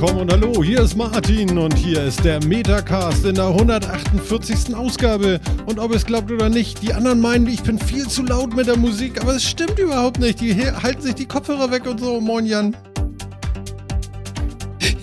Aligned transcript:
willkommen 0.00 0.20
und 0.20 0.32
hallo, 0.32 0.64
hier 0.64 0.80
ist 0.80 0.96
Martin 0.96 1.58
und 1.58 1.76
hier 1.76 2.04
ist 2.04 2.24
der 2.24 2.42
Metacast 2.46 3.22
in 3.26 3.34
der 3.34 3.48
148. 3.48 4.74
Ausgabe. 4.74 5.38
Und 5.66 5.78
ob 5.78 5.94
es 5.94 6.06
glaubt 6.06 6.30
oder 6.30 6.48
nicht, 6.48 6.82
die 6.82 6.94
anderen 6.94 7.20
meinen, 7.20 7.46
ich 7.46 7.62
bin 7.62 7.78
viel 7.78 8.08
zu 8.08 8.22
laut 8.22 8.56
mit 8.56 8.66
der 8.66 8.78
Musik, 8.78 9.20
aber 9.20 9.36
es 9.36 9.44
stimmt 9.44 9.78
überhaupt 9.78 10.18
nicht. 10.18 10.40
Die 10.40 10.54
halten 10.54 11.02
sich 11.02 11.16
die 11.16 11.26
Kopfhörer 11.26 11.70
weg 11.70 11.86
und 11.86 12.00
so. 12.00 12.18
Moin 12.18 12.46
Jan. 12.46 12.74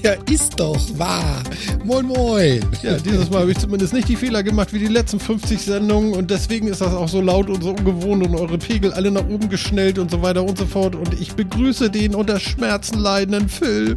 Ja, 0.01 0.13
ist 0.31 0.59
doch 0.59 0.79
wahr. 0.97 1.43
Moin, 1.83 2.07
moin. 2.07 2.65
Ja, 2.81 2.97
dieses 2.97 3.29
Mal 3.29 3.41
habe 3.41 3.51
ich 3.51 3.59
zumindest 3.59 3.93
nicht 3.93 4.09
die 4.09 4.15
Fehler 4.15 4.41
gemacht 4.41 4.73
wie 4.73 4.79
die 4.79 4.87
letzten 4.87 5.19
50 5.19 5.61
Sendungen 5.61 6.15
und 6.15 6.31
deswegen 6.31 6.69
ist 6.69 6.81
das 6.81 6.95
auch 6.95 7.07
so 7.07 7.21
laut 7.21 7.51
und 7.51 7.61
so 7.61 7.69
ungewohnt 7.69 8.25
und 8.25 8.33
eure 8.33 8.57
Pegel 8.57 8.91
alle 8.93 9.11
nach 9.11 9.27
oben 9.27 9.47
geschnellt 9.47 9.99
und 9.99 10.09
so 10.09 10.23
weiter 10.23 10.43
und 10.43 10.57
so 10.57 10.65
fort. 10.65 10.95
Und 10.95 11.21
ich 11.21 11.33
begrüße 11.35 11.91
den 11.91 12.15
unter 12.15 12.39
Schmerzen 12.39 12.97
leidenden 12.97 13.47
Phil. 13.47 13.95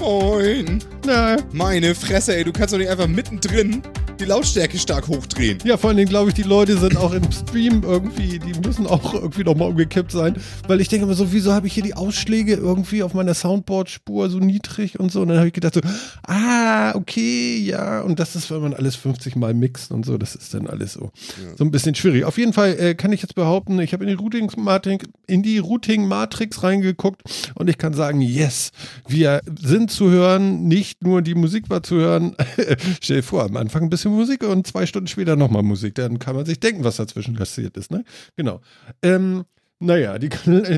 Moin. 0.00 0.82
Na? 1.04 1.36
Meine 1.52 1.94
Fresse, 1.94 2.34
ey, 2.34 2.44
du 2.44 2.52
kannst 2.52 2.72
doch 2.72 2.78
nicht 2.78 2.88
einfach 2.88 3.06
mittendrin 3.06 3.82
die 4.20 4.26
Lautstärke 4.26 4.78
stark 4.78 5.08
hochdrehen. 5.08 5.58
Ja, 5.64 5.78
vor 5.78 5.88
allen 5.88 5.96
Dingen 5.96 6.10
glaube 6.10 6.28
ich, 6.28 6.34
die 6.34 6.42
Leute 6.42 6.76
sind 6.76 6.96
auch 6.98 7.12
im 7.12 7.24
Stream 7.32 7.82
irgendwie, 7.82 8.38
die 8.38 8.52
müssen 8.66 8.86
auch 8.86 9.14
irgendwie 9.14 9.44
nochmal 9.44 9.68
umgekippt 9.68 10.12
sein, 10.12 10.36
weil 10.68 10.80
ich 10.82 10.88
denke 10.88 11.06
immer 11.06 11.14
so, 11.14 11.32
wieso 11.32 11.54
habe 11.54 11.66
ich 11.66 11.72
hier 11.72 11.82
die 11.82 11.94
Ausschläge 11.94 12.54
irgendwie 12.54 13.02
auf 13.02 13.14
meiner 13.14 13.32
Soundboard-Spur 13.32 14.28
so 14.28 14.38
niedrig 14.38 15.00
und 15.00 15.10
so 15.10 15.22
und 15.22 15.28
dann 15.28 15.38
habe 15.38 15.46
ich 15.46 15.54
gedacht 15.54 15.74
so, 15.74 15.80
ah, 16.26 16.94
okay, 16.94 17.56
ja 17.58 18.02
und 18.02 18.20
das 18.20 18.36
ist, 18.36 18.50
wenn 18.50 18.60
man 18.60 18.74
alles 18.74 18.94
50 18.96 19.36
Mal 19.36 19.54
mixt 19.54 19.90
und 19.90 20.04
so, 20.04 20.18
das 20.18 20.34
ist 20.34 20.52
dann 20.52 20.66
alles 20.66 20.92
so, 20.92 21.12
ja. 21.42 21.56
so 21.56 21.64
ein 21.64 21.70
bisschen 21.70 21.94
schwierig. 21.94 22.24
Auf 22.24 22.36
jeden 22.36 22.52
Fall 22.52 22.76
äh, 22.78 22.94
kann 22.94 23.12
ich 23.12 23.22
jetzt 23.22 23.34
behaupten, 23.34 23.78
ich 23.80 23.94
habe 23.94 24.04
in 24.04 24.10
die 24.10 24.16
Routing-Matrix 24.16 25.06
in 25.26 25.42
die 25.42 25.58
Routing-Matrix 25.58 26.62
reingeguckt 26.62 27.22
und 27.54 27.70
ich 27.70 27.78
kann 27.78 27.94
sagen, 27.94 28.20
yes, 28.20 28.72
wir 29.08 29.40
sind 29.58 29.90
zu 29.90 30.10
hören, 30.10 30.68
nicht 30.68 31.02
nur 31.02 31.22
die 31.22 31.34
Musik 31.34 31.70
war 31.70 31.82
zu 31.82 31.96
hören, 31.96 32.36
stell 33.00 33.18
dir 33.18 33.22
vor, 33.22 33.44
am 33.44 33.56
Anfang 33.56 33.84
ein 33.84 33.90
bisschen 33.90 34.09
Musik 34.10 34.42
und 34.42 34.66
zwei 34.66 34.86
Stunden 34.86 35.08
später 35.08 35.36
nochmal 35.36 35.62
Musik. 35.62 35.94
Dann 35.94 36.18
kann 36.18 36.36
man 36.36 36.46
sich 36.46 36.60
denken, 36.60 36.84
was 36.84 36.96
dazwischen 36.96 37.34
passiert 37.34 37.76
ist. 37.76 37.90
Ne? 37.90 38.04
Genau. 38.36 38.60
Ähm, 39.02 39.44
naja, 39.82 40.18
die, 40.18 40.28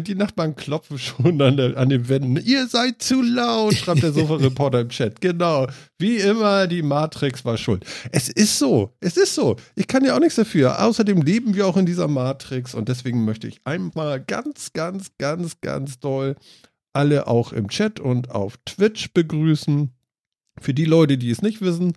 die 0.02 0.14
Nachbarn 0.14 0.55
klopfen 0.55 0.97
schon 0.97 1.42
an, 1.42 1.56
der, 1.56 1.77
an 1.77 1.89
den 1.89 2.08
Wänden. 2.08 2.36
Ihr 2.36 2.69
seid 2.69 3.02
zu 3.02 3.20
laut, 3.20 3.74
schreibt 3.74 4.05
der 4.05 4.12
Sofa-Reporter 4.12 4.80
im 4.80 4.91
Chat. 4.91 5.20
Genau. 5.20 5.66
Wie 5.98 6.19
immer, 6.19 6.69
die 6.69 6.83
Matrix 6.83 7.44
war 7.44 7.58
schuld. 7.58 7.84
Es 8.12 8.28
ist 8.28 8.61
so. 8.61 8.94
Es 9.00 9.16
ist 9.16 9.34
so. 9.34 9.56
Ich 9.74 9.89
kann 9.89 10.05
ja 10.05 10.14
auch 10.14 10.20
nichts 10.20 10.36
dafür. 10.36 10.84
Außerdem 10.84 11.20
leben 11.20 11.56
wir 11.56 11.67
auch 11.67 11.77
in 11.77 11.84
dieser 11.84 12.06
Matrix 12.06 12.74
und 12.74 12.89
deswegen 12.89 13.24
möchte 13.24 13.48
ich 13.48 13.61
einmal 13.64 14.20
ganz, 14.20 14.72
ganz, 14.72 15.11
ganz, 15.19 15.61
ganz 15.61 15.98
doll 15.98 16.36
alle 16.92 17.27
auch 17.27 17.52
im 17.52 17.69
Chat 17.69 17.98
und 17.98 18.30
auf 18.30 18.56
Twitch 18.67 19.12
begrüßen. 19.12 19.91
Für 20.61 20.75
die 20.75 20.84
Leute, 20.84 21.17
die 21.17 21.31
es 21.31 21.42
nicht 21.42 21.61
wissen, 21.62 21.95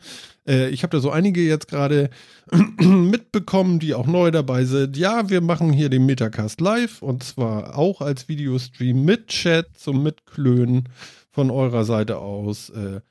äh, 0.48 0.70
ich 0.70 0.84
habe 0.84 0.96
da 0.96 1.02
so 1.02 1.12
einige 1.12 1.42
jetzt 1.42 1.68
gerade 1.68 2.10
mitbekommen, 2.80 3.80
die 3.80 3.94
auch 3.94 4.08
neu 4.08 4.32
dabei 4.32 4.64
sind. 4.64 4.98
Ja, 4.98 5.30
wir 5.30 5.42
machen 5.42 5.74
hier 5.74 5.90
den 5.90 6.06
Metacast 6.06 6.62
live 6.62 7.02
und 7.02 7.24
zwar 7.24 7.78
auch 7.78 8.02
als 8.02 8.28
Videostream 8.30 9.04
mit 9.04 9.28
Chat 9.28 9.78
zum 9.78 10.04
Mitklönen 10.04 10.90
von 11.32 11.52
eurer 11.52 11.84
Seite 11.84 12.20
aus. 12.20 12.70
Äh, 12.70 13.02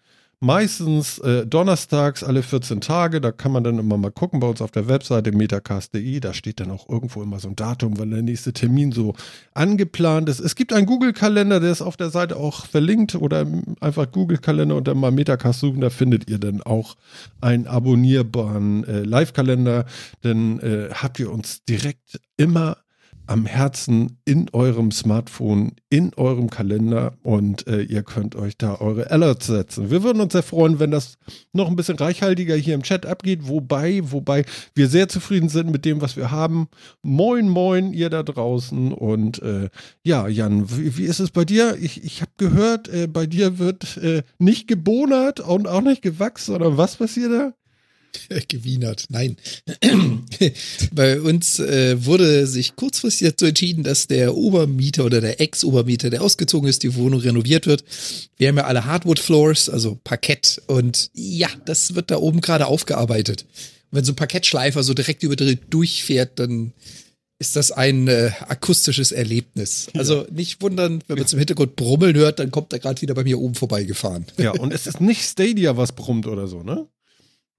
meistens 0.41 1.19
äh, 1.19 1.47
donnerstags 1.47 2.23
alle 2.23 2.43
14 2.43 2.81
Tage. 2.81 3.21
Da 3.21 3.33
kann 3.33 3.53
man 3.53 3.65
dann 3.65 3.79
immer 3.79 3.97
mal 3.97 4.11
gucken 4.11 4.41
bei 4.41 4.47
uns 4.47 4.61
auf 4.61 4.71
der 4.71 4.89
Webseite 4.89 5.33
metacast.de. 5.33 6.21
Da 6.21 6.35
steht 6.35 6.61
dann 6.61 6.71
auch 6.71 6.89
irgendwo 6.89 7.23
immer 7.23 7.41
so 7.41 7.49
ein 7.49 7.57
Datum, 7.57 7.99
wann 7.99 8.11
der 8.11 8.23
nächste 8.23 8.53
Termin 8.53 8.93
so 8.93 9.15
angeplant 9.55 10.29
ist. 10.29 10.41
Es 10.41 10.55
gibt 10.55 10.73
einen 10.73 10.87
Google-Kalender, 10.87 11.61
der 11.61 11.73
ist 11.73 11.83
auf 11.83 11.97
der 11.97 12.11
Seite 12.11 12.37
auch 12.37 12.67
verlinkt 12.67 13.15
oder 13.15 13.47
einfach 13.81 14.11
Google-Kalender 14.11 14.77
und 14.77 14.89
dann 14.89 14.99
mal 14.99 15.11
Metacast 15.11 15.61
suchen. 15.61 15.81
Da 15.81 15.91
findet 15.91 16.29
ihr 16.29 16.39
dann 16.39 16.63
auch 16.63 16.97
einen 17.41 17.67
abonnierbaren 17.67 18.85
äh, 18.85 19.03
Live-Kalender. 19.03 19.87
Dann 20.23 20.59
äh, 20.61 20.91
habt 20.93 21.19
ihr 21.19 21.33
uns 21.33 21.65
direkt 21.65 22.21
immer 22.37 22.77
am 23.27 23.47
Herzen 23.47 24.19
in 24.25 24.51
eurem 24.53 24.91
Smartphone, 24.91 25.73
in 25.89 26.13
eurem 26.15 26.51
Kalender 26.51 27.15
und 27.23 27.67
äh, 27.67 27.83
ihr 27.83 28.03
könnt 28.03 28.37
euch 28.37 28.59
da 28.59 28.81
eure 28.81 29.11
Alerts 29.11 29.47
setzen. 29.47 29.91
Wir 29.91 30.03
würden 30.03 30.21
uns 30.21 30.33
sehr 30.33 30.43
freuen, 30.43 30.79
wenn 30.79 30.91
das 30.91 31.17
noch 31.53 31.69
ein 31.69 31.77
bisschen 31.77 31.97
reichhaltiger 31.97 32.55
hier 32.55 32.75
im 32.75 32.83
Chat 32.83 33.07
abgeht, 33.07 33.49
wobei, 33.49 34.01
wobei 34.05 34.45
wir 34.75 34.89
sehr 34.89 35.09
zufrieden 35.09 35.49
sind 35.49 35.71
mit 35.71 35.85
dem, 35.85 36.01
was 36.01 36.17
wir 36.17 36.31
haben. 36.31 36.69
Moin, 37.03 37.49
moin, 37.49 37.93
ihr 37.93 38.11
da 38.11 38.23
draußen 38.23 38.93
und 38.93 39.43
äh, 39.43 39.71
ja, 40.03 40.29
Jan, 40.29 40.71
wie, 40.71 40.99
wie, 40.99 41.05
ist 41.05 41.21
es 41.21 41.31
bei 41.31 41.45
dir? 41.45 41.77
Ich, 41.81 42.05
ich 42.05 42.21
habe 42.21 42.33
gehört, 42.37 42.89
äh, 42.89 43.07
bei 43.07 43.27
dir 43.27 43.59
wird 43.59 43.97
äh, 43.97 44.23
nicht 44.39 44.69
gebonert 44.69 45.41
und 45.41 45.67
auch 45.67 45.83
nicht 45.83 46.03
gewachsen, 46.03 46.55
oder 46.55 46.77
was 46.77 46.97
passiert 46.97 47.33
da? 47.33 47.53
Gewienert, 48.49 49.07
nein. 49.09 49.37
Bei 50.93 51.21
uns 51.21 51.59
äh, 51.59 52.05
wurde 52.05 52.47
sich 52.47 52.77
kurzfristig 52.77 53.29
dazu 53.29 53.47
entschieden, 53.47 53.85
dass 53.85 54.07
der 54.07 54.35
Obermieter 54.35 55.05
oder 55.05 55.21
der 55.21 55.41
Ex-Obermieter, 55.41 56.11
der 56.11 56.23
ausgezogen 56.23 56.69
ist, 56.69 56.83
die 56.83 56.95
Wohnung 56.95 57.21
renoviert 57.21 57.67
wird. 57.67 57.85
Wir 58.37 58.49
haben 58.49 58.57
ja 58.57 58.65
alle 58.65 58.85
Hardwood-Floors, 58.85 59.69
also 59.69 59.99
Parkett. 60.05 60.63
Und 60.67 61.11
ja, 61.15 61.49
das 61.65 61.95
wird 61.95 62.11
da 62.11 62.19
oben 62.19 62.41
gerade 62.41 62.67
aufgearbeitet. 62.67 63.47
Und 63.91 63.99
wenn 63.99 64.05
so 64.05 64.13
ein 64.13 64.17
Parkettschleifer 64.17 64.83
so 64.83 64.95
direkt 64.95 65.23
über 65.23 65.37
durchfährt, 65.37 66.39
dann 66.39 66.73
ist 67.39 67.57
das 67.57 67.73
ein 67.73 68.09
äh, 68.09 68.31
akustisches 68.49 69.13
Erlebnis. 69.13 69.89
Also 69.97 70.27
nicht 70.31 70.63
wundern, 70.63 71.03
wenn 71.07 71.17
man 71.17 71.25
ja. 71.25 71.27
zum 71.27 71.39
Hintergrund 71.39 71.77
brummeln 71.77 72.17
hört, 72.17 72.39
dann 72.39 72.51
kommt 72.51 72.73
er 72.73 72.79
gerade 72.79 73.03
wieder 73.03 73.15
bei 73.15 73.25
mir 73.25 73.39
oben 73.39 73.55
vorbeigefahren. 73.55 74.27
Ja, 74.39 74.53
und 74.53 74.73
es 74.73 74.87
ist 74.87 75.01
nicht 75.01 75.23
Stadia, 75.23 75.77
was 75.77 75.93
brummt 75.93 76.27
oder 76.27 76.47
so, 76.47 76.63
ne? 76.63 76.87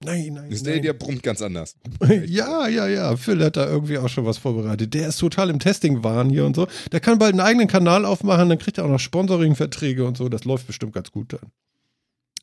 Nein, 0.04 0.34
nein, 0.34 0.54
nein. 0.62 0.82
Der 0.82 0.92
brummt 0.92 1.22
ganz 1.22 1.40
anders. 1.40 1.74
ja, 2.26 2.68
ja, 2.68 2.86
ja. 2.86 3.16
Phil 3.16 3.42
hat 3.42 3.56
da 3.56 3.66
irgendwie 3.66 3.96
auch 3.96 4.08
schon 4.08 4.26
was 4.26 4.36
vorbereitet. 4.36 4.92
Der 4.92 5.08
ist 5.08 5.16
total 5.18 5.48
im 5.48 5.58
Testing-Wahn 5.58 6.28
hier 6.28 6.44
und 6.44 6.54
so. 6.54 6.66
Der 6.92 7.00
kann 7.00 7.18
bald 7.18 7.32
einen 7.32 7.40
eigenen 7.40 7.66
Kanal 7.66 8.04
aufmachen, 8.04 8.50
dann 8.50 8.58
kriegt 8.58 8.76
er 8.76 8.84
auch 8.84 8.90
noch 8.90 9.00
Sponsoring-Verträge 9.00 10.04
und 10.04 10.18
so. 10.18 10.28
Das 10.28 10.44
läuft 10.44 10.66
bestimmt 10.66 10.92
ganz 10.92 11.10
gut 11.10 11.32
dann. 11.32 11.50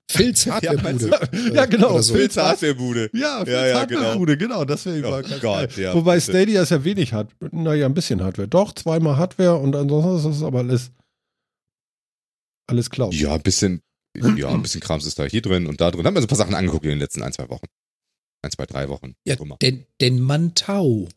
Phils 0.09 0.47
Hardwarebude. 0.52 1.09
Ja, 1.09 1.53
ja, 1.53 1.66
genau. 1.66 2.02
So. 2.02 2.16
Phils 2.16 2.38
Hardwarebude. 2.38 3.09
Ja, 3.14 3.40
Phils 3.40 3.50
ja, 3.50 3.68
ja, 3.68 3.80
Hardwarebude, 3.80 4.38
genau. 4.38 4.56
genau. 4.56 4.66
Das 4.66 4.85
wäre 4.85 5.08
oh 5.08 5.22
ganz 5.22 5.40
Gott, 5.41 5.78
ja, 5.78 5.94
Wobei 5.94 6.16
bitte. 6.16 6.31
Stadia 6.31 6.62
ist 6.64 6.70
ja 6.72 6.84
wenig 6.84 7.14
Hardware. 7.14 7.56
Naja, 7.56 7.85
ein 7.85 7.94
bisschen 7.94 8.24
Hardware. 8.24 8.47
Doch, 8.47 8.74
zweimal 8.74 9.18
Hardware 9.18 9.58
und 9.58 9.75
ansonsten 9.75 10.31
ist 10.31 10.38
es 10.38 10.44
aber 10.44 10.59
alles, 10.59 10.91
alles 12.68 12.90
Cloud. 12.90 13.14
Ja, 13.14 13.35
ein 13.35 13.41
bisschen, 13.41 13.81
ja, 14.16 14.50
ein 14.50 14.62
bisschen 14.62 14.81
Krams 14.81 15.06
ist 15.06 15.19
da 15.19 15.25
hier 15.25 15.41
drin 15.41 15.68
und 15.68 15.81
da 15.81 15.91
drin. 15.91 16.06
Haben 16.06 16.16
wir 16.16 16.22
so 16.22 16.25
ein 16.25 16.29
paar 16.29 16.38
Sachen 16.38 16.56
angeguckt 16.56 16.85
in 16.85 16.91
den 16.91 17.00
letzten 17.00 17.24
ein, 17.24 17.34
zwei 17.34 17.50
Wochen. 17.50 17.66
Ein, 18.41 18.51
zwei, 18.51 18.66
drei 18.66 18.90
Wochen. 18.90 19.16
Ja, 19.25 19.35
denn, 19.62 19.85
denn 20.01 20.19
Mantau. 20.19 21.07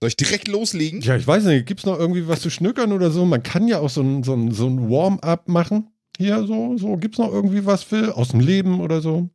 Soll 0.00 0.08
ich 0.08 0.16
direkt 0.16 0.48
loslegen? 0.48 1.00
Ja, 1.02 1.16
ich 1.16 1.26
weiß 1.26 1.44
nicht. 1.44 1.66
Gibt 1.66 1.80
es 1.80 1.86
noch 1.86 1.98
irgendwie 1.98 2.26
was 2.26 2.40
zu 2.40 2.50
schnückern 2.50 2.92
oder 2.92 3.10
so? 3.10 3.24
Man 3.24 3.42
kann 3.42 3.68
ja 3.68 3.80
auch 3.80 3.90
so 3.90 4.02
ein, 4.02 4.22
so 4.22 4.34
ein, 4.34 4.52
so 4.52 4.66
ein 4.66 4.88
Warm-up 4.88 5.48
machen. 5.48 5.90
Hier 6.16 6.46
so, 6.46 6.76
so. 6.78 6.96
Gibt 6.96 7.16
es 7.16 7.18
noch 7.18 7.32
irgendwie 7.32 7.66
was 7.66 7.82
für 7.82 8.16
aus 8.16 8.28
dem 8.28 8.40
Leben 8.40 8.80
oder 8.80 9.00
so? 9.00 9.30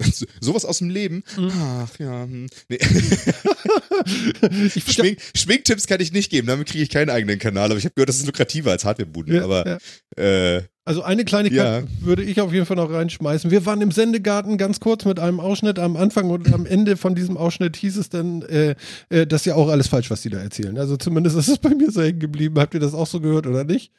Sowas 0.40 0.64
aus 0.64 0.78
dem 0.78 0.90
Leben? 0.90 1.22
Mhm. 1.36 1.52
Ach 1.54 1.98
ja. 1.98 2.22
Hm. 2.22 2.46
Nee. 2.68 2.78
Schmink, 4.86 5.18
Schminktipps 5.34 5.86
kann 5.86 6.00
ich 6.00 6.12
nicht 6.12 6.30
geben, 6.30 6.46
damit 6.46 6.68
kriege 6.68 6.84
ich 6.84 6.90
keinen 6.90 7.10
eigenen 7.10 7.38
Kanal, 7.38 7.70
aber 7.70 7.78
ich 7.78 7.84
habe 7.84 7.94
gehört, 7.94 8.08
das 8.08 8.18
ist 8.18 8.26
lukrativer 8.26 8.70
als 8.70 8.84
Hardwarebuden. 8.84 9.34
Ja, 9.34 9.44
aber 9.44 9.66
ja. 9.66 10.56
Äh, 10.56 10.62
also 10.88 11.02
eine 11.02 11.26
Kleinigkeit 11.26 11.84
ja. 11.84 11.88
würde 12.00 12.22
ich 12.22 12.40
auf 12.40 12.50
jeden 12.50 12.64
Fall 12.64 12.78
noch 12.78 12.90
reinschmeißen. 12.90 13.50
Wir 13.50 13.66
waren 13.66 13.82
im 13.82 13.90
Sendegarten 13.92 14.56
ganz 14.56 14.80
kurz 14.80 15.04
mit 15.04 15.20
einem 15.20 15.38
Ausschnitt 15.38 15.78
am 15.78 15.98
Anfang 15.98 16.30
und 16.30 16.50
am 16.54 16.64
Ende 16.64 16.96
von 16.96 17.14
diesem 17.14 17.36
Ausschnitt 17.36 17.76
hieß 17.76 17.98
es 17.98 18.08
dann, 18.08 18.40
äh, 18.40 18.74
äh, 19.10 19.26
das 19.26 19.42
ist 19.42 19.44
ja 19.44 19.54
auch 19.54 19.68
alles 19.68 19.88
falsch, 19.88 20.08
was 20.10 20.22
die 20.22 20.30
da 20.30 20.38
erzählen. 20.38 20.78
Also 20.78 20.96
zumindest 20.96 21.36
ist 21.36 21.48
es 21.48 21.58
bei 21.58 21.74
mir 21.74 21.90
so 21.90 22.00
hängen 22.00 22.20
geblieben. 22.20 22.58
Habt 22.58 22.72
ihr 22.72 22.80
das 22.80 22.94
auch 22.94 23.06
so 23.06 23.20
gehört 23.20 23.46
oder 23.46 23.64
nicht? 23.64 23.92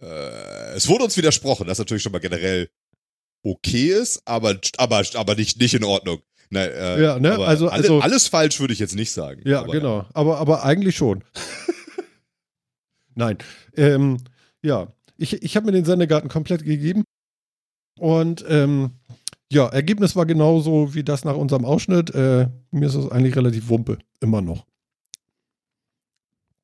Äh, 0.00 0.76
es 0.76 0.88
wurde 0.88 1.02
uns 1.02 1.16
widersprochen, 1.16 1.66
das 1.66 1.80
natürlich 1.80 2.04
schon 2.04 2.12
mal 2.12 2.20
generell 2.20 2.70
okay 3.42 3.88
ist, 3.88 4.22
aber, 4.26 4.60
aber, 4.76 5.02
aber 5.14 5.34
nicht, 5.34 5.58
nicht 5.58 5.74
in 5.74 5.82
Ordnung. 5.82 6.20
Nein, 6.50 6.70
äh, 6.70 7.02
ja, 7.02 7.18
ne? 7.18 7.32
also, 7.32 7.68
alle, 7.68 7.82
also 7.82 8.00
alles 8.00 8.28
falsch 8.28 8.60
würde 8.60 8.74
ich 8.74 8.78
jetzt 8.78 8.94
nicht 8.94 9.10
sagen. 9.10 9.42
Ja, 9.44 9.62
aber, 9.62 9.72
genau. 9.72 10.06
Aber, 10.14 10.38
aber 10.38 10.62
eigentlich 10.62 10.94
schon. 10.94 11.24
Nein. 13.16 13.38
Ähm, 13.76 14.18
ja, 14.62 14.92
ich, 15.20 15.42
ich 15.42 15.56
habe 15.56 15.66
mir 15.66 15.72
den 15.72 15.84
Sendegarten 15.84 16.28
komplett 16.28 16.64
gegeben. 16.64 17.04
Und 17.98 18.44
ähm, 18.48 18.92
ja, 19.52 19.66
Ergebnis 19.68 20.16
war 20.16 20.26
genauso 20.26 20.94
wie 20.94 21.04
das 21.04 21.24
nach 21.24 21.36
unserem 21.36 21.64
Ausschnitt. 21.64 22.14
Äh, 22.14 22.48
mir 22.70 22.86
ist 22.86 22.94
es 22.94 23.10
eigentlich 23.10 23.36
relativ 23.36 23.68
wumpe. 23.68 23.98
Immer 24.20 24.40
noch. 24.40 24.64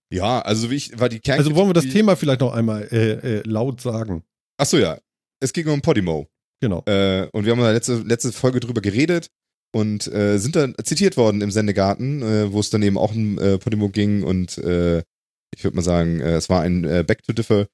Ja, 0.09 0.41
also 0.41 0.71
wie 0.71 0.77
ich 0.77 0.99
war 0.99 1.09
die 1.09 1.19
Kern 1.19 1.39
Also 1.39 1.55
wollen 1.55 1.69
wir 1.69 1.75
das 1.75 1.89
Thema 1.89 2.17
vielleicht 2.17 2.41
noch 2.41 2.55
einmal 2.55 2.89
äh, 2.93 3.39
äh, 3.39 3.43
laut 3.45 3.81
sagen? 3.81 4.23
Achso, 4.57 4.79
ja. 4.79 4.99
Es 5.41 5.53
ging 5.53 5.67
um 5.69 5.83
Podimo. 5.83 6.29
Genau. 6.61 6.83
Äh, 6.87 7.29
und 7.33 7.45
wir 7.45 7.53
haben 7.53 7.59
in 7.59 7.65
der 7.65 7.75
letzte, 7.75 7.97
letzte 7.97 8.33
Folge 8.33 8.61
drüber 8.61 8.81
geredet 8.81 9.31
und 9.73 10.07
äh, 10.07 10.39
sind 10.39 10.57
dann 10.57 10.75
zitiert 10.83 11.17
worden 11.17 11.43
im 11.43 11.51
Sendegarten, 11.51 12.23
äh, 12.23 12.53
wo 12.53 12.61
es 12.61 12.71
dann 12.71 12.83
eben 12.83 12.97
auch 12.97 13.15
um 13.15 13.39
äh, 13.39 13.59
Podimo 13.59 13.91
ging 13.91 14.23
und 14.23 14.57
ich 14.59 15.65
würde 15.65 15.77
mal 15.77 15.83
sagen, 15.83 16.21
es 16.21 16.51
war 16.51 16.63
ein 16.63 16.83
Back 16.83 17.23
to 17.23 17.33
Differ 17.33 17.67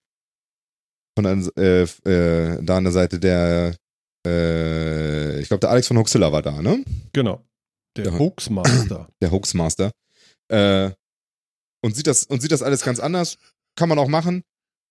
von 1.16 1.50
äh, 1.56 1.82
äh, 1.82 2.62
da 2.62 2.76
an 2.78 2.84
der 2.84 2.92
Seite 2.92 3.18
der, 3.20 3.74
äh, 4.26 5.40
ich 5.40 5.48
glaube, 5.48 5.60
der 5.60 5.70
Alex 5.70 5.88
von 5.88 5.98
Hoaxilla 5.98 6.32
war 6.32 6.42
da, 6.42 6.62
ne? 6.62 6.84
Genau. 7.12 7.44
Der 7.96 8.06
Ja. 8.06 8.18
Hoaxmaster. 8.18 9.08
Der 9.20 9.30
Hoaxmaster. 9.30 9.90
Äh, 10.48 10.90
und 11.84 11.94
sieht 11.96 12.06
das, 12.06 12.24
und 12.24 12.40
sieht 12.40 12.52
das 12.52 12.62
alles 12.62 12.82
ganz 12.82 13.00
anders. 13.00 13.36
Kann 13.76 13.88
man 13.88 13.98
auch 13.98 14.08
machen. 14.08 14.42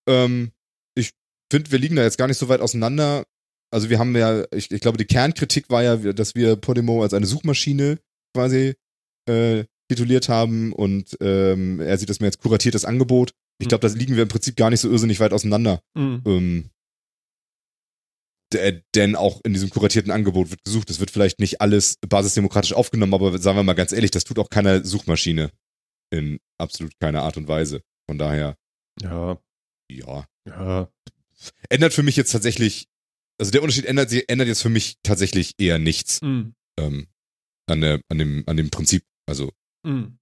Ähm, 0.08 0.52
ich 0.94 1.10
finde, 1.50 1.70
wir 1.72 1.78
liegen 1.78 1.96
da 1.96 2.02
jetzt 2.02 2.18
gar 2.18 2.28
nicht 2.28 2.38
so 2.38 2.48
weit 2.48 2.60
auseinander. 2.60 3.24
Also 3.72 3.90
wir 3.90 3.98
haben 3.98 4.14
ja, 4.14 4.44
ich, 4.52 4.70
ich 4.70 4.80
glaube, 4.80 4.98
die 4.98 5.06
Kernkritik 5.06 5.70
war 5.70 5.82
ja, 5.82 5.96
dass 5.96 6.34
wir 6.34 6.56
Podimo 6.56 7.02
als 7.02 7.14
eine 7.14 7.26
Suchmaschine 7.26 7.98
quasi 8.36 8.74
äh, 9.28 9.64
tituliert 9.88 10.28
haben 10.28 10.72
und 10.72 11.16
ähm, 11.20 11.80
er 11.80 11.98
sieht 11.98 12.10
das 12.10 12.20
mir 12.20 12.26
als 12.26 12.38
kuratiertes 12.38 12.84
Angebot. 12.84 13.32
Ich 13.62 13.68
glaube, 13.68 13.88
da 13.88 13.94
liegen 13.94 14.16
wir 14.16 14.22
im 14.24 14.28
Prinzip 14.28 14.56
gar 14.56 14.70
nicht 14.70 14.80
so 14.80 14.90
irrsinnig 14.90 15.20
weit 15.20 15.32
auseinander. 15.32 15.82
Mhm. 15.94 16.22
Ähm, 16.26 16.70
d- 18.52 18.82
denn 18.94 19.16
auch 19.16 19.40
in 19.44 19.52
diesem 19.52 19.70
kuratierten 19.70 20.10
Angebot 20.12 20.50
wird 20.50 20.64
gesucht. 20.64 20.90
Es 20.90 21.00
wird 21.00 21.10
vielleicht 21.10 21.38
nicht 21.40 21.60
alles 21.60 21.96
basisdemokratisch 22.06 22.72
aufgenommen, 22.72 23.14
aber 23.14 23.38
sagen 23.38 23.56
wir 23.58 23.62
mal 23.62 23.72
ganz 23.74 23.92
ehrlich, 23.92 24.10
das 24.10 24.24
tut 24.24 24.38
auch 24.38 24.50
keiner 24.50 24.84
Suchmaschine 24.84 25.50
in 26.10 26.38
absolut 26.58 26.92
keiner 27.00 27.22
Art 27.22 27.36
und 27.36 27.48
Weise. 27.48 27.82
Von 28.08 28.18
daher, 28.18 28.56
Ja, 29.00 29.38
ja. 29.90 30.26
ja. 30.46 30.88
Ändert 31.70 31.92
für 31.94 32.02
mich 32.02 32.16
jetzt 32.16 32.30
tatsächlich, 32.32 32.86
also 33.40 33.50
der 33.50 33.62
Unterschied 33.62 33.86
ändert, 33.86 34.12
ändert 34.28 34.48
jetzt 34.48 34.62
für 34.62 34.68
mich 34.68 34.96
tatsächlich 35.02 35.54
eher 35.58 35.78
nichts 35.78 36.20
Mhm. 36.22 36.54
ähm, 36.78 37.06
an, 37.66 37.80
der, 37.80 38.00
an, 38.08 38.18
dem, 38.18 38.44
an 38.46 38.56
dem 38.56 38.70
Prinzip. 38.70 39.04
Also, 39.26 39.50
Mhm. 39.84 40.18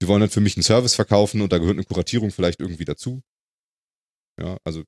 Die 0.00 0.08
wollen 0.08 0.22
halt 0.22 0.32
für 0.32 0.40
mich 0.40 0.56
einen 0.56 0.62
Service 0.62 0.94
verkaufen 0.94 1.40
und 1.40 1.52
da 1.52 1.58
gehört 1.58 1.76
eine 1.76 1.84
Kuratierung 1.84 2.30
vielleicht 2.30 2.60
irgendwie 2.60 2.84
dazu. 2.84 3.22
Ja, 4.40 4.56
also 4.64 4.84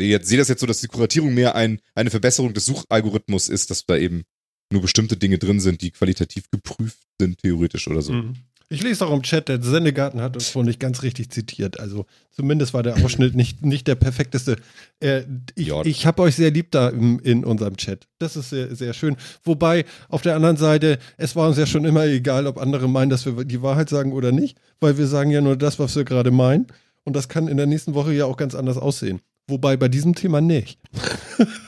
jetzt- 0.00 0.28
sehe 0.28 0.38
das 0.38 0.48
jetzt 0.48 0.60
so, 0.60 0.66
dass 0.66 0.80
die 0.80 0.86
Kuratierung 0.88 1.34
mehr 1.34 1.54
ein, 1.54 1.80
eine 1.94 2.10
Verbesserung 2.10 2.54
des 2.54 2.66
Suchalgorithmus 2.66 3.48
ist, 3.48 3.70
dass 3.70 3.84
da 3.84 3.96
eben 3.96 4.24
nur 4.72 4.82
bestimmte 4.82 5.16
Dinge 5.16 5.38
drin 5.38 5.60
sind, 5.60 5.80
die 5.82 5.90
qualitativ 5.90 6.50
geprüft 6.50 7.06
sind, 7.20 7.38
theoretisch 7.40 7.88
oder 7.88 8.02
so. 8.02 8.12
Mhm. 8.12 8.36
Ich 8.70 8.82
lese 8.82 9.06
auch 9.06 9.14
im 9.14 9.22
Chat, 9.22 9.48
der 9.48 9.62
Sendegarten 9.62 10.20
hat 10.20 10.36
uns 10.36 10.54
wohl 10.54 10.64
nicht 10.64 10.78
ganz 10.78 11.02
richtig 11.02 11.30
zitiert. 11.30 11.80
Also 11.80 12.04
zumindest 12.30 12.74
war 12.74 12.82
der 12.82 13.02
Ausschnitt 13.02 13.34
nicht, 13.34 13.64
nicht 13.64 13.86
der 13.86 13.94
perfekteste. 13.94 14.56
Äh, 15.00 15.22
ich 15.54 15.70
ich 15.70 16.04
habe 16.06 16.20
euch 16.22 16.34
sehr 16.36 16.50
lieb 16.50 16.70
da 16.70 16.90
im, 16.90 17.18
in 17.20 17.46
unserem 17.46 17.78
Chat. 17.78 18.06
Das 18.18 18.36
ist 18.36 18.50
sehr, 18.50 18.76
sehr 18.76 18.92
schön. 18.92 19.16
Wobei, 19.42 19.86
auf 20.10 20.20
der 20.20 20.36
anderen 20.36 20.58
Seite, 20.58 20.98
es 21.16 21.34
war 21.34 21.48
uns 21.48 21.56
ja 21.56 21.64
schon 21.64 21.86
immer 21.86 22.04
egal, 22.04 22.46
ob 22.46 22.58
andere 22.58 22.88
meinen, 22.88 23.08
dass 23.08 23.24
wir 23.24 23.42
die 23.44 23.62
Wahrheit 23.62 23.88
sagen 23.88 24.12
oder 24.12 24.32
nicht, 24.32 24.58
weil 24.80 24.98
wir 24.98 25.06
sagen 25.06 25.30
ja 25.30 25.40
nur 25.40 25.56
das, 25.56 25.78
was 25.78 25.96
wir 25.96 26.04
gerade 26.04 26.30
meinen. 26.30 26.66
Und 27.04 27.16
das 27.16 27.30
kann 27.30 27.48
in 27.48 27.56
der 27.56 27.66
nächsten 27.66 27.94
Woche 27.94 28.12
ja 28.12 28.26
auch 28.26 28.36
ganz 28.36 28.54
anders 28.54 28.76
aussehen. 28.76 29.20
Wobei 29.46 29.78
bei 29.78 29.88
diesem 29.88 30.14
Thema 30.14 30.40
nicht. 30.40 30.78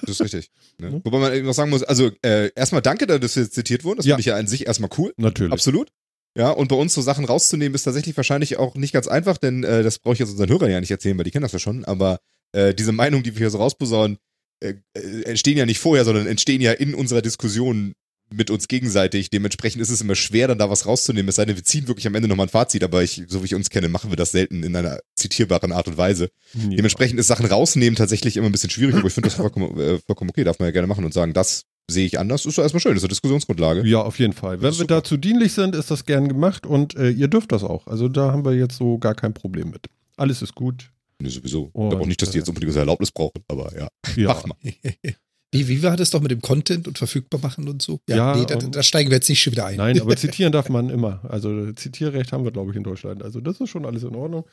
Das 0.03 0.19
ist 0.19 0.23
richtig. 0.23 0.51
Ne? 0.79 1.01
Wobei 1.05 1.19
man 1.21 1.33
eben 1.33 1.47
noch 1.47 1.55
sagen 1.55 1.71
muss, 1.71 1.85
also 1.85 2.11
äh, 2.23 2.51
erstmal 2.57 2.83
danke, 2.83 3.07
dass 3.07 3.37
wir 3.37 3.49
zitiert 3.49 3.85
wurden. 3.85 3.99
Das 3.99 4.07
Ja. 4.07 4.17
finde 4.17 4.21
ich 4.23 4.27
ja 4.27 4.37
an 4.37 4.49
sich 4.49 4.67
erstmal 4.67 4.91
cool. 4.99 5.15
Natürlich. 5.17 5.53
Absolut. 5.53 5.93
Ja, 6.37 6.51
und 6.51 6.69
bei 6.69 6.77
uns 6.77 6.95
so 6.95 7.03
Sachen 7.03 7.25
rauszunehmen, 7.25 7.75
ist 7.75 7.83
tatsächlich 7.83 8.17
wahrscheinlich 8.17 8.57
auch 8.57 8.77
nicht 8.77 8.93
ganz 8.93 9.09
einfach, 9.09 9.37
denn 9.37 9.65
äh, 9.65 9.83
das 9.83 9.99
brauche 9.99 10.15
ich 10.15 10.21
jetzt 10.21 10.31
unseren 10.31 10.49
Hörern 10.49 10.71
ja 10.71 10.81
nicht 10.81 10.91
erzählen, 10.91 11.19
weil 11.19 11.25
die 11.25 11.33
kennen 11.33 11.43
das 11.43 11.53
ja 11.53 11.59
schon, 11.59 11.85
aber 11.85 12.21
äh, 12.53 12.75
diese 12.75 12.93
Meinungen, 12.93 13.25
die 13.25 13.35
wir 13.35 13.39
hier 13.39 13.51
so 13.51 13.59
rausposaunen, 13.59 14.19
äh, 14.63 14.75
äh, 14.95 15.23
entstehen 15.23 15.59
ja 15.59 15.67
nicht 15.67 15.81
vorher, 15.81 16.05
sondern 16.05 16.27
entstehen 16.27 16.61
ja 16.61 16.73
in 16.73 16.95
unserer 16.95 17.23
Diskussion 17.23 17.95
mit 18.33 18.51
uns 18.51 18.69
gegenseitig. 18.69 19.31
Dementsprechend 19.31 19.83
ist 19.83 19.91
es 19.91 20.01
immer 20.01 20.15
schwer, 20.15 20.49
dann 20.49 20.59
da 20.59 20.71
was 20.71 20.87
rauszunehmen. 20.87 21.29
Es 21.29 21.37
sei 21.37 21.45
denn, 21.45 21.57
wir 21.57 21.65
ziehen 21.65 21.89
wirklich 21.89 22.07
am 22.07 22.15
Ende 22.15 22.29
nochmal 22.29 22.47
ein 22.47 22.51
Fazit, 22.51 22.85
aber 22.85 23.03
ich, 23.03 23.23
so 23.27 23.43
wie 23.43 23.47
ich 23.47 23.55
uns 23.55 23.71
kenne, 23.71 23.89
machen 23.89 24.11
wir 24.11 24.17
das 24.17 24.31
selten 24.31 24.63
in 24.63 24.77
einer 24.77 25.01
zitierbaren 25.17 25.73
Art 25.73 25.89
und 25.89 25.97
Weise. 25.97 26.31
Ja. 26.55 26.69
Dementsprechend 26.69 27.19
ist 27.19 27.27
Sachen 27.27 27.47
rausnehmen 27.47 27.97
tatsächlich 27.97 28.37
immer 28.37 28.49
ein 28.49 28.53
bisschen 28.53 28.71
schwierig, 28.71 28.95
aber 28.95 29.09
ich 29.09 29.15
finde 29.15 29.29
das 29.29 29.37
vollkommen, 29.37 29.79
äh, 29.81 29.99
vollkommen 29.99 30.31
okay, 30.31 30.45
darf 30.45 30.59
man 30.61 30.69
ja 30.69 30.73
gerne 30.73 30.87
machen 30.87 31.05
und 31.05 31.13
sagen, 31.13 31.33
das 31.33 31.65
sehe 31.91 32.07
ich 32.07 32.19
anders. 32.19 32.47
Ist 32.47 32.57
doch 32.59 32.63
erstmal 32.63 32.81
schön, 32.81 32.93
das 32.93 32.99
ist 33.01 33.05
eine 33.05 33.09
Diskussionsgrundlage. 33.11 33.87
Ja, 33.87 34.01
auf 34.03 34.19
jeden 34.19 34.33
Fall. 34.33 34.57
Wenn 34.63 34.69
wir 34.71 34.73
Super. 34.73 34.95
dazu 34.97 35.17
dienlich 35.17 35.53
sind, 35.53 35.75
ist 35.75 35.91
das 35.91 36.05
gern 36.05 36.29
gemacht 36.29 36.67
und 36.67 36.97
äh, 36.97 37.11
ihr 37.11 37.29
dürft 37.29 37.53
das 37.53 37.63
auch. 37.65 37.87
Also 37.87 38.09
da 38.09 38.33
haben 38.33 38.45
wir 38.45 38.55
jetzt 38.55 38.77
so 38.77 38.99
gar 38.99 39.15
kein 39.15 39.35
Problem 39.35 39.71
mit. 39.71 39.87
Alles 40.17 40.43
ist 40.43 40.55
gut. 40.55 40.91
Nee, 41.21 41.29
sowieso. 41.29 41.69
Ich 41.69 41.75
Und, 41.75 41.91
glaube 41.91 42.05
auch 42.05 42.07
nicht, 42.09 42.23
dass 42.23 42.31
die 42.31 42.39
äh, 42.39 42.41
jetzt 42.41 42.49
unbedingt 42.49 42.69
unsere 42.71 42.83
Erlaubnis 42.83 43.11
brauchen, 43.11 43.43
aber 43.49 43.73
ja. 43.79 43.89
Ja. 44.17 44.29
Mach 44.29 44.47
mal. 44.47 44.57
Wie, 45.53 45.67
wie 45.67 45.83
war 45.83 45.97
das 45.97 46.11
doch 46.11 46.21
mit 46.21 46.31
dem 46.31 46.41
Content 46.41 46.87
und 46.87 46.97
verfügbar 46.97 47.41
machen 47.43 47.67
und 47.69 47.83
so? 47.83 47.99
Ja, 48.09 48.37
nee, 48.37 48.47
da, 48.47 48.55
um- 48.57 48.71
da 48.71 48.85
steigen 48.85 49.11
wir 49.11 49.17
jetzt 49.17 49.29
nicht 49.29 49.43
schon 49.43 49.53
wieder 49.53 49.67
ein. 49.67 49.79
Nein, 49.79 50.01
aber 50.01 50.15
zitieren 50.17 50.53
darf 50.53 50.69
man 50.69 50.91
immer. 50.91 51.25
Also 51.29 51.73
Zitierrecht 51.73 52.31
haben 52.31 52.45
wir, 52.45 52.53
glaube 52.53 52.71
ich, 52.71 52.77
in 52.77 52.85
Deutschland. 52.85 53.25
Also 53.25 53.41
das 53.41 53.61
ist 53.61 53.69
schon 53.69 53.85
alles 53.85 54.05
in 54.05 54.15
Ordnung. 54.15 54.45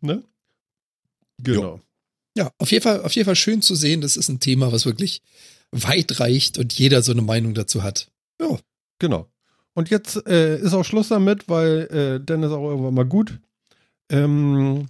Ne? 0.00 0.22
Genau. 1.42 1.80
Ja, 2.36 2.52
auf 2.58 2.70
jeden 2.70 2.82
Fall, 2.82 3.02
auf 3.02 3.12
jeden 3.14 3.26
Fall 3.26 3.34
schön 3.36 3.62
zu 3.62 3.74
sehen. 3.74 4.00
Das 4.00 4.16
ist 4.16 4.28
ein 4.28 4.38
Thema, 4.38 4.70
was 4.70 4.86
wirklich 4.86 5.22
weit 5.74 6.20
reicht 6.20 6.58
und 6.58 6.72
jeder 6.72 7.02
so 7.02 7.12
eine 7.12 7.22
Meinung 7.22 7.54
dazu 7.54 7.82
hat. 7.82 8.10
Ja, 8.40 8.58
Genau. 8.98 9.28
Und 9.74 9.90
jetzt 9.90 10.26
äh, 10.26 10.58
ist 10.60 10.72
auch 10.72 10.84
Schluss 10.84 11.08
damit, 11.08 11.48
weil 11.48 11.88
äh, 11.90 12.24
dann 12.24 12.42
ist 12.42 12.52
auch 12.52 12.68
irgendwann 12.70 12.94
mal 12.94 13.04
gut. 13.04 13.40
Ähm, 14.08 14.86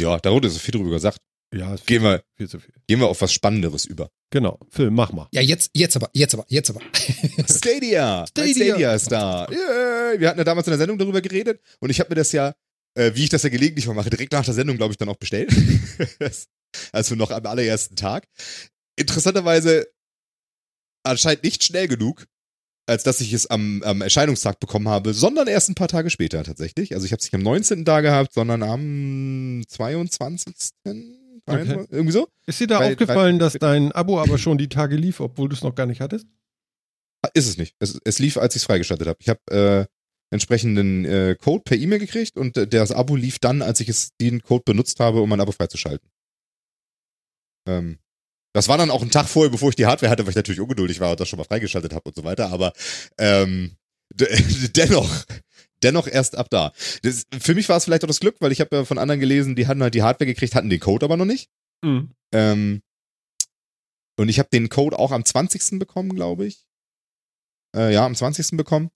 Ja, 0.00 0.18
da 0.18 0.32
wurde 0.32 0.48
so 0.48 0.58
viel 0.58 0.72
drüber 0.72 0.90
gesagt. 0.90 1.18
ja, 1.52 1.74
ist 1.74 1.84
viel, 1.84 1.98
Gehen 1.98 2.02
wir, 2.04 2.22
viel 2.36 2.48
zu 2.48 2.58
viel. 2.58 2.72
gehen 2.86 3.00
wir 3.00 3.06
auf 3.06 3.20
was 3.20 3.32
Spannenderes 3.32 3.84
über. 3.84 4.10
Genau. 4.30 4.58
Phil, 4.70 4.90
mach 4.90 5.12
mal. 5.12 5.28
ja 5.32 5.42
jetzt, 5.42 5.70
jetzt 5.74 5.96
aber, 5.96 6.10
jetzt 6.14 6.34
aber, 6.34 6.46
jetzt 6.48 6.70
aber. 6.70 6.80
Stadia. 7.48 8.26
Stadia. 8.26 8.54
Stadia 8.54 8.94
ist 8.94 9.12
da. 9.12 9.46
Yay. 9.50 10.20
Wir 10.20 10.28
hatten 10.28 10.38
ja 10.38 10.44
damals 10.44 10.66
in 10.66 10.72
der 10.72 10.78
Sendung 10.78 10.98
darüber 10.98 11.20
geredet 11.20 11.60
und 11.80 11.90
ich 11.90 12.00
habe 12.00 12.10
mir 12.10 12.16
das 12.16 12.32
ja, 12.32 12.54
äh, 12.94 13.12
wie 13.14 13.24
ich 13.24 13.30
das 13.30 13.42
ja 13.42 13.50
gelegentlich 13.50 13.86
mal 13.86 13.94
mache, 13.94 14.10
direkt 14.10 14.32
nach 14.32 14.44
der 14.44 14.54
Sendung, 14.54 14.78
glaube 14.78 14.92
ich, 14.92 14.96
dann 14.96 15.08
auch 15.10 15.16
bestellt. 15.16 15.54
also 16.92 17.14
noch 17.14 17.30
am 17.30 17.44
allerersten 17.44 17.96
Tag. 17.96 18.26
Interessanterweise 18.98 19.86
anscheinend 21.04 21.44
nicht 21.44 21.64
schnell 21.64 21.88
genug, 21.88 22.26
als 22.86 23.02
dass 23.02 23.20
ich 23.20 23.32
es 23.32 23.46
am, 23.46 23.82
am 23.82 24.00
Erscheinungstag 24.00 24.60
bekommen 24.60 24.88
habe, 24.88 25.14
sondern 25.14 25.46
erst 25.46 25.68
ein 25.68 25.74
paar 25.74 25.88
Tage 25.88 26.10
später 26.10 26.42
tatsächlich. 26.42 26.94
Also 26.94 27.06
ich 27.06 27.12
habe 27.12 27.20
es 27.20 27.26
nicht 27.26 27.34
am 27.34 27.42
19. 27.42 27.84
da 27.84 28.00
gehabt, 28.00 28.32
sondern 28.32 28.62
am 28.62 29.62
22. 29.68 30.54
23, 31.46 31.92
Irgendwie 31.92 32.12
so. 32.12 32.28
Ist 32.46 32.60
dir 32.60 32.66
da 32.66 32.80
Weil- 32.80 32.92
aufgefallen, 32.92 33.38
dass 33.38 33.54
dein 33.54 33.92
Abo 33.92 34.20
aber 34.20 34.38
schon 34.38 34.58
die 34.58 34.68
Tage 34.68 34.96
lief, 34.96 35.20
obwohl 35.20 35.48
du 35.48 35.56
es 35.56 35.62
noch 35.62 35.74
gar 35.74 35.86
nicht 35.86 36.00
hattest? 36.00 36.26
Ist 37.34 37.48
es 37.48 37.56
nicht. 37.56 37.74
Es, 37.78 37.98
es 38.04 38.18
lief, 38.18 38.36
als 38.36 38.54
ich 38.54 38.62
es 38.62 38.66
freigeschaltet 38.66 39.08
habe. 39.08 39.18
Ich 39.20 39.28
habe 39.28 39.40
äh, 39.50 39.86
entsprechenden 40.30 41.04
äh, 41.04 41.36
Code 41.40 41.62
per 41.64 41.76
E-Mail 41.76 41.98
gekriegt 41.98 42.36
und 42.36 42.56
äh, 42.56 42.66
das 42.66 42.92
Abo 42.92 43.16
lief 43.16 43.38
dann, 43.38 43.60
als 43.62 43.80
ich 43.80 43.88
es, 43.88 44.14
den 44.20 44.42
Code 44.42 44.62
benutzt 44.64 45.00
habe, 45.00 45.20
um 45.20 45.28
mein 45.28 45.40
Abo 45.40 45.52
freizuschalten. 45.52 46.08
Ähm, 47.66 47.98
das 48.58 48.68
war 48.68 48.76
dann 48.76 48.90
auch 48.90 49.02
ein 49.02 49.10
Tag 49.10 49.28
vorher, 49.28 49.50
bevor 49.50 49.70
ich 49.70 49.76
die 49.76 49.86
Hardware 49.86 50.10
hatte, 50.10 50.24
weil 50.24 50.30
ich 50.30 50.36
natürlich 50.36 50.60
ungeduldig 50.60 50.98
war 51.00 51.12
und 51.12 51.20
das 51.20 51.28
schon 51.28 51.38
mal 51.38 51.44
freigeschaltet 51.44 51.92
habe 51.92 52.08
und 52.08 52.16
so 52.16 52.24
weiter, 52.24 52.50
aber 52.50 52.72
ähm, 53.16 53.76
dennoch, 54.76 55.24
dennoch 55.82 56.08
erst 56.08 56.36
ab 56.36 56.48
da. 56.50 56.72
Das, 57.02 57.26
für 57.38 57.54
mich 57.54 57.68
war 57.68 57.76
es 57.76 57.84
vielleicht 57.84 58.02
auch 58.02 58.08
das 58.08 58.20
Glück, 58.20 58.36
weil 58.40 58.52
ich 58.52 58.60
habe 58.60 58.74
ja 58.74 58.84
von 58.84 58.98
anderen 58.98 59.20
gelesen, 59.20 59.54
die 59.54 59.66
hatten 59.66 59.82
halt 59.82 59.94
die 59.94 60.02
Hardware 60.02 60.26
gekriegt, 60.26 60.54
hatten 60.54 60.70
den 60.70 60.80
Code 60.80 61.06
aber 61.06 61.16
noch 61.16 61.24
nicht. 61.24 61.50
Mhm. 61.84 62.10
Ähm, 62.32 62.82
und 64.18 64.28
ich 64.28 64.40
habe 64.40 64.48
den 64.52 64.68
Code 64.68 64.98
auch 64.98 65.12
am 65.12 65.24
20. 65.24 65.78
bekommen, 65.78 66.14
glaube 66.14 66.46
ich. 66.46 66.66
Äh, 67.76 67.94
ja, 67.94 68.04
am 68.04 68.16
20. 68.16 68.56
bekommen. 68.56 68.90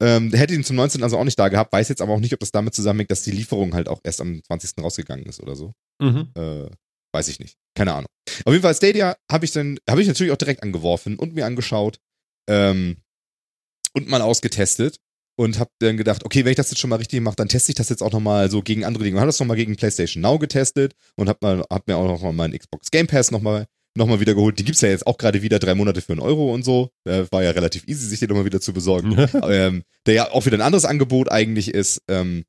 Ähm, 0.00 0.32
hätte 0.32 0.54
ihn 0.54 0.62
zum 0.62 0.76
19. 0.76 1.02
also 1.02 1.18
auch 1.18 1.24
nicht 1.24 1.40
da 1.40 1.48
gehabt, 1.48 1.72
weiß 1.72 1.88
jetzt 1.88 2.02
aber 2.02 2.12
auch 2.12 2.20
nicht, 2.20 2.32
ob 2.34 2.38
das 2.38 2.52
damit 2.52 2.72
zusammenhängt, 2.72 3.10
dass 3.10 3.22
die 3.22 3.32
Lieferung 3.32 3.74
halt 3.74 3.88
auch 3.88 4.00
erst 4.04 4.20
am 4.20 4.40
20. 4.44 4.78
rausgegangen 4.80 5.26
ist 5.26 5.40
oder 5.40 5.56
so. 5.56 5.74
Mhm. 6.00 6.30
Äh, 6.36 6.68
weiß 7.18 7.28
ich 7.28 7.40
nicht. 7.40 7.56
Keine 7.74 7.94
Ahnung. 7.94 8.08
Auf 8.44 8.52
jeden 8.52 8.62
Fall 8.62 8.74
Stadia 8.74 9.16
habe 9.30 9.44
ich 9.44 9.52
dann, 9.52 9.78
habe 9.88 10.00
ich 10.00 10.08
natürlich 10.08 10.32
auch 10.32 10.36
direkt 10.36 10.62
angeworfen 10.62 11.18
und 11.18 11.34
mir 11.34 11.46
angeschaut 11.46 11.98
ähm, 12.48 12.98
und 13.92 14.08
mal 14.08 14.22
ausgetestet 14.22 14.98
und 15.36 15.58
habe 15.58 15.70
dann 15.80 15.96
gedacht, 15.96 16.24
okay, 16.24 16.44
wenn 16.44 16.52
ich 16.52 16.56
das 16.56 16.70
jetzt 16.70 16.78
schon 16.78 16.90
mal 16.90 16.96
richtig 16.96 17.20
mache, 17.20 17.36
dann 17.36 17.48
teste 17.48 17.72
ich 17.72 17.76
das 17.76 17.88
jetzt 17.88 18.02
auch 18.02 18.12
nochmal 18.12 18.50
so 18.50 18.62
gegen 18.62 18.84
andere 18.84 19.04
Dinge. 19.04 19.16
Ich 19.16 19.20
habe 19.20 19.28
das 19.28 19.40
nochmal 19.40 19.56
gegen 19.56 19.76
PlayStation 19.76 20.22
Now 20.22 20.38
getestet 20.38 20.94
und 21.16 21.28
habe 21.28 21.38
mal, 21.42 21.64
hab 21.70 21.88
mir 21.88 21.96
auch 21.96 22.06
nochmal 22.06 22.32
meinen 22.32 22.56
Xbox 22.56 22.90
Game 22.90 23.06
Pass 23.06 23.30
nochmal 23.30 23.66
noch 23.96 24.06
mal 24.06 24.20
wieder 24.20 24.34
geholt. 24.34 24.58
Die 24.58 24.64
gibt's 24.64 24.80
ja 24.80 24.90
jetzt 24.90 25.06
auch 25.06 25.18
gerade 25.18 25.42
wieder 25.42 25.58
drei 25.58 25.74
Monate 25.74 26.00
für 26.00 26.12
einen 26.12 26.20
Euro 26.20 26.54
und 26.54 26.64
so. 26.64 26.90
Äh, 27.04 27.24
war 27.32 27.42
ja 27.42 27.50
relativ 27.50 27.88
easy, 27.88 28.06
sich 28.06 28.20
den 28.20 28.28
nochmal 28.28 28.44
wieder 28.44 28.60
zu 28.60 28.72
besorgen. 28.72 29.16
ähm, 29.42 29.82
der 30.06 30.14
ja 30.14 30.30
auch 30.30 30.46
wieder 30.46 30.56
ein 30.56 30.62
anderes 30.62 30.84
Angebot 30.84 31.32
eigentlich 31.32 31.74
ist. 31.74 32.02
Ähm, 32.06 32.44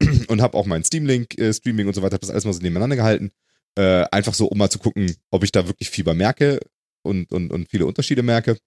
und 0.28 0.42
habe 0.42 0.56
auch 0.56 0.66
meinen 0.66 0.84
Steam-Link, 0.84 1.38
äh, 1.38 1.52
Streaming 1.52 1.86
und 1.86 1.94
so 1.94 2.02
weiter, 2.02 2.14
hab 2.14 2.20
das 2.20 2.30
alles 2.30 2.44
mal 2.44 2.52
so 2.52 2.60
nebeneinander 2.60 2.96
gehalten. 2.96 3.30
Äh, 3.78 4.04
einfach 4.10 4.34
so, 4.34 4.46
um 4.46 4.58
mal 4.58 4.70
zu 4.70 4.78
gucken, 4.78 5.16
ob 5.30 5.44
ich 5.44 5.52
da 5.52 5.66
wirklich 5.66 5.90
Fieber 5.90 6.14
merke 6.14 6.60
und, 7.02 7.30
und, 7.32 7.50
und 7.52 7.68
viele 7.70 7.86
Unterschiede 7.86 8.22
merke. 8.22 8.58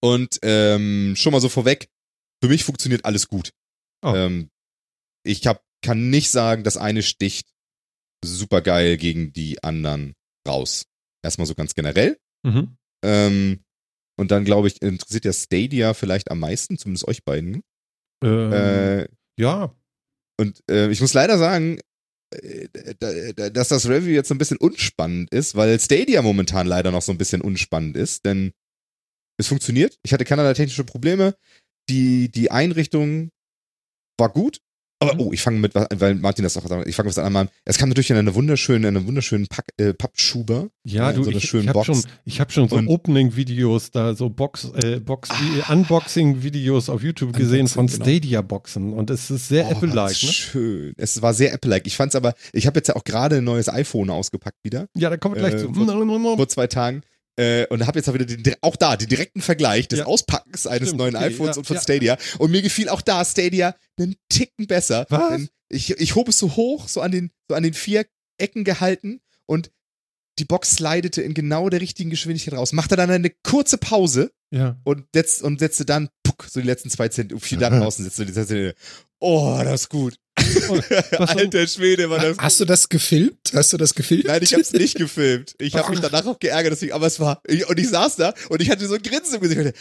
Und 0.00 0.38
ähm, 0.42 1.14
schon 1.16 1.32
mal 1.32 1.40
so 1.40 1.48
vorweg, 1.48 1.88
für 2.42 2.48
mich 2.48 2.64
funktioniert 2.64 3.04
alles 3.04 3.28
gut. 3.28 3.52
Oh. 4.02 4.14
Ähm, 4.14 4.50
ich 5.24 5.46
hab, 5.46 5.64
kann 5.82 6.10
nicht 6.10 6.30
sagen, 6.30 6.62
das 6.64 6.76
eine 6.76 7.02
sticht 7.02 7.48
super 8.24 8.60
geil 8.60 8.96
gegen 8.96 9.32
die 9.32 9.62
anderen 9.62 10.14
raus. 10.46 10.86
Erstmal 11.22 11.46
so 11.46 11.54
ganz 11.54 11.74
generell. 11.74 12.18
Mhm. 12.44 12.76
Ähm, 13.04 13.64
und 14.18 14.30
dann, 14.30 14.44
glaube 14.44 14.68
ich, 14.68 14.80
interessiert 14.80 15.24
ja 15.24 15.32
Stadia 15.32 15.94
vielleicht 15.94 16.30
am 16.30 16.40
meisten, 16.40 16.78
zumindest 16.78 17.08
euch 17.08 17.24
beiden. 17.24 17.62
Ähm, 18.22 18.52
Äh, 18.52 19.08
ja. 19.38 19.74
und 20.40 20.62
äh, 20.70 20.90
ich 20.90 21.00
muss 21.00 21.12
leider 21.12 21.36
sagen, 21.38 21.80
dass 23.52 23.68
das 23.68 23.88
Review 23.88 24.12
jetzt 24.12 24.28
so 24.28 24.34
ein 24.34 24.38
bisschen 24.38 24.56
unspannend 24.56 25.30
ist, 25.30 25.54
weil 25.54 25.78
Stadia 25.80 26.22
momentan 26.22 26.66
leider 26.66 26.90
noch 26.90 27.02
so 27.02 27.12
ein 27.12 27.18
bisschen 27.18 27.40
unspannend 27.40 27.96
ist, 27.96 28.24
denn 28.24 28.52
es 29.38 29.48
funktioniert. 29.48 29.98
Ich 30.02 30.12
hatte 30.12 30.24
keinerlei 30.24 30.54
technische 30.54 30.84
Probleme. 30.84 31.36
Die, 31.88 32.30
die 32.30 32.50
Einrichtung 32.50 33.30
war 34.18 34.30
gut. 34.30 34.60
Aber, 34.98 35.12
Mhm. 35.14 35.20
oh, 35.20 35.32
ich 35.34 35.42
fange 35.42 35.58
mit, 35.58 35.74
weil 35.74 36.14
Martin 36.14 36.42
das 36.42 36.56
auch 36.56 36.66
sagt, 36.66 36.88
ich 36.88 36.96
fange 36.96 37.10
was 37.10 37.18
an. 37.18 37.48
Es 37.66 37.76
kam 37.76 37.90
natürlich 37.90 38.10
in 38.10 38.16
einer 38.16 38.34
wunderschönen, 38.34 38.84
in 38.84 38.96
einer 38.96 39.06
wunderschönen 39.06 39.46
Pack, 39.46 39.66
äh, 39.76 39.92
Pappschuber. 39.92 40.68
Ja, 40.84 41.10
Ja, 41.10 41.12
du, 41.12 41.24
so 41.24 41.30
ich, 41.30 41.52
ich 41.52 41.68
habe 41.68 41.84
schon, 41.84 42.02
ich 42.24 42.40
hab 42.40 42.50
schon 42.50 42.68
so 42.68 42.76
Opening-Videos 42.78 43.90
da, 43.90 44.14
so 44.14 44.30
Box, 44.30 44.70
äh, 44.74 44.98
Box, 45.00 45.28
Unboxing-Videos 45.68 46.88
auf 46.88 47.02
YouTube 47.02 47.32
gesehen 47.34 47.68
von 47.68 47.86
genau. 47.86 48.02
Stadia-Boxen 48.04 48.92
und 48.92 49.10
es 49.10 49.30
ist 49.30 49.48
sehr 49.48 49.66
Oh, 49.68 49.72
Apple-like, 49.72 50.22
ne? 50.22 50.28
Schön. 50.32 50.94
Es 50.96 51.20
war 51.22 51.34
sehr 51.34 51.52
Apple-like. 51.52 51.86
Ich 51.86 51.96
fand's 51.96 52.14
aber, 52.14 52.34
ich 52.52 52.66
habe 52.66 52.78
jetzt 52.78 52.88
ja 52.88 52.96
auch 52.96 53.04
gerade 53.04 53.36
ein 53.36 53.44
neues 53.44 53.68
iPhone 53.68 54.10
ausgepackt 54.10 54.58
wieder. 54.64 54.88
Ja, 54.96 55.10
da 55.10 55.16
kommen 55.16 55.34
wir 55.34 55.40
gleich 55.42 55.54
Äh, 55.54 55.66
zu. 55.66 55.74
vor 55.74 56.48
zwei 56.48 56.66
Tagen. 56.66 57.02
Äh, 57.38 57.66
und 57.66 57.86
habe 57.86 57.98
jetzt 57.98 58.08
auch 58.08 58.14
wieder 58.14 58.24
den, 58.24 58.54
auch 58.62 58.76
da 58.76 58.96
den 58.96 59.08
direkten 59.08 59.42
Vergleich 59.42 59.88
des 59.88 60.00
Ja. 60.00 60.06
Auspackens 60.06 60.66
eines 60.66 60.88
Stimmt, 60.88 61.00
neuen 61.00 61.16
okay, 61.16 61.26
iPhones 61.26 61.56
ja, 61.56 61.60
und 61.60 61.66
von 61.66 61.76
ja. 61.76 61.82
Stadia. 61.82 62.16
Und 62.38 62.50
mir 62.50 62.62
gefiel 62.62 62.88
auch 62.88 63.02
da 63.02 63.24
Stadia 63.24 63.74
einen 63.98 64.16
Ticken 64.30 64.66
besser. 64.66 65.06
Was? 65.10 65.42
Ich, 65.68 65.90
ich 65.90 66.14
hob 66.14 66.28
es 66.28 66.38
so 66.38 66.56
hoch, 66.56 66.88
so 66.88 67.00
an 67.02 67.10
den, 67.12 67.30
so 67.48 67.54
an 67.54 67.62
den 67.62 67.74
vier 67.74 68.06
Ecken 68.38 68.64
gehalten 68.64 69.20
und 69.46 69.70
die 70.38 70.44
Box 70.44 70.76
slidete 70.76 71.22
in 71.22 71.34
genau 71.34 71.68
der 71.70 71.80
richtigen 71.80 72.10
Geschwindigkeit 72.10 72.54
raus. 72.54 72.72
Machte 72.72 72.96
dann 72.96 73.10
eine 73.10 73.30
kurze 73.42 73.78
Pause 73.78 74.32
Ja. 74.50 74.78
und, 74.84 75.04
setz, 75.14 75.40
und 75.40 75.58
setzte 75.60 75.84
dann 75.84 76.08
puck, 76.22 76.46
so 76.50 76.60
die 76.60 76.66
letzten 76.66 76.90
zwei 76.90 77.08
Zentimeter, 77.08 77.46
viel 77.46 77.58
da 77.58 77.70
draußen 77.70 78.04
setzte 78.04 78.26
die 78.26 78.32
Zentimeter. 78.32 78.74
Oh, 79.18 79.58
das 79.64 79.82
ist 79.82 79.88
gut. 79.88 80.16
Alter 81.18 81.66
Schwede, 81.66 82.10
war 82.10 82.18
das 82.18 82.38
Hast 82.38 82.60
du 82.60 82.64
das 82.64 82.88
gefilmt? 82.88 83.38
Hast 83.54 83.72
du 83.72 83.76
das 83.76 83.94
gefilmt? 83.94 84.26
Nein, 84.26 84.42
ich 84.42 84.54
hab's 84.54 84.72
nicht 84.72 84.94
gefilmt. 84.98 85.54
Ich 85.58 85.74
habe 85.74 85.90
mich 85.90 86.00
danach 86.00 86.26
auch 86.26 86.38
geärgert, 86.38 86.72
deswegen, 86.72 86.92
aber 86.92 87.06
es 87.06 87.18
war, 87.20 87.40
ich, 87.46 87.66
und 87.68 87.78
ich 87.78 87.88
saß 87.88 88.16
da 88.16 88.34
und 88.48 88.60
ich 88.62 88.70
hatte 88.70 88.86
so 88.86 88.94
ein 88.94 89.02
Grinsen 89.02 89.36
im 89.36 89.40
Gesicht. 89.40 89.74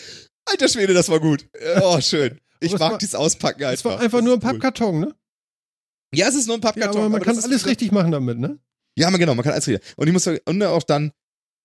Alter 0.45 0.67
Schwede, 0.69 0.93
das 0.93 1.09
war 1.09 1.19
gut. 1.19 1.47
Oh, 1.81 1.99
schön. 2.01 2.39
Ich 2.59 2.73
Aber 2.73 2.85
mag 2.85 2.91
war- 2.93 2.97
dieses 2.97 3.15
Auspacken 3.15 3.63
einfach. 3.65 3.73
Es 3.73 3.85
war 3.85 3.99
einfach 3.99 4.21
nur 4.21 4.33
ein 4.35 4.39
cool. 4.43 4.51
Pappkarton, 4.51 4.99
ne? 5.01 5.15
Ja, 6.13 6.27
es 6.29 6.35
ist 6.35 6.47
nur 6.47 6.55
ein 6.55 6.61
Ja, 6.61 6.67
Pappkarton. 6.69 6.97
aber 7.01 7.09
man 7.09 7.21
das 7.21 7.35
kann 7.35 7.43
alles 7.43 7.65
richtig 7.65 7.91
machen 7.91 8.11
damit, 8.11 8.39
ne? 8.39 8.57
Ja, 8.97 9.09
genau, 9.09 9.35
man 9.35 9.43
kann 9.43 9.53
alles 9.53 9.67
richtig. 9.67 9.85
Und 9.97 10.07
ich 10.07 10.13
muss 10.13 10.23
sagen, 10.23 10.39
und 10.45 10.63
auch 10.63 10.83
dann 10.83 11.11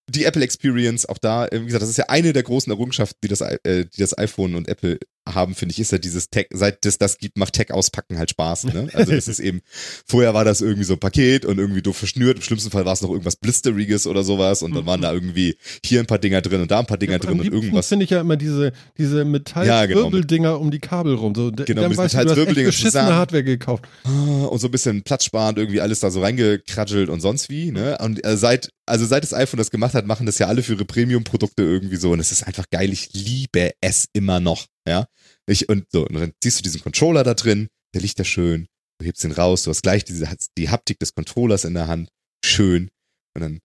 die 0.09 0.25
Apple 0.25 0.43
Experience, 0.43 1.07
auch 1.07 1.19
da, 1.19 1.47
wie 1.53 1.65
gesagt, 1.67 1.83
das 1.83 1.91
ist 1.91 1.99
ja 1.99 2.07
eine 2.09 2.33
der 2.33 2.43
großen 2.43 2.73
Errungenschaften, 2.73 3.19
die 3.23 3.29
das, 3.29 3.43
äh, 3.43 3.85
die 3.87 4.01
das 4.01 4.19
iPhone 4.19 4.57
und 4.57 4.67
Apple 4.67 4.99
haben, 5.29 5.55
finde 5.55 5.73
ich, 5.73 5.81
ist 5.81 5.93
ja 5.93 5.99
dieses 5.99 6.29
Tech, 6.31 6.47
seit 6.53 6.85
es 6.87 6.99
das 6.99 7.19
gibt, 7.19 7.37
macht 7.39 7.53
Tech 7.55 7.73
auspacken 7.73 8.19
halt 8.19 8.31
Spaß, 8.31 8.65
ne? 8.65 8.89
Also 8.95 9.13
das 9.13 9.29
ist 9.29 9.39
eben, 9.41 9.61
vorher 10.07 10.35
war 10.35 10.45
das 10.45 10.61
irgendwie 10.61 10.85
so 10.85 10.95
ein 10.95 11.01
Paket 11.01 11.45
und 11.45 11.59
irgendwie 11.59 11.83
doof 11.83 11.97
verschnürt, 11.97 12.37
im 12.39 12.43
schlimmsten 12.43 12.71
Fall 12.71 12.85
war 12.85 12.93
es 12.95 13.03
noch 13.03 13.11
irgendwas 13.11 13.37
Blisteriges 13.37 14.07
oder 14.07 14.23
sowas 14.25 14.63
und 14.63 14.75
dann 14.75 14.87
waren 14.87 15.01
da 15.03 15.13
irgendwie 15.13 15.57
hier 15.85 16.01
ein 16.01 16.07
paar 16.07 16.19
Dinger 16.19 16.41
drin 16.41 16.63
und 16.63 16.71
da 16.71 16.81
ein 16.81 16.87
paar 16.87 16.99
Dinger 16.99 17.13
Ja, 17.15 17.19
drin 17.19 17.41
und 17.41 17.47
irgendwas. 17.53 17.89
finde 17.89 18.05
ich 18.05 18.11
ja 18.11 18.21
immer 18.21 18.37
diese, 18.37 18.73
diese 18.99 19.19
Ja, 19.19 19.23
genau, 19.23 19.31
Metallwirbeldinger 19.31 20.59
um 20.61 20.71
die 20.71 20.81
Kabel 20.81 21.15
rum. 21.15 21.35
So, 21.35 21.51
Genau, 21.53 21.83
dann 21.83 21.91
mit 21.91 21.99
weißt 21.99 22.15
du, 22.15 22.19
du 22.19 22.31
hast 22.31 22.37
Metallwirbeldinger. 22.37 23.15
Hardware 23.17 23.45
gekauft. 23.45 23.85
Ah, 24.05 24.45
und 24.47 24.59
so 24.59 24.69
ein 24.69 24.71
bisschen 24.71 25.03
platzsparend 25.03 25.59
irgendwie 25.59 25.81
alles 25.81 26.01
da 26.01 26.11
so 26.11 26.21
reingekratschelt 26.23 27.09
und 27.09 27.21
sonst 27.21 27.49
wie, 27.51 27.71
ne? 27.71 27.99
Und 28.01 28.25
äh, 28.25 28.37
seit, 28.37 28.71
also 28.87 29.05
seit 29.07 29.23
das 29.23 29.35
iPhone 29.35 29.59
das 29.59 29.71
gemacht 29.71 29.95
hat, 29.95 30.07
machen 30.07 30.27
das 30.27 30.39
ja 30.39 30.47
alle 30.47 30.63
für 30.63 30.73
ihre 30.75 30.85
Premium-Produkte 30.85 31.63
irgendwie 31.63 31.97
so 31.97 32.13
und 32.13 32.21
es 32.21 32.33
ist 32.33 32.43
einfach 32.47 32.65
geil. 32.71 32.93
Ich 32.93 33.11
liebe 33.13 33.71
es 33.81 34.07
immer 34.13 34.41
noch, 34.41 34.67
ja? 34.87 35.07
Ich, 35.47 35.69
und 35.69 35.87
so, 35.91 36.07
und 36.07 36.15
dann 36.15 36.33
siehst 36.43 36.59
du 36.59 36.63
diesen 36.63 36.81
Controller 36.81 37.25
da 37.25 37.35
drin, 37.35 37.69
der 37.95 38.03
liegt 38.03 38.19
da 38.19 38.25
schön, 38.25 38.69
du 38.99 39.07
hebst 39.07 39.25
ihn 39.25 39.33
raus, 39.33 39.65
du 39.65 39.71
hast 39.71 39.83
gleich 39.83 40.05
diese, 40.05 40.29
die 40.57 40.69
Haptik 40.69 40.99
des 40.99 41.15
Controllers 41.15 41.65
in 41.65 41.75
der 41.75 41.87
Hand, 41.87 42.11
schön. 42.45 42.91
Und 43.35 43.43
dann 43.43 43.61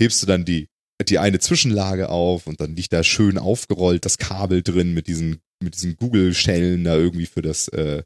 hebst 0.00 0.22
du 0.22 0.26
dann 0.26 0.44
die, 0.44 0.68
die 1.06 1.18
eine 1.18 1.38
Zwischenlage 1.38 2.08
auf 2.08 2.46
und 2.46 2.60
dann 2.60 2.76
liegt 2.76 2.92
da 2.92 3.04
schön 3.04 3.38
aufgerollt 3.38 4.04
das 4.04 4.18
Kabel 4.18 4.62
drin 4.62 4.94
mit 4.94 5.06
diesen, 5.06 5.40
mit 5.62 5.74
diesen 5.74 5.96
Google-Schellen 5.96 6.84
da 6.84 6.96
irgendwie 6.96 7.26
für 7.26 7.42
das, 7.42 7.68
äh, 7.68 8.02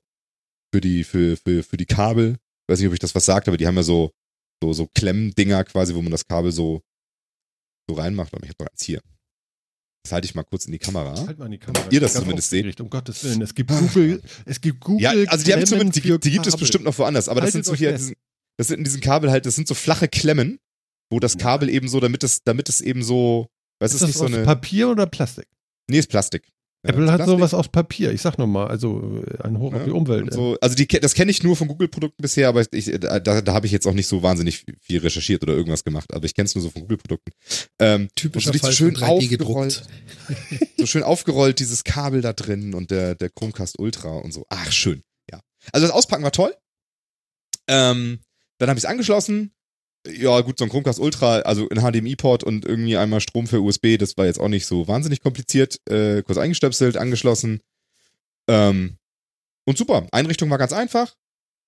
für 0.73 0.81
die, 0.81 1.05
für, 1.05 1.37
für, 1.37 1.63
für 1.63 1.77
die 1.77 1.87
Kabel. 1.87 2.33
Ich 2.35 2.73
weiß 2.73 2.79
nicht, 2.79 2.89
ob 2.89 2.95
ich 2.95 3.01
das 3.01 3.15
was 3.15 3.25
sagt, 3.25 3.49
aber 3.49 3.57
die 3.57 3.67
haben 3.67 3.77
ja 3.77 3.83
so, 3.83 4.13
so, 4.63 4.73
so 4.73 4.89
Klemmdinger 4.95 5.65
quasi, 5.65 5.95
wo 5.95 6.03
man 6.03 6.13
das 6.13 6.27
Kabel 6.27 6.53
so, 6.53 6.83
so 7.89 7.97
reinmacht. 7.97 8.33
Aber 8.35 8.45
ich 8.45 8.51
hab 8.51 8.59
doch 8.59 8.67
eins 8.67 8.83
hier. 8.83 9.01
Das 10.05 10.13
halte 10.13 10.25
ich 10.25 10.35
mal 10.35 10.43
kurz 10.43 10.67
in 10.67 10.73
die 10.73 10.79
Kamera. 10.79 11.15
Halt 11.27 11.39
mal 11.39 11.47
in 11.47 11.53
die 11.53 11.59
Kamera. 11.59 11.87
Ihr 11.91 12.01
das 12.01 12.15
zumindest 12.15 12.49
aufgeregt, 12.49 12.81
Um 12.81 12.91
Gottes 12.91 13.23
Willen. 13.23 13.41
Es 13.43 13.55
gibt 13.55 13.71
Google, 13.71 14.21
es 14.47 14.61
gibt 14.61 14.81
Google. 14.81 15.03
Ja, 15.03 15.11
also 15.31 15.45
die, 15.45 15.53
haben 15.53 15.65
zumindest, 15.65 16.05
die, 16.05 16.19
die 16.19 16.31
gibt 16.31 16.47
es 16.47 16.57
bestimmt 16.57 16.85
noch 16.85 16.99
woanders, 16.99 17.29
aber 17.29 17.41
das 17.41 17.55
Haltet 17.55 17.65
sind 17.65 17.77
so 17.77 17.79
hier, 17.79 17.93
diesen, 17.93 18.17
das 18.57 18.69
sind 18.69 18.79
in 18.79 18.85
diesem 18.85 19.01
Kabel 19.01 19.31
halt, 19.31 19.47
das 19.47 19.55
sind 19.55 19.69
so 19.69 19.75
flache 19.75 20.09
Klemmen, 20.09 20.59
wo 21.11 21.21
das 21.21 21.39
Kabel 21.39 21.69
eben 21.69 21.89
so, 21.89 22.01
damit 22.01 22.25
es, 22.25 22.43
damit 22.43 22.69
es 22.69 22.81
eben 22.81 23.05
so, 23.05 23.47
weißt 23.79 23.95
Ist 23.95 24.01
das 24.01 24.09
nicht 24.09 24.19
so 24.19 24.27
eine, 24.27 24.43
Papier 24.43 24.89
oder 24.89 25.07
Plastik? 25.07 25.47
nee, 25.89 25.99
ist 25.99 26.09
Plastik. 26.09 26.51
Apple 26.85 27.13
hat 27.13 27.25
sowas 27.27 27.55
aus 27.55 27.69
Papier. 27.69 28.13
Ich 28.13 28.23
sag 28.23 28.39
nochmal, 28.39 28.67
also 28.67 29.23
äh, 29.25 29.43
ein 29.45 29.59
Hoch 29.59 29.73
auf 29.73 29.81
Ja, 29.81 29.85
die 29.85 29.91
Umwelt. 29.93 30.25
Und 30.25 30.33
so, 30.33 30.57
also 30.61 30.75
die, 30.75 30.89
das 30.89 31.15
kenne 31.15 31.31
ich 31.31 31.43
nur 31.43 31.55
von 31.55 31.69
Google-Produkten 31.69 32.21
bisher, 32.21 32.49
aber 32.49 32.65
ich, 32.73 32.91
da, 33.01 33.21
da 33.21 33.53
habe 33.53 33.67
ich 33.67 33.73
jetzt 33.73 33.87
auch 33.87 33.93
nicht 33.95 34.09
so 34.09 34.23
wahnsinnig 34.23 34.65
viel 34.81 34.99
recherchiert 34.99 35.43
oder 35.45 35.55
irgendwas 35.55 35.85
gemacht. 35.85 36.13
Aber 36.13 36.25
ich 36.25 36.35
kenne 36.35 36.47
es 36.47 36.55
nur 36.57 36.63
so 36.63 36.71
von 36.71 36.83
Google-Produkten. 36.83 37.31
Ähm, 37.79 38.09
Typischer 38.17 38.51
und 38.51 38.61
so 38.61 38.73
schön 38.73 38.97
von 38.97 39.09
3D 39.09 39.41
aufgerollt. 39.41 39.83
so 40.77 40.87
schön 40.87 41.05
aufgerollt, 41.05 41.61
dieses 41.61 41.85
Kabel 41.85 42.21
da 42.21 42.33
drin 42.33 42.75
und 42.75 42.91
der, 42.91 43.15
der 43.15 43.31
Chromecast 43.31 43.79
Ultra 43.79 44.19
und 44.19 44.33
so. 44.33 44.45
Ach, 44.49 44.73
schön. 44.73 45.03
Ja. 45.31 45.41
Also 45.73 45.87
das 45.87 45.95
Auspacken 45.95 46.25
war 46.25 46.33
toll. 46.33 46.53
Ähm, 47.69 48.19
dann 48.59 48.69
habe 48.69 48.79
ich 48.79 48.85
es 48.85 48.91
angeschlossen. 48.91 49.53
Ja, 50.07 50.41
gut, 50.41 50.59
so 50.59 50.65
ein 50.65 50.71
Chromecast 50.71 50.99
Ultra, 50.99 51.41
also 51.41 51.69
ein 51.69 51.79
HDMI-Port 51.79 52.43
und 52.43 52.65
irgendwie 52.65 52.97
einmal 52.97 53.21
Strom 53.21 53.47
für 53.47 53.61
USB, 53.61 53.99
das 53.99 54.17
war 54.17 54.27
jetzt 54.27 54.41
auch 54.41 54.49
nicht 54.49 54.67
so 54.67 54.89
wahnsinnig 54.89 55.21
kompliziert. 55.21 55.79
Äh, 55.89 56.23
kurz 56.23 56.39
eingestöpselt, 56.39 56.97
angeschlossen. 56.97 57.61
Ähm, 58.49 58.97
und 59.65 59.79
super. 59.79 60.07
Einrichtung 60.11 60.51
war 60.51 60.59
ganz 60.59 60.73
einfach. 60.73 61.15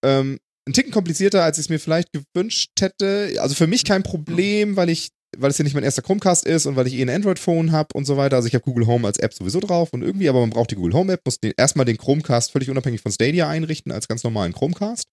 Ähm, 0.04 0.40
ein 0.66 0.72
Ticken 0.72 0.92
komplizierter, 0.92 1.44
als 1.44 1.58
ich 1.58 1.66
es 1.66 1.68
mir 1.68 1.78
vielleicht 1.78 2.10
gewünscht 2.12 2.72
hätte. 2.80 3.36
Also 3.38 3.54
für 3.54 3.66
mich 3.66 3.84
kein 3.84 4.02
Problem, 4.02 4.76
weil 4.76 4.88
ich, 4.88 5.10
weil 5.36 5.50
es 5.50 5.58
ja 5.58 5.64
nicht 5.64 5.74
mein 5.74 5.84
erster 5.84 6.02
Chromecast 6.02 6.44
ist 6.44 6.66
und 6.66 6.74
weil 6.74 6.86
ich 6.86 6.94
eh 6.94 7.02
ein 7.02 7.10
Android-Phone 7.10 7.70
habe 7.70 7.88
und 7.94 8.04
so 8.04 8.16
weiter. 8.16 8.36
Also 8.36 8.48
ich 8.48 8.54
habe 8.54 8.64
Google 8.64 8.86
Home 8.86 9.06
als 9.06 9.18
App 9.18 9.34
sowieso 9.34 9.60
drauf 9.60 9.92
und 9.92 10.02
irgendwie, 10.02 10.28
aber 10.28 10.40
man 10.40 10.50
braucht 10.50 10.70
die 10.70 10.76
Google 10.76 10.94
Home 10.94 11.12
App, 11.12 11.20
muss 11.24 11.38
den, 11.38 11.52
erstmal 11.56 11.84
den 11.84 11.98
Chromecast 11.98 12.50
völlig 12.50 12.70
unabhängig 12.70 13.00
von 13.00 13.12
Stadia 13.12 13.48
einrichten 13.48 13.92
als 13.92 14.08
ganz 14.08 14.24
normalen 14.24 14.52
Chromecast. 14.52 15.06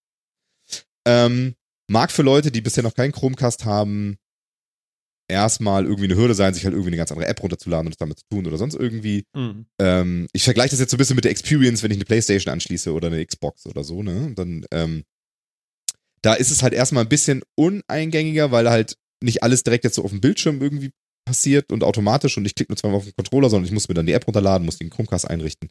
Ähm, 1.05 1.55
mag 1.91 2.12
für 2.12 2.24
Leute, 2.24 2.51
die 2.51 2.62
bisher 2.62 2.83
noch 2.83 2.93
keinen 2.93 3.12
Chromecast 3.12 3.65
haben, 3.65 4.17
erstmal 5.27 5.86
irgendwie 5.86 6.05
eine 6.05 6.15
Hürde 6.15 6.33
sein, 6.33 6.53
sich 6.53 6.63
halt 6.65 6.74
irgendwie 6.74 6.89
eine 6.89 6.98
ganz 6.98 7.12
andere 7.12 7.27
App 7.27 7.41
runterzuladen 7.41 7.88
und 7.88 7.93
das 7.93 7.98
damit 7.98 8.19
zu 8.19 8.25
tun 8.29 8.48
oder 8.48 8.57
sonst 8.57 8.75
irgendwie. 8.75 9.24
Mhm. 9.36 9.65
Ähm, 9.79 10.27
ich 10.33 10.43
vergleiche 10.43 10.71
das 10.71 10.79
jetzt 10.79 10.91
so 10.91 10.98
ein 10.98 11.00
bisschen 11.00 11.15
mit 11.15 11.25
der 11.25 11.31
Experience, 11.31 11.83
wenn 11.83 11.91
ich 11.91 11.98
eine 11.98 12.05
Playstation 12.05 12.51
anschließe 12.51 12.91
oder 12.91 13.07
eine 13.07 13.25
Xbox 13.25 13.65
oder 13.65 13.83
so, 13.83 14.03
ne? 14.03 14.25
Und 14.25 14.39
Dann, 14.39 14.65
ähm, 14.71 15.03
da 16.21 16.33
ist 16.33 16.51
es 16.51 16.63
halt 16.63 16.74
erstmal 16.74 17.03
ein 17.03 17.10
bisschen 17.10 17.41
uneingängiger, 17.55 18.51
weil 18.51 18.69
halt 18.69 18.95
nicht 19.24 19.43
alles 19.43 19.63
direkt 19.63 19.83
jetzt 19.83 19.95
so 19.95 20.03
auf 20.03 20.12
dem 20.12 20.21
Bildschirm 20.21 20.62
irgendwie 20.62 20.91
passiert 21.25 21.71
und 21.71 21.83
automatisch 21.83 22.38
und 22.38 22.45
ich 22.45 22.55
klicke 22.55 22.71
nur 22.71 22.77
zweimal 22.77 22.98
auf 22.98 23.05
den 23.05 23.15
Controller, 23.15 23.50
sondern 23.50 23.65
ich 23.65 23.71
muss 23.71 23.88
mir 23.88 23.93
dann 23.93 24.05
die 24.05 24.13
App 24.13 24.27
runterladen, 24.27 24.65
muss 24.65 24.77
den 24.77 24.89
Chromecast 24.89 25.29
einrichten. 25.29 25.69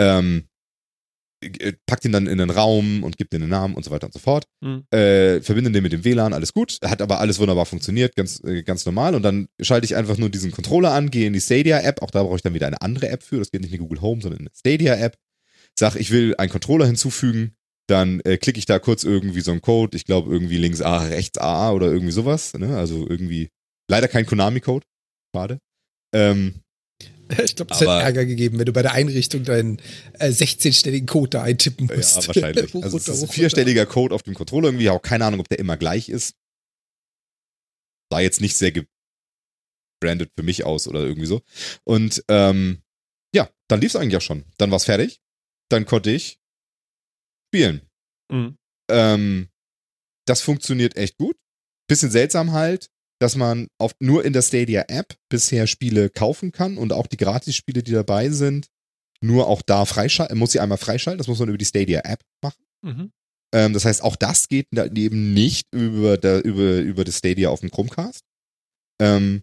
Ähm, 0.00 0.48
äh, 1.40 1.72
pack 1.86 2.00
den 2.00 2.12
dann 2.12 2.26
in 2.26 2.38
den 2.38 2.50
Raum 2.50 3.04
und 3.04 3.16
gib 3.16 3.30
den 3.30 3.42
einen 3.42 3.50
Namen 3.50 3.74
und 3.74 3.84
so 3.84 3.90
weiter 3.90 4.06
und 4.06 4.12
so 4.12 4.18
fort. 4.18 4.46
Mhm. 4.60 4.84
Äh, 4.90 5.40
verbinde 5.40 5.70
den 5.70 5.82
mit 5.82 5.92
dem 5.92 6.04
WLAN, 6.04 6.32
alles 6.32 6.52
gut. 6.52 6.78
Hat 6.84 7.00
aber 7.00 7.20
alles 7.20 7.38
wunderbar 7.38 7.66
funktioniert, 7.66 8.16
ganz, 8.16 8.42
äh, 8.44 8.62
ganz 8.62 8.84
normal. 8.86 9.14
Und 9.14 9.22
dann 9.22 9.48
schalte 9.60 9.84
ich 9.84 9.96
einfach 9.96 10.18
nur 10.18 10.30
diesen 10.30 10.50
Controller 10.50 10.92
an, 10.92 11.10
gehe 11.10 11.26
in 11.26 11.32
die 11.32 11.40
Stadia-App. 11.40 12.02
Auch 12.02 12.10
da 12.10 12.22
brauche 12.22 12.36
ich 12.36 12.42
dann 12.42 12.54
wieder 12.54 12.66
eine 12.66 12.82
andere 12.82 13.08
App 13.08 13.22
für. 13.22 13.38
Das 13.38 13.50
geht 13.50 13.60
nicht 13.60 13.72
in 13.72 13.78
die 13.78 13.82
Google 13.82 14.00
Home, 14.00 14.20
sondern 14.20 14.40
in 14.40 14.46
eine 14.46 14.54
Stadia-App. 14.56 15.16
Sag, 15.78 15.94
ich 15.96 16.10
will 16.10 16.34
einen 16.36 16.50
Controller 16.50 16.86
hinzufügen. 16.86 17.54
Dann 17.86 18.20
äh, 18.20 18.36
klicke 18.36 18.58
ich 18.58 18.66
da 18.66 18.78
kurz 18.78 19.04
irgendwie 19.04 19.40
so 19.40 19.52
einen 19.52 19.62
Code. 19.62 19.96
Ich 19.96 20.04
glaube 20.04 20.30
irgendwie 20.30 20.58
links 20.58 20.82
A, 20.82 20.98
rechts 21.04 21.38
A 21.38 21.72
oder 21.72 21.86
irgendwie 21.86 22.12
sowas. 22.12 22.52
Ne? 22.54 22.76
Also 22.76 23.06
irgendwie 23.08 23.48
leider 23.88 24.08
kein 24.08 24.26
Konami-Code. 24.26 24.84
Schade. 25.34 25.58
Ähm, 26.12 26.62
Ich 27.44 27.56
glaube, 27.56 27.72
es 27.72 27.80
hätte 27.80 27.90
Ärger 27.90 28.24
gegeben, 28.24 28.58
wenn 28.58 28.66
du 28.66 28.72
bei 28.72 28.82
der 28.82 28.92
Einrichtung 28.92 29.44
deinen 29.44 29.80
äh, 30.18 30.28
16-stelligen 30.28 31.06
Code 31.06 31.30
da 31.30 31.42
eintippen 31.42 31.86
musst. 31.86 32.16
Ja, 32.16 32.26
wahrscheinlich. 32.26 32.74
Also 32.82 32.96
es 32.96 33.08
ist 33.08 33.22
ein 33.22 33.28
vierstelliger 33.28 33.86
Code 33.86 34.14
auf 34.14 34.22
dem 34.22 34.34
Controller 34.34 34.68
irgendwie. 34.68 34.90
Auch 34.90 35.02
keine 35.02 35.24
Ahnung, 35.24 35.40
ob 35.40 35.48
der 35.48 35.58
immer 35.58 35.76
gleich 35.76 36.08
ist. 36.08 36.34
Sah 38.10 38.20
jetzt 38.20 38.40
nicht 38.40 38.56
sehr 38.56 38.72
gebrandet 38.72 40.32
für 40.36 40.42
mich 40.42 40.64
aus 40.64 40.88
oder 40.88 41.00
irgendwie 41.00 41.26
so. 41.26 41.42
Und 41.84 42.24
ähm, 42.28 42.82
ja, 43.34 43.50
dann 43.68 43.80
lief 43.80 43.94
es 43.94 43.96
eigentlich 43.96 44.16
auch 44.16 44.22
schon. 44.22 44.44
Dann 44.56 44.70
war 44.70 44.76
es 44.76 44.84
fertig. 44.84 45.20
Dann 45.70 45.84
konnte 45.84 46.10
ich 46.10 46.38
spielen. 47.48 47.82
Mhm. 48.30 48.56
Ähm, 48.90 49.48
das 50.26 50.40
funktioniert 50.40 50.96
echt 50.96 51.16
gut. 51.16 51.36
Bisschen 51.88 52.10
seltsam 52.10 52.52
halt, 52.52 52.90
dass 53.20 53.36
man 53.36 53.68
auf, 53.78 53.92
nur 54.00 54.24
in 54.24 54.32
der 54.32 54.42
Stadia-App 54.42 55.16
bisher 55.28 55.66
Spiele 55.66 56.10
kaufen 56.10 56.52
kann 56.52 56.78
und 56.78 56.92
auch 56.92 57.06
die 57.06 57.16
Gratis-Spiele, 57.16 57.82
die 57.82 57.92
dabei 57.92 58.30
sind, 58.30 58.68
nur 59.20 59.48
auch 59.48 59.62
da 59.62 59.84
freischalten. 59.84 60.38
Muss 60.38 60.52
sie 60.52 60.60
einmal 60.60 60.78
freischalten. 60.78 61.18
Das 61.18 61.26
muss 61.26 61.40
man 61.40 61.48
über 61.48 61.58
die 61.58 61.64
Stadia-App 61.64 62.20
machen. 62.42 62.64
Mhm. 62.82 63.12
Ähm, 63.52 63.72
das 63.72 63.84
heißt, 63.84 64.02
auch 64.02 64.16
das 64.16 64.48
geht 64.48 64.68
eben 64.72 65.34
nicht 65.34 65.66
über, 65.72 66.16
der, 66.16 66.44
über, 66.44 66.78
über 66.78 67.04
das 67.04 67.18
Stadia 67.18 67.48
auf 67.48 67.60
dem 67.60 67.70
Chromecast. 67.70 68.22
Ähm, 69.00 69.42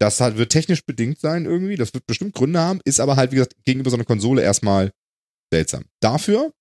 das 0.00 0.20
halt, 0.20 0.38
wird 0.38 0.52
technisch 0.52 0.84
bedingt 0.86 1.20
sein 1.20 1.44
irgendwie. 1.44 1.76
Das 1.76 1.92
wird 1.92 2.06
bestimmt 2.06 2.34
Gründe 2.34 2.60
haben, 2.60 2.80
ist 2.84 3.00
aber 3.00 3.16
halt, 3.16 3.32
wie 3.32 3.36
gesagt, 3.36 3.56
gegenüber 3.64 3.90
so 3.90 3.96
einer 3.96 4.04
Konsole 4.04 4.42
erstmal 4.42 4.92
seltsam. 5.52 5.84
Dafür 6.00 6.52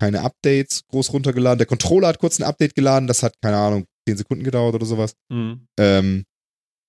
keine 0.00 0.22
Updates 0.22 0.82
groß 0.88 1.12
runtergeladen. 1.12 1.58
Der 1.58 1.66
Controller 1.66 2.08
hat 2.08 2.18
kurz 2.18 2.38
ein 2.38 2.42
Update 2.42 2.74
geladen, 2.74 3.06
das 3.06 3.22
hat, 3.22 3.40
keine 3.40 3.56
Ahnung, 3.56 3.86
10 4.08 4.16
Sekunden 4.16 4.44
gedauert 4.44 4.74
oder 4.74 4.86
sowas. 4.86 5.14
Mhm. 5.30 5.66
Ähm, 5.78 6.24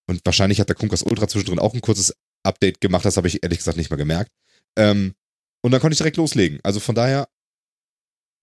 und 0.08 0.22
wahrscheinlich 0.24 0.60
hat 0.60 0.70
der 0.70 0.76
Chromecast 0.76 1.06
Ultra 1.10 1.28
zwischendrin 1.28 1.60
auch 1.60 1.74
ein 1.74 1.82
kurzes 1.82 2.16
Update 2.44 2.80
gemacht, 2.82 3.06
das 3.06 3.18
habe 3.18 3.28
ich 3.28 3.42
ehrlich 3.44 3.58
gesagt 3.60 3.78
nicht 3.78 3.90
mal 3.90 3.96
gemerkt. 3.98 4.32
Ähm, 4.78 5.16
und 5.64 5.72
dann 5.72 5.82
konnte 5.82 5.94
ich 5.94 5.98
direkt 5.98 6.18
loslegen. 6.18 6.60
Also 6.64 6.80
von 6.80 6.94
daher, 6.94 7.28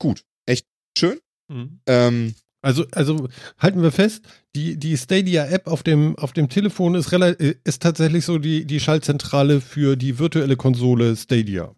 gut. 0.00 0.24
Echt 0.46 0.66
schön. 0.98 1.20
Mhm. 1.48 1.80
Ähm, 1.86 2.34
Also, 2.62 2.84
also 2.92 3.28
halten 3.58 3.82
wir 3.82 3.92
fest, 3.92 4.24
die, 4.56 4.76
die 4.76 4.96
Stadia-App 4.96 5.68
auf 5.68 5.82
dem, 5.84 6.16
auf 6.18 6.32
dem 6.32 6.48
Telefon 6.48 6.94
ist, 6.96 7.12
äh, 7.12 7.54
ist 7.64 7.82
tatsächlich 7.82 8.24
so 8.24 8.38
die, 8.38 8.64
die 8.64 8.80
Schaltzentrale 8.80 9.60
für 9.60 9.94
die 9.96 10.18
virtuelle 10.18 10.56
Konsole 10.56 11.14
Stadia. 11.16 11.74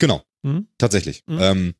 genau. 0.00 0.22
Mhm. 0.42 0.68
Tatsächlich. 0.78 1.22
Mhm. 1.26 1.38
Ähm, 1.40 1.74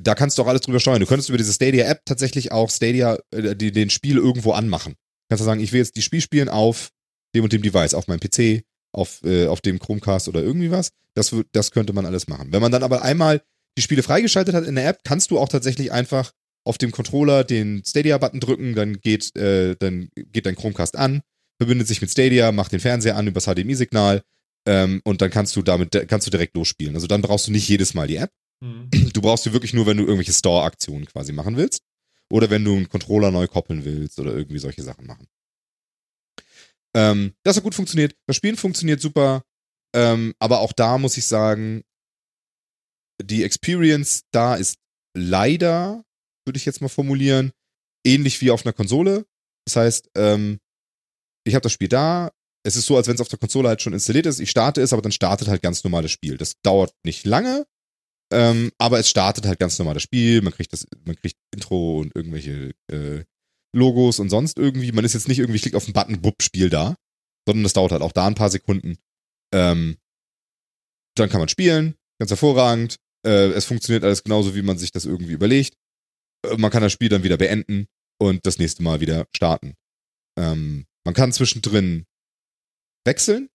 da 0.00 0.14
kannst 0.14 0.38
du 0.38 0.42
auch 0.42 0.46
alles 0.46 0.62
drüber 0.62 0.80
steuern. 0.80 1.00
Du 1.00 1.06
könntest 1.06 1.28
über 1.28 1.38
diese 1.38 1.52
Stadia-App 1.52 2.04
tatsächlich 2.04 2.52
auch 2.52 2.70
Stadia, 2.70 3.18
äh, 3.30 3.54
die, 3.54 3.72
den 3.72 3.90
Spiel 3.90 4.16
irgendwo 4.16 4.52
anmachen. 4.52 4.94
Kannst 5.28 5.40
du 5.40 5.44
sagen, 5.44 5.60
ich 5.60 5.72
will 5.72 5.80
jetzt 5.80 5.96
die 5.96 6.02
Spiel 6.02 6.20
spielen 6.20 6.48
auf 6.48 6.90
dem 7.34 7.44
und 7.44 7.52
dem 7.52 7.62
Device, 7.62 7.94
auf 7.94 8.08
meinem 8.08 8.20
PC, 8.20 8.64
auf, 8.92 9.20
äh, 9.24 9.46
auf 9.46 9.60
dem 9.60 9.78
Chromecast 9.78 10.28
oder 10.28 10.42
irgendwie 10.42 10.70
was. 10.70 10.90
Das, 11.14 11.34
das 11.52 11.70
könnte 11.70 11.92
man 11.92 12.06
alles 12.06 12.28
machen. 12.28 12.48
Wenn 12.52 12.62
man 12.62 12.72
dann 12.72 12.82
aber 12.82 13.02
einmal 13.02 13.42
die 13.76 13.82
Spiele 13.82 14.02
freigeschaltet 14.02 14.54
hat 14.54 14.64
in 14.64 14.74
der 14.74 14.88
App, 14.88 15.00
kannst 15.04 15.30
du 15.30 15.38
auch 15.38 15.48
tatsächlich 15.48 15.92
einfach 15.92 16.32
auf 16.64 16.78
dem 16.78 16.92
Controller 16.92 17.44
den 17.44 17.82
Stadia-Button 17.84 18.40
drücken, 18.40 18.74
dann 18.74 19.00
geht, 19.00 19.36
äh, 19.36 19.76
dann 19.78 20.08
geht 20.14 20.46
dein 20.46 20.56
Chromecast 20.56 20.96
an, 20.96 21.22
verbindet 21.58 21.88
sich 21.88 22.00
mit 22.00 22.10
Stadia, 22.10 22.52
macht 22.52 22.72
den 22.72 22.80
Fernseher 22.80 23.16
an 23.16 23.26
übers 23.26 23.46
HDMI-Signal 23.46 24.22
ähm, 24.66 25.00
und 25.04 25.20
dann 25.20 25.30
kannst 25.30 25.56
du 25.56 25.62
damit 25.62 25.92
kannst 26.08 26.26
du 26.26 26.30
direkt 26.30 26.56
losspielen. 26.56 26.94
Also 26.94 27.06
dann 27.06 27.22
brauchst 27.22 27.48
du 27.48 27.52
nicht 27.52 27.68
jedes 27.68 27.94
Mal 27.94 28.08
die 28.08 28.16
App. 28.16 28.30
Du 29.12 29.20
brauchst 29.20 29.44
sie 29.44 29.52
wirklich 29.52 29.74
nur, 29.74 29.86
wenn 29.86 29.96
du 29.96 30.04
irgendwelche 30.04 30.32
Store-Aktionen 30.32 31.06
quasi 31.06 31.32
machen 31.32 31.56
willst. 31.56 31.82
Oder 32.30 32.50
wenn 32.50 32.64
du 32.64 32.74
einen 32.74 32.88
Controller 32.88 33.30
neu 33.30 33.46
koppeln 33.46 33.84
willst 33.84 34.18
oder 34.18 34.34
irgendwie 34.34 34.58
solche 34.58 34.82
Sachen 34.82 35.06
machen. 35.06 35.28
Ähm, 36.96 37.34
das 37.42 37.56
hat 37.56 37.64
gut 37.64 37.74
funktioniert. 37.74 38.16
Das 38.26 38.36
Spielen 38.36 38.56
funktioniert 38.56 39.00
super. 39.00 39.42
Ähm, 39.94 40.34
aber 40.38 40.60
auch 40.60 40.72
da 40.72 40.98
muss 40.98 41.16
ich 41.16 41.26
sagen, 41.26 41.84
die 43.22 43.44
Experience 43.44 44.24
da 44.32 44.54
ist 44.56 44.78
leider, 45.16 46.04
würde 46.44 46.56
ich 46.56 46.64
jetzt 46.64 46.80
mal 46.80 46.88
formulieren, 46.88 47.52
ähnlich 48.04 48.40
wie 48.40 48.50
auf 48.50 48.64
einer 48.64 48.72
Konsole. 48.72 49.26
Das 49.66 49.76
heißt, 49.76 50.10
ähm, 50.16 50.58
ich 51.44 51.54
habe 51.54 51.62
das 51.62 51.72
Spiel 51.72 51.88
da. 51.88 52.32
Es 52.66 52.76
ist 52.76 52.86
so, 52.86 52.96
als 52.96 53.06
wenn 53.06 53.14
es 53.14 53.20
auf 53.20 53.28
der 53.28 53.38
Konsole 53.38 53.68
halt 53.68 53.82
schon 53.82 53.92
installiert 53.92 54.26
ist. 54.26 54.40
Ich 54.40 54.50
starte 54.50 54.80
es, 54.80 54.92
aber 54.92 55.02
dann 55.02 55.12
startet 55.12 55.48
halt 55.48 55.62
ganz 55.62 55.84
normales 55.84 56.10
Spiel. 56.10 56.38
Das 56.38 56.60
dauert 56.62 56.94
nicht 57.04 57.26
lange, 57.26 57.66
ähm, 58.34 58.72
aber 58.78 58.98
es 58.98 59.08
startet 59.08 59.46
halt 59.46 59.60
ganz 59.60 59.78
normales 59.78 60.02
Spiel. 60.02 60.42
Man 60.42 60.52
kriegt 60.52 60.72
das, 60.72 60.86
man 61.04 61.14
kriegt 61.14 61.36
Intro 61.54 62.00
und 62.00 62.14
irgendwelche 62.16 62.74
äh, 62.90 63.24
Logos 63.72 64.18
und 64.18 64.28
sonst 64.28 64.58
irgendwie. 64.58 64.90
Man 64.90 65.04
ist 65.04 65.14
jetzt 65.14 65.28
nicht 65.28 65.38
irgendwie, 65.38 65.60
klickt 65.60 65.76
auf 65.76 65.84
den 65.84 65.94
Button, 65.94 66.20
bupp, 66.20 66.42
Spiel 66.42 66.68
da, 66.68 66.96
sondern 67.46 67.62
das 67.62 67.74
dauert 67.74 67.92
halt 67.92 68.02
auch 68.02 68.12
da 68.12 68.26
ein 68.26 68.34
paar 68.34 68.50
Sekunden. 68.50 68.98
Ähm, 69.52 69.98
dann 71.16 71.28
kann 71.28 71.40
man 71.40 71.48
spielen, 71.48 71.94
ganz 72.18 72.30
hervorragend. 72.30 72.96
Äh, 73.24 73.52
es 73.52 73.66
funktioniert 73.66 74.02
alles 74.02 74.24
genauso, 74.24 74.56
wie 74.56 74.62
man 74.62 74.78
sich 74.78 74.90
das 74.90 75.04
irgendwie 75.04 75.32
überlegt. 75.32 75.76
Äh, 76.44 76.56
man 76.56 76.72
kann 76.72 76.82
das 76.82 76.92
Spiel 76.92 77.08
dann 77.08 77.22
wieder 77.22 77.36
beenden 77.36 77.86
und 78.20 78.44
das 78.46 78.58
nächste 78.58 78.82
Mal 78.82 79.00
wieder 79.00 79.26
starten. 79.34 79.74
Ähm, 80.36 80.86
man 81.04 81.14
kann 81.14 81.32
zwischendrin 81.32 82.04
wechseln, 83.06 83.48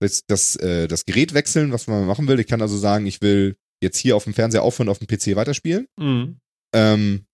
das, 0.00 0.22
das, 0.26 0.56
äh, 0.56 0.88
das 0.88 1.04
Gerät 1.04 1.34
wechseln, 1.34 1.72
was 1.72 1.86
man 1.86 2.06
machen 2.06 2.28
will. 2.28 2.40
Ich 2.40 2.46
kann 2.46 2.62
also 2.62 2.78
sagen, 2.78 3.06
ich 3.06 3.20
will 3.20 3.56
jetzt 3.86 3.98
hier 3.98 4.16
auf 4.16 4.24
dem 4.24 4.34
Fernseher 4.34 4.62
aufhören, 4.62 4.88
auf 4.88 4.98
dem 4.98 5.06
PC 5.06 5.36
weiterspielen. 5.36 5.88
Mhm. 5.98 6.38
Ähm, 6.74 7.26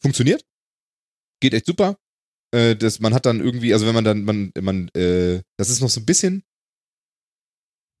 funktioniert. 0.00 0.44
Geht 1.40 1.54
echt 1.54 1.66
super. 1.66 1.96
Äh, 2.52 2.76
das, 2.76 3.00
man 3.00 3.14
hat 3.14 3.26
dann 3.26 3.40
irgendwie, 3.40 3.72
also 3.72 3.86
wenn 3.86 3.94
man 3.94 4.04
dann, 4.04 4.24
man, 4.24 4.52
man, 4.60 4.88
äh, 4.96 5.42
das 5.56 5.70
ist 5.70 5.80
noch 5.80 5.90
so 5.90 6.00
ein 6.00 6.06
bisschen 6.06 6.42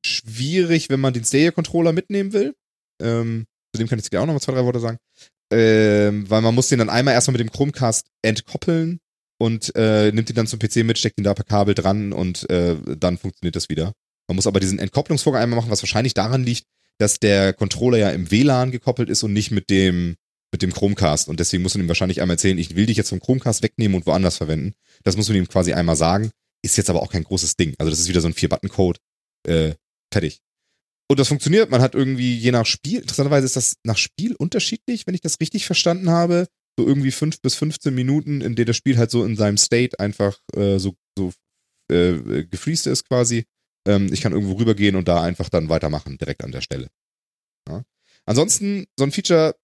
schwierig, 0.04 0.88
wenn 0.88 1.00
man 1.00 1.12
den 1.12 1.24
Stadia-Controller 1.24 1.92
mitnehmen 1.92 2.32
will. 2.32 2.54
Ähm, 3.00 3.46
zu 3.74 3.78
dem 3.78 3.88
kann 3.88 3.98
ich 3.98 4.18
auch 4.18 4.26
noch 4.26 4.32
mal 4.32 4.40
zwei, 4.40 4.52
drei 4.52 4.64
Worte 4.64 4.80
sagen. 4.80 4.98
Ähm, 5.52 6.28
weil 6.28 6.42
man 6.42 6.54
muss 6.54 6.68
den 6.68 6.78
dann 6.78 6.90
einmal 6.90 7.14
erstmal 7.14 7.32
mit 7.32 7.40
dem 7.40 7.50
Chromecast 7.50 8.06
entkoppeln 8.22 9.00
und 9.40 9.74
äh, 9.74 10.12
nimmt 10.12 10.30
ihn 10.30 10.36
dann 10.36 10.46
zum 10.46 10.58
PC 10.58 10.76
mit, 10.84 10.98
steckt 10.98 11.18
ihn 11.18 11.24
da 11.24 11.34
per 11.34 11.44
Kabel 11.44 11.74
dran 11.74 12.12
und 12.12 12.48
äh, 12.50 12.76
dann 12.96 13.18
funktioniert 13.18 13.56
das 13.56 13.68
wieder. 13.68 13.92
Man 14.28 14.36
muss 14.36 14.46
aber 14.46 14.60
diesen 14.60 14.78
Entkopplungsvorgang 14.78 15.42
einmal 15.42 15.58
machen, 15.58 15.70
was 15.70 15.82
wahrscheinlich 15.82 16.14
daran 16.14 16.44
liegt, 16.44 16.64
dass 17.00 17.18
der 17.18 17.52
Controller 17.54 17.98
ja 17.98 18.10
im 18.10 18.30
WLAN 18.30 18.70
gekoppelt 18.70 19.08
ist 19.08 19.22
und 19.22 19.32
nicht 19.32 19.50
mit 19.50 19.70
dem 19.70 20.16
mit 20.52 20.62
dem 20.62 20.72
Chromecast 20.72 21.28
und 21.28 21.38
deswegen 21.38 21.62
muss 21.62 21.74
man 21.74 21.84
ihm 21.84 21.88
wahrscheinlich 21.88 22.20
einmal 22.20 22.34
erzählen, 22.34 22.58
ich 22.58 22.74
will 22.74 22.86
dich 22.86 22.96
jetzt 22.96 23.10
vom 23.10 23.20
Chromecast 23.20 23.62
wegnehmen 23.62 23.96
und 23.96 24.06
woanders 24.06 24.36
verwenden. 24.36 24.74
Das 25.04 25.16
muss 25.16 25.28
man 25.28 25.38
ihm 25.38 25.48
quasi 25.48 25.72
einmal 25.72 25.94
sagen. 25.94 26.32
Ist 26.62 26.76
jetzt 26.76 26.90
aber 26.90 27.02
auch 27.02 27.12
kein 27.12 27.22
großes 27.22 27.54
Ding. 27.54 27.74
Also 27.78 27.88
das 27.88 28.00
ist 28.00 28.08
wieder 28.08 28.20
so 28.20 28.26
ein 28.26 28.34
Vier-Button-Code. 28.34 28.98
Äh, 29.46 29.74
fertig. 30.12 30.40
Und 31.08 31.18
das 31.20 31.28
funktioniert. 31.28 31.70
Man 31.70 31.80
hat 31.80 31.94
irgendwie 31.94 32.36
je 32.36 32.50
nach 32.50 32.66
Spiel, 32.66 33.00
interessanterweise 33.00 33.46
ist 33.46 33.56
das 33.56 33.76
nach 33.84 33.96
Spiel 33.96 34.34
unterschiedlich, 34.34 35.06
wenn 35.06 35.14
ich 35.14 35.20
das 35.20 35.40
richtig 35.40 35.66
verstanden 35.66 36.10
habe. 36.10 36.48
So 36.76 36.86
irgendwie 36.86 37.12
fünf 37.12 37.40
bis 37.40 37.54
15 37.54 37.94
Minuten, 37.94 38.40
in 38.40 38.56
denen 38.56 38.66
das 38.66 38.76
Spiel 38.76 38.98
halt 38.98 39.10
so 39.10 39.24
in 39.24 39.36
seinem 39.36 39.56
State 39.56 39.98
einfach 40.00 40.38
äh, 40.54 40.78
so, 40.78 40.94
so 41.16 41.32
äh, 41.90 42.44
gefriest 42.44 42.86
ist 42.86 43.08
quasi. 43.08 43.44
Ähm, 43.86 44.12
ich 44.12 44.20
kann 44.20 44.32
irgendwo 44.32 44.54
rübergehen 44.54 44.96
und 44.96 45.08
da 45.08 45.22
einfach 45.22 45.48
dann 45.48 45.68
weitermachen, 45.68 46.18
direkt 46.18 46.44
an 46.44 46.52
der 46.52 46.60
Stelle. 46.60 46.88
Ja. 47.68 47.82
Ansonsten, 48.26 48.86
so 48.98 49.04
ein 49.04 49.12
Feature, 49.12 49.56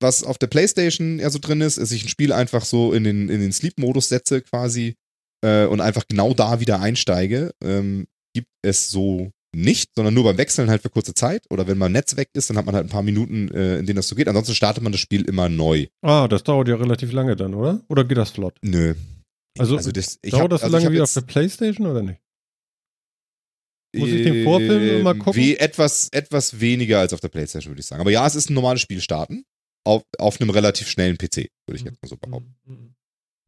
was 0.00 0.22
auf 0.22 0.38
der 0.38 0.46
Playstation 0.46 1.18
eher 1.18 1.30
so 1.30 1.38
drin 1.38 1.60
ist, 1.60 1.76
ist, 1.76 1.92
ich 1.92 2.04
ein 2.04 2.08
Spiel 2.08 2.32
einfach 2.32 2.64
so 2.64 2.92
in 2.92 3.04
den, 3.04 3.28
in 3.28 3.40
den 3.40 3.52
Sleep-Modus 3.52 4.08
setze 4.08 4.42
quasi 4.42 4.96
äh, 5.44 5.66
und 5.66 5.80
einfach 5.80 6.04
genau 6.08 6.34
da 6.34 6.60
wieder 6.60 6.80
einsteige, 6.80 7.52
ähm, 7.62 8.06
gibt 8.34 8.48
es 8.62 8.90
so 8.90 9.30
nicht, 9.54 9.90
sondern 9.96 10.14
nur 10.14 10.24
beim 10.24 10.38
Wechseln 10.38 10.68
halt 10.68 10.82
für 10.82 10.90
kurze 10.90 11.14
Zeit. 11.14 11.46
Oder 11.50 11.66
wenn 11.66 11.78
mein 11.78 11.92
Netz 11.92 12.16
weg 12.16 12.28
ist, 12.34 12.50
dann 12.50 12.58
hat 12.58 12.66
man 12.66 12.74
halt 12.74 12.86
ein 12.86 12.90
paar 12.90 13.02
Minuten, 13.02 13.48
äh, 13.48 13.78
in 13.78 13.86
denen 13.86 13.96
das 13.96 14.08
so 14.08 14.14
geht. 14.14 14.28
Ansonsten 14.28 14.54
startet 14.54 14.82
man 14.82 14.92
das 14.92 15.00
Spiel 15.00 15.22
immer 15.22 15.48
neu. 15.48 15.86
Ah, 16.02 16.28
das 16.28 16.44
dauert 16.44 16.68
ja 16.68 16.76
relativ 16.76 17.12
lange 17.12 17.34
dann, 17.34 17.54
oder? 17.54 17.80
Oder 17.88 18.04
geht 18.04 18.18
das 18.18 18.30
flott? 18.30 18.58
Nö. 18.62 18.94
Also, 19.58 19.90
das, 19.90 20.18
ich 20.22 20.30
dauert 20.30 20.44
hab- 20.44 20.50
das 20.50 20.60
so 20.60 20.66
also 20.66 20.76
lange 20.76 20.92
wie 20.92 21.00
auf 21.00 21.12
der 21.12 21.22
Playstation 21.22 21.86
oder 21.86 22.02
nicht? 22.02 22.20
Muss 23.96 24.10
ich 24.10 24.22
den 24.22 24.44
Vorfilm 24.44 25.02
mal 25.02 25.14
gucken? 25.14 25.40
Wie 25.40 25.56
etwas, 25.56 26.08
etwas 26.12 26.60
weniger 26.60 27.00
als 27.00 27.12
auf 27.12 27.20
der 27.20 27.28
Playstation, 27.28 27.72
würde 27.72 27.80
ich 27.80 27.86
sagen. 27.86 28.00
Aber 28.00 28.10
ja, 28.10 28.26
es 28.26 28.34
ist 28.34 28.50
ein 28.50 28.54
normales 28.54 28.80
Spiel 28.80 29.00
starten. 29.00 29.44
Auf, 29.84 30.02
auf 30.18 30.40
einem 30.40 30.50
relativ 30.50 30.88
schnellen 30.88 31.16
PC, 31.16 31.48
würde 31.66 31.76
ich 31.76 31.82
jetzt 31.82 32.02
mal 32.02 32.08
so 32.08 32.16
behaupten. 32.16 32.54
Mhm. 32.66 32.94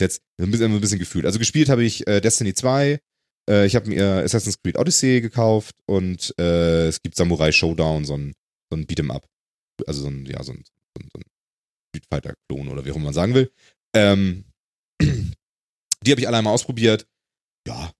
Jetzt 0.00 0.22
ein 0.40 0.50
bisschen, 0.50 0.72
ein 0.72 0.81
bisschen 0.81 0.98
gefühlt. 0.98 1.26
Also 1.26 1.38
gespielt 1.38 1.68
habe 1.68 1.85
ich 1.85 2.07
äh, 2.07 2.22
Destiny 2.22 2.55
2, 2.55 2.98
äh, 3.50 3.66
ich 3.66 3.74
habe 3.76 3.88
mir 3.88 4.22
Assassin's 4.24 4.62
Creed 4.62 4.79
Odyssey 4.79 5.20
gekauft 5.20 5.74
und 5.87 6.35
äh, 6.38 6.87
es 6.87 7.03
gibt 7.03 7.16
Samurai 7.16 7.53
Showdown, 7.53 8.05
so 8.05 8.16
ein, 8.16 8.35
so 8.70 8.76
ein 8.76 8.87
Beat'em 8.87 9.11
Up. 9.11 9.26
Also 9.87 10.03
so 10.03 10.09
ein, 10.09 10.24
ja, 10.26 10.42
so 10.42 10.53
ein, 10.53 10.62
so 10.64 11.03
ein, 11.03 11.09
so 11.12 11.20
ein 11.20 11.24
Street 11.88 12.07
Fighter-Klon 12.11 12.68
oder 12.68 12.85
wie 12.85 12.92
auch 12.92 12.96
immer 12.96 13.07
man 13.07 13.14
sagen 13.14 13.35
will. 13.35 13.50
Ähm, 13.94 14.44
die 15.03 16.11
habe 16.11 16.20
ich 16.20 16.29
alle 16.29 16.38
einmal 16.38 16.55
ausprobiert. 16.55 17.07
Ja, 17.66 17.92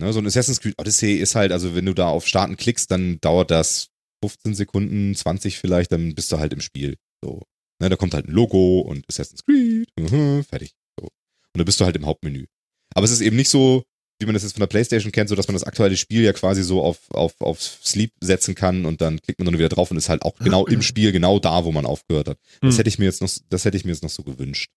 ne, 0.00 0.12
so 0.12 0.18
ein 0.20 0.26
Assassin's 0.26 0.60
Creed 0.60 0.74
Odyssey 0.78 1.14
ist 1.14 1.34
halt, 1.34 1.52
also 1.52 1.74
wenn 1.74 1.86
du 1.86 1.94
da 1.94 2.08
auf 2.08 2.26
Starten 2.26 2.56
klickst, 2.56 2.90
dann 2.90 3.20
dauert 3.20 3.50
das 3.50 3.88
15 4.22 4.54
Sekunden, 4.54 5.14
20 5.14 5.58
vielleicht, 5.58 5.92
dann 5.92 6.14
bist 6.14 6.32
du 6.32 6.38
halt 6.38 6.52
im 6.52 6.60
Spiel. 6.60 6.96
So. 7.22 7.42
Ne, 7.80 7.88
da 7.88 7.96
kommt 7.96 8.14
halt 8.14 8.28
ein 8.28 8.32
Logo 8.32 8.80
und 8.80 9.04
Assassin's 9.08 9.44
Creed, 9.44 9.88
mhm, 9.98 10.44
fertig. 10.44 10.72
So. 10.98 11.04
Und 11.06 11.58
dann 11.58 11.64
bist 11.64 11.80
du 11.80 11.84
halt 11.84 11.96
im 11.96 12.06
Hauptmenü. 12.06 12.46
Aber 12.94 13.04
es 13.04 13.10
ist 13.10 13.20
eben 13.20 13.36
nicht 13.36 13.48
so, 13.48 13.82
wie 14.20 14.26
man 14.26 14.34
das 14.34 14.44
jetzt 14.44 14.52
von 14.52 14.60
der 14.60 14.68
Playstation 14.68 15.10
kennt, 15.10 15.28
so 15.28 15.34
dass 15.34 15.48
man 15.48 15.54
das 15.54 15.64
aktuelle 15.64 15.96
Spiel 15.96 16.22
ja 16.22 16.32
quasi 16.32 16.62
so 16.62 16.82
auf, 16.82 17.10
auf, 17.10 17.34
auf 17.40 17.60
Sleep 17.60 18.12
setzen 18.20 18.54
kann 18.54 18.86
und 18.86 19.00
dann 19.00 19.20
klickt 19.20 19.40
man 19.40 19.46
dann 19.46 19.58
wieder 19.58 19.68
drauf 19.68 19.90
und 19.90 19.96
ist 19.96 20.08
halt 20.08 20.22
auch 20.22 20.36
genau 20.38 20.66
im 20.66 20.82
Spiel, 20.82 21.10
genau 21.10 21.40
da, 21.40 21.64
wo 21.64 21.72
man 21.72 21.84
aufgehört 21.84 22.28
hat. 22.28 22.38
Das 22.60 22.74
Hm. 22.74 22.78
hätte 22.78 22.88
ich 22.88 22.98
mir 22.98 23.06
jetzt 23.06 23.20
noch, 23.20 23.30
das 23.50 23.64
hätte 23.64 23.76
ich 23.76 23.84
mir 23.84 23.90
jetzt 23.90 24.02
noch 24.04 24.10
so 24.10 24.22
gewünscht. 24.22 24.70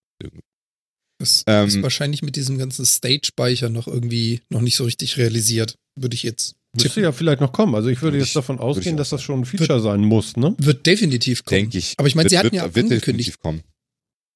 Das 1.18 1.42
Ähm, 1.46 1.66
ist 1.68 1.82
wahrscheinlich 1.82 2.22
mit 2.22 2.36
diesem 2.36 2.58
ganzen 2.58 2.86
Stage-Speicher 2.86 3.68
noch 3.70 3.88
irgendwie 3.88 4.40
noch 4.50 4.60
nicht 4.60 4.76
so 4.76 4.84
richtig 4.84 5.16
realisiert, 5.16 5.76
würde 5.96 6.14
ich 6.14 6.22
jetzt 6.22 6.54
Müsste 6.80 7.00
ja 7.00 7.12
vielleicht 7.12 7.40
noch 7.40 7.52
kommen. 7.52 7.74
Also 7.74 7.88
ich 7.88 7.96
würde 8.02 8.12
Würde 8.14 8.18
jetzt 8.18 8.28
ich- 8.28 8.34
davon 8.34 8.58
ausgehen, 8.60 8.96
dass 8.96 9.08
das 9.08 9.22
schon 9.22 9.40
ein 9.40 9.44
Feature 9.46 9.80
sein 9.80 10.00
muss, 10.00 10.36
ne? 10.36 10.54
Wird 10.58 10.86
definitiv 10.86 11.44
kommen. 11.44 11.62
Denke 11.62 11.78
ich. 11.78 11.94
Aber 11.96 12.06
ich 12.06 12.14
meine, 12.14 12.28
sie 12.28 12.34
Wird- 12.36 12.44
hatten 12.44 12.52
wird- 12.54 12.62
ja 12.62 12.74
wird 12.74 12.84
angekündigt, 12.84 13.06
definitiv 13.08 13.38
kommen. 13.40 13.62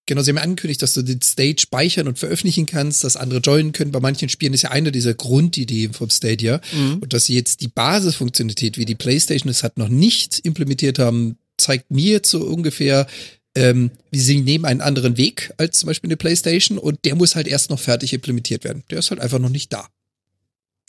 genau, 0.07 0.23
sie 0.23 0.31
haben 0.31 0.39
ja 0.39 0.43
angekündigt, 0.43 0.83
dass 0.83 0.95
du 0.95 1.03
den 1.03 1.21
Stage 1.21 1.57
speichern 1.61 2.09
und 2.09 2.19
veröffentlichen 2.19 2.67
kannst, 2.67 3.05
dass 3.05 3.17
andere 3.17 3.39
joinen 3.41 3.73
können. 3.73 3.93
Bei 3.93 4.01
manchen 4.01 4.29
Spielen 4.31 4.55
ist 4.55 4.63
ja 4.63 4.71
eine 4.71 4.91
dieser 4.91 5.15
Grundideen 5.15 5.93
vom 5.93 6.09
Stadia. 6.11 6.61
Und 7.01 7.13
dass 7.13 7.27
sie 7.27 7.35
jetzt 7.35 7.61
die 7.61 7.69
Basisfunktionalität, 7.69 8.77
wie 8.79 8.87
die 8.87 8.95
PlayStation 8.97 9.51
es 9.51 9.63
hat, 9.63 9.77
noch 9.79 9.89
nicht 9.91 10.41
implementiert 10.41 10.99
haben, 10.99 11.37
zeigt 11.59 11.91
mir 11.93 12.13
jetzt 12.13 12.31
so 12.31 12.41
ungefähr, 12.45 13.07
ähm, 13.55 13.91
sie 14.11 14.41
nehmen 14.41 14.65
einen 14.65 14.81
anderen 14.81 15.17
Weg 15.17 15.53
als 15.59 15.79
zum 15.81 15.89
Beispiel 15.89 16.09
eine 16.09 16.17
PlayStation 16.17 16.79
und 16.79 17.05
der 17.05 17.15
muss 17.15 17.37
halt 17.37 17.47
erst 17.47 17.71
noch 17.71 17.79
fertig 17.79 18.13
implementiert 18.13 18.65
werden. 18.65 18.85
Der 18.91 18.99
ist 18.99 19.11
halt 19.11 19.21
einfach 19.21 19.39
noch 19.39 19.51
nicht 19.51 19.73
da. 19.73 19.89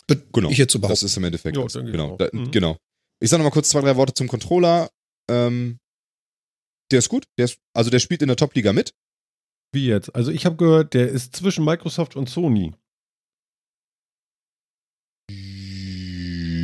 Be 0.07 0.21
Genau. 0.33 0.49
Ich 0.49 0.57
jetzt 0.57 0.73
so 0.73 0.79
Das 0.79 1.03
ist 1.03 1.17
im 1.17 1.23
Endeffekt. 1.23 1.57
Ich 1.57 1.73
Genau. 1.73 2.17
Da, 2.17 2.29
Mhm. 2.31 2.51
genau. 2.51 2.77
Ich 3.19 3.29
sage 3.29 3.41
noch 3.41 3.49
mal 3.49 3.53
kurz 3.53 3.69
zwei, 3.69 3.81
drei 3.81 3.95
Worte 3.95 4.13
zum 4.13 4.27
Controller. 4.27 4.89
Ähm, 5.29 5.79
der 6.91 6.99
ist 6.99 7.09
gut. 7.09 7.25
Der 7.37 7.45
ist, 7.45 7.57
also 7.73 7.89
der 7.89 7.99
spielt 7.99 8.21
in 8.21 8.27
der 8.27 8.37
Top-Liga 8.37 8.73
mit. 8.73 8.93
Wie 9.73 9.87
jetzt? 9.87 10.13
Also 10.13 10.31
ich 10.31 10.45
habe 10.45 10.55
gehört, 10.57 10.93
der 10.93 11.09
ist 11.09 11.35
zwischen 11.35 11.65
Microsoft 11.65 12.15
und 12.15 12.29
Sony. 12.29 12.73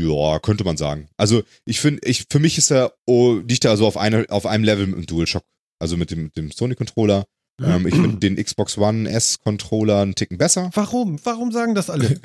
Ja, 0.01 0.39
könnte 0.39 0.63
man 0.63 0.77
sagen. 0.77 1.09
Also 1.17 1.43
ich 1.65 1.79
finde, 1.79 2.07
ich, 2.07 2.25
für 2.29 2.39
mich 2.39 2.57
ist 2.57 2.71
er, 2.71 2.93
oh, 3.05 3.35
liegt 3.47 3.65
er 3.65 3.71
also 3.71 3.85
auf, 3.87 3.97
eine, 3.97 4.25
auf 4.29 4.45
einem 4.45 4.63
Level 4.63 4.87
mit 4.87 4.97
dem 4.97 5.05
DualShock. 5.05 5.43
Also 5.79 5.97
mit 5.97 6.11
dem, 6.11 6.31
dem 6.33 6.51
Sony-Controller. 6.51 7.25
Ähm, 7.61 7.87
ich 7.87 7.93
finde 7.93 8.17
den 8.17 8.41
Xbox 8.41 8.77
One 8.77 9.09
S-Controller 9.09 10.01
einen 10.01 10.15
Ticken 10.15 10.37
besser. 10.37 10.69
Warum? 10.73 11.19
Warum 11.23 11.51
sagen 11.51 11.75
das 11.75 11.89
alle? 11.89 12.09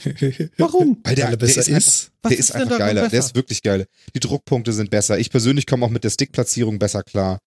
Warum? 0.59 1.01
Weil 1.03 1.15
der, 1.15 1.27
Weil 1.27 1.33
er 1.33 1.37
der 1.37 1.47
besser 1.47 1.61
ist, 1.61 1.69
einfach, 1.69 1.79
ist. 1.79 2.11
Was 2.23 2.31
der 2.31 2.39
ist 2.39 2.51
ist 2.51 2.55
einfach 2.55 2.79
geiler. 2.79 3.09
Der 3.09 3.19
ist 3.19 3.35
wirklich 3.35 3.63
geil. 3.63 3.87
Die 4.15 4.21
Druckpunkte 4.21 4.73
sind 4.73 4.91
besser. 4.91 5.19
Ich 5.19 5.31
persönlich 5.31 5.67
komme 5.67 5.85
auch 5.87 5.91
mit 5.91 6.05
der 6.05 6.11
Stickplatzierung 6.11 6.79
besser 6.79 7.03
klar. 7.03 7.39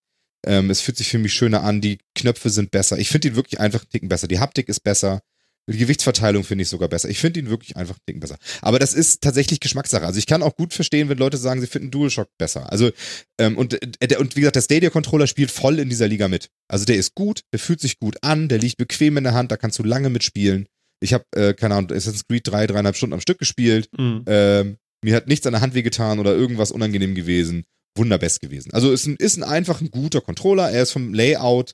Ähm, 0.46 0.70
es 0.70 0.82
fühlt 0.82 0.98
sich 0.98 1.10
für 1.10 1.18
mich 1.18 1.34
schöner 1.34 1.64
an. 1.64 1.82
Die 1.82 2.00
Knöpfe 2.16 2.50
sind 2.50 2.72
besser. 2.72 2.98
Ich 2.98 3.10
finde 3.10 3.30
ihn 3.30 3.36
wirklich 3.36 3.60
einfach 3.60 3.82
einen 3.82 3.90
Ticken 3.90 4.10
besser. 4.10 4.28
Die 4.28 4.40
Haptik 4.40 4.70
ist 4.70 4.82
besser. 4.82 5.22
Die 5.70 5.78
Gewichtsverteilung 5.78 6.46
finde 6.46 6.62
ich 6.62 6.70
sogar 6.70 6.88
besser. 6.88 7.10
Ich 7.10 7.20
finde 7.20 7.42
ihn 7.42 7.50
wirklich 7.50 7.76
einfach 7.76 7.96
einen 7.96 8.06
Ticken 8.06 8.20
besser. 8.22 8.38
Aber 8.62 8.80
das 8.80 8.94
ist 8.94 9.22
tatsächlich 9.22 9.60
Geschmackssache. 9.60 10.06
Also 10.06 10.18
ich 10.18 10.26
kann 10.26 10.42
auch 10.42 10.56
gut 10.56 10.74
verstehen, 10.74 11.10
wenn 11.10 11.18
Leute 11.18 11.38
sagen, 11.38 11.60
sie 11.60 11.68
finden 11.68 11.92
DualShock 11.92 12.30
besser. 12.38 12.72
Also 12.72 12.92
ähm, 13.38 13.58
und, 13.58 13.74
äh, 13.74 14.08
der, 14.08 14.22
und 14.22 14.36
wie 14.38 14.42
gesagt, 14.42 14.56
der 14.56 14.62
Stadia-Controller 14.62 15.28
spielt 15.28 15.52
voll 15.52 15.80
in 15.80 15.90
dieser 15.90 16.08
Liga 16.08 16.30
mit. 16.30 16.50
Also 16.70 16.86
der 16.86 16.96
ist 16.96 17.16
gut, 17.16 17.42
der 17.52 17.60
fühlt 17.60 17.82
sich 17.82 18.00
gut 18.00 18.16
an, 18.22 18.48
der 18.48 18.60
liegt 18.60 18.78
bequem 18.78 19.18
in 19.18 19.26
der 19.26 19.34
Hand, 19.34 19.52
da 19.52 19.58
kannst 19.58 19.78
du 19.78 19.84
lange 19.84 20.10
mitspielen. 20.10 20.68
Ich 21.02 21.14
habe, 21.14 21.26
äh, 21.36 21.54
keine 21.54 21.76
Ahnung, 21.76 21.92
Assassin's 21.92 22.26
Creed 22.28 22.48
drei, 22.48 22.66
dreieinhalb 22.66 22.96
Stunden 22.96 23.14
am 23.14 23.22
Stück 23.22 23.38
gespielt. 23.38 23.90
Mhm. 23.98 24.24
Ähm, 24.26 24.78
mir 25.04 25.16
hat 25.16 25.28
nichts 25.28 25.46
an 25.46 25.54
der 25.54 25.62
Hand 25.62 25.74
wehgetan 25.74 26.20
oder 26.20 26.34
irgendwas 26.34 26.72
unangenehm 26.72 27.14
gewesen. 27.14 27.66
Wunderbest 27.98 28.40
gewesen. 28.42 28.72
Also 28.74 28.92
ist 28.92 29.06
ein, 29.06 29.16
ist 29.18 29.38
ein 29.38 29.44
einfach 29.44 29.82
ein 29.82 29.92
guter 29.92 30.22
Controller. 30.22 30.72
Er 30.72 30.84
ist 30.84 30.92
vom 30.92 31.14
Layout 31.14 31.74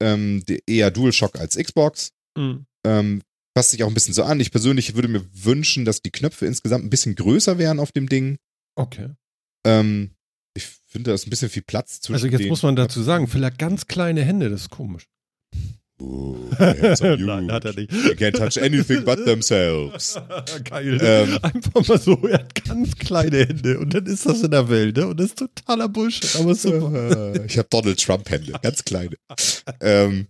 ähm, 0.00 0.42
eher 0.66 0.90
DualShock 0.90 1.38
als 1.38 1.56
Xbox. 1.56 2.10
Mhm. 2.36 2.66
Ähm, 2.86 3.22
passt 3.54 3.70
sich 3.70 3.82
auch 3.82 3.88
ein 3.88 3.94
bisschen 3.94 4.14
so 4.14 4.24
an. 4.24 4.40
Ich 4.40 4.50
persönlich 4.50 4.94
würde 4.94 5.08
mir 5.08 5.24
wünschen, 5.32 5.84
dass 5.84 6.02
die 6.02 6.10
Knöpfe 6.10 6.46
insgesamt 6.46 6.84
ein 6.84 6.90
bisschen 6.90 7.14
größer 7.14 7.58
wären 7.58 7.80
auf 7.80 7.92
dem 7.92 8.08
Ding. 8.08 8.36
Okay. 8.74 9.10
Ähm, 9.64 10.10
ich 10.54 10.66
finde, 10.86 11.10
da 11.10 11.14
ist 11.14 11.26
ein 11.26 11.30
bisschen 11.30 11.48
viel 11.48 11.62
Platz 11.62 12.00
zwischen 12.00 12.14
Also 12.14 12.26
jetzt 12.26 12.48
muss 12.48 12.62
man 12.62 12.76
dazu 12.76 13.02
sagen, 13.02 13.32
hat 13.32 13.58
ganz 13.58 13.86
kleine 13.86 14.22
Hände, 14.22 14.50
das 14.50 14.62
ist 14.62 14.70
komisch. 14.70 15.08
Oh. 16.00 16.36
Nein, 16.58 17.52
hat 17.52 17.64
er 17.64 17.74
nicht. 17.74 17.90
They 17.90 18.14
can't 18.14 18.36
touch 18.36 18.60
anything 18.60 19.04
but 19.04 19.24
themselves. 19.24 20.18
Geil. 20.64 20.98
Ähm. 21.00 21.38
Einfach 21.42 21.86
mal 21.86 22.00
so, 22.00 22.16
er 22.26 22.40
hat 22.40 22.64
ganz 22.64 22.96
kleine 22.96 23.46
Hände 23.46 23.78
und 23.78 23.94
dann 23.94 24.04
ist 24.06 24.26
das 24.26 24.42
in 24.42 24.50
der 24.50 24.68
Welt, 24.68 24.96
ne? 24.96 25.06
Und 25.06 25.20
das 25.20 25.26
ist 25.26 25.38
totaler 25.38 25.88
Bullshit, 25.88 26.34
aber 26.36 26.54
super. 26.54 27.32
Ich 27.46 27.58
habe 27.58 27.68
Donald 27.70 28.00
Trump 28.02 28.28
Hände, 28.28 28.52
ganz 28.60 28.84
kleine. 28.84 29.16
ähm, 29.80 30.26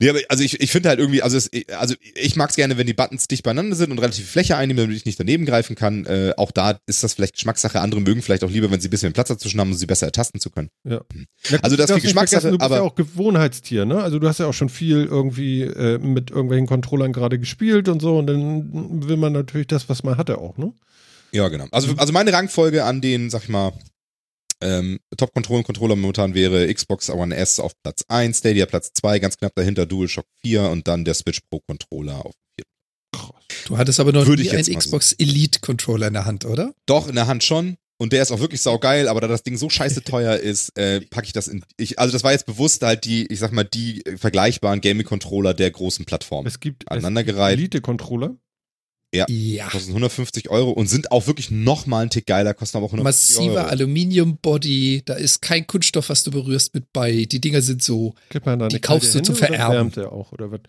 nee, 0.00 0.08
aber 0.08 0.18
also 0.28 0.42
ich, 0.44 0.60
ich 0.60 0.70
finde 0.70 0.88
halt 0.88 0.98
irgendwie, 0.98 1.22
also, 1.22 1.36
es, 1.36 1.50
also 1.78 1.94
ich 2.14 2.36
mag 2.36 2.50
es 2.50 2.56
gerne, 2.56 2.76
wenn 2.78 2.86
die 2.86 2.92
Buttons 2.94 3.28
dicht 3.28 3.42
beieinander 3.42 3.76
sind 3.76 3.90
und 3.90 3.98
relativ 3.98 4.24
viel 4.24 4.32
Fläche 4.32 4.56
einnehmen, 4.56 4.82
damit 4.84 4.96
ich 4.96 5.04
nicht 5.04 5.18
daneben 5.20 5.46
greifen 5.46 5.76
kann. 5.76 6.04
Äh, 6.06 6.32
auch 6.36 6.50
da 6.50 6.78
ist 6.86 7.02
das 7.02 7.14
vielleicht 7.14 7.34
Geschmackssache. 7.34 7.80
Andere 7.80 8.00
mögen 8.00 8.22
vielleicht 8.22 8.44
auch 8.44 8.50
lieber, 8.50 8.70
wenn 8.70 8.80
sie 8.80 8.88
ein 8.88 8.90
bisschen 8.90 9.12
Platz 9.12 9.28
dazwischen 9.28 9.60
haben, 9.60 9.70
um 9.70 9.76
sie 9.76 9.86
besser 9.86 10.06
ertasten 10.06 10.40
zu 10.40 10.50
können. 10.50 10.68
Ja, 10.84 11.00
Also 11.62 11.76
das 11.76 11.90
ist 11.90 11.94
nicht 11.96 12.02
Geschmackssache, 12.04 12.50
Du 12.50 12.58
bist 12.58 12.62
aber- 12.62 12.76
ja 12.76 12.82
auch 12.82 12.94
Gewohnheitstier, 12.94 13.84
ne? 13.84 14.02
Also 14.02 14.18
du 14.18 14.28
hast 14.28 14.38
ja 14.38 14.46
auch 14.46 14.54
schon 14.54 14.68
viel 14.68 15.04
irgendwie 15.04 15.62
äh, 15.62 15.98
mit 15.98 16.30
irgendwelchen 16.30 16.66
Controllern 16.66 17.12
gerade 17.12 17.38
gespielt 17.38 17.88
und 17.88 18.00
so 18.02 18.18
und 18.18 18.26
dann 18.26 19.06
will 19.08 19.16
man 19.16 19.32
natürlich 19.32 19.66
das, 19.68 19.88
was 19.88 20.02
man 20.02 20.16
hatte 20.18 20.38
auch, 20.38 20.56
ne? 20.58 20.72
Ja, 21.32 21.48
genau. 21.48 21.66
Also, 21.70 21.94
also 21.96 22.12
meine 22.12 22.32
Rangfolge 22.32 22.84
an 22.84 23.00
den, 23.00 23.30
sag 23.30 23.44
ich 23.44 23.48
mal, 23.48 23.72
ähm, 24.62 24.98
Top-Controller 25.16 25.96
momentan 25.96 26.34
wäre 26.34 26.72
Xbox 26.72 27.10
One 27.10 27.34
S 27.36 27.60
auf 27.60 27.72
Platz 27.82 28.04
1, 28.08 28.38
Stadia 28.38 28.66
Platz 28.66 28.92
2, 28.94 29.18
ganz 29.18 29.36
knapp 29.36 29.54
dahinter 29.54 29.86
DualShock 29.86 30.26
4 30.42 30.70
und 30.70 30.88
dann 30.88 31.04
der 31.04 31.14
Switch 31.14 31.40
Pro 31.50 31.60
Controller 31.66 32.24
auf 32.24 32.32
4. 32.56 32.64
Du 33.66 33.78
hattest 33.78 34.00
aber 34.00 34.12
noch 34.12 34.26
Würde 34.26 34.42
nie 34.42 34.50
einen 34.50 34.64
so- 34.64 34.74
Xbox 34.74 35.12
Elite 35.12 35.60
Controller 35.60 36.06
in 36.08 36.14
der 36.14 36.24
Hand, 36.24 36.44
oder? 36.44 36.74
Doch, 36.86 37.08
in 37.08 37.14
der 37.14 37.26
Hand 37.26 37.44
schon. 37.44 37.76
Und 37.98 38.12
der 38.12 38.22
ist 38.22 38.32
auch 38.32 38.40
wirklich 38.40 38.60
saugeil, 38.60 39.06
aber 39.06 39.20
da 39.20 39.28
das 39.28 39.44
Ding 39.44 39.56
so 39.56 39.70
scheiße 39.70 40.02
teuer 40.04 40.36
ist, 40.36 40.76
äh, 40.76 41.00
packe 41.02 41.26
ich 41.26 41.32
das 41.32 41.46
in. 41.46 41.64
Ich, 41.76 41.98
also 42.00 42.12
das 42.12 42.24
war 42.24 42.32
jetzt 42.32 42.46
bewusst 42.46 42.82
halt 42.82 43.04
die, 43.04 43.26
ich 43.26 43.38
sag 43.38 43.52
mal, 43.52 43.62
die 43.64 44.02
vergleichbaren 44.16 44.80
Gaming-Controller 44.80 45.54
der 45.54 45.70
großen 45.70 46.04
Plattformen. 46.04 46.48
Es 46.48 46.58
gibt. 46.58 46.90
Elite-Controller. 47.52 48.36
Ja. 49.14 49.26
Ja. 49.28 49.68
Kosten 49.68 49.90
150 49.90 50.48
Euro 50.48 50.70
und 50.70 50.86
sind 50.88 51.12
auch 51.12 51.26
wirklich 51.26 51.50
nochmal 51.50 52.02
einen 52.02 52.10
Tick 52.10 52.26
geiler, 52.26 52.54
kosten 52.54 52.78
aber 52.78 52.86
auch 52.86 52.92
150 52.92 53.36
Massiver 53.36 53.60
Euro. 53.60 53.68
Aluminium-Body, 53.68 55.02
da 55.04 55.14
ist 55.14 55.42
kein 55.42 55.66
Kunststoff, 55.66 56.08
was 56.08 56.22
du 56.24 56.30
berührst 56.30 56.74
mit 56.74 56.92
bei. 56.92 57.26
Die 57.26 57.40
Dinger 57.40 57.60
sind 57.62 57.82
so. 57.82 58.14
Kriegt 58.30 58.46
man 58.46 58.58
da 58.58 58.68
Die 58.68 58.80
kaufst 58.80 59.14
du 59.14 59.22
zum 59.22 59.34
Hände 59.34 59.48
oder 59.48 59.56
Vererben. 59.56 59.74
Wärmt 59.76 59.96
der 59.96 60.12
auch, 60.12 60.32
oder 60.32 60.50
was? 60.50 60.60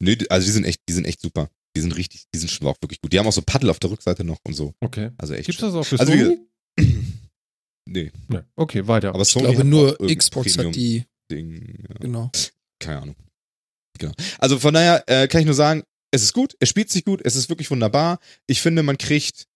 Nee, 0.00 0.16
die- 0.16 0.30
also 0.30 0.46
die 0.46 0.52
sind 0.52 0.64
echt, 0.64 0.80
die 0.88 0.92
sind 0.94 1.04
echt 1.06 1.20
super. 1.20 1.50
Die 1.76 1.80
sind 1.82 1.94
richtig, 1.96 2.24
die 2.34 2.38
sind 2.38 2.50
schon 2.50 2.66
auch 2.66 2.76
wirklich 2.80 3.00
gut. 3.02 3.12
Die 3.12 3.18
haben 3.18 3.26
auch 3.26 3.32
so 3.32 3.42
Paddel 3.42 3.68
auf 3.70 3.78
der 3.78 3.90
Rückseite 3.90 4.24
noch 4.24 4.38
und 4.44 4.54
so. 4.54 4.72
Okay. 4.80 5.10
Also 5.18 5.34
echt. 5.34 5.46
Gibt's 5.46 5.60
das 5.60 5.74
auch 5.74 5.84
für 5.84 6.00
Also 6.00 6.12
wie- 6.14 6.18
Sony? 6.24 6.38
Nee, 7.86 8.12
Nee. 8.28 8.38
Okay, 8.56 8.86
weiter. 8.86 9.10
aber 9.10 9.22
Ich 9.22 9.28
Sony 9.28 9.44
glaube, 9.46 9.58
hat 9.58 9.66
nur 9.66 9.98
Xbox 10.16 10.56
hat 10.58 10.74
die. 10.76 11.04
Premium-Ding, 11.28 11.84
ja. 11.88 11.94
Genau. 12.00 12.30
keine 12.78 13.02
Ahnung. 13.02 13.16
Genau. 13.98 14.12
Also 14.38 14.58
von 14.58 14.72
daher 14.74 15.02
äh, 15.08 15.26
kann 15.28 15.40
ich 15.40 15.46
nur 15.46 15.54
sagen, 15.54 15.82
es 16.10 16.22
ist 16.22 16.32
gut, 16.32 16.56
es 16.60 16.68
spielt 16.68 16.90
sich 16.90 17.04
gut, 17.04 17.20
es 17.24 17.36
ist 17.36 17.48
wirklich 17.48 17.70
wunderbar. 17.70 18.18
Ich 18.46 18.60
finde, 18.60 18.82
man 18.82 18.98
kriegt, 18.98 19.46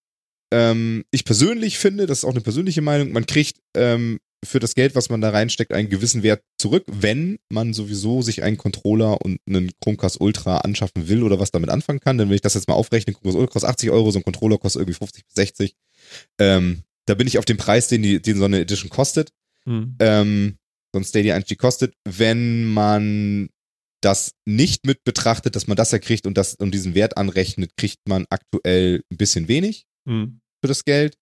ähm, 0.51 1.03
ich 1.11 1.25
persönlich 1.25 1.77
finde, 1.77 2.05
das 2.05 2.19
ist 2.19 2.25
auch 2.25 2.31
eine 2.31 2.41
persönliche 2.41 2.81
Meinung, 2.81 3.11
man 3.11 3.25
kriegt 3.25 3.59
ähm, 3.75 4.19
für 4.43 4.59
das 4.59 4.75
Geld, 4.75 4.95
was 4.95 5.09
man 5.09 5.21
da 5.21 5.31
reinsteckt, 5.31 5.73
einen 5.73 5.89
gewissen 5.89 6.21
Wert 6.21 6.43
zurück, 6.57 6.83
wenn 6.87 7.39
man 7.49 7.73
sowieso 7.73 8.21
sich 8.21 8.43
einen 8.43 8.57
Controller 8.57 9.21
und 9.21 9.39
einen 9.47 9.71
Chromecast 9.81 10.21
Ultra 10.21 10.59
anschaffen 10.59 11.07
will 11.07 11.23
oder 11.23 11.39
was 11.39 11.51
damit 11.51 11.69
anfangen 11.69 11.99
kann. 11.99 12.17
Denn 12.17 12.29
wenn 12.29 12.35
ich 12.35 12.41
das 12.41 12.53
jetzt 12.53 12.67
mal 12.67 12.75
aufrechne, 12.75 13.13
Chromecast 13.13 13.37
Ultra 13.37 13.53
kostet 13.53 13.69
80 13.71 13.89
Euro, 13.89 14.11
so 14.11 14.19
ein 14.19 14.23
Controller 14.23 14.57
kostet 14.57 14.81
irgendwie 14.81 14.97
50 14.97 15.25
bis 15.25 15.35
60. 15.35 15.75
Ähm, 16.39 16.83
da 17.05 17.15
bin 17.15 17.27
ich 17.27 17.39
auf 17.39 17.45
dem 17.45 17.57
Preis, 17.57 17.87
den, 17.87 18.03
die, 18.03 18.21
den 18.21 18.37
so 18.37 18.45
eine 18.45 18.61
Edition 18.61 18.89
kostet 18.89 19.31
Hm. 19.65 19.95
ähm, 19.99 20.57
so 20.93 20.99
ein 20.99 21.03
Stadia-Einstieg 21.03 21.59
kostet, 21.59 21.95
wenn 22.05 22.65
man 22.65 23.49
das 24.05 24.35
nicht 24.45 24.85
mit 24.85 25.03
betrachtet, 25.03 25.55
dass 25.55 25.65
man 25.65 25.75
das 25.75 25.91
ja 25.91 25.97
kriegt 25.97 26.27
und 26.27 26.37
das 26.37 26.53
und 26.53 26.71
diesen 26.71 26.93
Wert 26.93 27.17
anrechnet, 27.17 27.75
kriegt 27.75 28.07
man 28.07 28.25
aktuell 28.29 29.01
ein 29.11 29.17
bisschen 29.17 29.47
wenig 29.47 29.87
Hm. 30.07 30.39
für 30.61 30.67
das 30.67 30.85
Geld. 30.85 31.17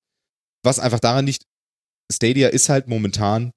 Was 0.66 0.80
einfach 0.80 1.00
daran 1.00 1.26
liegt, 1.26 1.44
Stadia 2.12 2.50
ist 2.50 2.68
halt 2.68 2.90
momentan 2.90 3.52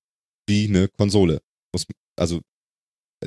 wie 0.48 0.68
eine 0.68 0.86
Konsole. 0.86 1.40
Muss, 1.74 1.86
also 2.16 2.40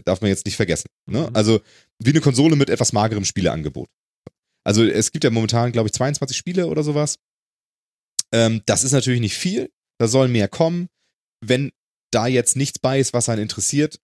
darf 0.06 0.22
man 0.22 0.30
jetzt 0.30 0.46
nicht 0.46 0.56
vergessen. 0.56 0.88
Ne? 1.06 1.28
Mhm. 1.30 1.36
Also 1.36 1.60
wie 2.02 2.12
eine 2.12 2.22
Konsole 2.22 2.56
mit 2.56 2.70
etwas 2.70 2.94
magerem 2.94 3.26
Spieleangebot. 3.26 3.90
Also 4.66 4.86
es 4.86 5.12
gibt 5.12 5.26
ja 5.26 5.30
momentan, 5.30 5.72
glaube 5.74 5.88
ich, 5.88 5.94
22 5.94 6.38
Spiele 6.38 6.68
oder 6.68 6.84
sowas. 6.84 7.18
Ähm, 8.32 8.62
das 8.66 8.84
ist 8.84 8.94
natürlich 8.94 9.20
nicht 9.20 9.38
viel. 9.38 9.70
Da 10.00 10.08
soll 10.08 10.30
mehr 10.30 10.48
kommen. 10.48 10.88
Wenn 11.46 11.72
da 12.12 12.28
jetzt 12.28 12.56
nichts 12.56 12.80
bei 12.80 13.00
ist, 13.00 13.14
was 13.14 13.28
einen 13.28 13.42
interessiert, 13.42 14.00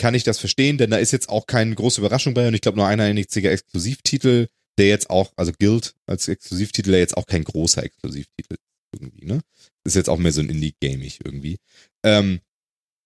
kann 0.00 0.14
ich 0.14 0.24
das 0.24 0.38
verstehen, 0.38 0.78
denn 0.78 0.90
da 0.90 0.96
ist 0.96 1.12
jetzt 1.12 1.28
auch 1.28 1.46
keine 1.46 1.74
große 1.74 2.00
Überraschung 2.00 2.34
bei 2.34 2.48
und 2.48 2.54
ich 2.54 2.62
glaube 2.62 2.78
nur 2.78 2.86
einer 2.86 3.04
einziger 3.04 3.52
Exklusivtitel, 3.52 4.48
der 4.78 4.88
jetzt 4.88 5.10
auch, 5.10 5.32
also 5.36 5.52
Guild 5.58 5.94
als 6.06 6.26
Exklusivtitel, 6.26 6.90
der 6.90 7.00
jetzt 7.00 7.16
auch 7.16 7.26
kein 7.26 7.44
großer 7.44 7.84
Exklusivtitel 7.84 8.54
ist 8.54 9.00
irgendwie, 9.00 9.26
ne? 9.26 9.40
Ist 9.84 9.96
jetzt 9.96 10.08
auch 10.08 10.18
mehr 10.18 10.32
so 10.32 10.40
ein 10.40 10.48
Indie-Gamig 10.48 11.20
irgendwie. 11.24 11.58
Ähm, 12.02 12.40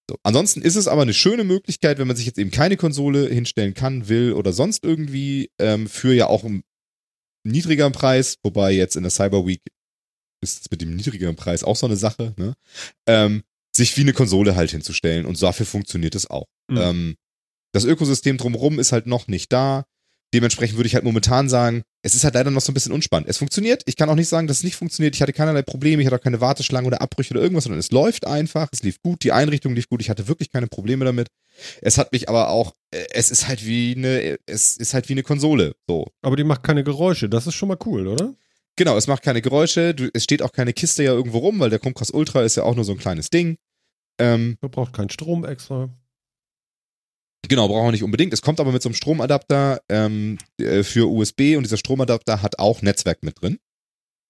so. 0.08 0.16
Ansonsten 0.22 0.62
ist 0.62 0.76
es 0.76 0.86
aber 0.86 1.02
eine 1.02 1.14
schöne 1.14 1.44
Möglichkeit, 1.44 1.98
wenn 1.98 2.06
man 2.06 2.16
sich 2.16 2.26
jetzt 2.26 2.38
eben 2.38 2.50
keine 2.50 2.76
Konsole 2.76 3.28
hinstellen 3.28 3.74
kann, 3.74 4.08
will 4.08 4.32
oder 4.32 4.52
sonst 4.52 4.84
irgendwie, 4.84 5.50
ähm, 5.58 5.88
für 5.88 6.14
ja 6.14 6.28
auch 6.28 6.44
einen 6.44 6.62
niedrigeren 7.44 7.92
Preis, 7.92 8.38
wobei 8.44 8.72
jetzt 8.72 8.96
in 8.96 9.02
der 9.02 9.10
Cyber 9.10 9.46
Week 9.46 9.62
ist 10.42 10.62
es 10.62 10.70
mit 10.70 10.80
dem 10.80 10.94
niedrigeren 10.94 11.36
Preis 11.36 11.64
auch 11.64 11.76
so 11.76 11.86
eine 11.86 11.96
Sache, 11.96 12.34
ne? 12.36 12.54
Ähm, 13.08 13.42
sich 13.76 13.96
wie 13.96 14.02
eine 14.02 14.12
Konsole 14.12 14.56
halt 14.56 14.70
hinzustellen 14.70 15.26
und 15.26 15.40
dafür 15.42 15.66
funktioniert 15.66 16.14
es 16.14 16.28
auch. 16.30 16.46
Mhm. 16.68 16.76
Ähm, 16.76 17.14
das 17.72 17.84
Ökosystem 17.84 18.36
drumherum 18.36 18.78
ist 18.78 18.92
halt 18.92 19.06
noch 19.06 19.26
nicht 19.26 19.52
da. 19.52 19.84
Dementsprechend 20.32 20.76
würde 20.76 20.88
ich 20.88 20.94
halt 20.94 21.04
momentan 21.04 21.48
sagen, 21.48 21.82
es 22.02 22.14
ist 22.14 22.24
halt 22.24 22.34
leider 22.34 22.50
noch 22.50 22.60
so 22.60 22.72
ein 22.72 22.74
bisschen 22.74 22.92
unspannend. 22.92 23.28
Es 23.28 23.38
funktioniert. 23.38 23.82
Ich 23.86 23.96
kann 23.96 24.08
auch 24.08 24.16
nicht 24.16 24.28
sagen, 24.28 24.48
dass 24.48 24.58
es 24.58 24.64
nicht 24.64 24.74
funktioniert. 24.74 25.14
Ich 25.14 25.22
hatte 25.22 25.32
keinerlei 25.32 25.62
Probleme. 25.62 26.02
Ich 26.02 26.06
hatte 26.06 26.16
auch 26.16 26.22
keine 26.22 26.40
Warteschlangen 26.40 26.86
oder 26.86 27.00
Abbrüche 27.00 27.32
oder 27.34 27.40
irgendwas, 27.40 27.64
sondern 27.64 27.78
es 27.78 27.92
läuft 27.92 28.26
einfach. 28.26 28.68
Es 28.72 28.82
lief 28.82 29.00
gut. 29.00 29.22
Die 29.22 29.30
Einrichtung 29.30 29.74
lief 29.74 29.88
gut. 29.88 30.00
Ich 30.00 30.10
hatte 30.10 30.26
wirklich 30.26 30.50
keine 30.50 30.66
Probleme 30.66 31.04
damit. 31.04 31.28
Es 31.80 31.98
hat 31.98 32.12
mich 32.12 32.28
aber 32.28 32.48
auch, 32.48 32.74
äh, 32.90 33.04
es 33.12 33.30
ist 33.30 33.48
halt 33.48 33.64
wie 33.64 33.94
eine, 33.96 34.38
es 34.46 34.76
ist 34.76 34.94
halt 34.94 35.08
wie 35.08 35.14
eine 35.14 35.22
Konsole. 35.22 35.74
So. 35.88 36.08
Aber 36.22 36.36
die 36.36 36.44
macht 36.44 36.62
keine 36.62 36.84
Geräusche, 36.84 37.28
das 37.28 37.46
ist 37.46 37.54
schon 37.54 37.68
mal 37.68 37.78
cool, 37.86 38.08
oder? 38.08 38.34
Genau, 38.76 38.96
es 38.96 39.06
macht 39.06 39.22
keine 39.22 39.40
Geräusche, 39.40 39.94
du, 39.94 40.10
es 40.12 40.24
steht 40.24 40.42
auch 40.42 40.52
keine 40.52 40.72
Kiste 40.72 41.04
ja 41.04 41.12
irgendwo 41.12 41.38
rum, 41.38 41.60
weil 41.60 41.70
der 41.70 41.78
Chromecast 41.78 42.12
Ultra 42.12 42.42
ist 42.42 42.56
ja 42.56 42.64
auch 42.64 42.74
nur 42.74 42.84
so 42.84 42.92
ein 42.92 42.98
kleines 42.98 43.30
Ding. 43.30 43.56
Ähm, 44.18 44.56
Man 44.60 44.70
braucht 44.70 44.92
keinen 44.92 45.10
Strom 45.10 45.44
extra. 45.44 45.88
Genau, 47.48 47.68
brauchen 47.68 47.88
wir 47.88 47.92
nicht 47.92 48.02
unbedingt. 48.02 48.32
Es 48.32 48.42
kommt 48.42 48.60
aber 48.60 48.72
mit 48.72 48.82
so 48.82 48.88
einem 48.88 48.94
Stromadapter 48.94 49.82
ähm, 49.88 50.38
äh, 50.58 50.82
für 50.82 51.10
USB 51.10 51.56
und 51.56 51.64
dieser 51.64 51.76
Stromadapter 51.76 52.42
hat 52.42 52.58
auch 52.58 52.82
Netzwerk 52.82 53.22
mit 53.22 53.40
drin. 53.40 53.58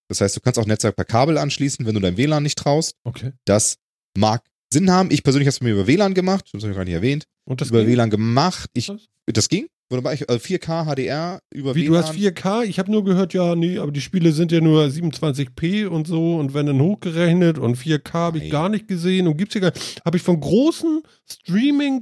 Das 0.08 0.20
heißt, 0.20 0.36
du 0.36 0.40
kannst 0.40 0.58
auch 0.58 0.66
Netzwerk 0.66 0.96
per 0.96 1.04
Kabel 1.04 1.38
anschließen, 1.38 1.86
wenn 1.86 1.94
du 1.94 2.00
dein 2.00 2.16
WLAN 2.16 2.42
nicht 2.42 2.58
traust. 2.58 2.96
Okay. 3.04 3.32
Das 3.44 3.78
mag 4.16 4.44
Sinn 4.72 4.90
haben. 4.90 5.10
Ich 5.10 5.22
persönlich 5.22 5.46
habe 5.46 5.54
es 5.54 5.60
mir 5.60 5.72
über 5.72 5.86
WLAN 5.86 6.14
gemacht, 6.14 6.48
das 6.52 6.62
habe 6.62 6.72
ich 6.72 6.76
gar 6.76 6.84
nicht 6.84 6.94
erwähnt. 6.94 7.24
Und 7.44 7.60
das 7.60 7.68
über 7.68 7.80
ging? 7.80 7.92
WLAN 7.92 8.10
gemacht. 8.10 8.70
Ich, 8.74 8.92
das 9.26 9.48
ging. 9.48 9.68
Wunderbar. 9.94 10.12
Ich, 10.14 10.28
äh, 10.28 10.38
4K 10.38 10.84
HDR 10.84 11.40
über 11.52 11.74
Wie, 11.74 11.82
WLAN. 11.88 11.92
du 11.92 11.98
hast 11.98 12.14
4K? 12.14 12.64
Ich 12.64 12.78
habe 12.78 12.90
nur 12.90 13.04
gehört, 13.04 13.32
ja, 13.34 13.54
nee, 13.54 13.78
aber 13.78 13.92
die 13.92 14.00
Spiele 14.00 14.32
sind 14.32 14.52
ja 14.52 14.60
nur 14.60 14.84
27p 14.84 15.86
und 15.86 16.06
so 16.06 16.36
und 16.36 16.52
wenn 16.54 16.66
dann 16.66 16.80
hochgerechnet 16.80 17.58
und 17.58 17.76
4K 17.78 18.12
habe 18.12 18.38
ich 18.38 18.50
gar 18.50 18.68
nicht 18.68 18.88
gesehen 18.88 19.26
und 19.28 19.36
gibt's 19.36 19.54
hier 19.54 19.62
gar 19.62 19.72
Habe 20.04 20.16
ich 20.16 20.22
von 20.22 20.40
großen 20.40 21.02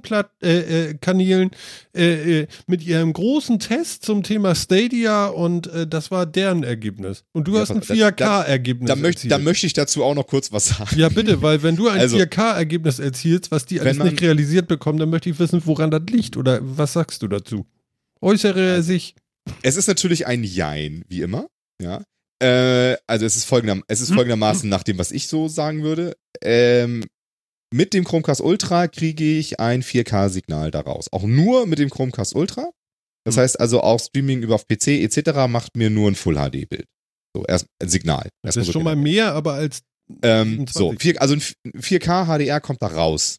Streaming-Kanälen 0.03 1.51
äh, 1.95 2.41
äh, 2.41 2.47
mit 2.67 2.85
ihrem 2.85 3.13
großen 3.13 3.59
Test 3.59 4.05
zum 4.05 4.23
Thema 4.23 4.55
Stadia 4.55 5.27
und 5.27 5.67
äh, 5.69 5.87
das 5.87 6.11
war 6.11 6.27
deren 6.27 6.63
Ergebnis. 6.63 7.25
Und 7.33 7.49
du 7.49 7.55
Ja, 7.55 7.61
hast 7.61 7.71
ein 7.71 7.81
pass- 7.81 7.89
da- 7.89 7.95
4K-Ergebnis 8.43 8.89
da, 8.89 8.97
möcht, 8.97 9.31
da 9.31 9.39
möchte 9.39 9.67
ich 9.67 9.73
dazu 9.75 10.03
auch 10.05 10.15
noch 10.15 10.27
kurz 10.27 10.53
was 10.53 10.67
sagen. 10.69 10.99
ja, 10.99 11.09
bitte, 11.09 11.43
weil 11.43 11.63
wenn 11.63 11.77
du 11.77 11.89
ein 11.89 12.01
Also- 12.01 12.17
4K-Ergebnis 12.17 12.99
erzielst, 12.99 13.51
was 13.51 13.67
die 13.67 13.81
alles 13.81 13.99
man- 13.99 14.09
nicht 14.09 14.21
realisiert 14.23 14.69
bekommen, 14.69 14.99
dann 14.99 15.11
möchte 15.11 15.31
ich 15.31 15.39
wissen, 15.39 15.63
woran 15.65 15.91
das 15.91 16.03
liegt. 16.11 16.37
Oder 16.37 16.61
was 16.63 16.93
sagst 16.95 17.23
du 17.23 17.29
dazu? 17.29 17.67
Äußere 18.23 18.77
er 18.77 18.83
sich. 18.83 19.15
Es 19.63 19.77
ist 19.77 19.89
natürlich 19.89 20.27
ein 20.27 20.45
Jein, 20.45 21.05
wie 21.09 21.23
immer. 21.23 21.49
Ja. 21.81 22.03
Äh, 22.43 22.97
also 23.07 23.27
es 23.27 23.37
ist, 23.37 23.45
folgender, 23.45 23.83
es 23.89 24.01
ist 24.01 24.13
folgendermaßen 24.13 24.69
nach 24.69 24.83
dem, 24.83 24.99
was 24.99 25.11
ich 25.13 25.29
so 25.29 25.49
sagen 25.49 25.83
würde. 25.83 26.17
Ähm, 26.43 27.05
mit 27.75 27.95
dem 27.95 28.05
Chromecast 28.05 28.41
Ultra 28.41 28.89
kriege 28.89 29.25
ich 29.39 29.59
ein 29.61 29.83
4K-Signal 29.83 30.71
daraus. 30.71 31.13
Auch 31.13 31.23
nur 31.25 31.67
mit 31.67 31.79
dem 31.79 31.91
Chromecast 31.91 32.35
Ultra. 32.35 32.71
Das 33.25 33.37
Hm. 33.37 33.43
heißt 33.43 33.61
also 33.61 33.81
auch 33.83 34.01
Streaming 34.01 34.43
über 34.43 34.55
auf 34.57 34.67
PC 34.67 34.89
etc. 35.03 35.47
macht 35.49 35.77
mir 35.77 35.91
nur 35.91 36.11
ein 36.11 36.15
Full-HD-Bild. 36.15 36.87
So, 37.35 37.45
erst 37.47 37.67
ein 37.81 37.89
Signal. 37.89 38.29
Das 38.43 38.57
Erstmal 38.57 38.61
ist 38.63 38.67
so 38.67 38.73
schon 38.73 38.83
mal 38.85 38.97
mehr, 38.97 39.33
aber 39.33 39.55
als 39.55 39.83
Ähm, 40.23 40.67
so, 40.69 40.91
27. 40.91 41.01
vier, 41.01 41.23
also 41.23 41.35
ein 41.35 41.41
4K 41.81 42.27
HDR 42.27 42.61
kommt 42.61 42.83
da 42.83 42.89
raus. 42.89 43.39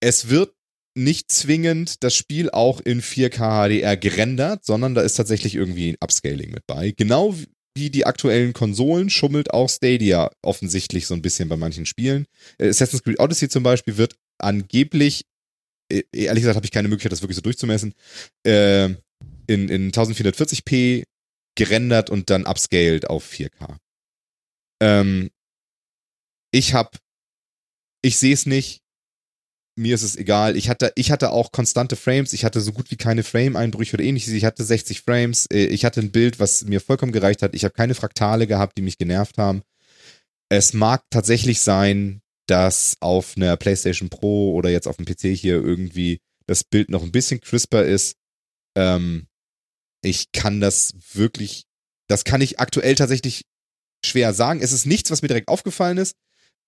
Es 0.00 0.28
wird 0.28 0.54
nicht 0.96 1.30
zwingend 1.32 2.02
das 2.04 2.14
Spiel 2.14 2.50
auch 2.50 2.80
in 2.80 3.02
4K 3.02 3.68
HDR 3.68 3.96
gerendert, 3.96 4.64
sondern 4.64 4.94
da 4.94 5.02
ist 5.02 5.14
tatsächlich 5.14 5.54
irgendwie 5.54 5.90
ein 5.90 5.96
Upscaling 6.00 6.50
mit 6.50 6.66
bei. 6.66 6.92
Genau 6.92 7.34
wie 7.76 7.90
die 7.90 8.06
aktuellen 8.06 8.52
Konsolen 8.52 9.10
schummelt 9.10 9.52
auch 9.52 9.68
Stadia 9.68 10.30
offensichtlich 10.42 11.06
so 11.06 11.14
ein 11.14 11.22
bisschen 11.22 11.48
bei 11.48 11.56
manchen 11.56 11.86
Spielen. 11.86 12.26
Äh, 12.58 12.68
Assassin's 12.68 13.02
Creed 13.02 13.18
Odyssey 13.18 13.48
zum 13.48 13.64
Beispiel 13.64 13.96
wird 13.96 14.16
angeblich, 14.38 15.26
äh, 15.90 16.02
ehrlich 16.12 16.42
gesagt 16.42 16.56
habe 16.56 16.66
ich 16.66 16.70
keine 16.70 16.88
Möglichkeit, 16.88 17.12
das 17.12 17.22
wirklich 17.22 17.36
so 17.36 17.42
durchzumessen, 17.42 17.94
äh, 18.46 18.90
in, 19.46 19.68
in 19.68 19.90
1440p 19.90 21.04
gerendert 21.56 22.10
und 22.10 22.30
dann 22.30 22.46
upscaled 22.46 23.10
auf 23.10 23.28
4K. 23.28 23.76
Ähm, 24.80 25.30
ich 26.52 26.74
hab, 26.74 26.98
ich 28.02 28.16
sehe 28.16 28.34
es 28.34 28.46
nicht. 28.46 28.83
Mir 29.76 29.96
ist 29.96 30.02
es 30.02 30.16
egal. 30.16 30.56
Ich 30.56 30.68
hatte, 30.68 30.92
ich 30.94 31.10
hatte 31.10 31.30
auch 31.30 31.50
konstante 31.50 31.96
Frames. 31.96 32.32
Ich 32.32 32.44
hatte 32.44 32.60
so 32.60 32.72
gut 32.72 32.90
wie 32.90 32.96
keine 32.96 33.24
Frame-Einbrüche 33.24 33.96
oder 33.96 34.04
ähnliches. 34.04 34.32
Ich 34.32 34.44
hatte 34.44 34.62
60 34.62 35.02
Frames. 35.02 35.46
Äh, 35.52 35.66
Ich 35.66 35.84
hatte 35.84 36.00
ein 36.00 36.12
Bild, 36.12 36.38
was 36.38 36.64
mir 36.64 36.80
vollkommen 36.80 37.12
gereicht 37.12 37.42
hat. 37.42 37.54
Ich 37.54 37.64
habe 37.64 37.74
keine 37.74 37.94
Fraktale 37.94 38.46
gehabt, 38.46 38.78
die 38.78 38.82
mich 38.82 38.98
genervt 38.98 39.36
haben. 39.36 39.62
Es 40.48 40.74
mag 40.74 41.02
tatsächlich 41.10 41.60
sein, 41.60 42.20
dass 42.46 42.96
auf 43.00 43.36
einer 43.36 43.56
PlayStation 43.56 44.10
Pro 44.10 44.52
oder 44.54 44.70
jetzt 44.70 44.86
auf 44.86 44.96
dem 44.96 45.06
PC 45.06 45.36
hier 45.36 45.54
irgendwie 45.54 46.20
das 46.46 46.62
Bild 46.62 46.90
noch 46.90 47.02
ein 47.02 47.12
bisschen 47.12 47.40
crisper 47.40 47.84
ist. 47.84 48.16
Ähm, 48.76 49.26
ich 50.04 50.30
kann 50.32 50.60
das 50.60 50.94
wirklich, 51.12 51.64
das 52.08 52.24
kann 52.24 52.42
ich 52.42 52.60
aktuell 52.60 52.94
tatsächlich 52.94 53.44
schwer 54.04 54.34
sagen. 54.34 54.60
Es 54.60 54.72
ist 54.72 54.86
nichts, 54.86 55.10
was 55.10 55.22
mir 55.22 55.28
direkt 55.28 55.48
aufgefallen 55.48 55.98
ist. 55.98 56.14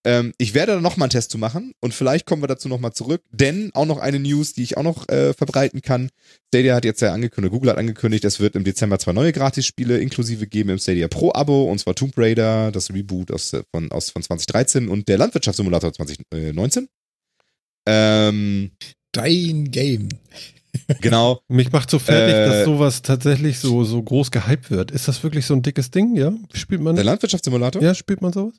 Ähm, 0.07 0.33
ich 0.39 0.55
werde 0.55 0.73
da 0.75 0.81
nochmal 0.81 1.07
einen 1.07 1.11
Test 1.11 1.33
zu 1.33 1.37
machen 1.39 1.73
und 1.81 1.93
vielleicht 1.93 2.27
kommen 2.27 2.41
wir 2.41 2.47
dazu 2.47 2.69
nochmal 2.69 2.93
zurück, 2.93 3.23
denn 3.33 3.73
auch 3.75 3.87
noch 3.87 3.99
eine 3.99 4.21
News, 4.21 4.53
die 4.53 4.63
ich 4.63 4.77
auch 4.77 4.85
noch 4.85 5.09
äh, 5.09 5.35
verbreiten 5.35 5.83
kann. 5.83 6.11
Stadia 6.47 6.77
hat 6.77 6.85
jetzt 6.85 7.03
ja 7.03 7.13
angekündigt, 7.13 7.53
Google 7.53 7.71
hat 7.71 7.79
angekündigt, 7.79 8.25
es 8.25 8.39
wird 8.39 8.55
im 8.55 8.63
Dezember 8.63 9.01
zwei 9.01 9.13
neue 9.13 9.33
Gratisspiele 9.33 9.99
inklusive 9.99 10.47
geben 10.47 10.71
im 10.71 10.79
Stadia 10.79 11.09
Pro 11.09 11.33
Abo 11.35 11.65
und 11.65 11.81
zwar 11.81 11.97
Tomb 11.97 12.17
Raider, 12.17 12.71
das 12.71 12.93
Reboot 12.93 13.33
aus, 13.33 13.53
äh, 13.53 13.65
von, 13.73 13.91
aus, 13.91 14.11
von 14.11 14.23
2013 14.23 14.89
und 14.89 15.09
der 15.09 15.19
Landwirtschaftssimulator 15.19 15.93
2019. 15.93 16.87
Ähm, 17.89 18.71
Dein 19.11 19.71
Game. 19.73 20.09
genau. 21.01 21.41
Mich 21.49 21.73
macht 21.73 21.91
so 21.91 21.99
fertig, 21.99 22.33
Äh, 22.37 22.47
dass 22.47 22.65
sowas 22.65 23.03
tatsächlich 23.03 23.59
so, 23.59 23.83
so 23.83 24.01
groß 24.01 24.31
gehypt 24.31 24.71
wird. 24.71 24.93
Ist 24.93 25.09
das 25.09 25.25
wirklich 25.25 25.47
so 25.47 25.55
ein 25.55 25.63
dickes 25.63 25.91
Ding, 25.91 26.15
ja? 26.15 26.33
Spielt 26.53 26.81
man 26.81 26.95
Der 26.95 27.05
Landwirtschaftssimulator? 27.05 27.83
Ja, 27.83 27.93
spielt 27.93 28.23
man 28.23 28.33
sowas? 28.33 28.55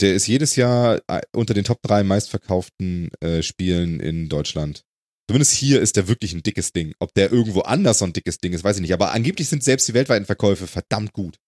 Der 0.00 0.14
ist 0.14 0.26
jedes 0.26 0.56
Jahr 0.56 1.00
äh, 1.08 1.20
unter 1.32 1.54
den 1.54 1.64
Top 1.64 1.82
3 1.82 2.04
meistverkauften 2.04 3.10
äh, 3.20 3.42
Spielen 3.42 4.00
in 4.00 4.28
Deutschland. 4.28 4.84
Zumindest 5.28 5.52
hier 5.52 5.80
ist 5.80 5.96
der 5.96 6.08
wirklich 6.08 6.32
ein 6.32 6.42
dickes 6.42 6.72
Ding. 6.72 6.94
Ob 7.00 7.12
der 7.14 7.32
irgendwo 7.32 7.60
anders 7.60 7.98
so 7.98 8.04
ein 8.04 8.12
dickes 8.12 8.38
Ding 8.38 8.52
ist, 8.52 8.64
weiß 8.64 8.76
ich 8.76 8.82
nicht. 8.82 8.94
Aber 8.94 9.12
angeblich 9.12 9.48
sind 9.48 9.62
selbst 9.64 9.86
die 9.88 9.94
weltweiten 9.94 10.24
Verkäufe 10.24 10.66
verdammt 10.66 11.12
gut. 11.12 11.38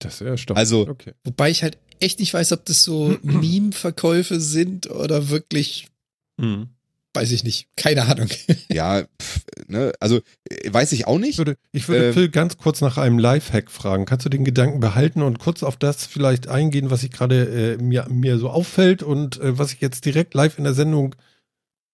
Das 0.00 0.20
ist 0.20 0.48
ja. 0.48 0.54
Also- 0.56 0.88
okay. 0.88 1.12
Wobei 1.24 1.50
ich 1.50 1.62
halt 1.62 1.78
echt 2.00 2.18
nicht 2.18 2.34
weiß, 2.34 2.52
ob 2.52 2.64
das 2.66 2.82
so 2.82 3.16
Meme-Verkäufe 3.22 4.40
sind 4.40 4.90
oder 4.90 5.28
wirklich, 5.30 5.88
Hm. 6.40 6.68
Weiß 7.14 7.30
ich 7.30 7.44
nicht. 7.44 7.68
Keine 7.76 8.02
Ahnung. 8.06 8.28
Ja, 8.70 9.04
pff, 9.22 9.40
ne, 9.68 9.92
also 10.00 10.20
äh, 10.50 10.72
weiß 10.72 10.92
ich 10.92 11.06
auch 11.06 11.16
Ich 11.16 11.20
nicht. 11.20 11.38
würde, 11.38 11.56
ich 11.72 11.88
würde 11.88 12.08
Ähm, 12.08 12.12
Phil 12.14 12.28
ganz 12.28 12.56
kurz 12.58 12.80
nach 12.80 12.98
einem 12.98 13.18
Lifehack 13.18 13.70
fragen. 13.70 14.04
Kannst 14.04 14.26
du 14.26 14.30
den 14.30 14.44
Gedanken 14.44 14.80
behalten 14.80 15.22
und 15.22 15.38
kurz 15.38 15.62
auf 15.62 15.76
das 15.76 16.06
vielleicht 16.06 16.48
eingehen, 16.48 16.90
was 16.90 17.04
ich 17.04 17.12
gerade 17.12 17.76
äh, 17.78 17.82
mir, 17.82 18.06
mir 18.10 18.38
so 18.38 18.50
auffällt 18.50 19.02
und 19.04 19.40
äh, 19.40 19.56
was 19.58 19.72
ich 19.72 19.80
jetzt 19.80 20.04
direkt 20.06 20.34
live 20.34 20.58
in 20.58 20.64
der 20.64 20.74
Sendung 20.74 21.14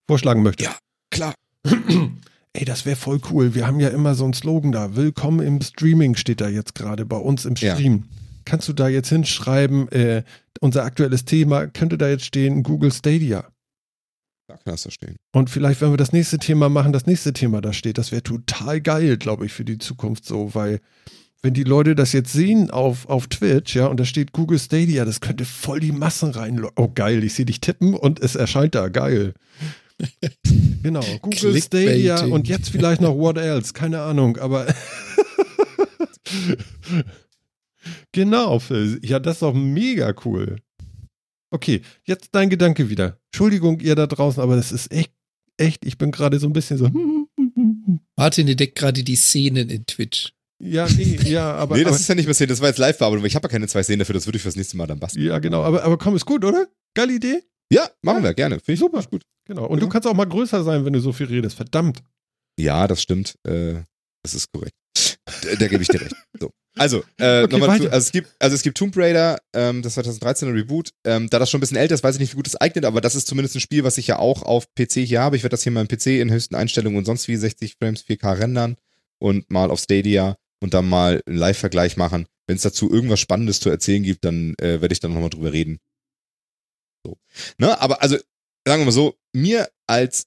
vorschlagen 0.09 0.42
möchte? 0.42 0.64
Ja. 0.64 0.76
Klar. 1.11 1.35
Ey, 2.52 2.64
das 2.64 2.85
wäre 2.87 2.96
voll 2.96 3.20
cool. 3.30 3.54
Wir 3.54 3.66
haben 3.66 3.78
ja 3.78 3.88
immer 3.90 4.14
so 4.14 4.24
einen 4.24 4.33
Slogan 4.33 4.72
da. 4.72 4.96
Willkommen 4.96 5.40
im 5.46 5.61
Streaming 5.61 6.16
steht 6.16 6.40
da 6.40 6.48
jetzt 6.48 6.74
gerade 6.74 7.04
bei 7.06 7.16
uns 7.16 7.44
im 7.44 7.54
Ja. 7.56 7.74
Stream. 7.74 8.04
Kannst 8.44 8.68
du 8.68 8.72
da 8.72 8.88
jetzt 8.88 9.11
hinschreiben, 9.11 9.88
äh, 9.92 10.24
unser 10.61 10.85
aktuelles 10.85 11.24
Thema 11.26 11.66
könnte 11.66 11.98
da 11.98 12.09
jetzt 12.09 12.24
stehen, 12.24 12.62
Google 12.62 12.90
Stadia. 12.92 13.44
Da 14.50 14.56
kann 14.56 14.72
das 14.72 14.82
da 14.82 14.90
stehen. 14.90 15.16
Und 15.32 15.48
vielleicht, 15.48 15.80
wenn 15.80 15.90
wir 15.90 15.96
das 15.96 16.12
nächste 16.12 16.38
Thema 16.38 16.68
machen, 16.68 16.92
das 16.92 17.06
nächste 17.06 17.32
Thema 17.32 17.60
da 17.60 17.72
steht, 17.72 17.98
das 17.98 18.10
wäre 18.10 18.22
total 18.22 18.80
geil, 18.80 19.16
glaube 19.16 19.46
ich, 19.46 19.52
für 19.52 19.64
die 19.64 19.78
Zukunft 19.78 20.24
so, 20.24 20.54
weil 20.54 20.80
wenn 21.42 21.54
die 21.54 21.64
Leute 21.64 21.94
das 21.94 22.12
jetzt 22.12 22.32
sehen 22.32 22.70
auf, 22.70 23.08
auf 23.08 23.28
Twitch, 23.28 23.76
ja, 23.76 23.86
und 23.86 23.98
da 24.00 24.04
steht 24.04 24.32
Google 24.32 24.58
Stadia, 24.58 25.04
das 25.04 25.20
könnte 25.20 25.44
voll 25.44 25.78
die 25.80 25.92
Massen 25.92 26.30
rein. 26.30 26.60
Oh, 26.76 26.90
geil, 26.92 27.22
ich 27.22 27.34
sehe 27.34 27.46
dich 27.46 27.60
tippen 27.60 27.94
und 27.94 28.20
es 28.20 28.34
erscheint 28.34 28.74
da, 28.74 28.88
geil. 28.88 29.34
genau, 30.82 31.04
Google. 31.22 31.60
Stadia 31.62 32.24
und 32.24 32.48
jetzt 32.48 32.70
vielleicht 32.70 33.00
noch 33.00 33.16
What 33.16 33.38
Else, 33.38 33.72
keine 33.72 34.02
Ahnung, 34.02 34.36
aber. 34.38 34.66
genau, 38.12 38.58
Phil. 38.58 38.98
Ja, 39.02 39.20
das 39.20 39.36
ist 39.36 39.42
doch 39.42 39.54
mega 39.54 40.12
cool. 40.24 40.56
Okay, 41.50 41.82
jetzt 42.04 42.28
dein 42.32 42.48
Gedanke 42.50 42.88
wieder. 42.90 43.18
Entschuldigung, 43.32 43.80
ihr 43.80 43.94
da 43.94 44.06
draußen, 44.06 44.42
aber 44.42 44.56
das 44.56 44.70
ist 44.72 44.92
echt, 44.92 45.12
echt, 45.56 45.84
ich 45.84 45.98
bin 45.98 46.10
gerade 46.12 46.38
so 46.38 46.46
ein 46.46 46.52
bisschen 46.52 46.78
so. 46.78 46.88
Martin 48.16 48.48
entdeckt 48.48 48.76
gerade 48.78 49.02
die 49.02 49.16
Szenen 49.16 49.68
in 49.68 49.86
Twitch. 49.86 50.32
Ja, 50.62 50.86
nee, 50.96 51.18
ja, 51.24 51.52
aber. 51.56 51.76
nee, 51.76 51.82
das 51.84 51.92
aber 51.94 52.00
ist 52.00 52.08
ja 52.08 52.14
nicht 52.14 52.26
mehr 52.26 52.34
Szene, 52.34 52.48
das 52.48 52.60
war 52.60 52.68
jetzt 52.68 52.78
Live-Bearbeitung, 52.78 53.22
weil 53.22 53.28
ich 53.28 53.34
habe 53.34 53.46
ja 53.48 53.50
keine 53.52 53.66
zwei 53.66 53.82
Szenen 53.82 54.00
dafür, 54.00 54.12
das 54.14 54.26
würde 54.26 54.36
ich 54.36 54.42
fürs 54.42 54.56
nächste 54.56 54.76
Mal 54.76 54.86
dann 54.86 54.98
basteln. 55.00 55.24
ja, 55.26 55.38
genau, 55.38 55.62
aber, 55.62 55.82
aber 55.82 55.98
komm, 55.98 56.14
ist 56.16 56.26
gut, 56.26 56.44
oder? 56.44 56.66
Geile 56.94 57.14
Idee? 57.14 57.42
Ja, 57.72 57.88
machen 58.02 58.18
Ja. 58.18 58.24
wir, 58.30 58.34
gerne. 58.34 58.56
Finde 58.56 58.72
ich 58.74 58.80
Super. 58.80 59.02
gut. 59.04 59.22
Genau. 59.46 59.66
Und 59.66 59.78
Ja. 59.78 59.84
du 59.84 59.88
kannst 59.88 60.06
auch 60.06 60.14
mal 60.14 60.26
größer 60.26 60.62
sein, 60.64 60.84
wenn 60.84 60.92
du 60.92 61.00
so 61.00 61.12
viel 61.12 61.26
redest. 61.26 61.56
Verdammt. 61.56 62.02
Ja, 62.58 62.86
das 62.88 63.00
stimmt. 63.00 63.36
Äh, 63.46 63.82
das 64.22 64.34
ist 64.34 64.52
korrekt. 64.52 64.74
Da, 65.26 65.54
da 65.59 65.68
gebe 65.68 65.83
ich 65.83 65.88
dir 65.88 66.00
recht. 66.00 66.14
So. 66.38 66.50
Also, 66.76 67.04
äh, 67.18 67.42
Okay, 67.42 67.59
nochmal 67.59 67.78
zu, 67.78 67.92
also 67.92 68.04
es 68.06 68.12
gibt, 68.12 68.30
also 68.38 68.54
es 68.54 68.62
gibt 68.62 68.78
Tomb 68.78 68.96
Raider, 68.96 69.38
ähm, 69.54 69.83
das 69.83 69.98
2013er 69.98 70.54
Reboot. 70.54 70.90
Ähm, 71.04 71.28
da 71.28 71.38
das 71.38 71.50
schon 71.50 71.59
ein 71.59 71.62
bisschen 71.62 71.76
älter 71.76 71.94
ist, 71.94 72.04
weiß 72.04 72.14
ich 72.14 72.20
nicht, 72.20 72.33
wie 72.33 72.37
gut 72.37 72.46
es 72.46 72.56
eignet, 72.56 72.85
aber 72.85 73.00
das 73.00 73.14
ist 73.14 73.26
zumindest 73.26 73.56
ein 73.56 73.61
Spiel, 73.61 73.85
was 73.85 73.98
ich 73.98 74.06
ja 74.06 74.18
auch 74.18 74.42
auf 74.42 74.66
PC 74.74 75.04
hier 75.04 75.20
habe. 75.20 75.37
Ich 75.37 75.42
werde 75.42 75.54
das 75.54 75.62
hier 75.62 75.72
mal 75.72 75.83
im 75.83 75.88
PC 75.88 76.06
in 76.20 76.30
höchsten 76.30 76.54
Einstellungen 76.54 76.98
und 76.98 77.04
sonst 77.04 77.28
wie 77.28 77.37
60 77.37 77.76
Frames 77.78 78.04
4K 78.04 78.38
rendern 78.38 78.76
und 79.18 79.50
mal 79.50 79.70
auf 79.70 79.80
Stadia 79.80 80.37
und 80.61 80.74
dann 80.74 80.88
mal 80.88 81.22
einen 81.26 81.37
Live-Vergleich 81.37 81.96
machen. 81.96 82.26
Wenn 82.46 82.56
es 82.56 82.62
dazu 82.62 82.90
irgendwas 82.90 83.20
Spannendes 83.20 83.61
zu 83.61 83.70
erzählen 83.70 84.02
gibt, 84.02 84.24
dann 84.24 84.54
äh, 84.59 84.80
werde 84.80 84.92
ich 84.92 85.00
dann 85.00 85.12
nochmal 85.12 85.30
drüber 85.30 85.52
reden. 85.52 85.78
So. 87.04 87.18
Ne, 87.59 87.80
aber 87.80 88.02
also, 88.02 88.16
sagen 88.66 88.83
wir 88.83 88.87
mal 88.87 88.92
so, 88.92 89.16
mir 89.33 89.68
als 89.87 90.26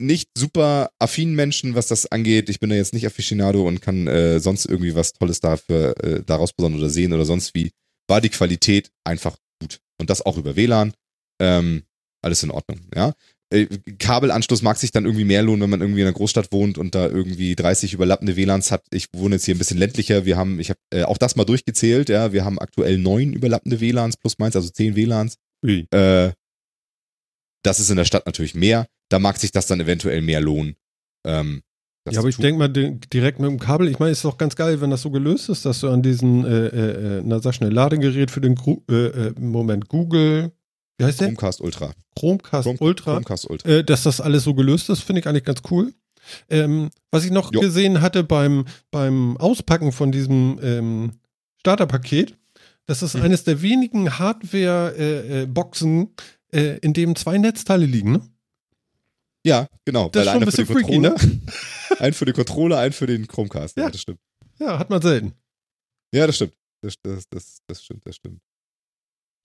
nicht 0.00 0.30
super 0.36 0.90
affinen 0.98 1.34
Menschen, 1.34 1.74
was 1.74 1.88
das 1.88 2.10
angeht. 2.10 2.48
Ich 2.48 2.60
bin 2.60 2.70
da 2.70 2.76
jetzt 2.76 2.94
nicht 2.94 3.06
Aficionado 3.06 3.66
und 3.66 3.82
kann 3.82 4.06
äh, 4.06 4.40
sonst 4.40 4.66
irgendwie 4.66 4.94
was 4.94 5.12
Tolles 5.12 5.40
dafür 5.40 5.94
äh, 6.02 6.22
daraus 6.24 6.52
besonders 6.52 6.80
oder 6.80 6.90
sehen 6.90 7.12
oder 7.12 7.24
sonst 7.24 7.54
wie. 7.54 7.70
War 8.08 8.20
die 8.20 8.30
Qualität 8.30 8.90
einfach 9.04 9.36
gut. 9.60 9.78
Und 9.98 10.10
das 10.10 10.24
auch 10.24 10.36
über 10.36 10.56
WLAN. 10.56 10.92
Ähm, 11.40 11.82
alles 12.22 12.42
in 12.42 12.50
Ordnung, 12.50 12.80
ja. 12.94 13.12
Äh, 13.52 13.66
Kabelanschluss 13.98 14.62
mag 14.62 14.76
sich 14.76 14.92
dann 14.92 15.04
irgendwie 15.04 15.24
mehr 15.24 15.42
lohnen, 15.42 15.62
wenn 15.62 15.70
man 15.70 15.80
irgendwie 15.80 16.00
in 16.00 16.06
einer 16.06 16.16
Großstadt 16.16 16.52
wohnt 16.52 16.78
und 16.78 16.94
da 16.94 17.08
irgendwie 17.08 17.56
30 17.56 17.94
überlappende 17.94 18.36
WLANs 18.36 18.70
hat. 18.70 18.84
Ich 18.90 19.08
wohne 19.12 19.36
jetzt 19.36 19.44
hier 19.44 19.54
ein 19.54 19.58
bisschen 19.58 19.78
ländlicher. 19.78 20.24
Wir 20.24 20.36
haben, 20.36 20.60
ich 20.60 20.70
habe 20.70 20.78
äh, 20.92 21.02
auch 21.02 21.18
das 21.18 21.36
mal 21.36 21.44
durchgezählt, 21.44 22.08
ja. 22.08 22.32
Wir 22.32 22.44
haben 22.44 22.58
aktuell 22.58 22.98
neun 22.98 23.32
überlappende 23.32 23.80
WLANs 23.80 24.16
plus 24.16 24.38
meins, 24.38 24.54
also 24.54 24.70
zehn 24.70 24.94
WLANs. 24.96 25.36
Ui. 25.64 25.86
Äh, 25.90 26.32
das 27.62 27.80
ist 27.80 27.90
in 27.90 27.96
der 27.96 28.04
Stadt 28.04 28.26
natürlich 28.26 28.54
mehr. 28.54 28.86
Da 29.10 29.18
mag 29.18 29.36
sich 29.36 29.52
das 29.52 29.66
dann 29.66 29.80
eventuell 29.80 30.22
mehr 30.22 30.40
lohnen. 30.40 30.76
Ähm, 31.26 31.62
Ja, 32.10 32.20
aber 32.20 32.28
ich 32.30 32.36
denke 32.38 32.58
mal 32.58 32.68
di- 32.68 32.98
direkt 33.12 33.38
mit 33.40 33.50
dem 33.50 33.58
Kabel. 33.58 33.86
Ich 33.88 33.98
meine, 33.98 34.12
ist 34.12 34.24
doch 34.24 34.38
ganz 34.38 34.56
geil, 34.56 34.80
wenn 34.80 34.90
das 34.90 35.02
so 35.02 35.10
gelöst 35.10 35.50
ist, 35.50 35.66
dass 35.66 35.80
du 35.80 35.90
an 35.90 36.02
diesen, 36.02 36.44
äh, 36.46 36.66
äh, 36.68 37.18
äh, 37.18 37.22
na 37.24 37.40
sag 37.40 37.54
schnell, 37.54 37.72
Ladegerät 37.72 38.30
für 38.30 38.40
den 38.40 38.54
Gru 38.54 38.82
äh, 38.90 38.94
äh, 39.28 39.34
Moment 39.38 39.88
Google, 39.88 40.50
wie 40.98 41.04
heißt 41.04 41.20
der? 41.20 41.28
Chromecast 41.28 41.60
Ultra. 41.60 41.92
Chromecast 42.18 42.66
Chrome- 42.66 42.78
Ultra. 42.80 43.12
Chromecast 43.12 43.50
Ultra. 43.50 43.68
äh, 43.68 43.84
dass 43.84 44.02
das 44.04 44.20
alles 44.20 44.44
so 44.44 44.54
gelöst 44.54 44.88
ist, 44.90 45.00
finde 45.02 45.20
ich 45.20 45.26
eigentlich 45.28 45.44
ganz 45.44 45.60
cool. 45.70 45.92
Ähm, 46.48 46.90
was 47.10 47.24
ich 47.24 47.30
noch 47.30 47.52
Jo. 47.52 47.60
gesehen 47.60 48.00
hatte 48.00 48.22
beim, 48.24 48.64
beim 48.90 49.36
Auspacken 49.38 49.92
von 49.92 50.10
diesem 50.12 50.58
ähm, 50.62 51.12
Starterpaket, 51.60 52.36
das 52.86 53.02
ist 53.02 53.14
Mhm. 53.14 53.22
eines 53.22 53.44
der 53.44 53.60
wenigen 53.62 54.18
Hardware-Boxen, 54.18 56.08
in 56.52 56.92
dem 56.92 57.14
zwei 57.14 57.38
Netzteile 57.38 57.86
liegen. 57.86 58.12
Ne? 58.12 58.20
Ja, 59.46 59.68
genau. 59.86 60.08
Das 60.10 60.26
ist 60.26 60.32
schon 60.32 60.42
ein 60.42 60.50
für 60.50 60.64
bisschen 60.64 60.66
den 60.66 60.84
freaky, 60.84 60.98
ne? 60.98 61.10
Controller, 61.90 62.00
ein 62.00 62.12
für 62.12 62.24
den 62.26 62.34
Controller, 62.34 62.78
ein 62.78 62.92
für 62.92 63.06
den 63.06 63.26
Chromecast. 63.26 63.76
Ja, 63.76 63.84
Ja. 63.84 63.90
das 63.90 64.00
stimmt. 64.00 64.20
Ja, 64.58 64.78
hat 64.78 64.90
man 64.90 65.00
selten. 65.00 65.32
Ja, 66.14 66.26
das 66.26 66.36
stimmt. 66.36 66.54
Das, 66.82 66.94
das, 67.02 67.24
das, 67.30 67.58
das 67.66 67.82
stimmt, 67.84 68.06
das 68.06 68.16
stimmt. 68.16 68.40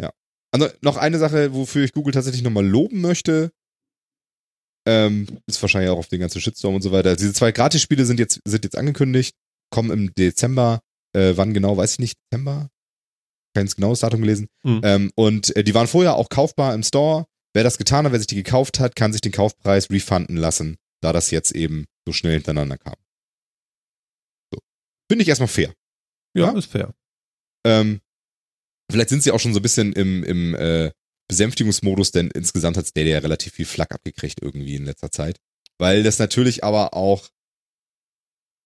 Ja. 0.01 0.11
Also 0.53 0.67
noch 0.81 0.97
eine 0.97 1.17
Sache, 1.19 1.53
wofür 1.53 1.83
ich 1.85 1.93
Google 1.93 2.13
tatsächlich 2.13 2.43
nochmal 2.43 2.65
loben 2.65 3.01
möchte. 3.01 3.51
Ähm, 4.87 5.39
ist 5.47 5.61
wahrscheinlich 5.61 5.89
auch 5.89 5.97
auf 5.97 6.07
den 6.09 6.19
ganzen 6.19 6.41
Shitstorm 6.41 6.75
und 6.75 6.81
so 6.81 6.91
weiter. 6.91 7.15
Diese 7.15 7.33
zwei 7.33 7.51
Gratisspiele 7.51 8.05
sind 8.05 8.19
jetzt, 8.19 8.39
sind 8.45 8.63
jetzt 8.63 8.77
angekündigt, 8.77 9.35
kommen 9.73 9.91
im 9.91 10.13
Dezember. 10.13 10.81
Äh, 11.13 11.33
wann 11.37 11.53
genau, 11.53 11.75
weiß 11.77 11.93
ich 11.93 11.99
nicht. 11.99 12.17
Dezember? 12.31 12.69
Kein 13.55 13.67
genaues 13.67 14.01
Datum 14.01 14.21
gelesen. 14.21 14.47
Mhm. 14.63 14.81
Ähm, 14.83 15.11
und 15.15 15.55
äh, 15.55 15.63
die 15.63 15.73
waren 15.73 15.87
vorher 15.87 16.15
auch 16.17 16.29
kaufbar 16.29 16.73
im 16.73 16.83
Store. 16.83 17.25
Wer 17.55 17.63
das 17.63 17.77
getan 17.77 18.05
hat, 18.05 18.11
wer 18.11 18.19
sich 18.19 18.27
die 18.27 18.35
gekauft 18.35 18.79
hat, 18.81 18.97
kann 18.97 19.13
sich 19.13 19.21
den 19.21 19.31
Kaufpreis 19.31 19.89
refunden 19.89 20.35
lassen, 20.35 20.75
da 21.01 21.13
das 21.13 21.31
jetzt 21.31 21.53
eben 21.53 21.85
so 22.05 22.11
schnell 22.11 22.33
hintereinander 22.33 22.77
kam. 22.77 22.95
So. 24.53 24.59
Finde 25.09 25.23
ich 25.23 25.29
erstmal 25.29 25.47
fair. 25.47 25.73
Ja, 26.35 26.51
Ja. 26.51 26.57
ist 26.57 26.69
fair. 26.69 26.93
Ähm, 27.65 28.01
vielleicht 28.91 29.09
sind 29.09 29.23
sie 29.23 29.31
auch 29.31 29.39
schon 29.39 29.53
so 29.53 29.59
ein 29.59 29.63
bisschen 29.63 29.93
im, 29.93 30.23
im 30.25 30.53
äh, 30.55 30.91
Besänftigungsmodus, 31.29 32.11
denn 32.11 32.29
insgesamt 32.29 32.75
hat 32.75 32.87
Stadia 32.87 33.13
ja 33.13 33.19
relativ 33.19 33.53
viel 33.53 33.65
Flack 33.65 33.93
abgekriegt 33.93 34.41
irgendwie 34.41 34.75
in 34.75 34.85
letzter 34.85 35.09
Zeit. 35.09 35.39
Weil 35.79 36.03
das 36.03 36.19
natürlich 36.19 36.63
aber 36.63 36.93
auch 36.93 37.29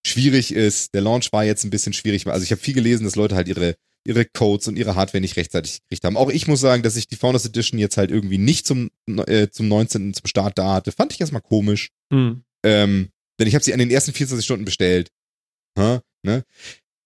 schwierig 0.04 0.52
ist. 0.52 0.94
Der 0.94 1.00
Launch 1.00 1.32
war 1.32 1.44
jetzt 1.44 1.64
ein 1.64 1.70
bisschen 1.70 1.92
schwierig. 1.92 2.26
Also 2.26 2.42
ich 2.42 2.50
habe 2.50 2.60
viel 2.60 2.74
gelesen, 2.74 3.04
dass 3.04 3.16
Leute 3.16 3.36
halt 3.36 3.48
ihre, 3.48 3.76
ihre 4.06 4.24
Codes 4.24 4.68
und 4.68 4.76
ihre 4.76 4.94
Hardware 4.94 5.20
nicht 5.20 5.36
rechtzeitig 5.36 5.82
gekriegt 5.82 6.04
haben. 6.04 6.16
Auch 6.16 6.30
ich 6.30 6.46
muss 6.46 6.60
sagen, 6.60 6.82
dass 6.82 6.96
ich 6.96 7.06
die 7.06 7.16
Founders 7.16 7.44
Edition 7.44 7.78
jetzt 7.78 7.96
halt 7.96 8.10
irgendwie 8.10 8.38
nicht 8.38 8.66
zum, 8.66 8.90
äh, 9.26 9.48
zum 9.48 9.68
19. 9.68 10.14
zum 10.14 10.26
Start 10.26 10.58
da 10.58 10.74
hatte. 10.74 10.92
Fand 10.92 11.12
ich 11.12 11.20
erstmal 11.20 11.42
komisch. 11.42 11.90
Hm. 12.12 12.42
Ähm, 12.64 13.10
denn 13.38 13.48
ich 13.48 13.54
habe 13.54 13.64
sie 13.64 13.72
an 13.72 13.78
den 13.78 13.90
ersten 13.90 14.12
24 14.12 14.44
Stunden 14.44 14.64
bestellt. 14.64 15.10
Hä? 15.78 16.00
Ne? 16.22 16.44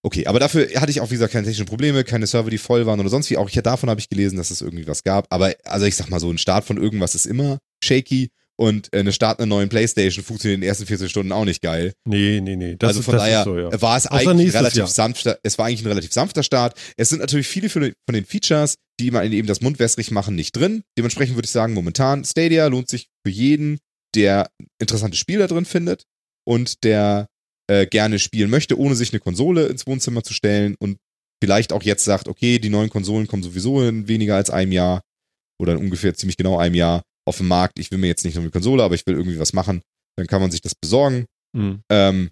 Okay, 0.03 0.27
aber 0.27 0.39
dafür 0.39 0.69
hatte 0.79 0.91
ich 0.91 1.01
auch, 1.01 1.09
wie 1.09 1.15
gesagt, 1.15 1.33
keine 1.33 1.45
technischen 1.45 1.65
Probleme, 1.65 2.03
keine 2.03 2.27
Server, 2.27 2.49
die 2.49 2.57
voll 2.57 2.85
waren 2.85 2.99
oder 2.99 3.09
sonst 3.09 3.29
wie. 3.29 3.37
Auch 3.37 3.49
ja, 3.49 3.61
davon 3.61 3.89
habe 3.89 3.99
ich 3.99 4.09
gelesen, 4.09 4.37
dass 4.37 4.51
es 4.51 4.61
irgendwie 4.61 4.87
was 4.87 5.03
gab. 5.03 5.25
Aber 5.31 5.53
also 5.63 5.85
ich 5.85 5.95
sag 5.95 6.09
mal 6.09 6.19
so, 6.19 6.29
ein 6.29 6.37
Start 6.37 6.65
von 6.65 6.77
irgendwas 6.77 7.15
ist 7.15 7.25
immer 7.25 7.59
shaky 7.83 8.29
und 8.57 8.93
äh, 8.93 8.99
eine 8.99 9.11
Start 9.11 9.39
einer 9.39 9.47
neuen 9.47 9.69
Playstation 9.69 10.23
funktioniert 10.23 10.55
in 10.57 10.61
den 10.61 10.67
ersten 10.69 10.85
40 10.85 11.09
Stunden 11.09 11.31
auch 11.31 11.45
nicht 11.45 11.61
geil. 11.61 11.93
Nee, 12.07 12.39
nee, 12.41 12.55
nee. 12.55 12.75
Das 12.77 12.89
also 12.89 12.99
ist, 13.01 13.05
von 13.05 13.13
das 13.15 13.23
daher 13.23 13.39
ist 13.39 13.45
so, 13.45 13.57
ja. 13.57 13.81
war 13.81 13.97
es 13.97 14.07
Außer 14.07 14.29
eigentlich 14.29 14.53
relativ 14.53 14.77
Jahr. 14.77 14.87
sanfter, 14.87 15.39
es 15.43 15.57
war 15.57 15.65
eigentlich 15.65 15.81
ein 15.83 15.87
relativ 15.87 16.13
sanfter 16.13 16.43
Start. 16.43 16.77
Es 16.97 17.09
sind 17.09 17.19
natürlich 17.19 17.47
viele 17.47 17.69
von 17.69 17.81
den- 17.81 17.93
von 18.07 18.13
den 18.13 18.25
Features, 18.25 18.75
die 18.99 19.11
man 19.11 19.31
eben 19.31 19.47
das 19.47 19.61
Mund 19.61 19.79
wässrig 19.79 20.11
machen, 20.11 20.35
nicht 20.35 20.55
drin. 20.55 20.83
Dementsprechend 20.97 21.35
würde 21.35 21.45
ich 21.47 21.51
sagen, 21.51 21.73
momentan 21.73 22.23
Stadia 22.23 22.67
lohnt 22.67 22.89
sich 22.89 23.07
für 23.25 23.31
jeden, 23.31 23.79
der 24.15 24.47
interessante 24.79 25.17
Spiel 25.17 25.39
da 25.39 25.47
drin 25.47 25.65
findet 25.65 26.03
und 26.47 26.83
der 26.85 27.27
äh, 27.69 27.85
gerne 27.87 28.19
spielen 28.19 28.49
möchte, 28.49 28.77
ohne 28.79 28.95
sich 28.95 29.11
eine 29.11 29.19
Konsole 29.19 29.65
ins 29.65 29.85
Wohnzimmer 29.87 30.23
zu 30.23 30.33
stellen 30.33 30.75
und 30.79 30.97
vielleicht 31.43 31.73
auch 31.73 31.83
jetzt 31.83 32.05
sagt, 32.05 32.27
okay, 32.29 32.59
die 32.59 32.69
neuen 32.69 32.89
Konsolen 32.89 33.27
kommen 33.27 33.43
sowieso 33.43 33.81
in 33.83 34.07
weniger 34.07 34.35
als 34.35 34.49
einem 34.49 34.71
Jahr 34.71 35.01
oder 35.59 35.73
in 35.73 35.79
ungefähr 35.79 36.13
ziemlich 36.13 36.37
genau 36.37 36.57
einem 36.57 36.75
Jahr 36.75 37.01
auf 37.25 37.37
den 37.37 37.47
Markt. 37.47 37.79
Ich 37.79 37.91
will 37.91 37.97
mir 37.97 38.07
jetzt 38.07 38.25
nicht 38.25 38.35
nur 38.35 38.43
eine 38.43 38.51
Konsole, 38.51 38.83
aber 38.83 38.95
ich 38.95 39.05
will 39.05 39.15
irgendwie 39.15 39.39
was 39.39 39.53
machen. 39.53 39.81
Dann 40.15 40.27
kann 40.27 40.41
man 40.41 40.51
sich 40.51 40.61
das 40.61 40.75
besorgen. 40.75 41.25
Hm. 41.55 41.81
Ähm, 41.89 42.29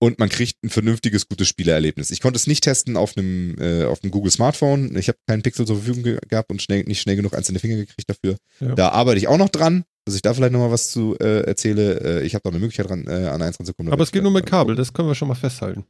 und 0.00 0.20
man 0.20 0.28
kriegt 0.28 0.62
ein 0.62 0.70
vernünftiges, 0.70 1.26
gutes 1.28 1.48
Spielerlebnis. 1.48 2.12
Ich 2.12 2.20
konnte 2.20 2.36
es 2.36 2.46
nicht 2.46 2.62
testen 2.62 2.96
auf 2.96 3.16
einem, 3.16 3.56
äh, 3.58 3.84
auf 3.84 4.02
einem 4.02 4.12
Google 4.12 4.30
Smartphone. 4.30 4.96
Ich 4.96 5.08
habe 5.08 5.18
keinen 5.26 5.42
Pixel 5.42 5.66
zur 5.66 5.76
Verfügung 5.76 6.04
ge 6.04 6.18
gehabt 6.28 6.50
und 6.50 6.62
schnell, 6.62 6.84
nicht 6.84 7.00
schnell 7.00 7.16
genug 7.16 7.34
einzelne 7.34 7.58
Finger 7.58 7.76
gekriegt 7.76 8.08
dafür. 8.08 8.36
Ja. 8.60 8.74
Da 8.76 8.88
arbeite 8.90 9.18
ich 9.18 9.26
auch 9.26 9.38
noch 9.38 9.48
dran, 9.48 9.84
dass 10.04 10.14
ich 10.14 10.22
da 10.22 10.32
vielleicht 10.34 10.52
nochmal 10.52 10.70
was 10.70 10.90
zu 10.90 11.16
äh, 11.18 11.40
erzähle. 11.40 12.20
Äh, 12.20 12.26
ich 12.26 12.34
habe 12.34 12.42
da 12.44 12.50
eine 12.50 12.60
Möglichkeit 12.60 12.88
dran, 12.88 13.08
äh, 13.08 13.26
an 13.26 13.42
eins 13.42 13.58
ranzukommen. 13.58 13.92
Aber 13.92 14.04
es 14.04 14.12
geht 14.12 14.22
nur 14.22 14.30
mit 14.30 14.46
Kabel. 14.46 14.74
Kabel, 14.74 14.76
das 14.76 14.92
können 14.92 15.08
wir 15.08 15.16
schon 15.16 15.28
mal 15.28 15.34
festhalten. 15.34 15.84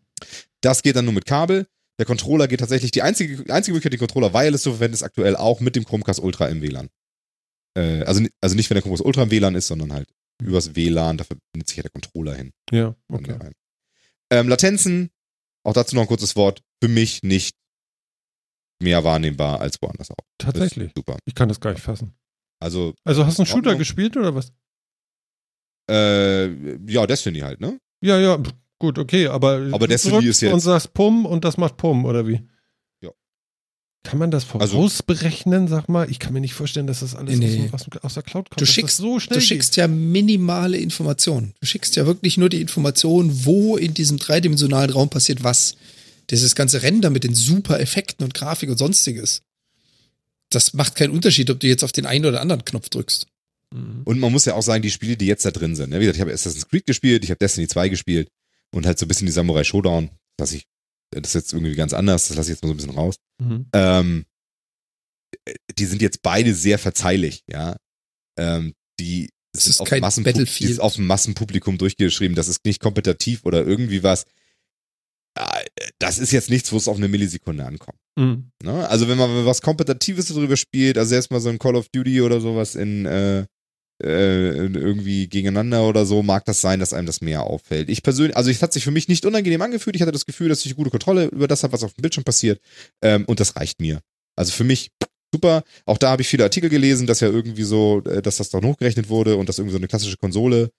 Das 0.62 0.82
geht 0.82 0.96
dann 0.96 1.04
nur 1.04 1.14
mit 1.14 1.26
Kabel. 1.26 1.66
Der 1.98 2.06
Controller 2.06 2.48
geht 2.48 2.60
tatsächlich, 2.60 2.92
die 2.92 3.02
einzige, 3.02 3.52
einzige 3.52 3.74
Möglichkeit, 3.74 3.92
den 3.92 3.98
Controller 3.98 4.32
wireless 4.32 4.62
zu 4.62 4.70
verwenden, 4.70 4.94
ist 4.94 5.02
aktuell 5.02 5.36
auch 5.36 5.60
mit 5.60 5.76
dem 5.76 5.84
Chromecast 5.84 6.20
Ultra 6.20 6.46
im 6.46 6.62
WLAN. 6.62 6.88
Äh, 7.78 8.02
also, 8.04 8.24
also 8.40 8.56
nicht, 8.56 8.68
wenn 8.70 8.74
der 8.76 8.82
Chromecast 8.82 9.04
Ultra 9.04 9.22
im 9.22 9.30
WLAN 9.30 9.54
ist, 9.54 9.68
sondern 9.68 9.92
halt 9.92 10.08
übers 10.42 10.74
WLAN, 10.74 11.16
da 11.18 11.24
verbindet 11.24 11.68
sich 11.68 11.76
ja 11.76 11.82
der 11.82 11.90
Controller 11.92 12.34
hin. 12.34 12.52
Ja, 12.70 12.94
okay. 13.08 13.36
Ähm, 14.30 14.48
Latenzen, 14.48 15.10
auch 15.64 15.72
dazu 15.72 15.94
noch 15.94 16.02
ein 16.02 16.08
kurzes 16.08 16.36
Wort, 16.36 16.62
für 16.82 16.88
mich 16.88 17.22
nicht 17.22 17.54
mehr 18.82 19.02
wahrnehmbar 19.04 19.60
als 19.60 19.80
woanders 19.82 20.10
auch. 20.10 20.24
Tatsächlich. 20.38 20.92
Super. 20.96 21.16
Ich 21.24 21.34
kann 21.34 21.48
das 21.48 21.60
gar 21.60 21.72
nicht 21.72 21.82
fassen. 21.82 22.14
Also, 22.60 22.94
Also 23.04 23.24
hast 23.26 23.38
du 23.38 23.42
einen 23.42 23.46
Shooter 23.46 23.76
gespielt 23.76 24.16
oder 24.16 24.34
was? 24.34 24.52
äh, 25.90 26.76
ja, 26.90 27.06
Destiny 27.06 27.40
halt, 27.40 27.60
ne? 27.60 27.78
Ja, 28.02 28.18
ja, 28.18 28.40
gut, 28.78 28.98
okay, 28.98 29.26
aber, 29.28 29.68
Aber 29.72 29.88
Destiny 29.88 30.26
ist 30.26 30.40
jetzt- 30.40 30.52
und 30.52 30.60
sagst 30.60 30.92
Pum 30.94 31.24
und 31.26 31.44
das 31.44 31.56
macht 31.56 31.76
Pum, 31.76 32.04
oder 32.04 32.26
wie? 32.26 32.46
Kann 34.08 34.18
man 34.18 34.30
das 34.30 34.44
Also- 34.54 34.76
vorausberechnen, 34.76 35.68
sag 35.68 35.88
mal? 35.88 36.10
Ich 36.10 36.18
kann 36.18 36.32
mir 36.32 36.40
nicht 36.40 36.54
vorstellen, 36.54 36.86
dass 36.86 37.00
das 37.00 37.14
alles 37.14 37.38
Nee. 37.38 37.68
aus, 37.72 37.86
aus, 37.90 38.02
aus 38.02 38.14
der 38.14 38.22
Cloud 38.22 38.48
kommt. 38.48 38.58
Du 38.60 38.64
schickst, 38.64 38.96
so 38.96 39.20
schnell 39.20 39.38
du 39.38 39.44
schickst 39.44 39.76
ja 39.76 39.86
minimale 39.86 40.78
Informationen. 40.78 41.52
Du 41.60 41.66
schickst 41.66 41.94
ja 41.96 42.06
wirklich 42.06 42.38
nur 42.38 42.48
die 42.48 42.62
Information, 42.62 43.44
wo 43.44 43.76
in 43.76 43.92
diesem 43.92 44.16
dreidimensionalen 44.18 44.90
Raum 44.90 45.10
passiert 45.10 45.44
was. 45.44 45.76
Dieses 46.30 46.54
ganze 46.54 46.82
Render 46.82 47.10
mit 47.10 47.24
den 47.24 47.34
super 47.34 47.80
Effekten 47.80 48.24
und 48.24 48.32
Grafik 48.32 48.70
und 48.70 48.78
sonstiges. 48.78 49.42
Das 50.48 50.72
macht 50.72 50.94
keinen 50.94 51.10
Unterschied, 51.10 51.50
ob 51.50 51.60
du 51.60 51.66
jetzt 51.66 51.84
auf 51.84 51.92
den 51.92 52.06
einen 52.06 52.24
oder 52.24 52.40
anderen 52.40 52.64
Knopf 52.64 52.88
drückst. 52.88 53.26
Mhm. 53.74 54.02
Und 54.04 54.18
man 54.18 54.32
muss 54.32 54.46
ja 54.46 54.54
auch 54.54 54.62
sagen, 54.62 54.82
die 54.82 54.90
Spiele, 54.90 55.18
die 55.18 55.26
jetzt 55.26 55.44
da 55.44 55.50
drin 55.50 55.76
sind, 55.76 55.90
ne? 55.90 55.96
wie 55.96 56.00
gesagt, 56.04 56.16
ich 56.16 56.20
habe 56.22 56.32
Assassin's 56.32 56.66
Creed 56.66 56.86
gespielt, 56.86 57.24
ich 57.24 57.30
habe 57.30 57.38
Destiny 57.38 57.68
2 57.68 57.90
gespielt 57.90 58.28
und 58.70 58.86
halt 58.86 58.98
so 58.98 59.04
ein 59.04 59.08
bisschen 59.08 59.26
die 59.26 59.32
Samurai 59.32 59.64
Showdown, 59.64 60.08
dass 60.38 60.52
ich, 60.52 60.64
das 61.10 61.28
ist 61.30 61.34
jetzt 61.34 61.52
irgendwie 61.52 61.74
ganz 61.74 61.92
anders, 61.92 62.28
das 62.28 62.36
lasse 62.36 62.50
ich 62.50 62.56
jetzt 62.56 62.62
mal 62.62 62.68
so 62.68 62.74
ein 62.74 62.76
bisschen 62.78 62.94
raus. 62.94 63.16
Mhm. 63.40 63.66
Ähm, 63.72 64.24
die 65.78 65.84
sind 65.84 66.02
jetzt 66.02 66.22
beide 66.22 66.54
sehr 66.54 66.78
verzeihlich, 66.78 67.44
ja. 67.50 67.76
Ähm, 68.38 68.74
die 69.00 69.30
sind 69.54 69.70
ist 69.70 69.80
auf 69.80 69.88
kein 69.88 70.02
Massenpu- 70.02 70.24
Battlefield. 70.24 70.68
Die 70.68 70.72
ist 70.72 70.80
auf 70.80 70.94
dem 70.96 71.06
Massenpublikum 71.06 71.78
durchgeschrieben, 71.78 72.34
das 72.34 72.48
ist 72.48 72.64
nicht 72.64 72.80
kompetitiv 72.80 73.44
oder 73.44 73.64
irgendwie 73.66 74.02
was. 74.02 74.24
Ah, 75.36 75.60
Das 75.98 76.18
ist 76.18 76.32
jetzt 76.32 76.50
nichts, 76.50 76.72
wo 76.72 76.76
es 76.76 76.88
auf 76.88 76.96
eine 76.96 77.08
Millisekunde 77.08 77.64
ankommt. 77.64 77.98
Mhm. 78.16 78.50
Ne? 78.62 78.88
Also 78.88 79.08
wenn 79.08 79.18
man 79.18 79.46
was 79.46 79.62
Kompetitives 79.62 80.26
darüber 80.28 80.56
spielt, 80.56 80.98
also 80.98 81.14
erstmal 81.14 81.40
so 81.40 81.48
ein 81.48 81.58
Call 81.58 81.76
of 81.76 81.88
Duty 81.90 82.22
oder 82.22 82.40
sowas 82.40 82.74
in, 82.74 83.06
äh, 83.06 83.46
äh, 84.02 84.66
irgendwie 84.66 85.28
gegeneinander 85.28 85.86
oder 85.88 86.06
so, 86.06 86.22
mag 86.22 86.44
das 86.44 86.60
sein, 86.60 86.80
dass 86.80 86.92
einem 86.92 87.06
das 87.06 87.20
mehr 87.20 87.42
auffällt. 87.42 87.88
Ich 87.88 88.02
persönlich, 88.02 88.36
also 88.36 88.50
es 88.50 88.62
hat 88.62 88.72
sich 88.72 88.84
für 88.84 88.90
mich 88.90 89.08
nicht 89.08 89.26
unangenehm 89.26 89.62
angefühlt. 89.62 89.96
Ich 89.96 90.02
hatte 90.02 90.12
das 90.12 90.26
Gefühl, 90.26 90.48
dass 90.48 90.64
ich 90.64 90.76
gute 90.76 90.90
Kontrolle 90.90 91.26
über 91.26 91.48
das 91.48 91.62
habe, 91.62 91.72
was 91.72 91.82
auf 91.82 91.94
dem 91.94 92.02
Bildschirm 92.02 92.24
passiert. 92.24 92.60
Ähm, 93.02 93.24
und 93.24 93.40
das 93.40 93.56
reicht 93.56 93.80
mir. 93.80 94.00
Also 94.36 94.52
für 94.52 94.64
mich 94.64 94.90
super. 95.32 95.64
Auch 95.84 95.98
da 95.98 96.10
habe 96.10 96.22
ich 96.22 96.28
viele 96.28 96.44
Artikel 96.44 96.70
gelesen, 96.70 97.06
dass 97.06 97.20
ja 97.20 97.28
irgendwie 97.28 97.64
so, 97.64 98.02
äh, 98.04 98.22
dass 98.22 98.36
das 98.36 98.50
dann 98.50 98.64
hochgerechnet 98.64 99.08
wurde 99.08 99.36
und 99.36 99.48
dass 99.48 99.58
irgendwie 99.58 99.72
so 99.72 99.78
eine 99.78 99.88
klassische 99.88 100.16
Konsole 100.16 100.70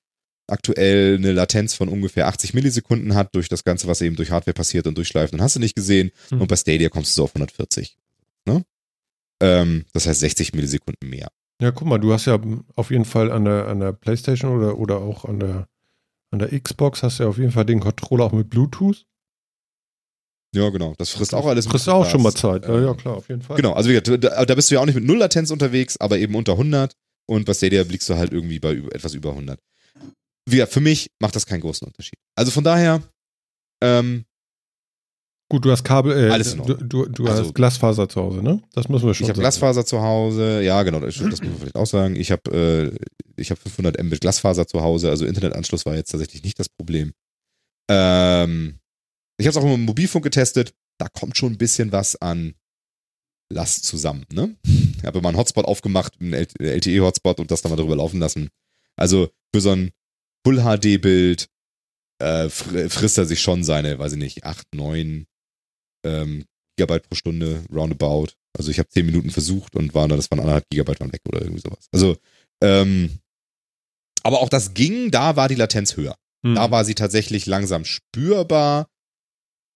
aktuell 0.48 1.16
eine 1.18 1.32
Latenz 1.32 1.76
von 1.76 1.90
ungefähr 1.90 2.28
80 2.28 2.54
Millisekunden 2.54 3.14
hat 3.16 3.36
durch 3.36 3.50
das 3.50 3.64
Ganze, 3.64 3.88
was 3.88 4.02
eben 4.02 4.16
durch 4.16 4.32
Hardware 4.32 4.54
passiert 4.54 4.88
und 4.88 4.98
durchschleift. 4.98 5.34
Und 5.34 5.42
hast 5.42 5.56
du 5.56 5.60
nicht 5.60 5.76
gesehen. 5.76 6.12
Hm. 6.30 6.42
Und 6.42 6.48
bei 6.48 6.56
Stadia 6.56 6.90
kommst 6.90 7.12
du 7.12 7.16
so 7.16 7.24
auf 7.26 7.36
140. 7.36 7.98
Ne? 8.46 8.64
Ähm, 9.42 9.86
das 9.94 10.08
heißt 10.08 10.20
60 10.22 10.54
Millisekunden 10.54 11.10
mehr. 11.10 11.30
Ja, 11.62 11.72
guck 11.72 11.88
mal, 11.88 11.98
du 11.98 12.14
hast 12.14 12.26
ja 12.26 12.40
auf 12.76 12.90
jeden 12.90 13.06
Fall 13.06 13.32
an 13.32 13.46
der, 13.46 13.68
an 13.68 13.80
der 13.80 13.92
Playstation 13.92 14.58
oder, 14.58 14.78
oder 14.78 14.98
auch 15.00 15.26
an 15.26 15.40
der, 15.40 15.68
an 16.32 16.40
der 16.40 16.58
Xbox 16.58 17.04
hast 17.04 17.20
du 17.20 17.24
ja 17.24 17.30
auf 17.30 17.38
jeden 17.38 17.52
Fall 17.52 17.66
den 17.66 17.82
Controller 17.82 18.26
auch 18.26 18.32
mit 18.32 18.50
Bluetooth. 18.50 19.06
Ja, 20.56 20.70
genau. 20.70 20.96
Das 20.98 21.12
frisst 21.12 21.36
auch 21.36 21.46
alles. 21.46 21.68
Frisst 21.68 21.90
auch 21.90 22.10
schon 22.10 22.24
mal 22.24 22.34
Zeit. 22.34 22.66
Ja, 22.68 22.80
ja, 22.80 22.94
klar, 22.96 23.18
auf 23.18 23.30
jeden 23.30 23.42
Fall. 23.42 23.58
Genau, 23.58 23.74
also 23.74 23.90
wie 23.90 23.94
gesagt, 24.00 24.24
da, 24.24 24.46
da 24.46 24.56
bist 24.56 24.72
du 24.72 24.76
ja 24.76 24.82
auch 24.82 24.86
nicht 24.86 24.96
mit 24.96 25.04
Null 25.04 25.18
Latenz 25.18 25.52
unterwegs, 25.52 25.98
aber 25.98 26.18
eben 26.18 26.34
unter 26.34 26.54
100 26.54 26.94
und 27.28 27.46
bei 27.46 27.54
Stadia 27.54 27.84
blickst 27.84 28.10
du 28.10 28.16
halt 28.16 28.32
irgendwie 28.32 28.60
bei 28.60 28.74
über, 28.74 28.94
etwas 28.96 29.14
über 29.14 29.30
100. 29.32 29.60
Wie 30.48 30.56
gesagt, 30.56 30.74
für 30.74 30.82
mich 30.82 31.12
macht 31.20 31.36
das 31.36 31.46
keinen 31.46 31.62
großen 31.62 31.88
Unterschied. 31.88 32.18
Also 32.36 32.52
von 32.52 32.64
daher, 32.64 33.04
ähm, 33.84 34.26
Gut, 35.50 35.66
du 35.66 35.72
hast 35.72 35.84
Kabel, 35.84 36.12
äh, 36.28 36.30
Alles 36.32 36.56
du, 36.56 36.76
du, 36.76 37.06
du 37.08 37.26
Also- 37.26 37.44
hast 37.46 37.56
Glasfaser 37.56 38.08
zu 38.08 38.22
Hause, 38.22 38.44
ne? 38.44 38.62
Das 38.74 38.88
müssen 38.88 39.08
wir 39.08 39.14
schon 39.16 39.26
ich 39.26 39.30
habe. 39.32 39.40
Glasfaser 39.40 39.84
zu 39.86 40.00
Hause, 40.02 40.62
ja 40.62 40.84
genau, 40.84 41.00
das, 41.00 41.16
das 41.16 41.24
muss 41.26 41.42
man 41.42 41.58
vielleicht 41.58 41.76
auch 41.76 41.88
sagen. 41.88 42.16
Ich 42.16 42.32
habe 42.32 42.92
äh, 42.96 42.96
ich 43.36 43.50
habe 43.50 43.60
500 43.60 44.02
Mbit 44.04 44.22
Glasfaser 44.22 44.68
zu 44.68 44.82
Hause, 44.82 45.10
also 45.10 45.26
Internetanschluss 45.26 45.86
war 45.86 45.96
jetzt 45.96 46.12
tatsächlich 46.12 46.44
nicht 46.44 46.60
das 46.60 46.70
Problem. 46.70 47.14
Ähm, 47.90 48.80
ich 49.40 49.48
habe 49.48 49.52
es 49.52 49.58
auch 49.58 49.64
immer 49.64 49.78
mit 49.78 49.88
Mobilfunk 49.88 50.24
getestet, 50.24 50.74
da 51.00 51.08
kommt 51.08 51.38
schon 51.38 51.54
ein 51.54 51.58
bisschen 51.58 51.92
was 51.92 52.16
an 52.22 52.54
Last 53.52 53.86
zusammen, 53.86 54.26
ne? 54.32 54.56
Ich 54.64 55.04
habe 55.04 55.22
mal 55.22 55.30
einen 55.30 55.38
Hotspot 55.40 55.66
aufgemacht, 55.66 56.14
einen 56.22 56.34
LTE-Hotspot 56.34 57.40
und 57.40 57.50
das 57.50 57.64
dann 57.64 57.72
mal 57.72 57.78
drüber 57.78 57.96
laufen 57.96 58.20
lassen. 58.20 58.50
Also 58.96 59.30
für 59.56 59.62
so 59.62 59.72
ein 59.72 59.90
Full-HD-Bild 60.46 61.48
äh, 62.22 62.50
fr 62.50 62.90
frisst 62.90 63.18
er 63.18 63.26
sich 63.26 63.42
schon 63.42 63.64
seine, 63.64 63.98
weiß 63.98 64.12
ich 64.12 64.18
nicht, 64.20 64.44
8, 64.44 64.76
9 64.76 65.26
ähm, 66.06 66.46
Gigabyte 66.78 67.08
pro 67.10 67.16
Stunde, 67.16 67.64
roundabout. 67.72 68.28
Also 68.58 68.72
ich 68.72 68.80
habe 68.80 68.90
10 68.90 69.06
Minuten 69.06 69.30
versucht 69.32 69.76
und 69.76 69.94
war, 69.94 70.08
das 70.08 70.30
waren 70.32 70.40
anderthalb 70.40 70.66
Gigabyte 70.70 71.00
waren 71.00 71.12
weg 71.14 71.22
oder 71.28 71.42
irgendwie 71.42 71.62
sowas. 71.62 71.88
Also, 71.92 72.18
ähm, 72.64 73.20
aber 74.24 74.40
auch 74.42 74.50
das 74.50 74.74
ging, 74.74 75.12
da 75.12 75.36
war 75.36 75.48
die 75.48 75.56
Latenz 75.56 75.96
höher. 75.98 76.16
Hm. 76.46 76.56
Da 76.56 76.72
war 76.72 76.84
sie 76.86 76.96
tatsächlich 76.96 77.46
langsam 77.46 77.86
spürbar. 77.86 78.88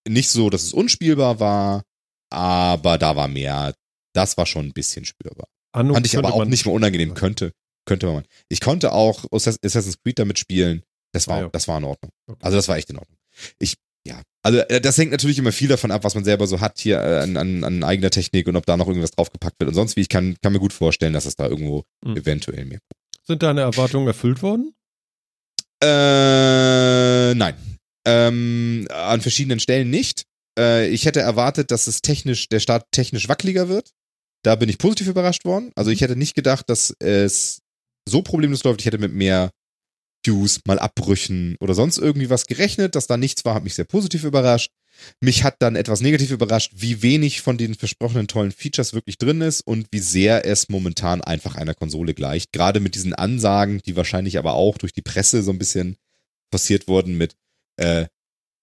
Nicht 0.07 0.29
so, 0.29 0.49
dass 0.49 0.63
es 0.63 0.73
unspielbar 0.73 1.39
war, 1.39 1.83
aber 2.29 2.97
da 2.97 3.15
war 3.15 3.27
mehr. 3.27 3.73
Das 4.13 4.37
war 4.37 4.45
schon 4.45 4.65
ein 4.67 4.73
bisschen 4.73 5.05
spürbar. 5.05 5.47
Anno 5.73 5.93
Fand 5.93 6.05
ich 6.05 6.17
aber 6.17 6.33
auch 6.33 6.45
nicht 6.45 6.65
mehr 6.65 6.73
unangenehm. 6.75 7.13
Könnte, 7.13 7.51
könnte 7.85 8.07
man. 8.07 8.25
Ich 8.49 8.59
konnte 8.59 8.91
auch 8.91 9.25
Assass- 9.31 9.57
Assassin's 9.63 9.97
Creed 10.03 10.19
damit 10.19 10.39
spielen. 10.39 10.83
Das 11.13 11.27
war, 11.27 11.37
Ah, 11.37 11.41
ja. 11.41 11.49
das 11.49 11.67
war 11.67 11.77
in 11.77 11.83
Ordnung. 11.85 12.11
Okay. 12.27 12.39
Also 12.43 12.57
das 12.57 12.67
war 12.67 12.77
echt 12.77 12.89
in 12.89 12.97
Ordnung. 12.97 13.17
Ich, 13.59 13.75
ja. 14.07 14.21
Also 14.43 14.59
äh, 14.59 14.81
das 14.81 14.97
hängt 14.97 15.11
natürlich 15.11 15.37
immer 15.39 15.51
viel 15.51 15.69
davon 15.69 15.91
ab, 15.91 16.03
was 16.03 16.15
man 16.15 16.23
selber 16.25 16.47
so 16.47 16.59
hat 16.59 16.77
hier 16.79 16.99
äh, 16.99 17.19
an, 17.19 17.37
an, 17.37 17.63
an 17.63 17.83
eigener 17.83 18.09
Technik 18.09 18.47
und 18.47 18.55
ob 18.55 18.65
da 18.65 18.75
noch 18.77 18.87
irgendwas 18.87 19.11
draufgepackt 19.11 19.59
wird 19.59 19.69
und 19.69 19.75
sonst 19.75 19.95
wie. 19.95 20.01
Ich 20.01 20.09
kann, 20.09 20.35
kann 20.41 20.53
mir 20.53 20.59
gut 20.59 20.73
vorstellen, 20.73 21.13
dass 21.13 21.25
es 21.25 21.35
da 21.35 21.47
irgendwo 21.47 21.83
Mhm. 22.05 22.17
eventuell 22.17 22.65
mehr. 22.65 22.79
Sind 23.25 23.41
deine 23.43 23.61
Erwartungen 23.61 24.07
erfüllt 24.07 24.41
worden? 24.41 24.73
Äh, 25.81 27.33
nein. 27.35 27.55
Ähm, 28.05 28.87
an 28.89 29.21
verschiedenen 29.21 29.59
Stellen 29.59 29.89
nicht. 29.89 30.23
Äh, 30.59 30.89
ich 30.89 31.05
hätte 31.05 31.21
erwartet, 31.21 31.71
dass 31.71 31.87
es 31.87 32.01
technisch, 32.01 32.49
der 32.49 32.59
Start 32.59 32.85
technisch 32.91 33.29
wackeliger 33.29 33.69
wird. 33.69 33.91
Da 34.43 34.55
bin 34.55 34.67
ich 34.69 34.77
positiv 34.77 35.07
überrascht 35.07 35.45
worden. 35.45 35.71
Also 35.75 35.89
ich 35.91 36.01
hätte 36.01 36.17
nicht 36.17 36.35
gedacht, 36.35 36.69
dass 36.69 36.93
es 36.99 37.59
so 38.07 38.21
problemlos 38.21 38.63
läuft. 38.65 38.81
Ich 38.81 38.85
hätte 38.85 38.97
mit 38.97 39.13
mehr 39.13 39.51
Queues, 40.25 40.61
mal 40.65 40.79
Abbrüchen 40.79 41.55
oder 41.59 41.73
sonst 41.73 41.97
irgendwie 41.97 42.29
was 42.29 42.47
gerechnet. 42.47 42.95
Dass 42.95 43.07
da 43.07 43.17
nichts 43.17 43.45
war, 43.45 43.55
hat 43.55 43.63
mich 43.63 43.75
sehr 43.75 43.85
positiv 43.85 44.23
überrascht. 44.23 44.71
Mich 45.21 45.43
hat 45.43 45.55
dann 45.59 45.75
etwas 45.75 46.01
negativ 46.01 46.31
überrascht, 46.31 46.71
wie 46.75 47.01
wenig 47.01 47.41
von 47.41 47.57
den 47.57 47.75
versprochenen 47.75 48.27
tollen 48.27 48.51
Features 48.51 48.93
wirklich 48.93 49.17
drin 49.17 49.41
ist 49.41 49.61
und 49.61 49.87
wie 49.91 49.99
sehr 49.99 50.45
es 50.45 50.69
momentan 50.69 51.21
einfach 51.21 51.55
einer 51.55 51.73
Konsole 51.73 52.13
gleicht. 52.13 52.53
Gerade 52.53 52.79
mit 52.79 52.95
diesen 52.95 53.13
Ansagen, 53.13 53.81
die 53.85 53.95
wahrscheinlich 53.95 54.37
aber 54.37 54.53
auch 54.53 54.77
durch 54.77 54.93
die 54.93 55.01
Presse 55.01 55.43
so 55.43 55.51
ein 55.51 55.57
bisschen 55.57 55.97
passiert 56.51 56.87
wurden 56.87 57.17
mit 57.17 57.35
äh, 57.77 58.05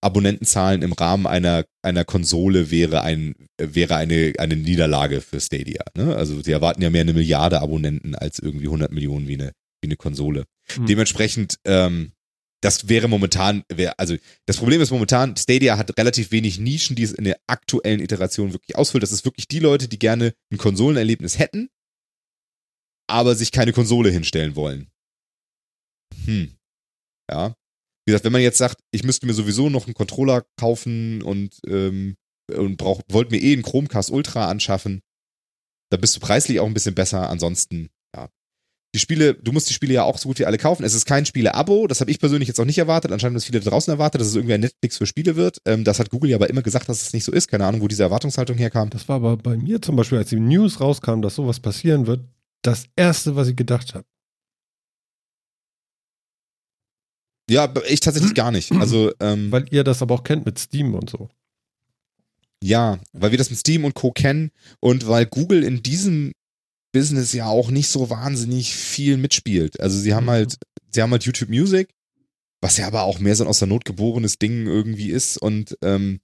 Abonnentenzahlen 0.03 0.83
im 0.83 0.93
Rahmen 0.93 1.27
einer, 1.27 1.65
einer 1.83 2.05
Konsole 2.05 2.71
wäre 2.71 3.03
ein, 3.03 3.35
wäre 3.59 3.97
eine, 3.97 4.33
eine 4.39 4.57
Niederlage 4.57 5.21
für 5.21 5.41
Stadia. 5.41 5.83
Ne? 5.97 6.17
Also 6.17 6.43
sie 6.43 6.53
erwarten 6.53 6.81
ja 6.83 6.91
mehr 6.91 7.03
eine 7.03 7.13
Milliarde 7.13 7.61
Abonnenten 7.61 8.15
als 8.15 8.39
irgendwie 8.39 8.67
100 8.67 8.93
Millionen 8.93 9.29
wie 9.29 9.35
eine, 9.35 9.53
wie 9.83 9.89
eine 9.89 9.97
Konsole. 9.97 10.45
Hm. 10.75 10.87
Dementsprechend, 10.87 11.59
ähm, 11.65 12.13
das 12.63 12.89
wäre 12.89 13.09
momentan, 13.09 13.65
wär, 13.73 13.99
also 13.99 14.17
das 14.47 14.59
Problem 14.59 14.81
ist 14.81 14.91
momentan, 14.91 15.37
Stadia 15.37 15.79
hat 15.79 15.97
relativ 15.99 16.31
wenig 16.31 16.59
Nischen, 16.59 16.95
die 16.97 17.05
es 17.05 17.13
in 17.13 17.25
der 17.25 17.41
aktuellen 17.47 18.01
Iteration 18.01 18.53
wirklich 18.53 18.77
ausfüllt. 18.77 19.03
Das 19.03 19.13
ist 19.13 19.25
wirklich 19.25 19.49
die 19.49 19.61
Leute, 19.61 19.89
die 19.89 19.99
gerne 19.99 20.35
ein 20.53 20.59
Konsolenerlebnis 20.59 21.39
hätten, 21.39 21.71
aber 23.09 23.35
sich 23.35 23.51
keine 23.51 23.73
Konsole 23.73 24.11
hinstellen 24.11 24.57
wollen. 24.57 24.91
Hm. 26.25 26.55
Ja. 27.31 27.55
Wie 28.05 28.13
gesagt, 28.13 28.25
wenn 28.25 28.33
man 28.33 28.43
jetzt 28.43 28.59
sagt, 28.59 28.81
ich 28.91 29.05
müsste 29.05 29.27
mir 29.27 29.35
sowieso 29.35 29.71
noch 29.71 29.87
einen 29.87 29.95
Controller 29.95 30.45
kaufen 30.59 31.23
und, 31.23 31.61
ähm, 31.67 32.17
und 32.53 32.77
brauch, 32.77 33.01
wollte 33.09 33.31
mir 33.31 33.41
eh 33.41 33.53
einen 33.53 33.63
Chromecast 33.63 34.11
Ultra 34.11 34.51
anschaffen, 34.51 35.01
da 35.91 35.97
bist 35.97 36.17
du 36.17 36.21
preislich 36.21 36.61
auch 36.61 36.67
ein 36.67 36.75
bisschen 36.75 36.95
besser. 36.95 37.29
Ansonsten. 37.29 37.91
Die 38.95 38.99
Spiele, 38.99 39.35
du 39.35 39.53
musst 39.53 39.69
die 39.71 39.75
Spiele 39.75 39.95
ja 39.95 40.03
auch 40.03 40.19
so 40.19 40.29
gut 40.29 40.41
wie 40.41 40.47
alle 40.47 40.59
kaufen. 40.59 40.83
Es 40.83 40.95
ist 40.95 41.07
kein 41.07 41.25
Spiele-Abo, 41.25 41.87
das 41.87 42.01
habe 42.01 42.11
ich 42.11 42.19
persönlich 42.19 42.49
jetzt 42.49 42.59
auch 42.59 42.65
nicht 42.65 42.79
erwartet. 42.79 43.13
Anscheinend 43.13 43.35
haben 43.35 43.41
das 43.41 43.45
viele 43.45 43.61
da 43.61 43.71
draußen 43.71 43.93
erwartet, 43.93 44.21
dass 44.21 44.29
es 44.29 44.35
irgendwie 44.35 44.55
ein 44.55 44.61
Netflix 44.61 44.99
für 44.99 45.07
Spiele 45.07 45.37
wird. 45.37 45.59
Ähm, 45.65 45.85
das 45.85 46.01
hat 46.01 46.11
Google 46.11 46.31
ja 46.31 46.37
aber 46.37 46.51
immer 46.51 46.63
gesagt, 46.63 46.89
dass 46.89 47.03
es 47.03 47.13
nicht 47.13 47.25
so 47.25 47.31
ist. 47.31 47.47
Keine 47.47 47.67
Ahnung, 47.67 47.83
wo 47.83 47.89
diese 47.89 48.03
Erwartungshaltung 48.03 48.57
herkam. 48.57 48.91
Das 48.91 49.09
war 49.09 49.17
aber 49.17 49.37
bei 49.37 49.57
mir 49.57 49.81
zum 49.81 49.95
Beispiel, 49.95 50.19
als 50.19 50.31
die 50.31 50.41
News 50.41 50.81
rauskam, 50.81 51.23
dass 51.23 51.37
sowas 51.37 51.61
passieren 51.61 52.09
wird, 52.09 52.25
das 52.63 52.87
erste, 52.97 53.37
was 53.37 53.47
ich 53.47 53.57
gedacht 53.57 53.95
habe. 53.95 54.05
Ja, 57.49 57.73
ich 57.89 58.01
tatsächlich 58.01 58.35
gar 58.35 58.51
nicht. 58.51 58.73
Also, 58.73 59.13
ähm, 59.21 59.51
Weil 59.51 59.67
ihr 59.71 59.83
das 59.83 60.03
aber 60.03 60.15
auch 60.15 60.25
kennt 60.25 60.47
mit 60.47 60.59
Steam 60.59 60.95
und 60.95 61.11
so. 61.11 61.29
Ja, 62.63 62.99
weil 63.13 63.31
wir 63.31 63.39
das 63.39 63.51
mit 63.51 63.59
Steam 63.59 63.85
und 63.85 63.95
Co. 63.95 64.13
kennen 64.13 64.51
und 64.81 65.09
weil 65.09 65.27
Google 65.27 65.65
in 65.65 65.83
diesem 65.83 66.33
Business 66.93 67.33
ja 67.33 67.47
auch 67.47 67.71
nicht 67.71 67.89
so 67.89 68.11
wahnsinnig 68.11 68.75
viel 68.75 69.17
mitspielt. 69.17 69.81
Also 69.81 69.99
sie 69.99 70.15
haben 70.15 70.27
Mhm. 70.27 70.31
halt, 70.31 70.59
sie 70.91 71.03
haben 71.03 71.13
halt 71.13 71.25
YouTube 71.25 71.49
Music, 71.51 71.95
was 72.61 72.77
ja 72.77 72.87
aber 72.87 73.03
auch 73.03 73.19
mehr 73.21 73.37
so 73.37 73.45
ein 73.45 73.49
aus 73.49 73.59
der 73.61 73.69
Not 73.69 73.85
geborenes 73.85 74.39
Ding 74.39 74.67
irgendwie 74.67 75.11
ist 75.11 75.39
und 75.39 75.77
ähm, 75.83 76.21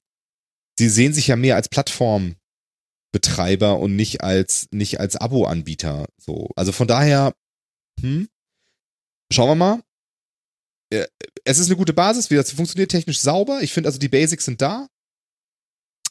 sie 0.79 0.89
sehen 0.89 1.15
sich 1.15 1.29
ja 1.29 1.37
mehr 1.37 1.57
als 1.57 1.69
Plattformbetreiber 1.69 3.79
und 3.79 3.97
nicht 3.97 4.23
als 4.23 4.69
nicht 4.73 5.01
als 5.01 5.17
Abo-Anbieter. 5.17 6.07
So, 6.19 6.51
also 6.57 6.73
von 6.73 6.89
daher, 6.89 7.35
hm, 8.01 8.29
schauen 9.33 9.49
wir 9.51 9.55
mal. 9.55 9.83
Äh, 10.91 11.07
Es 11.45 11.59
ist 11.59 11.67
eine 11.69 11.77
gute 11.77 11.95
Basis, 11.95 12.31
wie 12.31 12.35
das 12.35 12.51
funktioniert 12.51 12.91
technisch 12.91 13.21
sauber. 13.21 13.63
Ich 13.63 13.73
finde 13.73 13.89
also 13.89 13.99
die 13.99 14.09
Basics 14.09 14.45
sind 14.45 14.61
da. 14.61 14.89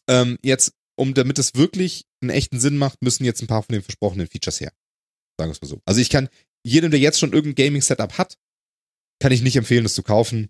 Ähm, 0.08 0.38
jetzt, 0.44 0.72
um 0.98 1.14
damit 1.14 1.40
es 1.40 1.56
wirklich 1.56 2.06
einen 2.22 2.30
echten 2.32 2.60
Sinn 2.60 2.78
macht, 2.78 3.02
müssen 3.02 3.26
jetzt 3.26 3.42
ein 3.42 3.48
paar 3.48 3.64
von 3.64 3.74
den 3.74 3.82
versprochenen 3.82 4.28
Features 4.28 4.60
her. 4.62 4.72
Sagen 5.38 5.50
wir 5.50 5.54
es 5.54 5.62
mal 5.62 5.68
so. 5.68 5.82
Also 5.86 6.00
ich 6.02 6.10
kann 6.10 6.30
jedem, 6.64 6.92
der 6.92 7.00
jetzt 7.00 7.20
schon 7.20 7.34
irgendein 7.34 7.66
Gaming-Setup 7.66 8.18
hat, 8.18 8.38
kann 9.22 9.32
ich 9.32 9.42
nicht 9.42 9.56
empfehlen, 9.56 9.84
das 9.84 9.96
zu 9.96 10.04
kaufen, 10.04 10.50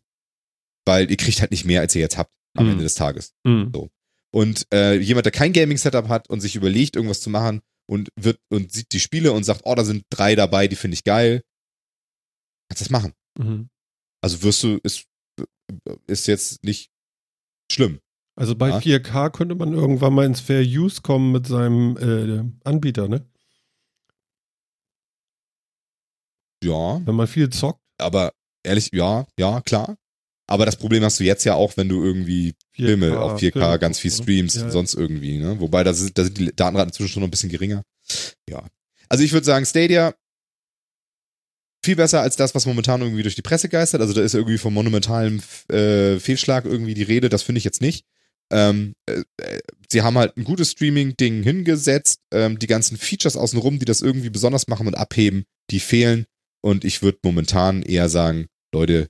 weil 0.86 1.10
ihr 1.10 1.18
kriegt 1.18 1.42
halt 1.42 1.52
nicht 1.52 1.66
mehr, 1.66 1.82
als 1.82 1.96
ihr 1.96 2.02
jetzt 2.02 2.18
habt 2.18 2.36
am 2.56 2.66
Mhm. 2.66 2.72
Ende 2.74 2.84
des 2.84 2.94
Tages. 2.96 3.34
Mhm. 3.44 3.90
Und 4.34 4.68
äh, 4.74 4.98
jemand, 4.98 5.26
der 5.26 5.32
kein 5.32 5.54
Gaming-Setup 5.54 6.08
hat 6.08 6.30
und 6.30 6.42
sich 6.42 6.56
überlegt, 6.56 6.96
irgendwas 6.96 7.22
zu 7.22 7.30
machen 7.30 7.62
und 7.88 8.10
wird 8.16 8.40
und 8.50 8.72
sieht 8.72 8.92
die 8.92 9.00
Spiele 9.00 9.32
und 9.32 9.44
sagt, 9.44 9.62
oh, 9.66 9.76
da 9.76 9.84
sind 9.84 10.04
drei 10.10 10.36
dabei, 10.36 10.68
die 10.68 10.76
finde 10.76 10.96
ich 10.96 11.04
geil, 11.04 11.44
kannst 12.70 12.82
das 12.82 12.90
machen. 12.90 13.14
Mhm. 13.38 13.70
Also 14.22 14.42
wirst 14.44 14.64
du, 14.64 14.80
ist, 14.84 15.06
ist 16.08 16.28
jetzt 16.28 16.64
nicht 16.64 16.90
schlimm. 17.72 18.00
Also 18.36 18.56
bei 18.56 18.70
Ja. 18.70 18.78
4K 18.80 19.30
könnte 19.32 19.56
man 19.56 19.74
irgendwann 19.74 20.14
mal 20.14 20.26
ins 20.26 20.42
Fair 20.42 20.62
Use 20.62 21.02
kommen 21.02 21.32
mit 21.32 21.48
seinem 21.48 21.98
äh, 21.98 22.44
Anbieter, 22.68 23.08
ne? 23.08 23.26
Ja, 26.64 27.02
Wenn 27.06 27.16
man 27.16 27.28
viel 27.28 27.50
zockt. 27.50 27.80
aber 28.00 28.34
ehrlich, 28.64 28.90
ja, 28.94 29.26
ja, 29.40 29.62
klar. 29.62 29.98
Aber 30.48 30.66
das 30.66 30.76
Problem 30.76 31.04
hast 31.04 31.20
du 31.20 31.24
jetzt 31.24 31.44
ja 31.44 31.56
auch, 31.56 31.76
wenn 31.78 31.90
du 31.90 32.04
irgendwie 32.04 32.54
4K, 32.76 32.86
Filme 32.86 33.20
auf 33.20 33.40
4K 33.40 33.52
Filme 33.54 33.80
ganz 33.80 34.00
viel 34.00 34.12
ne? 34.12 34.18
streamst 34.18 34.56
Ja, 34.58 34.64
und 34.66 34.72
sonst 34.72 34.94
irgendwie, 34.94 35.38
ne? 35.38 35.60
Wobei 35.60 35.84
da 35.84 35.94
sind, 35.94 36.18
da 36.18 36.24
sind 36.24 36.38
die 36.38 36.56
Datenraten 36.56 36.90
inzwischen 36.90 37.10
schon 37.14 37.22
noch 37.22 37.28
ein 37.28 37.32
bisschen 37.32 37.50
geringer. 37.50 37.84
Ja. 38.50 38.64
Also 39.10 39.24
ich 39.24 39.34
würde 39.34 39.46
sagen, 39.46 39.66
Stadia 39.66 40.14
viel 41.84 41.96
besser 41.96 42.22
als 42.22 42.36
das, 42.36 42.54
was 42.56 42.66
momentan 42.66 43.02
irgendwie 43.02 43.24
durch 43.24 43.36
die 43.36 43.44
Presse 43.44 43.70
geistert. 43.70 44.02
Also 44.02 44.14
da 44.14 44.22
ist 44.22 44.34
irgendwie 44.34 44.58
vom 44.58 44.74
monumentalen 44.74 45.42
äh, 45.70 46.20
Fehlschlag 46.20 46.66
irgendwie 46.66 46.96
die 46.96 47.04
Rede, 47.04 47.30
das 47.30 47.44
finde 47.44 47.60
ich 47.60 47.64
jetzt 47.64 47.82
nicht. 47.82 48.06
Ähm, 48.52 48.94
äh, 49.10 49.24
äh, 49.38 49.62
sie 49.92 50.02
haben 50.02 50.18
halt 50.18 50.38
ein 50.38 50.44
gutes 50.44 50.72
Streaming-Ding 50.72 51.44
hingesetzt. 51.44 52.20
Ähm, 52.32 52.60
die 52.60 52.68
ganzen 52.68 52.98
Features 52.98 53.36
außenrum, 53.38 53.80
die 53.80 53.86
das 53.86 54.02
irgendwie 54.02 54.30
besonders 54.30 54.68
machen 54.68 54.88
und 54.88 54.96
abheben, 54.96 55.46
die 55.72 55.80
fehlen. 55.80 56.26
Und 56.64 56.84
ich 56.86 57.02
würde 57.02 57.20
momentan 57.24 57.82
eher 57.84 58.10
sagen, 58.10 58.48
Leute, 58.74 59.08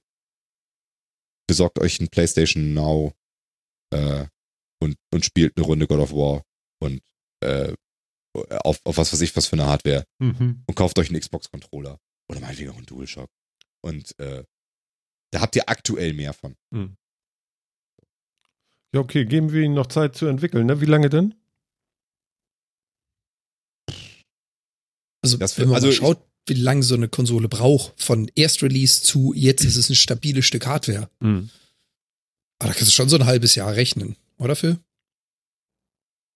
besorgt 1.48 1.80
euch 1.80 2.00
ein 2.00 2.10
PlayStation 2.10 2.74
Now 2.74 3.14
äh, 3.94 4.26
und, 4.82 4.98
und 5.14 5.26
spielt 5.26 5.56
eine 5.58 5.66
Runde 5.66 5.88
God 5.88 6.00
of 6.00 6.12
War 6.12 6.44
und 6.82 7.02
äh, 7.42 7.74
auf, 8.50 8.82
auf 8.84 8.98
was 8.98 9.14
weiß 9.14 9.22
ich, 9.22 9.36
was 9.36 9.48
für 9.48 9.54
eine 9.54 9.66
Hardware 9.68 10.06
Mhm. 10.20 10.64
und 10.68 10.76
kauft 10.76 10.98
euch 11.00 11.10
einen 11.10 11.20
Xbox-Controller. 11.20 12.00
Oder 12.30 12.40
meinetwegen 12.40 12.72
auch 12.72 12.78
einen 12.78 12.86
DualShock. 12.86 13.30
Und 13.82 14.18
äh, 14.20 14.44
da 15.32 15.42
habt 15.42 15.56
ihr 15.56 15.70
aktuell 15.70 16.14
mehr 16.14 16.34
von. 16.34 16.56
Ja, 18.96 19.02
okay, 19.02 19.26
geben 19.26 19.52
wir 19.52 19.62
ihnen 19.62 19.74
noch 19.74 19.88
Zeit 19.88 20.16
zu 20.16 20.26
entwickeln, 20.28 20.68
ne? 20.68 20.80
Wie 20.80 20.86
lange 20.86 21.10
denn? 21.10 21.36
Also, 25.22 25.36
Das- 25.38 25.58
wenn 25.58 25.68
man 25.68 25.76
also 25.76 25.92
schaut, 25.92 26.26
wie 26.48 26.54
lange 26.54 26.82
so 26.84 26.96
eine 26.96 27.10
Konsole 27.10 27.50
braucht, 27.50 28.02
von 28.02 28.32
Erstrelease 28.36 29.02
zu 29.04 29.34
jetzt 29.36 29.66
ist 29.66 29.76
es 29.76 29.90
ein 29.90 29.96
stabiles 29.96 30.46
Stück 30.46 30.66
Hardware. 30.66 31.10
Mhm. 31.20 31.50
Aber 32.60 32.70
da 32.72 32.74
kannst 32.78 32.92
du 32.92 32.96
schon 32.96 33.10
so 33.10 33.18
ein 33.18 33.26
halbes 33.26 33.56
Jahr 33.56 33.76
rechnen, 33.76 34.16
oder 34.38 34.56
Phil? 34.56 34.80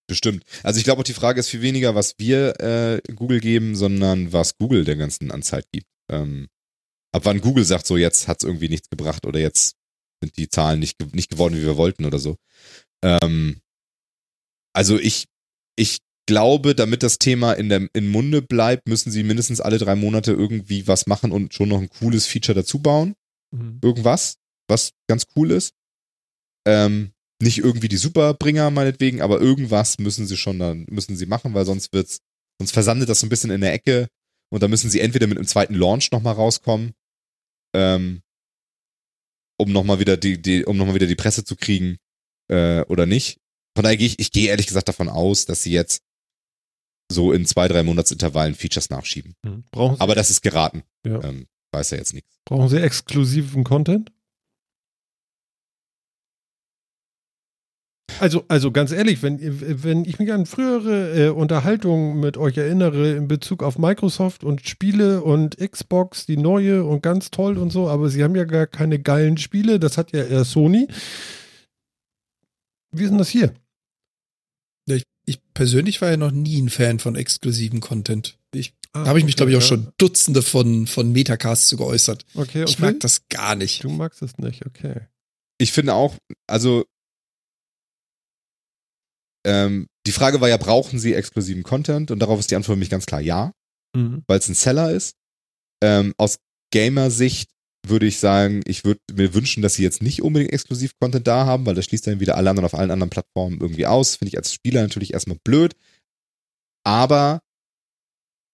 Bestimmt. 0.06 0.44
Also 0.62 0.78
ich 0.78 0.84
glaube 0.84 1.00
auch 1.00 1.04
die 1.04 1.14
Frage 1.14 1.40
ist 1.40 1.48
viel 1.48 1.62
weniger, 1.62 1.94
was 1.94 2.18
wir 2.18 2.60
äh, 2.60 3.00
Google 3.14 3.40
geben, 3.40 3.74
sondern 3.76 4.32
was 4.34 4.58
Google 4.58 4.84
der 4.84 4.96
ganzen 4.96 5.30
Anzeit 5.30 5.64
gibt. 5.72 5.86
Ähm, 6.10 6.48
ab 7.14 7.24
wann 7.24 7.40
Google 7.40 7.64
sagt, 7.64 7.86
so 7.86 7.96
jetzt 7.96 8.26
hat 8.28 8.42
es 8.42 8.46
irgendwie 8.46 8.68
nichts 8.68 8.90
gebracht 8.90 9.24
oder 9.24 9.38
jetzt 9.40 9.76
sind 10.22 10.36
die 10.36 10.48
Zahlen 10.48 10.80
nicht, 10.80 10.96
nicht 11.14 11.30
geworden, 11.30 11.56
wie 11.56 11.62
wir 11.62 11.76
wollten 11.76 12.04
oder 12.04 12.18
so. 12.18 12.36
Ähm, 13.02 13.60
also 14.74 14.98
ich, 14.98 15.26
ich 15.76 16.00
glaube, 16.26 16.74
damit 16.74 17.02
das 17.02 17.18
Thema 17.18 17.52
in 17.54 17.68
der 17.68 17.88
in 17.92 18.08
Munde 18.08 18.42
bleibt, 18.42 18.88
müssen 18.88 19.10
sie 19.10 19.22
mindestens 19.22 19.60
alle 19.60 19.78
drei 19.78 19.96
Monate 19.96 20.32
irgendwie 20.32 20.86
was 20.86 21.06
machen 21.06 21.32
und 21.32 21.54
schon 21.54 21.68
noch 21.68 21.80
ein 21.80 21.88
cooles 21.88 22.26
Feature 22.26 22.54
dazu 22.54 22.78
bauen. 22.78 23.14
Mhm. 23.50 23.80
Irgendwas, 23.82 24.36
was 24.68 24.92
ganz 25.08 25.26
cool 25.34 25.50
ist. 25.50 25.74
Ähm, 26.66 27.12
nicht 27.42 27.58
irgendwie 27.58 27.88
die 27.88 27.96
Superbringer 27.96 28.70
meinetwegen, 28.70 29.22
aber 29.22 29.40
irgendwas 29.40 29.98
müssen 29.98 30.26
sie 30.26 30.36
schon 30.36 30.58
dann 30.58 30.86
müssen 30.90 31.16
sie 31.16 31.26
machen, 31.26 31.54
weil 31.54 31.64
sonst 31.64 31.92
wird's 31.92 32.20
sonst 32.60 32.72
versandet 32.72 33.08
das 33.08 33.20
so 33.20 33.26
ein 33.26 33.30
bisschen 33.30 33.50
in 33.50 33.62
der 33.62 33.72
Ecke 33.72 34.08
und 34.52 34.62
da 34.62 34.68
müssen 34.68 34.90
sie 34.90 35.00
entweder 35.00 35.26
mit 35.26 35.38
einem 35.38 35.46
zweiten 35.46 35.74
Launch 35.74 36.10
nochmal 36.12 36.34
rauskommen, 36.34 36.92
ähm, 37.74 38.20
um 39.60 39.72
nochmal 39.72 40.00
wieder 40.00 40.16
die, 40.16 40.40
die 40.40 40.64
um 40.64 40.76
nochmal 40.76 40.94
wieder 40.94 41.06
die 41.06 41.16
Presse 41.16 41.44
zu 41.44 41.56
kriegen 41.56 41.98
äh, 42.48 42.82
oder 42.82 43.06
nicht. 43.06 43.38
Von 43.76 43.84
daher 43.84 43.96
gehe 43.96 44.06
ich 44.06 44.18
ich 44.18 44.32
gehe 44.32 44.48
ehrlich 44.48 44.66
gesagt 44.66 44.88
davon 44.88 45.08
aus, 45.08 45.44
dass 45.44 45.62
sie 45.62 45.72
jetzt 45.72 46.02
so 47.10 47.32
in 47.32 47.44
zwei 47.46 47.68
drei 47.68 47.82
Monatsintervallen 47.82 48.54
Features 48.54 48.90
nachschieben. 48.90 49.34
Mhm. 49.42 49.64
Brauchen, 49.70 49.96
Sie, 49.96 50.00
Aber 50.00 50.14
das 50.14 50.30
ist 50.30 50.42
geraten. 50.42 50.82
Ja. 51.04 51.22
Ähm, 51.22 51.46
weiß 51.72 51.90
ja 51.90 51.98
jetzt 51.98 52.14
nichts. 52.14 52.38
brauchen 52.44 52.68
Sie 52.68 52.80
exklusiven 52.80 53.64
Content? 53.64 54.12
Also, 58.18 58.44
also 58.48 58.70
ganz 58.72 58.92
ehrlich, 58.92 59.22
wenn, 59.22 59.38
wenn 59.82 60.04
ich 60.04 60.18
mich 60.18 60.32
an 60.32 60.46
frühere 60.46 61.26
äh, 61.26 61.28
Unterhaltungen 61.28 62.20
mit 62.20 62.36
euch 62.36 62.56
erinnere 62.56 63.12
in 63.12 63.28
Bezug 63.28 63.62
auf 63.62 63.78
Microsoft 63.78 64.44
und 64.44 64.66
Spiele 64.66 65.22
und 65.22 65.56
Xbox, 65.58 66.26
die 66.26 66.36
neue 66.36 66.84
und 66.84 67.02
ganz 67.02 67.30
toll 67.30 67.56
und 67.58 67.70
so, 67.70 67.88
aber 67.88 68.08
sie 68.10 68.24
haben 68.24 68.34
ja 68.36 68.44
gar 68.44 68.66
keine 68.66 68.98
geilen 68.98 69.36
Spiele, 69.38 69.78
das 69.78 69.96
hat 69.98 70.12
ja 70.12 70.24
eher 70.24 70.44
Sony. 70.44 70.88
Wie 72.92 73.04
ist 73.04 73.10
denn 73.10 73.18
das 73.18 73.28
hier? 73.28 73.54
Ja, 74.88 74.96
Ich, 74.96 75.04
ich 75.26 75.40
persönlich 75.54 76.00
war 76.00 76.10
ja 76.10 76.16
noch 76.16 76.32
nie 76.32 76.60
ein 76.60 76.68
Fan 76.70 76.98
von 76.98 77.14
exklusiven 77.16 77.80
Content. 77.80 78.36
Ich 78.52 78.74
Ah, 78.92 79.06
habe 79.06 79.20
ich 79.20 79.24
mich, 79.24 79.34
okay, 79.34 79.36
glaube 79.36 79.52
ich, 79.52 79.56
auch 79.56 79.60
ja. 79.60 79.66
schon 79.68 79.92
Dutzende 79.98 80.42
von, 80.42 80.88
von 80.88 81.12
Metacasts 81.12 81.68
zu 81.68 81.76
geäußert. 81.76 82.24
Okay, 82.34 82.64
Ich 82.64 82.74
okay. 82.74 82.82
mag 82.86 82.98
das 83.00 83.28
gar 83.28 83.54
nicht. 83.54 83.84
Du 83.84 83.88
magst 83.88 84.20
es 84.20 84.36
nicht, 84.38 84.66
okay. 84.66 85.02
ich 85.58 85.70
finde 85.70 85.94
auch, 85.94 86.16
also 86.48 86.84
ähm, 89.44 89.86
die 90.06 90.12
Frage 90.12 90.40
war 90.40 90.48
ja, 90.48 90.56
brauchen 90.56 90.98
sie 90.98 91.14
exklusiven 91.14 91.62
Content? 91.62 92.10
Und 92.10 92.18
darauf 92.20 92.40
ist 92.40 92.50
die 92.50 92.56
Antwort 92.56 92.76
für 92.76 92.78
mich 92.78 92.90
ganz 92.90 93.06
klar 93.06 93.20
ja, 93.20 93.52
Mhm. 93.96 94.22
weil 94.26 94.38
es 94.38 94.48
ein 94.48 94.54
Seller 94.54 94.90
ist. 94.92 95.14
Ähm, 95.82 96.14
aus 96.16 96.38
Gamer-Sicht 96.72 97.50
würde 97.86 98.06
ich 98.06 98.18
sagen, 98.18 98.60
ich 98.66 98.84
würde 98.84 99.00
mir 99.12 99.32
wünschen, 99.34 99.62
dass 99.62 99.74
sie 99.74 99.82
jetzt 99.82 100.02
nicht 100.02 100.22
unbedingt 100.22 100.52
exklusiv 100.52 100.92
Content 101.00 101.26
da 101.26 101.46
haben, 101.46 101.64
weil 101.66 101.74
das 101.74 101.86
schließt 101.86 102.06
dann 102.06 102.20
wieder 102.20 102.36
alle 102.36 102.50
anderen 102.50 102.66
auf 102.66 102.74
allen 102.74 102.90
anderen 102.90 103.10
Plattformen 103.10 103.58
irgendwie 103.60 103.86
aus. 103.86 104.16
Finde 104.16 104.28
ich 104.28 104.36
als 104.36 104.52
Spieler 104.52 104.82
natürlich 104.82 105.12
erstmal 105.14 105.38
blöd. 105.44 105.74
Aber 106.84 107.40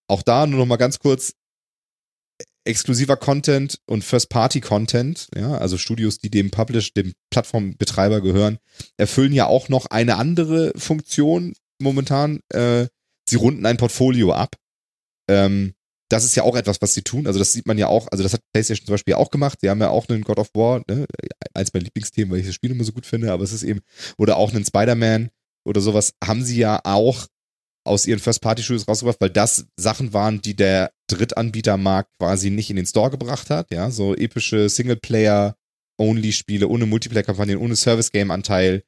auch 0.09 0.23
da 0.23 0.47
nur 0.47 0.61
noch 0.61 0.67
mal 0.67 0.77
ganz 0.77 0.99
kurz 1.01 1.33
exklusiver 2.67 3.17
Content 3.17 3.81
und 3.87 4.05
First-Party-Content, 4.05 5.29
ja, 5.37 5.57
also 5.57 5.79
Studios, 5.79 6.19
die 6.19 6.31
dem 6.31 6.51
Publish, 6.51 6.93
dem 6.95 7.13
Plattformbetreiber 7.31 8.21
gehören, 8.21 8.59
erfüllen 8.97 9.33
ja 9.33 9.47
auch 9.47 9.69
noch 9.69 9.87
eine 9.87 10.17
andere 10.17 10.73
Funktion 10.77 11.55
momentan. 11.81 12.41
Äh, 12.51 12.89
sie 13.29 13.37
runden 13.37 13.67
ein 13.67 13.77
Portfolio 13.77 14.33
ab. 14.33 14.57
Ähm, 15.29 15.75
das 16.09 16.25
ist 16.25 16.37
ja 16.37 16.45
auch 16.45 16.55
etwas, 16.55 16.81
was 16.81 16.95
sie 16.95 17.03
tun. 17.03 17.27
Also 17.27 17.39
das 17.39 17.53
sieht 17.53 17.67
man 17.67 17.79
ja 17.79 17.89
auch, 17.89 18.07
also 18.09 18.23
das 18.23 18.33
hat 18.33 18.41
PlayStation 18.53 18.87
zum 18.87 18.95
Beispiel 18.95 19.15
auch 19.15 19.31
gemacht. 19.31 19.59
Sie 19.61 19.69
haben 19.69 19.81
ja 19.81 19.89
auch 19.89 20.09
einen 20.09 20.23
God 20.23 20.39
of 20.39 20.51
War, 20.55 20.83
ne? 20.89 21.07
eins 21.55 21.73
meiner 21.73 21.85
Lieblingsthemen, 21.85 22.31
weil 22.31 22.41
ich 22.41 22.47
das 22.47 22.55
Spiel 22.55 22.71
immer 22.71 22.85
so 22.85 22.93
gut 22.93 23.07
finde, 23.07 23.33
aber 23.33 23.43
es 23.43 23.53
ist 23.53 23.65
eben, 23.65 23.81
oder 24.17 24.37
auch 24.37 24.53
einen 24.53 24.65
Spider-Man 24.65 25.31
oder 25.65 25.81
sowas, 25.81 26.13
haben 26.23 26.45
sie 26.45 26.59
ja 26.59 26.81
auch 26.85 27.27
aus 27.85 28.07
ihren 28.07 28.21
First-Party-Studios 28.21 28.87
rausgebracht, 28.87 29.21
weil 29.21 29.31
das 29.31 29.67
Sachen 29.77 30.13
waren, 30.13 30.43
die 30.43 30.55
der 30.55 30.93
Drittanbietermarkt 31.09 32.11
quasi 32.19 32.51
nicht 32.51 32.71
in 32.71 32.77
den 32.77 32.87
Store 32.87 33.11
gebracht 33.11 33.51
hat. 33.51 33.71
Ja, 33.71 33.91
so 33.91 34.15
epische 34.15 34.69
Singleplayer-Only-Spiele 34.69 36.69
ohne 36.69 36.87
Multiplayer-Kampagnen, 36.87 37.59
ohne 37.59 37.77
Service-Game-Anteil, 37.77 38.83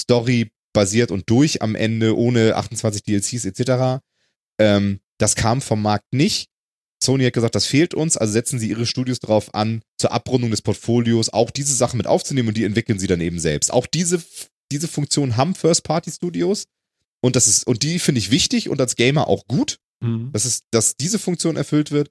Story-basiert 0.00 1.10
und 1.10 1.28
durch 1.28 1.62
am 1.62 1.74
Ende, 1.74 2.16
ohne 2.16 2.56
28 2.56 3.02
DLCs 3.02 3.44
etc. 3.44 4.02
Ähm, 4.58 5.00
das 5.18 5.34
kam 5.34 5.60
vom 5.60 5.82
Markt 5.82 6.12
nicht. 6.12 6.48
Sony 7.02 7.24
hat 7.24 7.34
gesagt, 7.34 7.54
das 7.54 7.66
fehlt 7.66 7.94
uns, 7.94 8.16
also 8.16 8.32
setzen 8.32 8.58
sie 8.58 8.70
ihre 8.70 8.86
Studios 8.86 9.20
darauf 9.20 9.54
an, 9.54 9.82
zur 9.98 10.12
Abrundung 10.12 10.50
des 10.50 10.62
Portfolios 10.62 11.28
auch 11.28 11.50
diese 11.50 11.74
Sachen 11.74 11.98
mit 11.98 12.06
aufzunehmen 12.06 12.48
und 12.48 12.56
die 12.56 12.64
entwickeln 12.64 12.98
sie 12.98 13.06
dann 13.06 13.20
eben 13.20 13.38
selbst. 13.38 13.72
Auch 13.72 13.86
diese, 13.86 14.22
diese 14.72 14.88
Funktion 14.88 15.36
haben 15.36 15.54
First-Party-Studios 15.54 16.66
und 17.22 17.36
das 17.36 17.46
ist, 17.46 17.66
und 17.66 17.82
die 17.82 17.98
finde 17.98 18.20
ich 18.20 18.30
wichtig 18.30 18.68
und 18.68 18.80
als 18.80 18.96
Gamer 18.96 19.28
auch 19.28 19.46
gut, 19.46 19.78
Mhm. 20.00 20.30
dass 20.32 20.44
es, 20.44 20.62
dass 20.70 20.96
diese 20.96 21.18
Funktion 21.18 21.56
erfüllt 21.56 21.90
wird. 21.90 22.10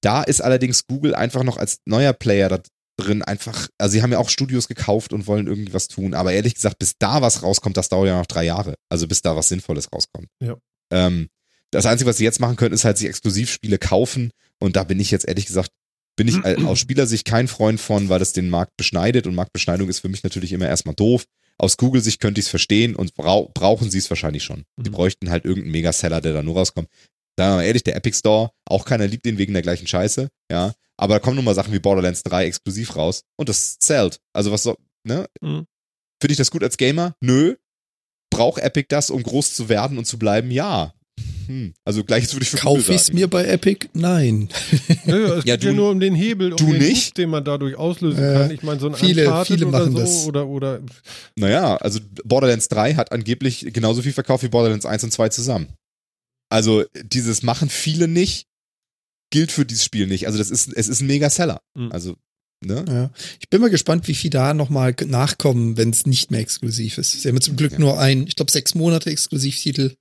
Da 0.00 0.22
ist 0.22 0.40
allerdings 0.40 0.86
Google 0.86 1.14
einfach 1.14 1.42
noch 1.42 1.56
als 1.56 1.78
neuer 1.86 2.12
Player 2.12 2.48
da 2.48 2.60
drin 2.98 3.22
einfach, 3.22 3.68
also 3.78 3.92
sie 3.92 4.02
haben 4.02 4.12
ja 4.12 4.18
auch 4.18 4.30
Studios 4.30 4.68
gekauft 4.68 5.12
und 5.12 5.26
wollen 5.26 5.46
irgendwie 5.48 5.74
was 5.74 5.88
tun, 5.88 6.14
aber 6.14 6.32
ehrlich 6.32 6.54
gesagt, 6.54 6.78
bis 6.78 6.94
da 6.98 7.20
was 7.20 7.42
rauskommt, 7.42 7.76
das 7.76 7.88
dauert 7.90 8.08
ja 8.08 8.18
noch 8.18 8.26
drei 8.26 8.44
Jahre. 8.44 8.74
Also 8.88 9.06
bis 9.08 9.20
da 9.22 9.36
was 9.36 9.48
Sinnvolles 9.48 9.92
rauskommt. 9.92 10.28
Ja. 10.42 10.56
Ähm, 10.92 11.28
das 11.72 11.84
Einzige, 11.84 12.08
was 12.08 12.16
sie 12.16 12.24
jetzt 12.24 12.40
machen 12.40 12.56
können, 12.56 12.74
ist 12.74 12.84
halt 12.84 12.96
sich 12.96 13.08
Exklusivspiele 13.08 13.78
kaufen 13.78 14.30
und 14.60 14.76
da 14.76 14.84
bin 14.84 14.98
ich 15.00 15.10
jetzt 15.10 15.26
ehrlich 15.28 15.46
gesagt, 15.46 15.70
bin 16.16 16.28
ich 16.28 16.36
äh, 16.44 16.56
aus 16.64 16.78
Spielersicht 16.78 17.26
kein 17.26 17.48
Freund 17.48 17.80
von, 17.80 18.08
weil 18.08 18.18
das 18.20 18.32
den 18.32 18.48
Markt 18.48 18.72
beschneidet 18.78 19.26
und 19.26 19.34
Marktbeschneidung 19.34 19.88
ist 19.88 19.98
für 19.98 20.08
mich 20.08 20.22
natürlich 20.22 20.52
immer 20.52 20.68
erstmal 20.68 20.94
doof. 20.94 21.24
Aus 21.58 21.76
Google-Sicht 21.78 22.20
könnte 22.20 22.38
ich 22.38 22.46
es 22.46 22.50
verstehen 22.50 22.94
und 22.94 23.14
brau 23.14 23.50
brauchen 23.52 23.90
sie 23.90 23.98
es 23.98 24.08
wahrscheinlich 24.10 24.44
schon. 24.44 24.64
Die 24.78 24.90
Mhm. 24.90 24.94
bräuchten 24.94 25.30
halt 25.30 25.44
irgendeinen 25.44 25.72
Megaseller, 25.72 26.20
der 26.20 26.32
da 26.34 26.42
nur 26.42 26.54
rauskommt. 26.56 26.88
Sagen 27.38 27.52
wir 27.52 27.56
mal 27.56 27.62
ehrlich, 27.64 27.84
der 27.84 27.96
Epic 27.96 28.16
Store, 28.18 28.50
auch 28.68 28.84
keiner 28.84 29.06
liebt 29.06 29.24
den 29.26 29.36
wegen 29.38 29.52
der 29.52 29.62
gleichen 29.62 29.86
Scheiße, 29.86 30.28
ja. 30.50 30.72
Aber 30.98 31.14
da 31.14 31.18
kommen 31.20 31.36
nun 31.36 31.44
mal 31.44 31.54
Sachen 31.54 31.72
wie 31.74 31.78
Borderlands 31.78 32.22
3 32.22 32.46
exklusiv 32.46 32.96
raus 32.96 33.20
und 33.38 33.48
das 33.50 33.78
zählt. 33.78 34.18
Also 34.32 34.50
was 34.52 34.62
so, 34.62 34.76
ne? 35.06 35.26
Mhm. 35.42 35.66
Finde 36.22 36.32
ich 36.32 36.38
das 36.38 36.50
gut 36.50 36.62
als 36.62 36.78
Gamer? 36.78 37.14
Nö. 37.20 37.56
Braucht 38.30 38.60
Epic 38.62 38.86
das, 38.88 39.10
um 39.10 39.22
groß 39.22 39.54
zu 39.54 39.68
werden 39.68 39.98
und 39.98 40.06
zu 40.06 40.18
bleiben? 40.18 40.50
Ja. 40.50 40.94
Hm. 41.46 41.74
Also 41.84 42.02
gleiches 42.04 42.32
würde 42.34 42.42
ich 42.44 42.50
für 42.50 42.56
Kaufe 42.56 42.92
ich 42.92 43.00
es 43.02 43.12
mir 43.12 43.28
bei 43.28 43.44
Epic? 43.46 43.88
Nein. 43.92 44.48
Ja, 45.04 45.16
ja, 45.16 45.34
es 45.34 45.44
Ja, 45.44 45.54
geht 45.56 45.64
ja 45.64 45.70
du- 45.70 45.76
nur 45.76 45.90
um 45.90 46.00
den 46.00 46.14
Hebel, 46.14 46.52
um 46.52 46.56
du 46.56 46.66
den 46.72 46.78
nicht? 46.78 47.08
Hook, 47.08 47.14
den 47.16 47.30
man 47.30 47.44
dadurch 47.44 47.76
auslösen 47.76 48.22
Äh, 48.24 48.32
kann. 48.32 48.50
Ich 48.50 48.62
meine, 48.62 48.80
so 48.80 48.88
ein 48.88 48.94
viele- 48.94 49.26
Uncharted 49.26 49.46
viele 49.58 49.66
oder 49.68 49.78
machen 49.78 49.92
so 49.92 49.98
das. 50.00 50.26
oder 50.26 50.46
oder 50.48 50.80
Naja, 51.36 51.76
also 51.76 52.00
Borderlands 52.24 52.68
3 52.68 52.94
hat 52.94 53.12
angeblich 53.12 53.66
genauso 53.72 54.00
viel 54.02 54.12
verkauft 54.12 54.42
wie 54.42 54.48
Borderlands 54.48 54.86
1 54.86 55.04
und 55.04 55.12
2 55.12 55.28
zusammen. 55.28 55.68
Also 56.56 56.84
dieses 57.02 57.42
machen 57.42 57.68
viele 57.68 58.08
nicht, 58.08 58.46
gilt 59.30 59.52
für 59.52 59.66
dieses 59.66 59.84
Spiel 59.84 60.06
nicht. 60.06 60.26
Also 60.26 60.38
das 60.38 60.50
ist, 60.50 60.72
es 60.72 60.88
ist 60.88 61.02
ein 61.02 61.06
Mega-Seller. 61.06 61.60
Mhm. 61.74 61.92
Also, 61.92 62.16
ne? 62.64 62.82
Ja. 62.88 63.10
Ich 63.40 63.50
bin 63.50 63.60
mal 63.60 63.68
gespannt, 63.68 64.08
wie 64.08 64.14
viel 64.14 64.30
da 64.30 64.54
nochmal 64.54 64.96
nachkommen, 65.04 65.76
wenn 65.76 65.90
es 65.90 66.06
nicht 66.06 66.30
mehr 66.30 66.40
exklusiv 66.40 66.96
ist. 66.96 67.20
Sie 67.20 67.28
haben 67.28 67.38
zum 67.42 67.56
Glück 67.56 67.72
Ja. 67.72 67.78
nur 67.78 68.00
ein, 68.00 68.26
ich 68.26 68.36
glaube, 68.36 68.50
sechs 68.50 68.74
Monate 68.74 69.10
Exklusivtitel. 69.10 69.96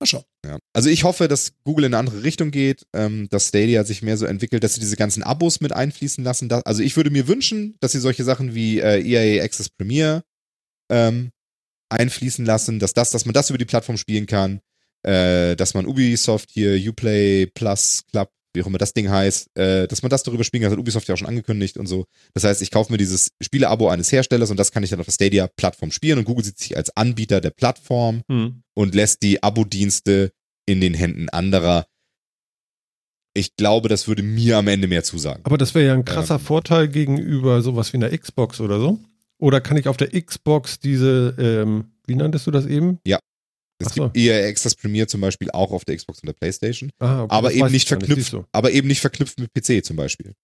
Mal 0.00 0.06
schauen. 0.06 0.24
Ja. 0.44 0.58
Also 0.72 0.88
ich 0.90 1.04
hoffe, 1.04 1.28
dass 1.28 1.52
Google 1.62 1.84
in 1.84 1.94
eine 1.94 1.98
andere 2.00 2.24
Richtung 2.24 2.50
geht, 2.50 2.84
ähm, 2.92 3.28
dass 3.28 3.48
Stadia 3.48 3.84
sich 3.84 4.02
mehr 4.02 4.16
so 4.16 4.26
entwickelt, 4.26 4.64
dass 4.64 4.74
sie 4.74 4.80
diese 4.80 4.96
ganzen 4.96 5.22
Abos 5.22 5.60
mit 5.60 5.72
einfließen 5.72 6.24
lassen. 6.24 6.48
Da, 6.48 6.58
also 6.64 6.82
ich 6.82 6.96
würde 6.96 7.10
mir 7.10 7.28
wünschen, 7.28 7.76
dass 7.78 7.92
sie 7.92 8.00
solche 8.00 8.24
Sachen 8.24 8.52
wie 8.56 8.80
äh, 8.80 9.00
EA 9.00 9.44
Access 9.44 9.68
Premier 9.68 10.24
ähm, 10.90 11.30
einfließen 11.88 12.44
lassen, 12.44 12.80
dass 12.80 12.94
das, 12.94 13.12
dass 13.12 13.26
man 13.26 13.32
das 13.32 13.50
über 13.50 13.58
die 13.58 13.64
Plattform 13.64 13.96
spielen 13.96 14.26
kann, 14.26 14.60
äh, 15.02 15.56
dass 15.56 15.74
man 15.74 15.86
Ubisoft 15.86 16.50
hier 16.50 16.74
Uplay 16.88 17.46
Plus 17.46 18.02
Club, 18.10 18.30
wie 18.54 18.62
auch 18.62 18.66
immer 18.66 18.78
das 18.78 18.92
Ding 18.92 19.08
heißt, 19.08 19.56
äh, 19.56 19.86
dass 19.86 20.02
man 20.02 20.10
das 20.10 20.22
darüber 20.22 20.44
spielen 20.44 20.62
kann, 20.62 20.70
das 20.70 20.76
hat 20.76 20.80
Ubisoft 20.80 21.08
ja 21.08 21.14
auch 21.14 21.18
schon 21.18 21.28
angekündigt 21.28 21.76
und 21.76 21.86
so. 21.86 22.06
Das 22.34 22.44
heißt, 22.44 22.62
ich 22.62 22.70
kaufe 22.70 22.90
mir 22.92 22.98
dieses 22.98 23.30
Spieleabo 23.40 23.88
eines 23.88 24.10
Herstellers 24.10 24.50
und 24.50 24.58
das 24.58 24.72
kann 24.72 24.82
ich 24.82 24.90
dann 24.90 25.00
auf 25.00 25.06
der 25.06 25.12
Stadia 25.12 25.48
Plattform 25.56 25.92
spielen 25.92 26.18
und 26.18 26.24
Google 26.24 26.44
sieht 26.44 26.58
sich 26.58 26.76
als 26.76 26.94
Anbieter 26.96 27.40
der 27.40 27.50
Plattform 27.50 28.22
hm. 28.28 28.62
und 28.74 28.94
lässt 28.94 29.22
die 29.22 29.42
Abo-Dienste 29.42 30.32
in 30.66 30.80
den 30.80 30.94
Händen 30.94 31.28
anderer. 31.28 31.86
Ich 33.34 33.54
glaube, 33.56 33.88
das 33.88 34.08
würde 34.08 34.22
mir 34.22 34.56
am 34.56 34.66
Ende 34.66 34.88
mehr 34.88 35.04
zusagen. 35.04 35.44
Aber 35.44 35.58
das 35.58 35.74
wäre 35.74 35.86
ja 35.86 35.94
ein 35.94 36.04
krasser 36.04 36.34
Ähm. 36.36 36.40
Vorteil 36.40 36.88
gegenüber 36.88 37.62
sowas 37.62 37.92
wie 37.92 37.98
einer 37.98 38.16
Xbox 38.16 38.60
oder 38.60 38.80
so. 38.80 38.98
Oder 39.38 39.60
kann 39.60 39.76
ich 39.76 39.86
auf 39.86 39.96
der 39.96 40.08
Xbox 40.20 40.80
diese, 40.80 41.36
ähm, 41.38 41.92
wie 42.06 42.16
nanntest 42.16 42.46
du 42.46 42.50
das 42.50 42.66
eben? 42.66 42.98
Es 43.78 43.94
so. 43.94 44.04
gibt 44.04 44.16
EA 44.16 44.48
Access 44.48 44.74
Premier 44.74 45.06
zum 45.06 45.20
Beispiel 45.20 45.50
auch 45.52 45.70
auf 45.70 45.84
der 45.84 45.96
Xbox 45.96 46.20
und 46.20 46.26
der 46.26 46.32
Playstation. 46.32 46.90
Ah, 46.98 47.22
okay, 47.22 47.34
aber 47.34 47.52
eben 47.52 47.70
nicht 47.70 47.88
verknüpft, 47.88 48.32
du. 48.32 48.44
aber 48.52 48.72
eben 48.72 48.88
nicht 48.88 49.00
verknüpft 49.00 49.38
mit 49.38 49.52
PC 49.52 49.84
zum 49.84 49.96
Beispiel. 49.96 50.34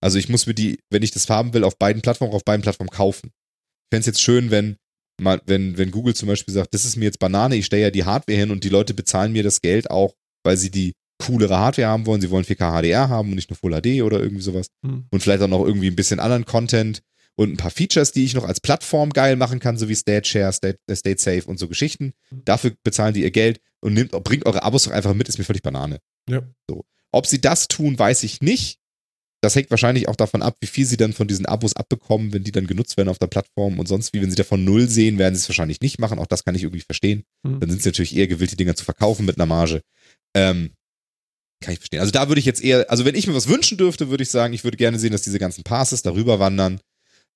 Also 0.00 0.18
ich 0.18 0.28
muss 0.28 0.46
mir 0.46 0.54
die, 0.54 0.78
wenn 0.90 1.02
ich 1.02 1.10
das 1.10 1.28
haben 1.28 1.52
will, 1.54 1.64
auf 1.64 1.78
beiden 1.78 2.02
Plattformen, 2.02 2.32
auf 2.34 2.44
beiden 2.44 2.62
Plattformen 2.62 2.90
kaufen. 2.90 3.28
Ich 3.28 3.94
fände 3.94 4.00
es 4.00 4.06
jetzt 4.06 4.22
schön, 4.22 4.50
wenn, 4.50 4.76
mal, 5.20 5.40
wenn, 5.46 5.78
wenn 5.78 5.90
Google 5.90 6.14
zum 6.14 6.28
Beispiel 6.28 6.54
sagt, 6.54 6.74
das 6.74 6.84
ist 6.84 6.96
mir 6.96 7.06
jetzt 7.06 7.18
Banane, 7.18 7.56
ich 7.56 7.66
stelle 7.66 7.82
ja 7.82 7.90
die 7.90 8.04
Hardware 8.04 8.38
hin 8.38 8.50
und 8.50 8.64
die 8.64 8.68
Leute 8.68 8.94
bezahlen 8.94 9.32
mir 9.32 9.42
das 9.42 9.60
Geld 9.60 9.90
auch, 9.90 10.14
weil 10.42 10.56
sie 10.56 10.70
die 10.70 10.92
coolere 11.22 11.58
Hardware 11.58 11.88
haben 11.88 12.06
wollen, 12.06 12.20
sie 12.20 12.30
wollen 12.30 12.44
4K 12.44 12.82
HDR 12.82 13.08
haben 13.08 13.30
und 13.30 13.36
nicht 13.36 13.50
nur 13.50 13.56
Full 13.56 13.80
HD 13.80 14.02
oder 14.02 14.20
irgendwie 14.20 14.42
sowas. 14.42 14.66
Hm. 14.84 15.06
Und 15.10 15.22
vielleicht 15.22 15.42
auch 15.42 15.48
noch 15.48 15.64
irgendwie 15.64 15.88
ein 15.88 15.96
bisschen 15.96 16.20
anderen 16.20 16.44
Content 16.44 17.02
und 17.36 17.52
ein 17.52 17.56
paar 17.56 17.70
Features, 17.70 18.12
die 18.12 18.24
ich 18.24 18.34
noch 18.34 18.44
als 18.44 18.60
Plattform 18.60 19.10
geil 19.10 19.36
machen 19.36 19.58
kann, 19.58 19.76
so 19.76 19.88
wie 19.88 19.94
State 19.94 20.28
Share, 20.28 20.52
State, 20.52 20.78
äh, 20.86 20.94
State 20.94 21.20
Safe 21.20 21.44
und 21.46 21.58
so 21.58 21.68
Geschichten. 21.68 22.12
Dafür 22.30 22.72
bezahlen 22.82 23.14
die 23.14 23.22
ihr 23.22 23.30
Geld 23.30 23.60
und 23.80 23.94
nimmt, 23.94 24.12
bringt 24.24 24.46
eure 24.46 24.62
Abos 24.62 24.84
doch 24.84 24.92
einfach 24.92 25.14
mit, 25.14 25.28
ist 25.28 25.38
mir 25.38 25.44
völlig 25.44 25.62
Banane. 25.62 25.98
Ja. 26.28 26.42
So. 26.68 26.84
Ob 27.12 27.26
sie 27.26 27.40
das 27.40 27.68
tun, 27.68 27.98
weiß 27.98 28.22
ich 28.22 28.40
nicht. 28.40 28.78
Das 29.40 29.54
hängt 29.54 29.70
wahrscheinlich 29.70 30.08
auch 30.08 30.16
davon 30.16 30.40
ab, 30.40 30.56
wie 30.60 30.66
viel 30.66 30.86
sie 30.86 30.96
dann 30.96 31.12
von 31.12 31.28
diesen 31.28 31.44
Abos 31.44 31.76
abbekommen, 31.76 32.32
wenn 32.32 32.44
die 32.44 32.52
dann 32.52 32.66
genutzt 32.66 32.96
werden 32.96 33.10
auf 33.10 33.18
der 33.18 33.26
Plattform 33.26 33.78
und 33.78 33.86
sonst 33.86 34.14
wie. 34.14 34.22
Wenn 34.22 34.30
sie 34.30 34.36
davon 34.36 34.64
null 34.64 34.88
sehen, 34.88 35.18
werden 35.18 35.34
sie 35.34 35.40
es 35.40 35.48
wahrscheinlich 35.48 35.82
nicht 35.82 35.98
machen. 35.98 36.18
Auch 36.18 36.26
das 36.26 36.44
kann 36.44 36.54
ich 36.54 36.62
irgendwie 36.62 36.80
verstehen. 36.80 37.24
Hm. 37.46 37.60
Dann 37.60 37.68
sind 37.68 37.82
sie 37.82 37.90
natürlich 37.90 38.16
eher 38.16 38.26
gewillt, 38.26 38.52
die 38.52 38.56
Dinger 38.56 38.74
zu 38.74 38.86
verkaufen 38.86 39.26
mit 39.26 39.36
einer 39.36 39.44
Marge. 39.44 39.82
Ähm, 40.34 40.70
kann 41.60 41.74
ich 41.74 41.78
verstehen. 41.78 42.00
Also 42.00 42.10
da 42.10 42.28
würde 42.28 42.38
ich 42.38 42.46
jetzt 42.46 42.64
eher, 42.64 42.90
also 42.90 43.04
wenn 43.04 43.14
ich 43.14 43.26
mir 43.26 43.34
was 43.34 43.48
wünschen 43.48 43.76
dürfte, 43.76 44.08
würde 44.08 44.22
ich 44.22 44.30
sagen, 44.30 44.54
ich 44.54 44.64
würde 44.64 44.78
gerne 44.78 44.98
sehen, 44.98 45.12
dass 45.12 45.22
diese 45.22 45.38
ganzen 45.38 45.62
Passes 45.62 46.00
darüber 46.00 46.38
wandern. 46.38 46.80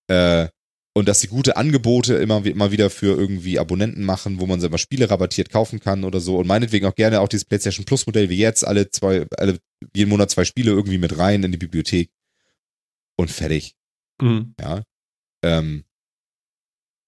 Äh, 0.09 0.49
und 0.95 1.07
dass 1.07 1.21
sie 1.21 1.29
gute 1.29 1.57
Angebote 1.57 2.15
immer, 2.15 2.45
immer 2.45 2.73
wieder 2.73 2.91
für 2.91 3.17
irgendwie 3.17 3.61
Abonnenten 3.61 4.05
machen, 4.05 4.41
wo 4.41 4.47
man 4.47 4.61
selber 4.61 4.79
Spiele 4.79 5.09
rabattiert 5.09 5.49
kaufen 5.49 5.79
kann 5.79 6.03
oder 6.03 6.19
so. 6.19 6.39
Und 6.39 6.49
meinetwegen 6.49 6.87
auch 6.87 6.95
gerne 6.97 7.21
auch 7.21 7.29
dieses 7.29 7.45
PlayStation 7.45 7.85
Plus 7.85 8.07
Modell 8.07 8.31
wie 8.31 8.39
jetzt, 8.39 8.67
alle 8.67 8.91
zwei, 8.91 9.27
alle, 9.37 9.59
jeden 9.95 10.09
Monat 10.09 10.31
zwei 10.31 10.45
Spiele 10.45 10.73
irgendwie 10.73 10.99
mit 10.99 11.17
rein 11.17 11.45
in 11.45 11.53
die 11.53 11.59
Bibliothek. 11.59 12.11
Und 13.17 13.31
fertig, 13.31 13.77
Hm. 14.21 14.55
ja. 14.61 14.83
Ähm, 15.45 15.85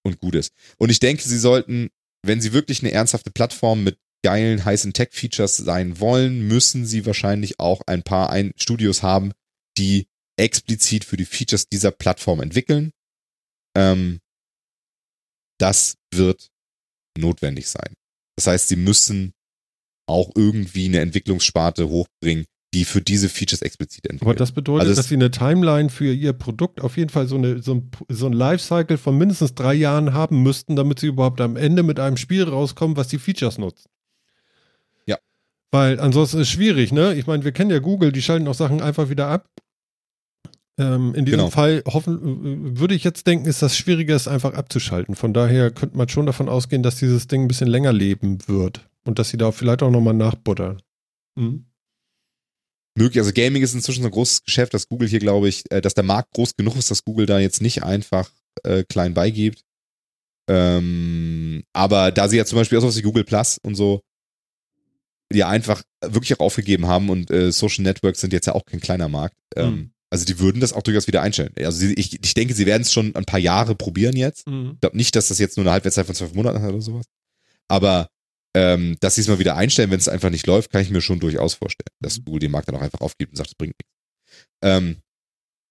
und 0.04 0.18
gut 0.18 0.34
ist. 0.34 0.52
Und 0.78 0.90
ich 0.90 1.00
denke, 1.00 1.22
sie 1.22 1.38
sollten, 1.38 1.90
wenn 2.22 2.40
sie 2.40 2.52
wirklich 2.52 2.82
eine 2.82 2.92
ernsthafte 2.92 3.30
Plattform 3.30 3.84
mit 3.84 3.98
geilen, 4.22 4.64
heißen 4.64 4.92
Tech-Features 4.92 5.56
sein 5.56 5.98
wollen, 5.98 6.46
müssen 6.46 6.86
sie 6.86 7.06
wahrscheinlich 7.06 7.58
auch 7.58 7.82
ein 7.86 8.02
paar 8.02 8.30
ein 8.30 8.52
Studios 8.56 9.02
haben, 9.02 9.32
die 9.78 10.06
explizit 10.40 11.04
für 11.04 11.16
die 11.16 11.24
Features 11.24 11.68
dieser 11.68 11.90
Plattform 11.90 12.40
entwickeln. 12.40 12.92
Ähm, 13.76 14.20
das 15.58 15.96
wird 16.12 16.48
notwendig 17.16 17.68
sein. 17.68 17.94
Das 18.36 18.46
heißt, 18.46 18.68
sie 18.68 18.76
müssen 18.76 19.32
auch 20.08 20.30
irgendwie 20.34 20.86
eine 20.86 21.00
Entwicklungssparte 21.00 21.88
hochbringen, 21.88 22.46
die 22.72 22.84
für 22.84 23.00
diese 23.02 23.28
Features 23.28 23.62
explizit 23.62 24.06
entwickelt. 24.06 24.28
Aber 24.28 24.34
das 24.34 24.52
bedeutet, 24.52 24.88
Also 24.88 24.94
dass 24.94 25.08
sie 25.08 25.14
eine 25.14 25.30
Timeline 25.30 25.90
für 25.90 26.12
ihr 26.12 26.32
Produkt 26.32 26.80
auf 26.80 26.96
jeden 26.96 27.10
Fall 27.10 27.26
so, 27.26 27.36
eine, 27.36 27.62
so, 27.62 27.74
ein, 27.74 27.90
so 28.08 28.26
ein 28.26 28.32
Lifecycle 28.32 28.96
von 28.96 29.18
mindestens 29.18 29.54
drei 29.54 29.74
Jahren 29.74 30.14
haben 30.14 30.42
müssten, 30.42 30.76
damit 30.76 31.00
sie 31.00 31.08
überhaupt 31.08 31.40
am 31.40 31.56
Ende 31.56 31.82
mit 31.82 32.00
einem 32.00 32.16
Spiel 32.16 32.44
rauskommen, 32.44 32.96
was 32.96 33.08
die 33.08 33.18
Features 33.18 33.58
nutzt. 33.58 33.88
Ja. 35.06 35.18
Weil 35.70 36.00
ansonsten 36.00 36.38
ist 36.38 36.48
es 36.48 36.52
schwierig, 36.52 36.92
ne? 36.92 37.14
Ich 37.14 37.26
meine, 37.26 37.44
wir 37.44 37.52
kennen 37.52 37.70
ja 37.70 37.78
Google, 37.78 38.12
die 38.12 38.22
schalten 38.22 38.48
auch 38.48 38.54
Sachen 38.54 38.80
einfach 38.80 39.10
wieder 39.10 39.28
ab. 39.28 39.48
Ähm, 40.80 41.14
in 41.14 41.26
diesem 41.26 41.38
Genau. 41.40 41.50
Fall 41.50 41.82
hoffen, 41.86 42.74
äh, 42.74 42.78
würde 42.78 42.94
ich 42.94 43.04
jetzt 43.04 43.26
denken, 43.26 43.46
ist 43.46 43.60
das 43.60 43.76
schwieriger, 43.76 44.14
es 44.16 44.26
einfach 44.28 44.54
abzuschalten. 44.54 45.14
Von 45.14 45.34
daher 45.34 45.70
könnte 45.70 45.96
man 45.96 46.08
schon 46.08 46.24
davon 46.26 46.48
ausgehen, 46.48 46.82
dass 46.82 46.96
dieses 46.96 47.26
Ding 47.28 47.42
ein 47.42 47.48
bisschen 47.48 47.68
länger 47.68 47.92
leben 47.92 48.38
wird 48.48 48.88
und 49.04 49.18
dass 49.18 49.28
sie 49.28 49.36
da 49.36 49.52
vielleicht 49.52 49.82
auch 49.82 49.90
nochmal 49.90 50.14
nachbuttern. 50.14 50.80
Mhm. 51.36 51.66
möglich. 52.96 53.20
Also 53.20 53.32
Gaming 53.32 53.62
ist 53.62 53.74
inzwischen 53.74 54.02
so 54.02 54.08
ein 54.08 54.12
großes 54.12 54.44
Geschäft, 54.44 54.74
dass 54.74 54.88
Google 54.88 55.08
hier, 55.08 55.20
glaube 55.20 55.48
ich, 55.48 55.64
äh, 55.70 55.80
dass 55.80 55.94
der 55.94 56.04
Markt 56.04 56.32
groß 56.34 56.56
genug 56.56 56.76
ist, 56.76 56.90
dass 56.90 57.04
Google 57.04 57.26
da 57.26 57.38
jetzt 57.38 57.62
nicht 57.62 57.82
einfach 57.82 58.30
äh, 58.64 58.82
klein 58.84 59.14
beigibt. 59.14 59.62
Ähm, 60.48 61.62
aber 61.72 62.10
da 62.10 62.28
sie 62.28 62.36
ja 62.36 62.44
zum 62.44 62.58
Beispiel 62.58 62.78
auch 62.78 62.82
sowas 62.82 62.96
wie 62.96 63.02
Google 63.02 63.24
Plus 63.24 63.58
und 63.62 63.74
so, 63.74 64.00
die 65.32 65.44
einfach 65.44 65.82
wirklich 66.04 66.34
auch 66.34 66.40
aufgegeben 66.44 66.88
haben 66.88 67.08
und 67.08 67.30
äh, 67.30 67.52
Social 67.52 67.84
Networks 67.84 68.20
sind 68.20 68.32
jetzt 68.32 68.46
ja 68.46 68.54
auch 68.54 68.64
kein 68.64 68.80
kleiner 68.80 69.08
Markt. 69.08 69.36
Ähm, 69.56 69.70
Mhm. 69.74 69.90
Also 70.12 70.24
die 70.24 70.40
würden 70.40 70.60
das 70.60 70.72
auch 70.72 70.82
durchaus 70.82 71.06
wieder 71.06 71.22
einstellen. 71.22 71.52
Also 71.58 71.78
sie, 71.78 71.94
ich, 71.94 72.22
ich 72.22 72.34
denke, 72.34 72.54
sie 72.54 72.66
werden 72.66 72.82
es 72.82 72.92
schon 72.92 73.14
ein 73.14 73.24
paar 73.24 73.38
Jahre 73.38 73.76
probieren 73.76 74.16
jetzt. 74.16 74.46
Mhm. 74.46 74.72
Ich 74.74 74.80
glaube 74.80 74.96
nicht, 74.96 75.14
dass 75.14 75.28
das 75.28 75.38
jetzt 75.38 75.56
nur 75.56 75.64
eine 75.64 75.72
Halbwertszeit 75.72 76.06
von 76.06 76.14
zwölf 76.14 76.34
Monaten 76.34 76.60
hat 76.60 76.70
oder 76.70 76.80
sowas. 76.80 77.06
Aber 77.68 78.08
ähm, 78.56 78.96
dass 79.00 79.14
sie 79.14 79.20
es 79.20 79.28
mal 79.28 79.38
wieder 79.38 79.56
einstellen, 79.56 79.92
wenn 79.92 80.00
es 80.00 80.08
einfach 80.08 80.30
nicht 80.30 80.46
läuft, 80.46 80.72
kann 80.72 80.82
ich 80.82 80.90
mir 80.90 81.00
schon 81.00 81.20
durchaus 81.20 81.54
vorstellen, 81.54 81.94
dass 82.00 82.24
Google 82.24 82.40
den 82.40 82.50
Markt 82.50 82.68
dann 82.68 82.74
auch 82.74 82.82
einfach 82.82 83.00
aufgibt 83.00 83.32
und 83.32 83.36
sagt, 83.36 83.50
das 83.50 83.54
bringt 83.54 83.74
nichts. 83.78 83.94
Ähm, 84.62 84.96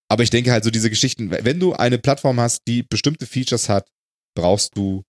aber 0.10 0.24
ich 0.24 0.30
denke 0.30 0.52
halt 0.52 0.64
so 0.64 0.72
diese 0.72 0.90
Geschichten, 0.90 1.30
wenn 1.30 1.60
du 1.60 1.74
eine 1.74 2.00
Plattform 2.00 2.40
hast, 2.40 2.62
die 2.68 2.84
bestimmte 2.84 3.28
Features 3.28 3.68
hat, 3.70 3.90
brauchst 4.36 4.76
du 4.78 5.04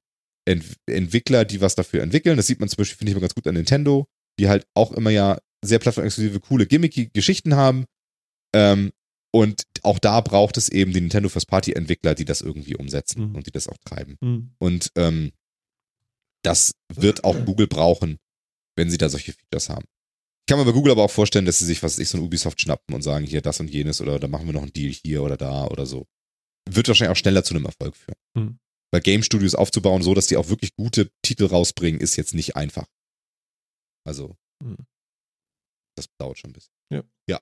Ent 0.46 0.64
Entwickler, 0.86 1.44
die 1.44 1.60
was 1.60 1.74
dafür 1.74 2.02
entwickeln. 2.02 2.36
Das 2.36 2.46
sieht 2.46 2.60
man 2.60 2.68
zum 2.68 2.78
Beispiel, 2.78 2.98
finde 2.98 3.10
ich 3.12 3.14
mal 3.14 3.20
ganz 3.20 3.34
gut 3.34 3.46
an 3.46 3.54
Nintendo, 3.54 4.06
die 4.38 4.48
halt 4.48 4.66
auch 4.74 4.92
immer 4.92 5.10
ja 5.10 5.38
sehr 5.64 5.78
plattformexklusive, 5.78 6.40
coole, 6.40 6.66
gimmicky 6.66 7.10
Geschichten 7.12 7.54
haben. 7.54 7.84
Ähm, 8.54 8.90
und 9.32 9.62
auch 9.82 9.98
da 9.98 10.20
braucht 10.20 10.56
es 10.56 10.68
eben 10.68 10.92
die 10.92 11.00
Nintendo 11.00 11.28
First 11.28 11.46
Party 11.48 11.72
Entwickler, 11.72 12.14
die 12.14 12.24
das 12.24 12.40
irgendwie 12.40 12.76
umsetzen 12.76 13.28
Mhm. 13.30 13.34
und 13.36 13.46
die 13.46 13.52
das 13.52 13.68
auch 13.68 13.78
treiben. 13.78 14.16
Mhm. 14.20 14.54
Und 14.58 14.90
ähm, 14.96 15.32
das 16.42 16.72
wird 16.92 17.24
auch 17.24 17.44
Google 17.44 17.66
brauchen, 17.66 18.18
wenn 18.76 18.90
sie 18.90 18.98
da 18.98 19.08
solche 19.08 19.32
Features 19.32 19.68
haben. 19.68 19.84
Ich 20.40 20.46
kann 20.52 20.58
mir 20.58 20.64
bei 20.64 20.72
Google 20.72 20.92
aber 20.92 21.04
auch 21.04 21.10
vorstellen, 21.10 21.44
dass 21.44 21.58
sie 21.58 21.64
sich, 21.66 21.82
was 21.82 21.92
weiß 21.94 21.98
ich, 22.00 22.08
so 22.08 22.18
ein 22.18 22.24
Ubisoft 22.24 22.60
schnappen 22.60 22.94
und 22.94 23.02
sagen, 23.02 23.24
hier 23.26 23.40
das 23.42 23.60
und 23.60 23.70
jenes 23.70 24.00
oder 24.00 24.18
da 24.18 24.26
machen 24.26 24.46
wir 24.46 24.52
noch 24.52 24.62
einen 24.62 24.72
Deal 24.72 24.90
hier 24.92 25.22
oder 25.22 25.36
da 25.36 25.66
oder 25.66 25.86
so. 25.86 26.06
Wird 26.68 26.88
wahrscheinlich 26.88 27.12
auch 27.12 27.20
schneller 27.20 27.44
zu 27.44 27.54
einem 27.54 27.66
Erfolg 27.66 27.94
führen. 27.96 28.16
Mhm. 28.34 28.58
Weil 28.92 29.00
Game 29.02 29.22
Studios 29.22 29.54
aufzubauen, 29.54 30.02
so 30.02 30.14
dass 30.14 30.26
die 30.26 30.36
auch 30.36 30.48
wirklich 30.48 30.74
gute 30.74 31.10
Titel 31.22 31.44
rausbringen, 31.46 32.00
ist 32.00 32.16
jetzt 32.16 32.34
nicht 32.34 32.56
einfach. 32.56 32.86
Also, 34.04 34.36
Mhm. 34.62 34.78
das 35.96 36.06
dauert 36.18 36.38
schon 36.38 36.50
ein 36.50 36.54
bisschen. 36.54 36.72
Ja. 36.92 37.02
Ja. 37.28 37.40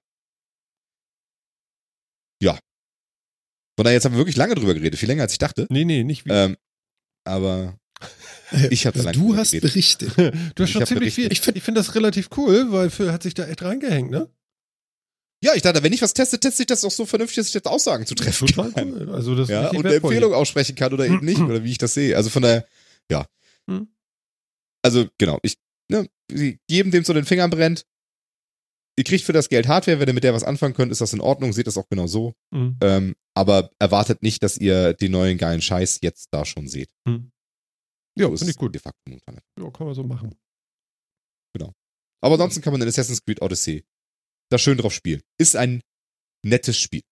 Von 3.78 3.84
daher, 3.84 3.94
jetzt 3.94 4.04
haben 4.06 4.12
wir 4.14 4.18
wirklich 4.18 4.34
lange 4.36 4.56
drüber 4.56 4.74
geredet, 4.74 4.98
viel 4.98 5.08
länger 5.08 5.22
als 5.22 5.30
ich 5.30 5.38
dachte. 5.38 5.68
Nee, 5.70 5.84
nee, 5.84 6.02
nicht 6.02 6.24
wie. 6.26 6.30
Ähm, 6.30 6.56
aber 7.22 7.78
ich 8.70 8.86
habe 8.88 8.98
lange 8.98 9.12
Du 9.16 9.36
hast 9.36 9.52
geredet. 9.52 9.70
berichtet. 9.70 10.12
du 10.56 10.62
hast 10.64 10.70
schon 10.70 10.84
ziemlich 10.84 11.14
viel. 11.14 11.28
berichtet. 11.28 11.32
Ich 11.32 11.40
finde 11.42 11.58
ich 11.58 11.64
find 11.64 11.76
das 11.78 11.94
relativ 11.94 12.28
cool, 12.36 12.72
weil 12.72 12.90
Phil 12.90 13.12
hat 13.12 13.22
sich 13.22 13.34
da 13.34 13.46
echt 13.46 13.62
reingehängt, 13.62 14.10
ne? 14.10 14.28
Ja, 15.44 15.54
ich 15.54 15.62
dachte, 15.62 15.84
wenn 15.84 15.92
ich 15.92 16.02
was 16.02 16.12
teste, 16.12 16.40
teste 16.40 16.64
ich 16.64 16.66
das 16.66 16.84
auch 16.84 16.90
so 16.90 17.06
vernünftig, 17.06 17.36
dass 17.36 17.46
ich 17.46 17.54
jetzt 17.54 17.68
Aussagen 17.68 18.04
zu 18.04 18.16
treffen 18.16 18.48
Total 18.48 18.72
kann. 18.72 18.92
cool. 18.92 19.14
Also 19.14 19.36
das 19.36 19.48
Ja, 19.48 19.68
und 19.70 19.86
eine. 19.86 19.94
Empfehlung 19.94 20.34
aussprechen 20.34 20.74
kann 20.74 20.92
oder 20.92 21.06
eben 21.06 21.24
nicht, 21.24 21.38
oder 21.40 21.62
wie 21.62 21.70
ich 21.70 21.78
das 21.78 21.94
sehe. 21.94 22.16
Also 22.16 22.30
von 22.30 22.42
daher, 22.42 22.66
ja. 23.08 23.24
Hm. 23.70 23.86
Also, 24.82 25.06
genau, 25.18 25.38
ich, 25.42 25.54
ne, 25.88 26.08
jedem, 26.68 26.90
dem 26.90 27.04
so 27.04 27.12
den 27.12 27.24
Fingern 27.24 27.50
brennt, 27.50 27.84
ihr 28.98 29.04
kriegt 29.04 29.24
für 29.24 29.32
das 29.32 29.48
Geld 29.48 29.68
Hardware, 29.68 30.00
wenn 30.00 30.08
ihr 30.08 30.14
mit 30.14 30.24
der 30.24 30.34
was 30.34 30.44
anfangen 30.44 30.74
könnt, 30.74 30.92
ist 30.92 31.00
das 31.00 31.12
in 31.12 31.20
Ordnung, 31.20 31.52
seht 31.52 31.66
das 31.66 31.78
auch 31.78 31.88
genau 31.88 32.06
so. 32.06 32.34
Mhm. 32.50 32.76
Ähm, 32.82 33.14
aber 33.34 33.70
erwartet 33.78 34.22
nicht, 34.22 34.42
dass 34.42 34.58
ihr 34.58 34.92
den 34.92 35.12
neuen 35.12 35.38
geilen 35.38 35.62
Scheiß 35.62 36.00
jetzt 36.02 36.28
da 36.32 36.44
schon 36.44 36.68
seht. 36.68 36.90
Mhm. 37.06 37.30
Ja, 38.18 38.28
ist 38.32 38.40
finde 38.40 38.50
ich 38.50 38.58
gut. 38.58 38.74
De 38.74 38.80
facto 38.80 38.98
momentan. 39.06 39.38
Ja, 39.58 39.70
kann 39.70 39.86
man 39.86 39.94
so 39.94 40.02
machen. 40.02 40.34
Aber 42.20 42.34
ansonsten 42.34 42.62
kann 42.62 42.72
man 42.72 42.82
in 42.82 42.88
Assassin's 42.88 43.22
Creed 43.24 43.42
Odyssey 43.42 43.84
da 44.50 44.58
schön 44.58 44.78
drauf 44.78 44.92
spielen. 44.92 45.22
Ist 45.38 45.56
ein 45.56 45.82
nettes 46.44 46.78
Spiel, 46.78 47.02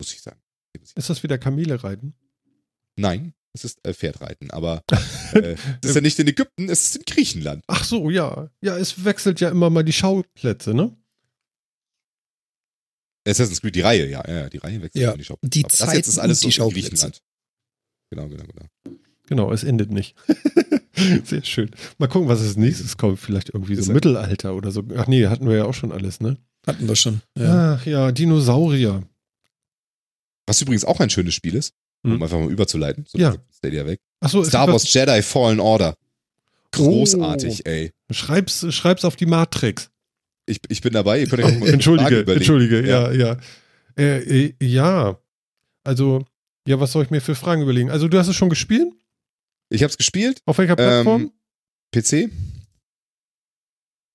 muss 0.00 0.12
ich 0.12 0.22
sagen. 0.22 0.40
Ist 0.94 1.10
das 1.10 1.22
wieder 1.22 1.36
Kamele 1.36 1.82
reiten? 1.82 2.14
Nein, 2.96 3.34
es 3.52 3.64
ist 3.64 3.84
äh, 3.84 3.92
Pferdreiten, 3.92 4.50
aber 4.50 4.82
äh, 5.34 5.56
es 5.82 5.90
ist 5.90 5.94
ja 5.94 6.00
nicht 6.00 6.18
in 6.18 6.28
Ägypten, 6.28 6.68
es 6.68 6.84
ist 6.84 6.96
in 6.96 7.02
Griechenland. 7.04 7.64
Ach 7.66 7.84
so, 7.84 8.08
ja. 8.10 8.50
Ja, 8.60 8.76
es 8.76 9.04
wechselt 9.04 9.40
ja 9.40 9.50
immer 9.50 9.68
mal 9.70 9.82
die 9.82 9.92
Schauplätze, 9.92 10.74
ne? 10.74 10.96
Assassin's 13.30 13.60
Creed, 13.60 13.74
die 13.74 13.80
Reihe, 13.80 14.08
ja, 14.08 14.22
ja, 14.28 14.48
die 14.48 14.58
Reihe 14.58 14.82
wechselt 14.82 15.02
Ja, 15.02 15.12
in 15.12 15.18
die 15.18 15.24
Shop. 15.24 15.38
die 15.42 15.64
Aber 15.64 15.68
das 15.76 15.94
jetzt 15.94 16.08
ist 16.08 16.14
Zeiten 16.16 16.24
alles 16.24 16.40
so 16.40 16.48
in. 16.48 16.72
Griechenland. 16.72 17.22
Genau, 18.10 18.28
genau, 18.28 18.44
genau. 18.44 18.96
Genau, 19.28 19.52
es 19.52 19.62
endet 19.64 19.90
nicht. 19.92 20.16
Sehr 21.24 21.44
schön. 21.44 21.70
Mal 21.98 22.08
gucken, 22.08 22.28
was 22.28 22.40
als 22.42 22.56
nächstes 22.56 22.96
kommt. 22.96 23.20
Vielleicht 23.20 23.50
irgendwie 23.50 23.76
so 23.76 23.90
er- 23.90 23.94
Mittelalter 23.94 24.54
oder 24.54 24.70
so. 24.72 24.82
Ach 24.96 25.06
nee, 25.06 25.26
hatten 25.28 25.48
wir 25.48 25.56
ja 25.56 25.64
auch 25.64 25.74
schon 25.74 25.92
alles, 25.92 26.20
ne? 26.20 26.36
Hatten 26.66 26.88
wir 26.88 26.96
schon. 26.96 27.22
Ja. 27.38 27.74
Ach 27.80 27.86
ja, 27.86 28.10
Dinosaurier. 28.12 29.02
Was 30.46 30.60
übrigens 30.60 30.84
auch 30.84 30.98
ein 31.00 31.08
schönes 31.10 31.34
Spiel 31.34 31.54
ist, 31.54 31.72
um 32.02 32.14
Hm. 32.14 32.22
einfach 32.22 32.38
mal 32.40 32.50
überzuleiten, 32.50 33.06
so 33.08 33.16
Ja. 33.18 33.36
Stadia 33.56 33.86
weg. 33.86 34.00
Ach 34.20 34.28
so, 34.30 34.42
Star 34.44 34.66
Wars 34.68 34.92
Jedi 34.92 35.22
Fallen 35.22 35.60
Order. 35.60 35.94
großartig, 36.72 37.66
ey. 37.66 37.92
Schreib's, 38.10 38.66
schreib's 38.74 39.04
auf 39.04 39.16
die 39.16 39.26
Matrix. 39.26 39.90
Ich, 40.50 40.60
ich 40.68 40.80
bin 40.80 40.92
dabei. 40.92 41.20
Ihr 41.20 41.28
könnt 41.28 41.42
euch 41.42 41.58
mal 41.58 41.68
Entschuldige, 41.68 42.08
Fragen 42.08 42.22
überlegen. 42.22 42.40
entschuldige, 42.40 42.88
ja, 42.88 43.12
ja. 43.12 43.36
Äh, 43.98 44.46
äh, 44.46 44.54
ja, 44.60 45.18
also, 45.84 46.24
ja, 46.66 46.78
was 46.80 46.92
soll 46.92 47.04
ich 47.04 47.10
mir 47.10 47.20
für 47.20 47.34
Fragen 47.34 47.62
überlegen? 47.62 47.90
Also, 47.90 48.08
du 48.08 48.18
hast 48.18 48.28
es 48.28 48.36
schon 48.36 48.50
gespielt? 48.50 48.92
Ich 49.70 49.82
habe 49.82 49.90
es 49.90 49.96
gespielt. 49.96 50.42
Auf 50.46 50.58
welcher 50.58 50.76
Plattform? 50.76 51.22
Ähm, 51.22 51.32
PC. 51.94 52.30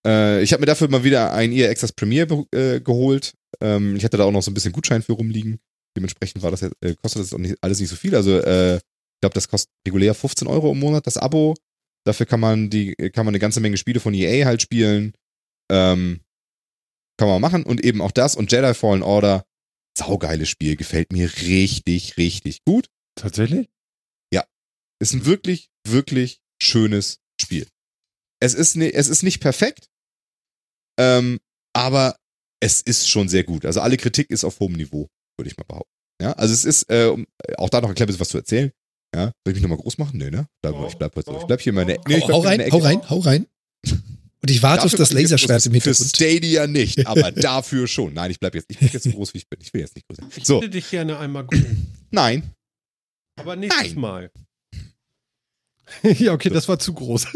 Äh, 0.05 0.43
ich 0.43 0.53
habe 0.53 0.61
mir 0.61 0.67
dafür 0.67 0.89
mal 0.89 1.03
wieder 1.03 1.33
ein 1.33 1.51
EA 1.51 1.69
Access 1.69 1.91
Premiere 1.91 2.45
äh, 2.51 2.79
geholt. 2.79 3.33
Ähm, 3.61 3.95
ich 3.95 4.03
hatte 4.03 4.17
da 4.17 4.25
auch 4.25 4.31
noch 4.31 4.43
so 4.43 4.51
ein 4.51 4.53
bisschen 4.53 4.73
Gutschein 4.73 5.01
für 5.01 5.13
rumliegen. 5.13 5.59
Dementsprechend 5.97 6.43
war 6.43 6.51
das 6.51 6.61
äh, 6.61 6.95
kostet 7.01 7.21
das 7.21 7.33
auch 7.33 7.37
nicht, 7.37 7.55
alles 7.61 7.79
nicht 7.79 7.89
so 7.89 7.95
viel. 7.95 8.15
Also 8.15 8.37
äh, 8.39 8.75
ich 8.75 9.21
glaube, 9.21 9.33
das 9.33 9.47
kostet 9.47 9.71
regulär 9.87 10.13
15 10.13 10.47
Euro 10.47 10.71
im 10.73 10.79
Monat, 10.79 11.07
das 11.07 11.17
Abo. 11.17 11.55
Dafür 12.05 12.25
kann 12.25 12.39
man 12.39 12.69
die, 12.69 12.93
kann 12.95 13.25
man 13.25 13.29
eine 13.29 13.39
ganze 13.39 13.61
Menge 13.61 13.77
Spiele 13.77 13.99
von 13.99 14.13
EA 14.13 14.45
halt 14.45 14.61
spielen. 14.61 15.13
Ähm, 15.71 16.19
kann 17.17 17.27
man 17.27 17.41
machen. 17.41 17.63
Und 17.63 17.83
eben 17.83 18.01
auch 18.01 18.11
das 18.11 18.35
und 18.35 18.51
Jedi 18.51 18.73
Fallen 18.73 19.03
Order. 19.03 19.45
Saugeiles 19.97 20.49
Spiel. 20.49 20.75
Gefällt 20.75 21.13
mir 21.13 21.31
richtig, 21.41 22.17
richtig 22.17 22.63
gut. 22.65 22.87
Tatsächlich? 23.15 23.69
Ist 24.99 25.13
ein 25.13 25.25
wirklich, 25.25 25.69
wirklich 25.87 26.41
schönes 26.61 27.19
Spiel. 27.41 27.67
Es 28.41 28.53
ist, 28.53 28.75
ne, 28.75 28.93
es 28.93 29.07
ist 29.07 29.23
nicht 29.23 29.39
perfekt, 29.39 29.89
ähm, 30.99 31.39
aber 31.73 32.17
es 32.61 32.81
ist 32.81 33.09
schon 33.09 33.27
sehr 33.27 33.43
gut. 33.43 33.65
Also 33.65 33.81
alle 33.81 33.97
Kritik 33.97 34.29
ist 34.29 34.43
auf 34.43 34.59
hohem 34.59 34.73
Niveau, 34.73 35.09
würde 35.37 35.49
ich 35.49 35.57
mal 35.57 35.63
behaupten. 35.63 35.91
Ja, 36.21 36.31
also 36.33 36.53
es 36.53 36.63
ist, 36.63 36.89
äh, 36.89 37.07
um, 37.07 37.27
auch 37.57 37.69
da 37.69 37.81
noch 37.81 37.89
ein 37.89 37.95
kleines 37.95 38.13
bisschen 38.13 38.21
was 38.21 38.29
zu 38.29 38.37
erzählen. 38.37 38.71
Ja, 39.13 39.25
soll 39.25 39.33
ich 39.47 39.53
mich 39.55 39.61
nochmal 39.61 39.77
groß 39.77 39.97
machen? 39.97 40.17
Nee, 40.17 40.29
ne? 40.29 40.47
Bleib, 40.61 40.75
ich 40.87 40.95
bleib, 40.95 41.17
ich 41.17 41.45
bleib 41.45 41.61
hier 41.61 41.71
in 41.71 41.75
meiner 41.75 41.97
nee, 42.07 42.17
ich 42.17 42.23
hau, 42.23 42.33
hau 42.33 42.39
rein, 42.39 42.59
in 42.59 42.71
hau 42.71 42.77
rein, 42.77 43.09
hau 43.09 43.19
rein. 43.19 43.47
Und 44.45 44.51
ich 44.51 44.61
warte 44.61 44.83
auf 44.83 44.91
Dafür 44.91 44.99
das 44.99 45.09
ich 45.09 45.15
jetzt 45.17 45.31
Laserschwert 45.31 45.63
groß. 45.63 45.65
im 45.65 45.71
Für 45.81 45.89
Hintergrund. 45.89 46.15
Stadia 46.15 46.67
nicht, 46.67 47.07
aber 47.07 47.31
dafür 47.31 47.87
schon. 47.87 48.13
Nein, 48.13 48.29
ich 48.29 48.39
bleib 48.39 48.53
jetzt, 48.53 48.67
ich 48.69 48.77
bin 48.77 48.89
jetzt 48.93 49.01
so 49.03 49.09
groß, 49.09 49.33
wie 49.33 49.39
ich 49.39 49.49
bin. 49.49 49.59
Ich 49.59 49.73
will 49.73 49.81
jetzt 49.81 49.95
nicht 49.95 50.07
größer. 50.07 50.21
Ich 50.35 50.45
So, 50.45 50.57
würde 50.57 50.69
dich 50.69 50.87
gerne 50.91 51.17
einmal 51.17 51.45
gucken. 51.45 51.87
nein. 52.11 52.51
Aber 53.39 53.55
nächstes 53.55 53.93
Nein. 53.93 53.99
Mal. 53.99 54.31
ja, 56.19 56.33
okay, 56.33 56.49
das 56.49 56.67
war 56.67 56.77
zu 56.77 56.93
groß. 56.93 57.25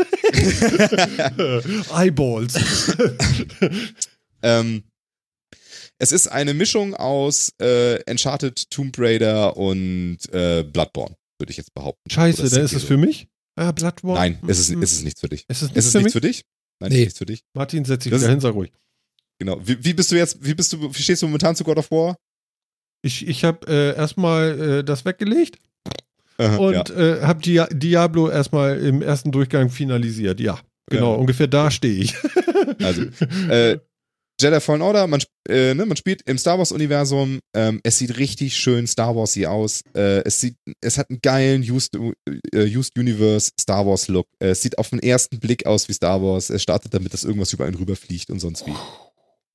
Eyeballs. 1.92 2.54
ähm, 4.44 4.84
es 5.98 6.12
ist 6.12 6.28
eine 6.28 6.54
Mischung 6.54 6.94
aus 6.94 7.52
äh, 7.60 8.00
Uncharted, 8.08 8.70
Tomb 8.70 8.96
Raider 9.00 9.58
und 9.58 10.18
äh, 10.32 10.64
Bloodborne, 10.64 11.16
würde 11.40 11.52
ich 11.52 11.58
jetzt 11.58 11.74
behaupten. 11.74 12.08
Scheiße, 12.10 12.48
dann 12.50 12.66
ist 12.66 12.74
es 12.74 12.84
für 12.84 12.98
mich? 12.98 13.28
Ah, 13.56 13.72
Bloodborne? 13.72 14.20
Nein, 14.20 14.40
es 14.48 14.60
ist, 14.60 14.70
Mhm. 14.70 14.84
es 14.84 15.02
nichts 15.02 15.22
für 15.22 15.30
dich. 15.30 15.46
Es 15.48 15.64
ist 15.64 15.72
Es 15.72 15.76
nichts 15.76 15.86
ist 15.88 15.92
für 15.94 15.98
nichts 15.98 16.14
mich? 16.14 16.14
für 16.14 16.22
dich? 16.28 16.44
Nein, 16.80 16.92
Nee. 16.92 17.10
für 17.10 17.26
dich. 17.26 17.44
Martin, 17.54 17.86
setz 17.86 18.04
dich 18.04 18.12
Das 18.12 18.22
wieder 18.22 18.32
hin, 18.32 18.40
sei 18.40 18.50
ruhig. 18.50 18.72
Genau. 19.40 19.60
Wie, 19.66 19.84
wie 19.84 19.94
bist 19.94 20.12
du 20.12 20.16
jetzt, 20.16 20.44
wie 20.46 20.54
bist 20.54 20.74
du, 20.74 20.94
wie 20.94 21.02
stehst 21.02 21.22
du 21.22 21.28
momentan 21.28 21.56
zu 21.56 21.64
God 21.64 21.78
of 21.78 21.92
War? 21.92 22.16
Ich, 23.02 23.28
ich 23.28 23.44
habe 23.46 23.66
äh, 23.68 23.96
erstmal 23.96 24.60
äh, 24.80 24.84
das 24.84 25.06
weggelegt 25.06 25.58
Aha, 26.38 26.58
und 26.58 26.90
äh, 26.90 27.22
habe 27.22 27.42
Dia 27.42 27.68
Diablo 27.68 28.30
erstmal 28.30 28.78
im 28.80 29.02
ersten 29.02 29.32
Durchgang 29.32 29.70
finalisiert. 29.70 30.40
Ja, 30.42 30.60
genau, 30.90 31.14
Ja. 31.14 31.20
ungefähr 31.20 31.48
da 31.48 31.72
stehe 31.72 32.02
ich. 32.04 32.16
Also, 32.82 33.04
äh, 33.50 33.80
Jedi 34.40 34.60
Fallen 34.62 34.82
Order, 34.82 35.08
man, 35.08 35.22
äh, 35.50 35.74
ne, 35.74 35.86
man 35.86 35.98
spielt 35.98 36.22
im 36.28 36.38
Star 36.38 36.58
Wars-Universum. 36.58 37.40
Ähm, 37.54 37.82
es 37.84 37.98
sieht 37.98 38.18
richtig 38.18 38.56
schön 38.56 38.88
Star 38.88 39.16
Warsy 39.16 39.46
aus. 39.46 39.82
Äh, 39.94 40.24
es, 40.24 40.40
sieht, 40.40 40.56
es 40.82 40.98
hat 40.98 41.10
einen 41.10 41.20
geilen 41.22 41.62
Used, 41.62 41.98
äh, 42.54 42.78
Used 42.78 42.98
Universe 42.98 43.52
Star 43.60 43.86
Wars-Look. 43.86 44.28
Äh, 44.40 44.50
es 44.50 44.62
sieht 44.62 44.78
auf 44.78 44.90
den 44.92 45.00
ersten 45.00 45.40
Blick 45.40 45.66
aus 45.66 45.90
wie 45.90 45.94
Star 45.94 46.22
Wars. 46.22 46.50
Es 46.50 46.64
startet 46.64 46.94
damit, 46.94 47.14
dass 47.14 47.26
irgendwas 47.26 47.52
über 47.52 47.66
einen 47.66 47.76
rüberfliegt 47.76 48.30
und 48.30 48.40
sonst 48.40 48.66
wie. 48.66 48.74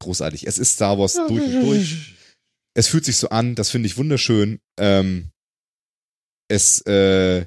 Großartig. 0.00 0.46
Es 0.46 0.58
ist 0.58 0.74
Star 0.74 0.98
Wars 0.98 1.14
durch 1.14 1.44
und 1.44 1.62
durch. 1.62 2.14
Es 2.74 2.88
fühlt 2.88 3.04
sich 3.04 3.16
so 3.16 3.28
an, 3.30 3.54
das 3.54 3.70
finde 3.70 3.86
ich 3.86 3.96
wunderschön. 3.96 4.58
Ähm, 4.78 5.30
es, 6.48 6.80
äh, 6.82 7.46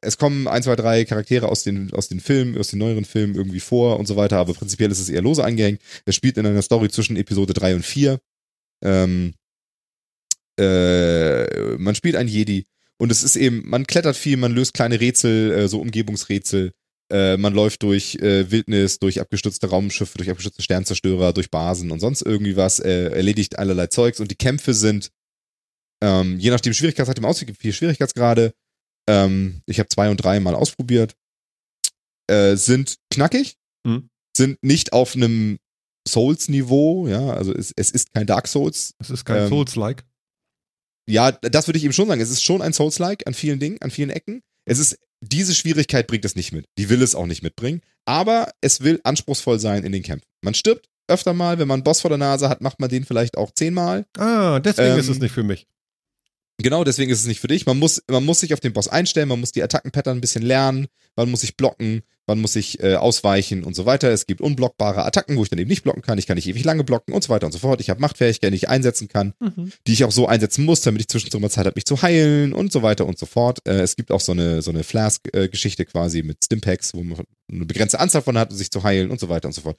es 0.00 0.18
kommen 0.18 0.46
ein, 0.46 0.62
zwei, 0.62 0.76
drei 0.76 1.04
Charaktere 1.04 1.48
aus 1.48 1.64
den, 1.64 1.92
aus 1.92 2.08
den 2.08 2.20
Filmen, 2.20 2.58
aus 2.58 2.68
den 2.68 2.78
neueren 2.78 3.04
Filmen 3.04 3.34
irgendwie 3.34 3.60
vor 3.60 3.98
und 3.98 4.06
so 4.06 4.16
weiter, 4.16 4.38
aber 4.38 4.54
prinzipiell 4.54 4.90
ist 4.90 5.00
es 5.00 5.08
eher 5.08 5.22
lose 5.22 5.44
angehängt. 5.44 5.80
Es 6.04 6.14
spielt 6.14 6.36
in 6.36 6.46
einer 6.46 6.62
Story 6.62 6.88
zwischen 6.88 7.16
Episode 7.16 7.52
3 7.52 7.76
und 7.76 7.84
4. 7.84 8.20
Ähm, 8.84 9.34
äh, 10.58 11.76
man 11.76 11.94
spielt 11.94 12.16
ein 12.16 12.28
Jedi 12.28 12.66
und 12.98 13.12
es 13.12 13.22
ist 13.22 13.36
eben, 13.36 13.68
man 13.68 13.86
klettert 13.86 14.16
viel, 14.16 14.36
man 14.36 14.52
löst 14.52 14.74
kleine 14.74 15.00
Rätsel, 15.00 15.52
äh, 15.52 15.68
so 15.68 15.80
Umgebungsrätsel. 15.80 16.72
Äh, 17.12 17.36
man 17.36 17.54
läuft 17.54 17.82
durch 17.82 18.16
äh, 18.16 18.50
Wildnis, 18.50 18.98
durch 18.98 19.20
abgestürzte 19.20 19.68
Raumschiffe, 19.68 20.18
durch 20.18 20.30
abgestürzte 20.30 20.62
Sternzerstörer, 20.62 21.32
durch 21.32 21.50
Basen 21.50 21.90
und 21.90 22.00
sonst 22.00 22.22
irgendwie 22.22 22.56
was, 22.56 22.80
äh, 22.80 23.10
erledigt 23.10 23.58
allerlei 23.58 23.86
Zeugs 23.86 24.18
und 24.18 24.30
die 24.30 24.36
Kämpfe 24.36 24.74
sind, 24.74 25.10
ähm, 26.02 26.38
je 26.38 26.50
nachdem 26.50 26.72
Schwierigkeitsgrad, 26.72 27.18
im 27.18 27.24
Ausweg 27.24 27.56
vier 27.56 27.72
Schwierigkeitsgrade. 27.72 28.54
Ähm, 29.08 29.62
ich 29.66 29.78
habe 29.78 29.88
zwei 29.88 30.10
und 30.10 30.16
drei 30.18 30.40
mal 30.40 30.54
ausprobiert. 30.54 31.14
Äh, 32.28 32.56
sind 32.56 32.96
knackig, 33.12 33.56
Hm. 33.86 34.08
sind 34.36 34.58
nicht 34.62 34.92
auf 34.92 35.14
einem 35.14 35.58
Souls-Niveau, 36.08 37.06
ja, 37.08 37.30
also 37.30 37.52
es, 37.52 37.72
es 37.76 37.90
ist 37.90 38.12
kein 38.12 38.26
Dark 38.26 38.48
Souls. 38.48 38.94
Es 38.98 39.10
ist 39.10 39.24
kein 39.24 39.44
Ähm, 39.44 39.48
Souls-like. 39.48 40.04
Ja, 41.08 41.30
das 41.32 41.68
würde 41.68 41.78
ich 41.78 41.84
eben 41.84 41.92
schon 41.92 42.08
sagen. 42.08 42.20
Es 42.20 42.30
ist 42.30 42.42
schon 42.42 42.62
ein 42.62 42.72
Souls-like 42.72 43.26
an 43.26 43.34
vielen 43.34 43.60
Dingen, 43.60 43.80
an 43.80 43.90
vielen 43.92 44.10
Ecken. 44.10 44.42
Es 44.64 44.78
ist, 44.80 44.98
diese 45.20 45.54
Schwierigkeit 45.54 46.08
bringt 46.08 46.24
es 46.24 46.34
nicht 46.34 46.50
mit. 46.52 46.66
Die 46.78 46.88
will 46.88 47.00
es 47.02 47.14
auch 47.14 47.26
nicht 47.26 47.42
mitbringen. 47.44 47.80
Aber 48.06 48.50
es 48.60 48.80
will 48.80 49.00
anspruchsvoll 49.04 49.60
sein 49.60 49.84
in 49.84 49.92
den 49.92 50.02
Kämpfen. 50.02 50.26
Man 50.42 50.54
stirbt 50.54 50.88
öfter 51.08 51.32
mal, 51.32 51.58
wenn 51.60 51.68
man 51.68 51.76
einen 51.76 51.84
Boss 51.84 52.00
vor 52.00 52.08
der 52.08 52.18
Nase 52.18 52.48
hat, 52.48 52.60
macht 52.60 52.80
man 52.80 52.90
den 52.90 53.04
vielleicht 53.04 53.36
auch 53.36 53.52
zehnmal. 53.52 54.04
Ah, 54.18 54.58
deswegen 54.58 54.94
ähm, 54.94 54.98
ist 54.98 55.08
es 55.08 55.20
nicht 55.20 55.32
für 55.32 55.44
mich. 55.44 55.66
Genau, 56.58 56.84
deswegen 56.84 57.10
ist 57.10 57.20
es 57.20 57.26
nicht 57.26 57.40
für 57.40 57.48
dich. 57.48 57.66
Man 57.66 57.78
muss, 57.78 58.02
man 58.08 58.24
muss 58.24 58.40
sich 58.40 58.54
auf 58.54 58.60
den 58.60 58.72
Boss 58.72 58.88
einstellen, 58.88 59.28
man 59.28 59.40
muss 59.40 59.52
die 59.52 59.62
Attackenpattern 59.62 60.16
ein 60.16 60.20
bisschen 60.22 60.42
lernen, 60.42 60.86
man 61.14 61.30
muss 61.30 61.42
sich 61.42 61.56
blocken, 61.56 62.02
man 62.26 62.40
muss 62.40 62.54
sich 62.54 62.82
äh, 62.82 62.94
ausweichen 62.94 63.62
und 63.62 63.76
so 63.76 63.84
weiter. 63.86 64.10
Es 64.10 64.26
gibt 64.26 64.40
unblockbare 64.40 65.04
Attacken, 65.04 65.36
wo 65.36 65.42
ich 65.42 65.50
dann 65.50 65.58
eben 65.58 65.68
nicht 65.68 65.84
blocken 65.84 66.02
kann. 66.02 66.18
Ich 66.18 66.26
kann 66.26 66.36
nicht 66.36 66.48
ewig 66.48 66.64
lange 66.64 66.82
blocken 66.82 67.12
und 67.12 67.22
so 67.22 67.28
weiter 67.28 67.46
und 67.46 67.52
so 67.52 67.58
fort. 67.58 67.80
Ich 67.80 67.90
habe 67.90 68.00
Machtfähigkeiten, 68.00 68.52
die 68.52 68.56
ich 68.56 68.68
einsetzen 68.68 69.08
kann, 69.08 69.34
die 69.86 69.92
ich 69.92 70.04
auch 70.04 70.10
so 70.10 70.26
einsetzen 70.26 70.64
muss, 70.64 70.80
damit 70.80 71.02
ich 71.02 71.08
zwischendurch 71.08 71.40
mal 71.42 71.50
Zeit 71.50 71.66
habe, 71.66 71.76
mich 71.76 71.84
zu 71.84 72.00
heilen 72.02 72.52
und 72.52 72.72
so 72.72 72.82
weiter 72.82 73.06
und 73.06 73.18
so 73.18 73.26
fort. 73.26 73.60
Äh, 73.66 73.80
es 73.80 73.94
gibt 73.94 74.10
auch 74.10 74.20
so 74.20 74.32
eine, 74.32 74.62
so 74.62 74.70
eine 74.70 74.82
Flask-Geschichte 74.82 75.84
quasi 75.84 76.22
mit 76.22 76.42
Stimpacks, 76.42 76.94
wo 76.94 77.02
man 77.02 77.24
eine 77.52 77.66
begrenzte 77.66 78.00
Anzahl 78.00 78.22
von 78.22 78.38
hat, 78.38 78.50
um 78.50 78.56
sich 78.56 78.70
zu 78.70 78.82
heilen 78.82 79.10
und 79.10 79.20
so 79.20 79.28
weiter 79.28 79.46
und 79.46 79.52
so 79.52 79.60
fort. 79.60 79.78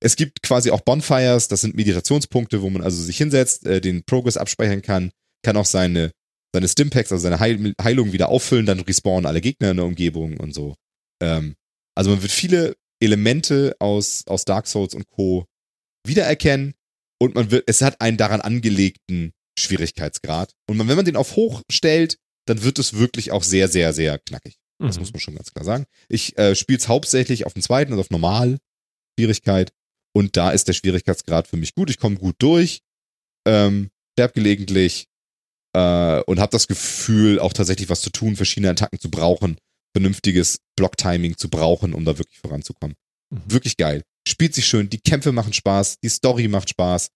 Es 0.00 0.16
gibt 0.16 0.42
quasi 0.42 0.70
auch 0.70 0.80
Bonfires, 0.80 1.48
das 1.48 1.62
sind 1.62 1.74
Meditationspunkte, 1.74 2.60
wo 2.60 2.70
man 2.70 2.82
also 2.82 3.02
sich 3.02 3.16
hinsetzt, 3.16 3.66
äh, 3.66 3.80
den 3.80 4.04
Progress 4.04 4.36
abspeichern 4.36 4.82
kann, 4.82 5.10
kann 5.42 5.56
auch 5.56 5.66
seine, 5.66 6.12
seine 6.54 6.68
Stimpacks, 6.68 7.12
also 7.12 7.22
seine 7.22 7.40
Heil 7.40 7.74
Heilung 7.82 8.12
wieder 8.12 8.28
auffüllen, 8.28 8.66
dann 8.66 8.80
respawnen 8.80 9.26
alle 9.26 9.40
Gegner 9.40 9.70
in 9.70 9.76
der 9.76 9.86
Umgebung 9.86 10.38
und 10.38 10.54
so. 10.54 10.74
Ähm, 11.22 11.54
also 11.96 12.10
man 12.10 12.22
wird 12.22 12.32
viele 12.32 12.76
Elemente 13.00 13.76
aus, 13.78 14.24
aus 14.26 14.44
Dark 14.44 14.66
Souls 14.66 14.94
und 14.94 15.06
Co. 15.08 15.46
wiedererkennen 16.06 16.74
und 17.20 17.34
man 17.34 17.50
wird, 17.50 17.64
es 17.68 17.82
hat 17.82 18.00
einen 18.00 18.16
daran 18.16 18.40
angelegten 18.40 19.32
Schwierigkeitsgrad. 19.58 20.52
Und 20.68 20.76
man, 20.76 20.88
wenn 20.88 20.96
man 20.96 21.04
den 21.04 21.16
auf 21.16 21.36
hoch 21.36 21.62
stellt, 21.70 22.16
dann 22.46 22.62
wird 22.62 22.78
es 22.78 22.94
wirklich 22.94 23.30
auch 23.32 23.42
sehr, 23.42 23.68
sehr, 23.68 23.92
sehr 23.92 24.18
knackig. 24.18 24.56
Das 24.80 24.96
Mhm. 24.96 25.00
muss 25.02 25.12
man 25.12 25.20
schon 25.20 25.34
ganz 25.34 25.52
klar 25.52 25.64
sagen. 25.64 25.86
Ich 26.08 26.38
äh, 26.38 26.54
spiele 26.54 26.78
es 26.78 26.88
hauptsächlich 26.88 27.44
auf 27.46 27.52
dem 27.54 27.62
zweiten, 27.62 27.92
also 27.92 28.00
auf 28.00 28.10
normal 28.10 28.58
Schwierigkeit. 29.18 29.72
Und 30.14 30.36
da 30.36 30.50
ist 30.50 30.68
der 30.68 30.72
Schwierigkeitsgrad 30.72 31.48
für 31.48 31.56
mich 31.56 31.74
gut. 31.74 31.90
Ich 31.90 31.98
komme 31.98 32.16
gut 32.16 32.36
durch, 32.38 32.80
ähm, 33.46 33.90
sterb 34.16 34.34
gelegentlich 34.34 35.06
äh, 35.78 36.22
und 36.26 36.40
habe 36.40 36.50
das 36.50 36.66
Gefühl, 36.66 37.38
auch 37.38 37.52
tatsächlich 37.52 37.88
was 37.88 38.00
zu 38.00 38.10
tun, 38.10 38.36
verschiedene 38.36 38.70
Attacken 38.70 38.98
zu 38.98 39.10
brauchen, 39.10 39.56
vernünftiges 39.94 40.58
Block-Timing 40.76 41.36
zu 41.36 41.48
brauchen, 41.48 41.94
um 41.94 42.04
da 42.04 42.18
wirklich 42.18 42.38
voranzukommen. 42.38 42.96
Mhm. 43.30 43.42
Wirklich 43.46 43.76
geil. 43.76 44.02
Spielt 44.26 44.54
sich 44.54 44.66
schön, 44.66 44.90
die 44.90 45.00
Kämpfe 45.00 45.32
machen 45.32 45.52
Spaß, 45.52 45.98
die 46.02 46.08
Story 46.08 46.48
macht 46.48 46.70
Spaß. 46.70 47.08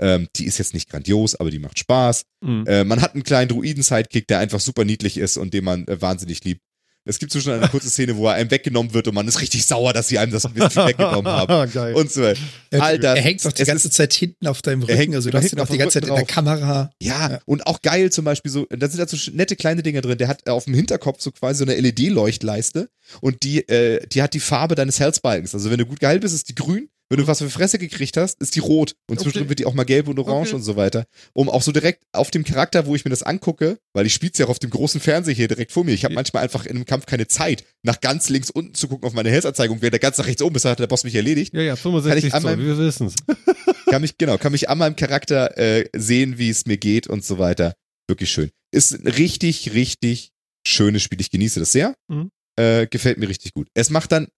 Ähm, 0.00 0.28
die 0.36 0.46
ist 0.46 0.58
jetzt 0.58 0.72
nicht 0.72 0.88
grandios, 0.88 1.34
aber 1.34 1.50
die 1.50 1.58
macht 1.58 1.78
Spaß. 1.78 2.24
Mhm. 2.42 2.64
Äh, 2.66 2.84
man 2.84 3.02
hat 3.02 3.14
einen 3.14 3.22
kleinen 3.22 3.48
Druiden-Sidekick, 3.48 4.26
der 4.28 4.38
einfach 4.38 4.60
super 4.60 4.84
niedlich 4.84 5.18
ist 5.18 5.36
und 5.36 5.52
den 5.52 5.64
man 5.64 5.86
äh, 5.88 6.00
wahnsinnig 6.00 6.42
liebt. 6.44 6.62
Es 7.06 7.18
gibt 7.18 7.32
so 7.32 7.40
schon 7.40 7.54
eine 7.54 7.66
kurze 7.68 7.88
Szene, 7.88 8.14
wo 8.16 8.26
er 8.28 8.34
einem 8.34 8.50
weggenommen 8.50 8.92
wird 8.92 9.08
und 9.08 9.14
man 9.14 9.26
ist 9.26 9.40
richtig 9.40 9.64
sauer, 9.66 9.92
dass 9.94 10.08
sie 10.08 10.18
einem 10.18 10.32
das 10.32 10.44
ein 10.44 10.52
bisschen 10.52 10.86
weggenommen 10.86 11.32
haben. 11.32 11.70
Geil. 11.72 11.94
Und 11.94 12.12
so. 12.12 12.22
Er, 12.22 12.36
Alter, 12.78 13.16
er 13.16 13.22
hängt 13.22 13.42
doch 13.44 13.52
die 13.52 13.64
ganze 13.64 13.88
ist- 13.88 13.94
Zeit 13.94 14.12
hinten 14.12 14.46
auf 14.46 14.60
deinem 14.60 14.82
Er 14.82 14.88
hängt 14.96 15.00
Rücken. 15.08 15.14
Also 15.14 15.30
du 15.30 15.38
hast 15.38 15.50
ihn 15.52 15.60
auch 15.60 15.68
die 15.68 15.78
ganze 15.78 15.94
Zeit 15.94 16.02
in 16.04 16.10
der 16.14 16.18
Rücken 16.22 16.26
Kamera. 16.32 16.90
Ja, 17.00 17.30
Ja. 17.32 17.40
und 17.46 17.66
auch 17.66 17.80
geil 17.80 18.12
zum 18.12 18.26
Beispiel 18.26 18.50
so, 18.52 18.66
da 18.70 18.86
sind 18.88 18.98
halt 19.00 19.08
so 19.08 19.16
nette 19.32 19.56
kleine 19.56 19.82
Dinger 19.82 20.02
drin. 20.02 20.18
Der 20.18 20.28
hat 20.28 20.42
äh, 20.46 20.50
auf 20.50 20.66
dem 20.66 20.74
Hinterkopf 20.74 21.20
so 21.22 21.30
quasi 21.32 21.64
so 21.64 21.64
eine 21.70 21.80
LED-Leuchtleiste 21.80 22.90
und 23.22 23.42
die, 23.42 23.66
äh, 23.68 24.06
die 24.06 24.22
hat 24.22 24.34
die 24.34 24.40
Farbe 24.40 24.74
deines 24.74 25.00
Health-Balkens. 25.00 25.54
Also 25.54 25.70
wenn 25.70 25.78
du 25.78 25.86
gut 25.86 26.00
geheilt 26.00 26.20
bist, 26.20 26.34
ist 26.34 26.48
die 26.50 26.54
grün. 26.54 26.88
Wenn 27.12 27.18
du 27.18 27.26
was 27.26 27.38
für 27.40 27.50
Fresse 27.50 27.78
gekriegt 27.78 28.16
hast, 28.16 28.40
ist 28.40 28.54
die 28.54 28.60
rot. 28.60 28.94
Und 29.08 29.16
Okay. 29.18 29.24
zwischendrin 29.24 29.48
wird 29.48 29.58
die 29.58 29.66
auch 29.66 29.74
mal 29.74 29.82
gelb 29.84 30.06
und 30.06 30.16
orange 30.20 30.50
Okay. 30.50 30.54
und 30.56 30.62
so 30.62 30.76
weiter. 30.76 31.06
Um 31.32 31.48
auch 31.48 31.60
so 31.60 31.72
direkt 31.72 32.04
auf 32.12 32.30
dem 32.30 32.44
Charakter, 32.44 32.86
wo 32.86 32.94
ich 32.94 33.04
mir 33.04 33.10
das 33.10 33.24
angucke, 33.24 33.78
weil 33.94 34.06
ich 34.06 34.14
spiele 34.14 34.30
ja 34.36 34.46
auch 34.46 34.50
auf 34.50 34.60
dem 34.60 34.70
großen 34.70 35.00
Fernseher 35.00 35.34
hier 35.34 35.48
direkt 35.48 35.72
vor 35.72 35.82
mir. 35.84 35.92
Ich 35.92 36.04
habe 36.04 36.14
Ja. 36.14 36.18
manchmal 36.18 36.44
einfach 36.44 36.66
in 36.66 36.76
einem 36.76 36.84
Kampf 36.86 37.06
keine 37.06 37.26
Zeit, 37.26 37.64
nach 37.82 38.00
ganz 38.00 38.28
links 38.28 38.48
unten 38.48 38.74
zu 38.74 38.86
gucken 38.86 39.06
auf 39.08 39.12
meine 39.12 39.28
Health-Anzeigung. 39.30 39.78
Wer 39.82 39.90
der 39.90 39.98
ganz 39.98 40.18
nach 40.18 40.26
rechts 40.28 40.40
oben 40.40 40.54
ist, 40.54 40.64
hat 40.64 40.78
der 40.78 40.86
Boss 40.86 41.02
mich 41.02 41.16
erledigt. 41.16 41.52
Ja, 41.52 41.62
ja, 41.62 41.74
65 41.76 42.30
Kann 42.30 42.42
ich 42.42 42.48
einmal- 42.48 42.64
wir 42.64 42.78
wissen's. 42.78 43.16
Kann 43.86 44.02
mich, 44.02 44.16
genau, 44.16 44.38
kann 44.38 44.52
mich 44.52 44.68
an 44.68 44.78
meinem 44.78 44.94
Charakter 44.94 45.58
äh, 45.58 45.88
sehen, 45.96 46.38
wie 46.38 46.48
es 46.50 46.64
mir 46.66 46.76
geht 46.76 47.08
und 47.08 47.24
so 47.24 47.38
weiter. 47.40 47.74
Wirklich 48.08 48.30
schön. 48.30 48.50
Ist 48.72 48.92
ein 48.92 49.08
richtig, 49.08 49.72
richtig 49.74 50.30
schönes 50.64 51.02
Spiel. 51.02 51.20
Ich 51.20 51.30
genieße 51.30 51.58
das 51.58 51.72
sehr. 51.72 51.96
Mhm. 52.06 52.30
Äh, 52.56 52.86
gefällt 52.86 53.18
mir 53.18 53.28
richtig 53.28 53.52
gut. 53.52 53.66
Es 53.74 53.90
macht 53.90 54.12
dann, 54.12 54.28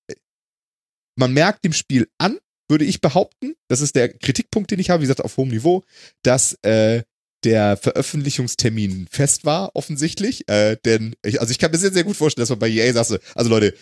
man 1.18 1.34
merkt 1.34 1.64
dem 1.66 1.74
Spiel 1.74 2.08
an, 2.18 2.38
würde 2.72 2.86
ich 2.86 3.02
behaupten, 3.02 3.54
das 3.68 3.82
ist 3.82 3.94
der 3.94 4.08
Kritikpunkt, 4.08 4.70
den 4.70 4.80
ich 4.80 4.88
habe, 4.88 5.02
wie 5.02 5.04
gesagt, 5.04 5.20
auf 5.20 5.36
hohem 5.36 5.50
Niveau, 5.50 5.84
dass 6.22 6.54
äh, 6.62 7.02
der 7.44 7.76
Veröffentlichungstermin 7.76 9.08
fest 9.10 9.44
war, 9.44 9.74
offensichtlich. 9.74 10.48
Äh, 10.48 10.78
denn, 10.84 11.14
ich, 11.22 11.40
also 11.40 11.50
ich 11.50 11.58
kann 11.58 11.70
mir 11.70 11.78
sehr, 11.78 11.92
sehr 11.92 12.04
gut 12.04 12.16
vorstellen, 12.16 12.42
dass 12.42 12.50
man 12.50 12.60
bei 12.60 12.70
EA 12.70 12.90
sagte, 12.92 13.20
also 13.34 13.50
Leute, 13.50 13.74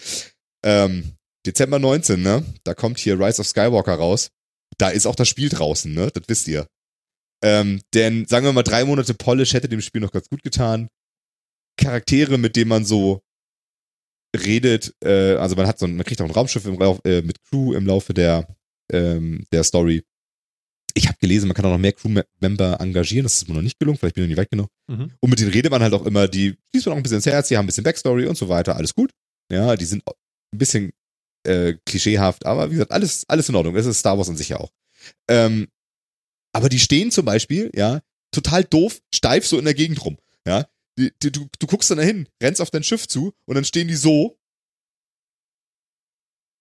ähm, 0.64 1.12
Dezember 1.46 1.78
19, 1.78 2.20
ne? 2.20 2.44
Da 2.64 2.74
kommt 2.74 2.98
hier 2.98 3.18
Rise 3.18 3.40
of 3.40 3.46
Skywalker 3.46 3.94
raus. 3.94 4.30
Da 4.76 4.88
ist 4.88 5.06
auch 5.06 5.14
das 5.14 5.28
Spiel 5.28 5.48
draußen, 5.48 5.92
ne? 5.92 6.10
Das 6.12 6.24
wisst 6.26 6.48
ihr. 6.48 6.66
Ähm, 7.42 7.80
denn, 7.94 8.26
sagen 8.26 8.44
wir 8.44 8.52
mal, 8.52 8.64
drei 8.64 8.84
Monate 8.84 9.14
Polish 9.14 9.54
hätte 9.54 9.68
dem 9.68 9.80
Spiel 9.80 10.00
noch 10.00 10.12
ganz 10.12 10.28
gut 10.28 10.42
getan. 10.42 10.88
Charaktere, 11.78 12.38
mit 12.38 12.56
denen 12.56 12.68
man 12.68 12.84
so 12.84 13.20
redet, 14.36 14.94
äh, 15.02 15.34
also 15.36 15.56
man 15.56 15.66
hat 15.66 15.78
so 15.78 15.86
man 15.86 16.04
kriegt 16.04 16.20
auch 16.20 16.26
ein 16.26 16.30
Raumschiff 16.30 16.64
im 16.66 16.80
äh, 16.80 17.22
mit 17.22 17.42
Crew 17.42 17.72
im 17.72 17.86
Laufe 17.86 18.14
der, 18.14 18.46
ähm, 18.92 19.44
der 19.52 19.64
Story. 19.64 20.02
Ich 20.94 21.06
habe 21.06 21.18
gelesen, 21.20 21.46
man 21.46 21.54
kann 21.54 21.64
auch 21.66 21.70
noch 21.70 21.78
mehr 21.78 21.92
Crewmember 21.92 22.80
engagieren, 22.80 23.22
das 23.24 23.34
ist 23.34 23.48
mir 23.48 23.54
noch 23.54 23.62
nicht 23.62 23.78
gelungen, 23.78 23.96
vielleicht 23.96 24.16
bin 24.16 24.24
ich 24.24 24.28
noch 24.28 24.36
nicht 24.36 24.42
weit 24.42 24.50
genug. 24.50 24.68
Mhm. 24.88 25.12
Und 25.20 25.30
mit 25.30 25.38
denen 25.38 25.52
redet 25.52 25.70
man 25.70 25.82
halt 25.82 25.94
auch 25.94 26.04
immer, 26.04 26.26
die 26.26 26.56
schließt 26.70 26.86
man 26.86 26.94
auch 26.94 26.96
ein 26.96 27.02
bisschen 27.02 27.18
ins 27.18 27.26
Herz, 27.26 27.48
die 27.48 27.56
haben 27.56 27.64
ein 27.64 27.66
bisschen 27.66 27.84
Backstory 27.84 28.26
und 28.26 28.36
so 28.36 28.48
weiter, 28.48 28.76
alles 28.76 28.94
gut. 28.94 29.12
Ja, 29.52 29.76
die 29.76 29.84
sind 29.84 30.02
ein 30.06 30.58
bisschen 30.58 30.92
äh, 31.44 31.74
klischeehaft, 31.86 32.44
aber 32.44 32.70
wie 32.70 32.74
gesagt, 32.74 32.92
alles, 32.92 33.24
alles 33.28 33.48
in 33.48 33.54
Ordnung. 33.54 33.74
Das 33.74 33.86
ist 33.86 33.98
Star 33.98 34.18
Wars 34.18 34.28
an 34.28 34.36
sich 34.36 34.48
ja 34.48 34.58
auch. 34.58 34.72
Ähm, 35.28 35.68
aber 36.52 36.68
die 36.68 36.80
stehen 36.80 37.10
zum 37.10 37.24
Beispiel, 37.24 37.70
ja, 37.74 38.00
total 38.32 38.64
doof, 38.64 39.00
steif 39.14 39.46
so 39.46 39.58
in 39.58 39.64
der 39.64 39.74
Gegend 39.74 40.04
rum. 40.04 40.18
Ja, 40.46 40.66
die, 40.98 41.12
die, 41.22 41.30
du, 41.30 41.46
du 41.58 41.66
guckst 41.66 41.90
dann 41.90 41.98
dahin, 41.98 42.28
rennst 42.42 42.60
auf 42.60 42.70
dein 42.70 42.82
Schiff 42.82 43.06
zu 43.06 43.32
und 43.44 43.54
dann 43.54 43.64
stehen 43.64 43.88
die 43.88 43.94
so 43.94 44.39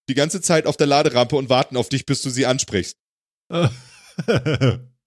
die 0.10 0.16
ganze 0.16 0.41
Zeit 0.41 0.66
auf 0.66 0.76
der 0.76 0.88
Laderampe 0.88 1.36
und 1.36 1.49
warten 1.49 1.78
auf 1.78 1.89
dich, 1.89 2.05
bis 2.05 2.22
du 2.22 2.30
sie 2.30 2.45
ansprichst. 2.45 2.97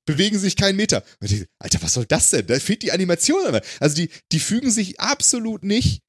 Bewegen 0.05 0.39
sich 0.39 0.57
keinen 0.57 0.77
Meter. 0.77 1.05
Und 1.21 1.31
ich, 1.31 1.47
Alter, 1.59 1.83
was 1.83 1.95
soll 1.95 2.07
das 2.07 2.31
denn? 2.31 2.47
Da 2.47 2.59
fehlt 2.59 2.83
die 2.83 2.93
Animation. 2.93 3.47
aber. 3.47 3.61
Also 3.79 3.95
die, 3.95 4.09
die 4.33 4.41
fügen 4.41 4.71
sich 4.71 4.99
absolut 5.01 5.63
nicht 5.63 6.01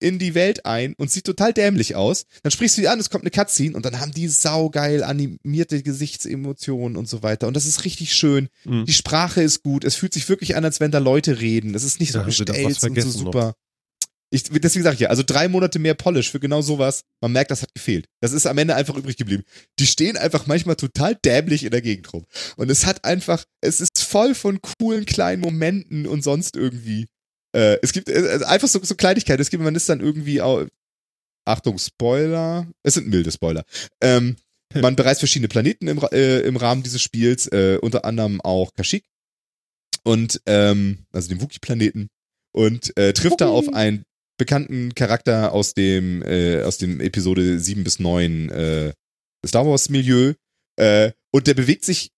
in 0.00 0.18
die 0.18 0.34
Welt 0.34 0.66
ein 0.66 0.94
und 0.94 1.10
sieht 1.10 1.24
total 1.24 1.52
dämlich 1.52 1.94
aus. 1.94 2.24
Dann 2.42 2.50
sprichst 2.50 2.76
du 2.76 2.82
die 2.82 2.88
an, 2.88 2.98
es 2.98 3.08
kommt 3.08 3.24
eine 3.24 3.30
Cutscene 3.30 3.76
und 3.76 3.86
dann 3.86 4.00
haben 4.00 4.12
die 4.12 4.28
saugeil 4.28 5.04
animierte 5.04 5.82
Gesichtsemotionen 5.82 6.96
und 6.96 7.08
so 7.08 7.22
weiter. 7.22 7.46
Und 7.46 7.54
das 7.54 7.66
ist 7.66 7.84
richtig 7.84 8.14
schön. 8.14 8.48
Mhm. 8.64 8.84
Die 8.86 8.92
Sprache 8.92 9.42
ist 9.42 9.62
gut. 9.62 9.84
Es 9.84 9.94
fühlt 9.94 10.12
sich 10.12 10.28
wirklich 10.28 10.56
an, 10.56 10.64
als 10.64 10.80
wenn 10.80 10.90
da 10.90 10.98
Leute 10.98 11.40
reden. 11.40 11.72
Das 11.72 11.84
ist 11.84 12.00
nicht 12.00 12.12
so 12.12 12.18
sie 12.18 12.26
was 12.26 12.36
gestellt 12.36 12.66
und 12.66 12.74
so 12.74 12.80
vergessen 12.80 13.24
noch. 13.24 13.54
Ich, 14.32 14.44
deswegen 14.44 14.82
sage 14.82 14.94
ich 14.94 15.00
ja, 15.00 15.10
also 15.10 15.22
drei 15.22 15.46
Monate 15.46 15.78
mehr 15.78 15.92
Polish 15.92 16.30
für 16.30 16.40
genau 16.40 16.62
sowas. 16.62 17.02
Man 17.20 17.32
merkt, 17.32 17.50
das 17.50 17.60
hat 17.60 17.74
gefehlt. 17.74 18.06
Das 18.22 18.32
ist 18.32 18.46
am 18.46 18.56
Ende 18.56 18.74
einfach 18.74 18.96
übrig 18.96 19.18
geblieben. 19.18 19.44
Die 19.78 19.86
stehen 19.86 20.16
einfach 20.16 20.46
manchmal 20.46 20.76
total 20.76 21.16
dämlich 21.16 21.64
in 21.64 21.70
der 21.70 21.82
Gegend 21.82 22.10
rum. 22.14 22.24
Und 22.56 22.70
es 22.70 22.86
hat 22.86 23.04
einfach, 23.04 23.44
es 23.60 23.82
ist 23.82 24.02
voll 24.02 24.34
von 24.34 24.60
coolen 24.62 25.04
kleinen 25.04 25.42
Momenten 25.42 26.06
und 26.06 26.24
sonst 26.24 26.56
irgendwie. 26.56 27.08
Äh, 27.54 27.76
es 27.82 27.92
gibt 27.92 28.08
äh, 28.08 28.26
also 28.26 28.46
einfach 28.46 28.68
so, 28.68 28.82
so 28.82 28.94
Kleinigkeiten. 28.94 29.42
Es 29.42 29.50
gibt, 29.50 29.62
man 29.62 29.74
ist 29.74 29.90
dann 29.90 30.00
irgendwie 30.00 30.40
auch, 30.40 30.64
Achtung, 31.44 31.76
Spoiler. 31.76 32.66
Es 32.82 32.94
sind 32.94 33.08
milde 33.08 33.32
Spoiler. 33.32 33.64
Ähm, 34.00 34.36
man 34.74 34.96
bereist 34.96 35.20
verschiedene 35.20 35.48
Planeten 35.48 35.88
im, 35.88 35.98
äh, 36.10 36.40
im 36.40 36.56
Rahmen 36.56 36.82
dieses 36.82 37.02
Spiels, 37.02 37.48
äh, 37.48 37.78
unter 37.82 38.06
anderem 38.06 38.40
auch 38.40 38.72
Kashyyyk 38.74 39.04
und 40.04 40.40
ähm, 40.46 41.04
also 41.12 41.28
den 41.28 41.42
Wookie-Planeten 41.42 42.08
und 42.52 42.96
äh, 42.96 43.12
trifft 43.12 43.42
da 43.42 43.48
auf 43.48 43.72
einen 43.74 44.04
bekannten 44.42 44.92
Charakter 44.96 45.52
aus 45.52 45.72
dem 45.72 46.20
äh, 46.22 46.62
aus 46.62 46.76
dem 46.76 47.00
Episode 47.00 47.60
7 47.60 47.84
bis 47.84 48.00
9 48.00 48.50
äh, 48.50 48.92
Star 49.46 49.64
Wars 49.64 49.88
Milieu 49.88 50.32
äh, 50.74 51.12
und 51.30 51.46
der 51.46 51.54
bewegt 51.54 51.84
sich 51.84 52.10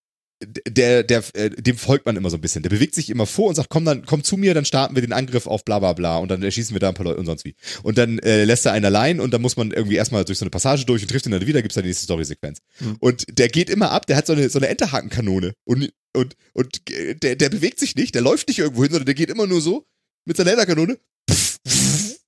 der, 0.43 1.03
der, 1.03 1.23
äh, 1.35 1.51
dem 1.51 1.77
folgt 1.77 2.07
man 2.07 2.17
immer 2.17 2.31
so 2.31 2.37
ein 2.37 2.41
bisschen. 2.41 2.63
Der 2.63 2.71
bewegt 2.71 2.95
sich 2.95 3.11
immer 3.11 3.27
vor 3.27 3.49
und 3.49 3.55
sagt, 3.55 3.69
komm 3.69 3.85
dann, 3.85 4.05
komm 4.05 4.25
zu 4.25 4.37
mir, 4.37 4.55
dann 4.55 4.65
starten 4.65 4.95
wir 4.95 5.03
den 5.03 5.13
Angriff 5.13 5.47
auf 5.47 5.65
bla 5.65 5.79
bla 5.79 5.93
bla 5.93 6.19
und 6.19 6.31
dann 6.31 6.43
erschießen 6.43 6.75
wir 6.75 6.81
da 6.81 6.89
ein 6.89 6.95
paar 6.95 7.05
Leute 7.05 7.21
und 7.21 7.27
sonst 7.27 7.45
wie. 7.45 7.55
Und 7.83 7.99
dann 7.99 8.19
äh, 8.21 8.45
lässt 8.45 8.67
er 8.67 8.73
einen 8.73 8.85
allein 8.87 9.21
und 9.21 9.33
dann 9.33 9.43
muss 9.43 9.57
man 9.57 9.71
irgendwie 9.71 9.97
erstmal 9.97 10.25
durch 10.25 10.39
so 10.39 10.45
eine 10.45 10.51
Passage 10.51 10.87
durch 10.87 11.03
und 11.03 11.09
trifft 11.11 11.27
ihn 11.27 11.33
dann 11.33 11.47
wieder, 11.47 11.63
gibt's 11.63 11.75
dann 11.75 11.85
die 11.85 11.91
nächste 11.91 12.05
Story-Sequenz. 12.05 12.59
Mhm. 12.81 12.97
Und 13.01 13.39
der 13.39 13.49
geht 13.49 13.71
immer 13.71 13.91
ab, 13.91 14.07
der 14.07 14.17
hat 14.17 14.27
so 14.27 14.33
eine, 14.33 14.49
so 14.49 14.59
eine 14.59 14.69
Enterhakenkanone 14.69 15.53
und, 15.65 15.91
und, 16.15 16.35
und 16.53 16.91
äh, 16.91 17.15
der, 17.15 17.37
der 17.37 17.49
bewegt 17.49 17.79
sich 17.79 17.95
nicht, 17.95 18.15
der 18.15 18.23
läuft 18.23 18.49
nicht 18.49 18.59
irgendwo 18.59 18.83
hin, 18.83 18.91
sondern 18.91 19.07
der 19.07 19.15
geht 19.15 19.31
immer 19.31 19.47
nur 19.47 19.61
so 19.61 19.87
mit 20.27 20.37
seiner 20.37 20.53
Enterkanone 20.53 20.99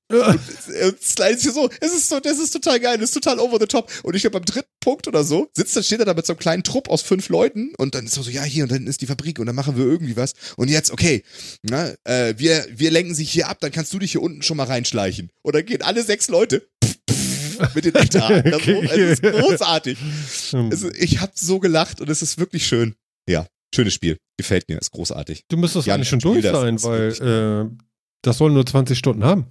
und 0.08 1.02
slidet 1.02 1.40
sich 1.40 1.52
so. 1.52 1.68
Es 1.80 1.92
ist 1.92 2.08
so, 2.08 2.20
das 2.20 2.38
ist 2.38 2.50
total 2.52 2.78
geil, 2.80 2.96
das 2.98 3.10
ist 3.10 3.14
total 3.14 3.38
over 3.40 3.58
the 3.60 3.66
top. 3.66 3.90
Und 4.04 4.14
ich 4.14 4.22
glaube, 4.22 4.38
beim 4.38 4.44
dritten 4.44 4.68
Punkt 4.80 5.08
oder 5.08 5.24
so 5.24 5.48
sitzt, 5.54 5.74
dann 5.76 5.82
steht 5.82 5.98
er 5.98 6.04
da 6.04 6.14
mit 6.14 6.26
so 6.26 6.32
einem 6.32 6.38
kleinen 6.38 6.62
Trupp 6.62 6.88
aus 6.88 7.02
fünf 7.02 7.28
Leuten 7.28 7.72
und 7.78 7.94
dann 7.94 8.06
ist 8.06 8.16
er 8.16 8.22
so, 8.22 8.30
ja, 8.30 8.42
hier 8.44 8.64
und 8.64 8.72
dann 8.72 8.86
ist 8.86 9.00
die 9.00 9.06
Fabrik 9.06 9.38
und 9.38 9.46
dann 9.46 9.56
machen 9.56 9.76
wir 9.76 9.84
irgendwie 9.84 10.16
was. 10.16 10.34
Und 10.56 10.68
jetzt, 10.68 10.90
okay, 10.92 11.24
na, 11.62 11.92
äh, 12.04 12.34
wir, 12.38 12.66
wir 12.70 12.90
lenken 12.90 13.14
sich 13.14 13.30
hier 13.30 13.48
ab, 13.48 13.58
dann 13.60 13.72
kannst 13.72 13.92
du 13.92 13.98
dich 13.98 14.12
hier 14.12 14.22
unten 14.22 14.42
schon 14.42 14.56
mal 14.56 14.64
reinschleichen. 14.66 15.30
Und 15.42 15.54
dann 15.54 15.64
gehen 15.66 15.82
alle 15.82 16.02
sechs 16.04 16.28
Leute 16.28 16.68
mit 17.74 17.84
den 17.84 17.94
Enterhaken. 17.94 18.50
Das 18.52 18.60
ist 18.60 18.66
so- 18.66 18.82
Es 18.92 19.20
ist 19.20 19.22
großartig. 19.22 19.98
Ist, 20.70 20.84
ich 20.98 21.20
habe 21.20 21.32
so 21.34 21.58
gelacht 21.58 22.00
und 22.00 22.08
es 22.10 22.22
ist 22.22 22.38
wirklich 22.38 22.66
schön. 22.66 22.94
Ja, 23.28 23.46
schönes 23.74 23.94
Spiel. 23.94 24.18
Gefällt 24.36 24.68
mir, 24.68 24.78
ist 24.78 24.90
großartig. 24.92 25.44
Du 25.48 25.56
müsstest 25.56 25.86
Ja, 25.86 25.94
eigentlich 25.94 26.08
schon 26.10 26.18
durch 26.20 26.44
sein, 26.44 26.80
weil 26.82 27.12
äh, 27.12 27.76
das 28.22 28.38
soll 28.38 28.50
nur 28.52 28.64
20 28.66 28.98
Stunden 28.98 29.24
haben. 29.24 29.46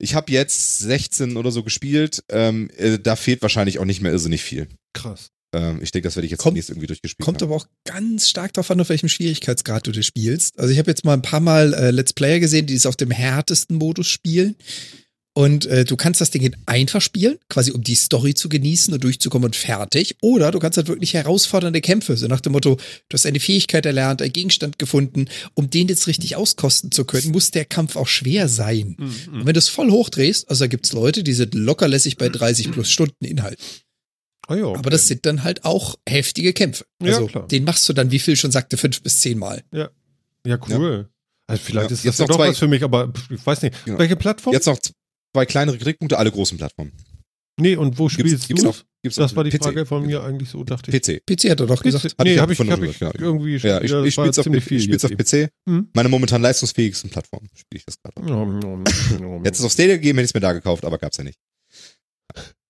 Ich 0.00 0.14
habe 0.14 0.32
jetzt 0.32 0.78
16 0.78 1.36
oder 1.36 1.50
so 1.52 1.62
gespielt. 1.62 2.24
Ähm, 2.30 2.70
äh, 2.76 2.98
da 2.98 3.16
fehlt 3.16 3.42
wahrscheinlich 3.42 3.78
auch 3.78 3.84
nicht 3.84 4.00
mehr 4.00 4.12
irrsinnig 4.12 4.42
viel. 4.42 4.66
Krass. 4.94 5.28
Ähm, 5.54 5.80
ich 5.82 5.90
denke, 5.90 6.06
das 6.08 6.16
werde 6.16 6.26
ich 6.26 6.30
jetzt 6.30 6.40
Kommt- 6.40 6.54
demnächst 6.54 6.70
irgendwie 6.70 6.86
durchgespielt 6.86 7.24
Kommt 7.24 7.42
haben. 7.42 7.48
aber 7.48 7.56
auch 7.56 7.66
ganz 7.84 8.28
stark 8.28 8.52
darauf 8.54 8.70
an, 8.70 8.80
auf 8.80 8.88
welchem 8.88 9.08
Schwierigkeitsgrad 9.08 9.86
du 9.86 9.92
das 9.92 10.06
spielst. 10.06 10.58
Also 10.58 10.72
ich 10.72 10.78
habe 10.78 10.90
jetzt 10.90 11.04
mal 11.04 11.12
ein 11.14 11.22
paar 11.22 11.40
Mal 11.40 11.74
äh, 11.74 11.90
Let's 11.90 12.12
Player 12.12 12.40
gesehen, 12.40 12.66
die 12.66 12.74
es 12.74 12.86
auf 12.86 12.96
dem 12.96 13.10
härtesten 13.10 13.76
Modus 13.76 14.06
spielen. 14.08 14.56
Und 15.32 15.64
äh, 15.66 15.84
du 15.84 15.96
kannst 15.96 16.20
das 16.20 16.30
Ding 16.32 16.42
in 16.42 16.56
einfach 16.66 17.00
spielen, 17.00 17.38
quasi 17.48 17.70
um 17.70 17.82
die 17.84 17.94
Story 17.94 18.34
zu 18.34 18.48
genießen 18.48 18.92
und 18.92 19.04
durchzukommen 19.04 19.46
und 19.46 19.56
fertig. 19.56 20.16
Oder 20.20 20.50
du 20.50 20.58
kannst 20.58 20.76
halt 20.76 20.88
wirklich 20.88 21.14
herausfordernde 21.14 21.80
Kämpfe, 21.80 22.16
so 22.16 22.26
nach 22.26 22.40
dem 22.40 22.52
Motto, 22.52 22.76
du 23.08 23.14
hast 23.14 23.26
eine 23.26 23.38
Fähigkeit 23.38 23.86
erlernt, 23.86 24.22
einen 24.22 24.32
Gegenstand 24.32 24.78
gefunden. 24.80 25.26
Um 25.54 25.70
den 25.70 25.86
jetzt 25.86 26.08
richtig 26.08 26.34
auskosten 26.34 26.90
zu 26.90 27.04
können, 27.04 27.30
muss 27.30 27.52
der 27.52 27.64
Kampf 27.64 27.94
auch 27.94 28.08
schwer 28.08 28.48
sein. 28.48 28.96
Mhm. 28.98 29.34
Und 29.34 29.46
wenn 29.46 29.54
du 29.54 29.58
es 29.58 29.68
voll 29.68 29.90
hochdrehst, 29.92 30.50
also 30.50 30.64
da 30.64 30.68
gibt's 30.68 30.92
Leute, 30.92 31.22
die 31.22 31.32
sind 31.32 31.54
lockerlässig 31.54 32.16
bei 32.16 32.28
30 32.28 32.72
plus 32.72 32.90
Stunden 32.90 33.24
Inhalt. 33.24 33.58
Ah, 34.48 34.56
ja, 34.56 34.64
okay. 34.64 34.78
Aber 34.80 34.90
das 34.90 35.06
sind 35.06 35.24
dann 35.26 35.44
halt 35.44 35.64
auch 35.64 35.94
heftige 36.08 36.52
Kämpfe. 36.52 36.84
Ja, 37.00 37.14
Also 37.14 37.26
klar. 37.28 37.46
den 37.46 37.62
machst 37.62 37.88
du 37.88 37.92
dann, 37.92 38.10
wie 38.10 38.18
Phil 38.18 38.34
schon 38.36 38.50
sagte, 38.50 38.76
fünf 38.76 39.00
bis 39.00 39.20
zehn 39.20 39.38
Mal. 39.38 39.62
Ja, 39.72 39.90
cool. 40.68 41.08
Also 41.46 41.62
vielleicht 41.64 41.90
Ja, 41.90 41.94
ist 41.94 42.04
jetzt 42.04 42.18
das 42.18 42.18
ja 42.18 42.24
noch 42.24 42.28
doch 42.30 42.36
zwei- 42.36 42.48
was 42.48 42.58
für 42.58 42.66
mich, 42.68 42.82
aber 42.82 43.12
ich 43.30 43.46
weiß 43.46 43.62
nicht. 43.62 43.84
Genau. 43.84 43.98
Welche 44.00 44.16
Plattform? 44.16 44.52
Jetzt 44.54 44.66
noch 44.66 44.78
zwei 45.34 45.46
kleinere 45.46 45.76
Kritikpunkte, 45.78 46.18
alle 46.18 46.30
großen 46.30 46.58
Plattformen. 46.58 46.92
nee, 47.60 47.76
und 47.76 47.98
wo 47.98 48.08
spielst 48.08 48.48
gibt's 48.48 48.62
du? 48.62 48.70
auch- 48.70 48.82
gibt's 49.02 49.16
das 49.16 49.32
auch 49.32 49.36
war 49.36 49.44
die 49.44 49.50
PC. 49.50 49.62
Frage 49.64 49.86
von 49.86 50.04
mir 50.06 50.22
eigentlich 50.22 50.48
so, 50.50 50.62
dachte 50.64 50.90
ich. 50.90 51.00
PC. 51.02 51.22
PC 51.26 51.50
hat 51.50 51.60
er 51.60 51.66
doch 51.66 51.82
gesagt. 51.82 52.04
Hatte 52.04 52.14
nee, 52.24 52.34
ich 52.34 52.38
habe 52.40 52.52
ich, 52.52 52.56
von 52.58 52.70
hab 52.70 52.82
ich 52.82 52.98
genau. 52.98 53.12
irgendwie 53.18 53.56
Ja, 53.56 53.78
ich, 53.78 53.84
ich 53.84 53.92
war 53.92 54.06
spiel's 54.10 54.38
auf, 54.38 54.46
ich 54.46 54.82
spiel's 54.82 55.04
auf 55.04 55.10
PC. 55.12 55.50
Hm? 55.68 55.88
Meine 55.94 56.08
momentan 56.08 56.42
leistungsfähigsten 56.42 57.10
Plattform 57.10 57.48
spiele 57.54 57.78
ich 57.78 57.84
das 57.84 57.96
gerade. 58.02 59.42
Jetzt 59.44 59.54
ist 59.54 59.60
es 59.60 59.64
auf 59.66 59.72
Stadia 59.72 59.94
gegeben, 59.96 60.18
hätte 60.18 60.24
ich 60.24 60.30
es 60.30 60.34
mir 60.34 60.40
da 60.40 60.52
gekauft, 60.52 60.84
aber 60.84 60.98
gab's 60.98 61.16
ja 61.16 61.24
nicht. 61.24 61.38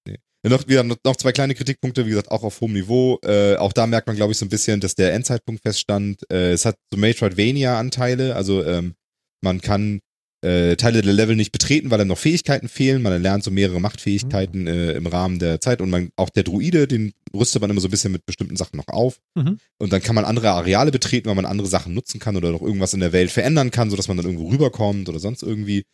Nee. 0.06 0.18
Noch, 0.48 0.66
wieder, 0.68 0.82
noch, 0.82 0.96
noch 1.04 1.16
zwei 1.16 1.32
kleine 1.32 1.54
Kritikpunkte, 1.54 2.06
wie 2.06 2.10
gesagt, 2.10 2.30
auch 2.30 2.42
auf 2.42 2.60
hohem 2.60 2.72
Niveau. 2.72 3.18
Äh, 3.24 3.56
auch 3.56 3.72
da 3.72 3.86
merkt 3.86 4.06
man, 4.06 4.16
glaube 4.16 4.32
ich, 4.32 4.38
so 4.38 4.46
ein 4.46 4.48
bisschen, 4.48 4.80
dass 4.80 4.94
der 4.94 5.12
Endzeitpunkt 5.12 5.62
feststand. 5.62 6.20
Äh, 6.32 6.52
es 6.52 6.64
hat 6.64 6.76
so 6.92 6.98
Metroidvania-Anteile, 6.98 8.34
also 8.36 8.64
ähm, 8.64 8.94
man 9.42 9.60
kann 9.60 10.00
äh, 10.42 10.76
Teile 10.76 11.02
der 11.02 11.12
Level 11.12 11.36
nicht 11.36 11.52
betreten, 11.52 11.90
weil 11.90 12.00
einem 12.00 12.08
noch 12.08 12.18
Fähigkeiten 12.18 12.68
fehlen. 12.68 13.02
Man 13.02 13.20
lernt 13.20 13.44
so 13.44 13.50
mehrere 13.50 13.80
Machtfähigkeiten 13.80 14.66
äh, 14.66 14.92
im 14.92 15.06
Rahmen 15.06 15.38
der 15.38 15.60
Zeit 15.60 15.80
und 15.80 15.90
man, 15.90 16.10
auch 16.16 16.30
der 16.30 16.44
Druide, 16.44 16.86
den 16.86 17.12
rüstet 17.34 17.60
man 17.60 17.70
immer 17.70 17.80
so 17.80 17.88
ein 17.88 17.90
bisschen 17.90 18.12
mit 18.12 18.24
bestimmten 18.24 18.56
Sachen 18.56 18.76
noch 18.76 18.88
auf. 18.88 19.20
Mhm. 19.34 19.58
Und 19.78 19.92
dann 19.92 20.02
kann 20.02 20.14
man 20.14 20.24
andere 20.24 20.50
Areale 20.50 20.90
betreten, 20.90 21.28
weil 21.28 21.34
man 21.34 21.44
andere 21.44 21.68
Sachen 21.68 21.92
nutzen 21.94 22.20
kann 22.20 22.36
oder 22.36 22.52
noch 22.52 22.62
irgendwas 22.62 22.94
in 22.94 23.00
der 23.00 23.12
Welt 23.12 23.30
verändern 23.30 23.70
kann, 23.70 23.90
sodass 23.90 24.08
man 24.08 24.16
dann 24.16 24.26
irgendwo 24.26 24.48
rüberkommt 24.48 25.08
oder 25.08 25.18
sonst 25.18 25.42
irgendwie. 25.42 25.84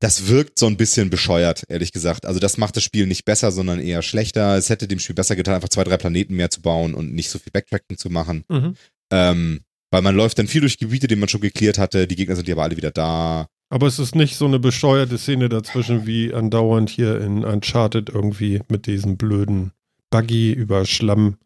das 0.00 0.28
wirkt 0.28 0.58
so 0.58 0.66
ein 0.66 0.76
bisschen 0.76 1.10
bescheuert, 1.10 1.64
ehrlich 1.68 1.92
gesagt. 1.92 2.24
Also 2.26 2.40
das 2.40 2.56
macht 2.56 2.76
das 2.76 2.82
Spiel 2.82 3.06
nicht 3.06 3.24
besser, 3.24 3.52
sondern 3.52 3.80
eher 3.80 4.02
schlechter. 4.02 4.56
Es 4.56 4.70
hätte 4.70 4.88
dem 4.88 4.98
Spiel 4.98 5.14
besser 5.14 5.36
getan, 5.36 5.54
einfach 5.54 5.68
zwei, 5.68 5.84
drei 5.84 5.98
Planeten 5.98 6.34
mehr 6.34 6.50
zu 6.50 6.62
bauen 6.62 6.94
und 6.94 7.14
nicht 7.14 7.28
so 7.28 7.38
viel 7.38 7.52
Backtracking 7.52 7.98
zu 7.98 8.08
machen. 8.08 8.44
Mhm. 8.48 8.74
Ähm, 9.12 9.60
weil 9.90 10.02
man 10.02 10.14
läuft 10.16 10.38
dann 10.38 10.46
viel 10.46 10.60
durch 10.60 10.78
Gebiete, 10.78 11.06
die 11.08 11.16
man 11.16 11.28
schon 11.28 11.40
geklärt 11.40 11.78
hatte. 11.78 12.06
Die 12.06 12.16
Gegner 12.16 12.36
sind 12.36 12.48
ja 12.48 12.54
aber 12.54 12.62
alle 12.62 12.76
wieder 12.76 12.90
da. 12.90 13.48
Aber 13.72 13.86
es 13.86 13.98
ist 14.00 14.14
nicht 14.16 14.36
so 14.36 14.46
eine 14.46 14.58
bescheuerte 14.58 15.16
Szene 15.16 15.48
dazwischen 15.48 16.06
wie 16.06 16.34
andauernd 16.34 16.90
hier 16.90 17.20
in 17.20 17.44
Uncharted 17.44 18.08
irgendwie 18.10 18.60
mit 18.68 18.86
diesem 18.86 19.16
blöden 19.16 19.72
Buggy 20.10 20.52
über 20.52 20.84
Schlamm. 20.86 21.36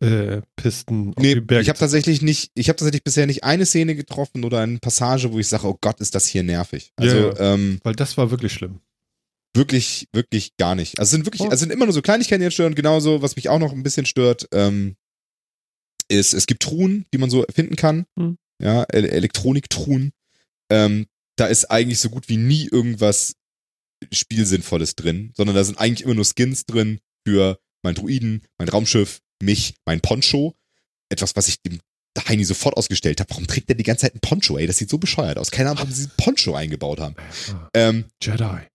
Äh, 0.00 0.42
Pisten 0.56 1.12
Nee, 1.18 1.42
ich 1.60 1.68
habe 1.68 1.78
tatsächlich 1.78 2.22
nicht, 2.22 2.52
ich 2.54 2.68
habe 2.68 2.76
tatsächlich 2.76 3.02
bisher 3.02 3.26
nicht 3.26 3.42
eine 3.44 3.66
Szene 3.66 3.96
getroffen 3.96 4.44
oder 4.44 4.60
eine 4.60 4.78
Passage, 4.78 5.32
wo 5.32 5.38
ich 5.40 5.48
sage, 5.48 5.66
oh 5.66 5.76
Gott, 5.80 6.00
ist 6.00 6.14
das 6.14 6.26
hier 6.26 6.42
nervig. 6.44 6.92
Also 6.96 7.16
Ja, 7.32 7.54
Ähm, 7.54 7.80
Weil 7.82 7.94
das 7.96 8.16
war 8.16 8.30
wirklich 8.30 8.52
schlimm. 8.52 8.80
wirklich, 9.54 10.06
wirklich 10.12 10.56
gar 10.56 10.76
nicht. 10.76 10.98
Also 11.00 11.08
es 11.08 11.10
sind 11.10 11.26
wirklich, 11.26 11.42
Oh. 11.42 11.46
also 11.48 11.56
sind 11.56 11.72
immer 11.72 11.84
nur 11.86 11.92
so 11.92 12.00
Kleinigkeiten, 12.00 12.40
die 12.40 12.44
jetzt 12.44 12.54
stören. 12.54 12.76
Genauso, 12.76 13.22
was 13.22 13.34
mich 13.34 13.48
auch 13.48 13.58
noch 13.58 13.72
ein 13.72 13.82
bisschen 13.82 14.06
stört, 14.06 14.46
ähm, 14.52 14.94
ist, 16.08 16.32
es 16.32 16.46
gibt 16.46 16.62
Truhen, 16.62 17.04
die 17.12 17.18
man 17.18 17.28
so 17.28 17.44
finden 17.52 17.74
kann. 17.76 18.06
Hm. 18.16 18.38
Ja, 18.62 18.84
El 18.84 19.04
Elektroniktruhen. 19.04 20.12
Ähm, 20.70 21.06
da 21.38 21.46
ist 21.46 21.66
eigentlich 21.66 22.00
so 22.00 22.10
gut 22.10 22.28
wie 22.28 22.36
nie 22.36 22.66
irgendwas 22.66 23.36
Spielsinnvolles 24.12 24.94
drin, 24.96 25.32
sondern 25.36 25.56
da 25.56 25.64
sind 25.64 25.78
eigentlich 25.78 26.02
immer 26.02 26.14
nur 26.14 26.24
Skins 26.24 26.66
drin 26.66 27.00
für 27.26 27.58
mein 27.82 27.94
Druiden, 27.94 28.42
mein 28.58 28.68
Raumschiff, 28.68 29.20
mich, 29.42 29.74
mein 29.84 30.00
Poncho. 30.00 30.54
Etwas, 31.10 31.36
was 31.36 31.48
ich 31.48 31.62
dem 31.62 31.80
Heini 32.26 32.44
sofort 32.44 32.76
ausgestellt 32.76 33.20
habe. 33.20 33.30
Warum 33.30 33.46
trägt 33.46 33.68
der 33.68 33.76
die 33.76 33.84
ganze 33.84 34.02
Zeit 34.02 34.14
ein 34.14 34.20
Poncho, 34.20 34.58
ey? 34.58 34.66
Das 34.66 34.78
sieht 34.78 34.90
so 34.90 34.98
bescheuert 34.98 35.38
aus. 35.38 35.50
Keine 35.50 35.70
Ahnung, 35.70 35.78
warum 35.78 35.92
sie 35.92 36.02
diesen 36.02 36.16
Poncho 36.16 36.54
eingebaut 36.54 36.98
haben. 36.98 37.14
Ähm, 37.74 38.06
Jedi. 38.22 38.66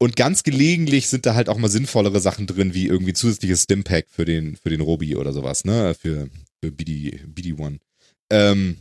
und 0.00 0.16
ganz 0.16 0.44
gelegentlich 0.44 1.08
sind 1.08 1.26
da 1.26 1.34
halt 1.34 1.48
auch 1.48 1.58
mal 1.58 1.68
sinnvollere 1.68 2.20
Sachen 2.20 2.46
drin, 2.46 2.72
wie 2.72 2.86
irgendwie 2.86 3.12
zusätzliches 3.12 3.64
Stimpack 3.64 4.06
für 4.08 4.24
den, 4.24 4.56
für 4.56 4.70
den 4.70 4.80
Robi 4.80 5.16
oder 5.16 5.32
sowas, 5.32 5.64
ne? 5.64 5.94
Für, 5.94 6.28
für 6.62 6.70
BD, 6.70 7.20
BD1. 7.26 7.80
Ähm, 8.30 8.78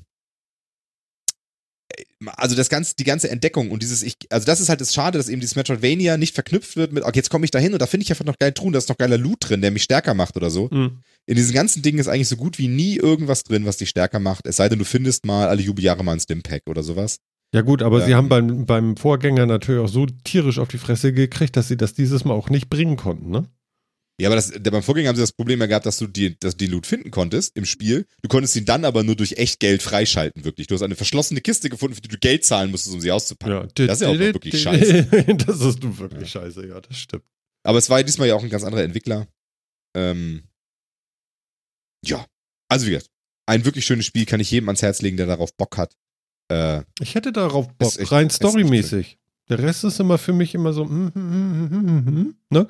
also 2.38 2.56
das 2.56 2.70
ganze, 2.70 2.96
die 2.96 3.04
ganze 3.04 3.30
Entdeckung 3.30 3.72
und 3.72 3.82
dieses, 3.84 4.04
ich, 4.04 4.16
also 4.30 4.46
das 4.46 4.60
ist 4.60 4.70
halt 4.70 4.82
das 4.82 4.94
Schade, 4.94 5.18
dass 5.18 5.30
eben 5.30 5.42
dieses 5.42 5.56
Metroidvania 5.56 6.18
nicht 6.18 6.34
verknüpft 6.34 6.76
wird 6.76 6.94
mit, 6.94 7.04
okay, 7.04 7.20
jetzt 7.20 7.30
komme 7.30 7.46
ich 7.46 7.52
da 7.52 7.60
hin 7.60 7.74
und 7.74 7.82
da 7.82 7.88
finde 7.88 8.04
ich 8.04 8.12
einfach 8.12 8.26
noch 8.26 8.38
geil 8.40 8.52
Truhen, 8.52 8.74
da 8.74 8.80
ist 8.80 8.90
noch 8.90 8.98
geiler 8.98 9.18
Loot 9.18 9.38
drin, 9.42 9.62
der 9.62 9.72
mich 9.72 9.84
stärker 9.84 10.14
macht 10.14 10.36
oder 10.38 10.50
so. 10.50 10.70
Hm. 10.70 11.00
In 11.26 11.36
diesen 11.36 11.54
ganzen 11.54 11.82
Dingen 11.82 12.00
ist 12.00 12.08
eigentlich 12.08 12.28
so 12.28 12.36
gut 12.36 12.58
wie 12.58 12.68
nie 12.68 12.98
irgendwas 12.98 13.44
drin, 13.44 13.66
was 13.66 13.78
dich 13.78 13.90
stärker 13.90 14.20
macht, 14.20 14.48
es 14.48 14.58
sei 14.58 14.70
denn, 14.70 14.80
du 14.80 14.86
findest 14.86 15.26
mal 15.26 15.48
alle 15.48 15.62
Jubeljahre 15.62 16.04
mal 16.04 16.14
ein 16.14 16.20
Stimpack 16.20 16.64
oder 16.68 16.84
sowas. 16.84 17.18
Ja 17.54 17.62
gut, 17.62 17.84
aber 17.84 18.02
sie 18.02 18.12
Ähm. 18.12 18.18
haben 18.18 18.30
beim, 18.30 18.66
beim 18.66 18.98
Vorgänger 18.98 19.46
natürlich 19.46 19.82
auch 19.82 19.88
so 19.88 20.08
tierisch 20.24 20.58
auf 20.60 20.70
die 20.70 20.80
Fresse 20.80 21.14
gekriegt, 21.14 21.56
dass 21.56 21.68
sie 21.68 21.78
das 21.78 21.94
dieses 21.94 22.26
Mal 22.26 22.34
auch 22.34 22.50
nicht 22.50 22.70
bringen 22.70 22.98
konnten, 22.98 23.30
ne? 23.30 23.46
Ja, 24.22 24.30
aber 24.30 24.36
das, 24.36 24.52
beim 24.62 24.84
Vorgänger 24.84 25.10
haben 25.10 25.16
sie 25.16 25.24
das 25.24 25.32
Problem 25.32 25.60
ja 25.60 25.66
gehabt, 25.66 25.88
dass 25.88 25.98
du 25.98 26.06
die, 26.06 26.38
dass 26.40 26.56
den 26.56 26.70
Loot 26.70 26.86
finden 26.86 27.10
konntest 27.10 27.58
im 27.58 27.66
Spiel. 27.66 28.06
Du 28.22 28.30
konntest 28.30 28.56
ihn 28.56 28.66
dann 28.66 28.86
aber 28.86 29.04
nur 29.04 29.16
durch 29.16 29.34
echt 29.34 29.60
Geld 29.60 29.82
freischalten, 29.82 30.46
wirklich. 30.46 30.68
Du 30.68 30.76
hast 30.76 30.84
eine 30.84 30.96
verschlossene 30.96 31.42
Kiste 31.42 31.68
gefunden, 31.70 31.96
für 31.96 32.02
die 32.02 32.10
du 32.10 32.20
Geld 32.20 32.46
zahlen 32.46 32.70
musstest, 32.70 32.94
um 32.94 33.02
sie 33.02 33.12
auszupacken. 33.12 33.70
Das 33.74 33.96
ist 33.98 34.02
ja 34.02 34.10
auch 34.10 34.18
wirklich 34.20 34.62
scheiße. 34.62 35.04
das 35.48 35.62
ist 35.62 35.84
du 35.84 35.98
wirklich 35.98 36.30
scheiße, 36.30 36.68
ja, 36.68 36.80
das 36.80 36.96
stimmt. 36.98 37.24
Aber 37.64 37.80
es 37.80 37.90
war 37.90 38.00
ja 38.00 38.04
diesmal 38.04 38.28
ja 38.28 38.36
auch 38.36 38.44
ein 38.44 38.50
ganz 38.50 38.64
anderer 38.64 38.84
Entwickler. 38.84 39.28
Ähm, 39.96 40.44
ja, 42.06 42.26
also 42.70 42.86
wie 42.86 42.92
gesagt, 42.92 43.10
ein 43.48 43.66
wirklich 43.66 43.86
schönes 43.86 44.06
Spiel 44.06 44.26
kann 44.26 44.40
ich 44.40 44.52
jedem 44.52 44.70
ans 44.70 44.82
Herz 44.82 45.02
legen, 45.02 45.18
der 45.18 45.26
darauf 45.26 45.56
Bock 45.56 45.78
hat. 45.78 45.96
Äh, 46.52 46.84
Ich 47.02 47.16
hätte 47.16 47.32
darauf 47.32 47.68
Bock, 47.78 47.98
echt- 47.98 48.12
rein 48.12 48.30
storymäßig. 48.30 49.18
Der 49.50 49.60
Rest 49.60 49.84
ist 49.84 50.00
immer 50.00 50.18
für 50.18 50.34
mich 50.34 50.54
immer 50.56 50.72
so, 50.72 50.84
hm, 50.86 51.12
hm, 51.14 51.70
hm, 51.70 51.70
hm, 51.72 52.06
hm, 52.06 52.36
ne? 52.50 52.68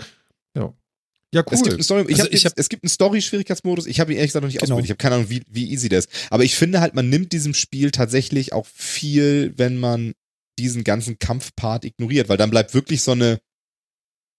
Ja. 1.33 1.41
Cool. 1.41 1.53
Es 1.53 1.63
gibt 1.63 1.73
eine 1.73 1.83
Story, 1.83 2.01
ich 2.07 2.13
Also 2.15 2.23
hab, 2.25 2.33
ich 2.33 2.45
hab- 2.45 2.53
es 2.55 2.69
gibt 2.69 2.83
einen 2.83 2.89
Story-Schwierigkeitsmodus. 2.89 3.87
Ich 3.87 3.99
habe 3.99 4.11
ihn 4.11 4.17
ehrlich 4.17 4.29
gesagt 4.29 4.43
noch 4.43 4.47
nicht 4.49 4.59
Genau. 4.59 4.75
ausprobiert. 4.75 4.85
Ich 4.85 4.89
habe 4.91 4.97
keine 4.97 5.15
Ahnung, 5.15 5.29
wie, 5.29 5.41
wie 5.49 5.71
easy 5.71 5.89
der 5.89 5.99
ist. 5.99 6.09
Aber 6.29 6.43
ich 6.43 6.55
finde 6.55 6.79
halt, 6.81 6.93
man 6.93 7.09
nimmt 7.09 7.31
diesem 7.33 7.53
Spiel 7.53 7.91
tatsächlich 7.91 8.53
auch 8.53 8.65
viel, 8.67 9.53
wenn 9.57 9.77
man 9.79 10.13
diesen 10.59 10.83
ganzen 10.83 11.17
Kampfpart 11.19 11.83
ignoriert, 11.85 12.29
weil 12.29 12.37
dann 12.37 12.51
bleibt 12.51 12.73
wirklich 12.75 13.01
so 13.01 13.11
eine, 13.11 13.39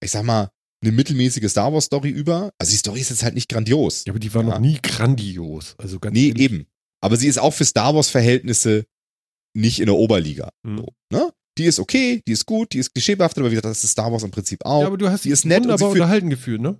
ich 0.02 0.12
sag 0.12 0.22
mal, 0.22 0.50
eine 0.82 0.92
mittelmäßige 0.92 1.50
Star 1.50 1.72
Wars 1.72 1.86
Story 1.86 2.10
über. 2.10 2.52
Also 2.58 2.70
die 2.70 2.76
Story 2.76 3.00
ist 3.00 3.10
jetzt 3.10 3.22
halt 3.24 3.34
nicht 3.34 3.48
grandios. 3.48 4.04
ja, 4.06 4.12
aber 4.12 4.20
die 4.20 4.32
war 4.34 4.42
Ja. 4.42 4.50
noch 4.50 4.58
nie 4.60 4.78
grandios. 4.82 5.74
Also 5.78 5.98
ganz 5.98 6.14
Nee, 6.14 6.28
ehrlich. 6.28 6.42
eben. 6.42 6.66
Aber 7.00 7.16
sie 7.16 7.26
ist 7.26 7.38
auch 7.38 7.52
für 7.52 7.64
Star 7.64 7.94
Wars 7.94 8.10
Verhältnisse 8.10 8.84
nicht 9.56 9.80
in 9.80 9.86
der 9.86 9.94
Oberliga. 9.96 10.50
Hm. 10.66 10.78
So, 10.78 10.88
ne? 11.10 11.30
Die 11.58 11.64
ist 11.66 11.78
okay, 11.78 12.22
die 12.26 12.32
ist 12.32 12.46
gut, 12.46 12.72
die 12.72 12.78
ist 12.78 12.92
klischeebehaftet, 12.92 13.38
aber 13.40 13.50
wie 13.50 13.54
gesagt, 13.54 13.66
das 13.70 13.84
ist 13.84 13.90
Star 13.92 14.10
Wars 14.10 14.22
im 14.24 14.30
Prinzip 14.32 14.64
auch. 14.64 14.80
Ja, 14.82 14.86
aber 14.88 14.98
du 14.98 15.08
hast 15.08 15.24
die 15.24 15.28
dich 15.28 15.34
ist 15.34 15.44
nett 15.44 15.58
und 15.58 15.64
wunderbar 15.64 15.78
sie 15.78 15.84
führt- 15.84 16.02
unterhalten 16.02 16.30
gefühlt, 16.30 16.60
ne? 16.60 16.78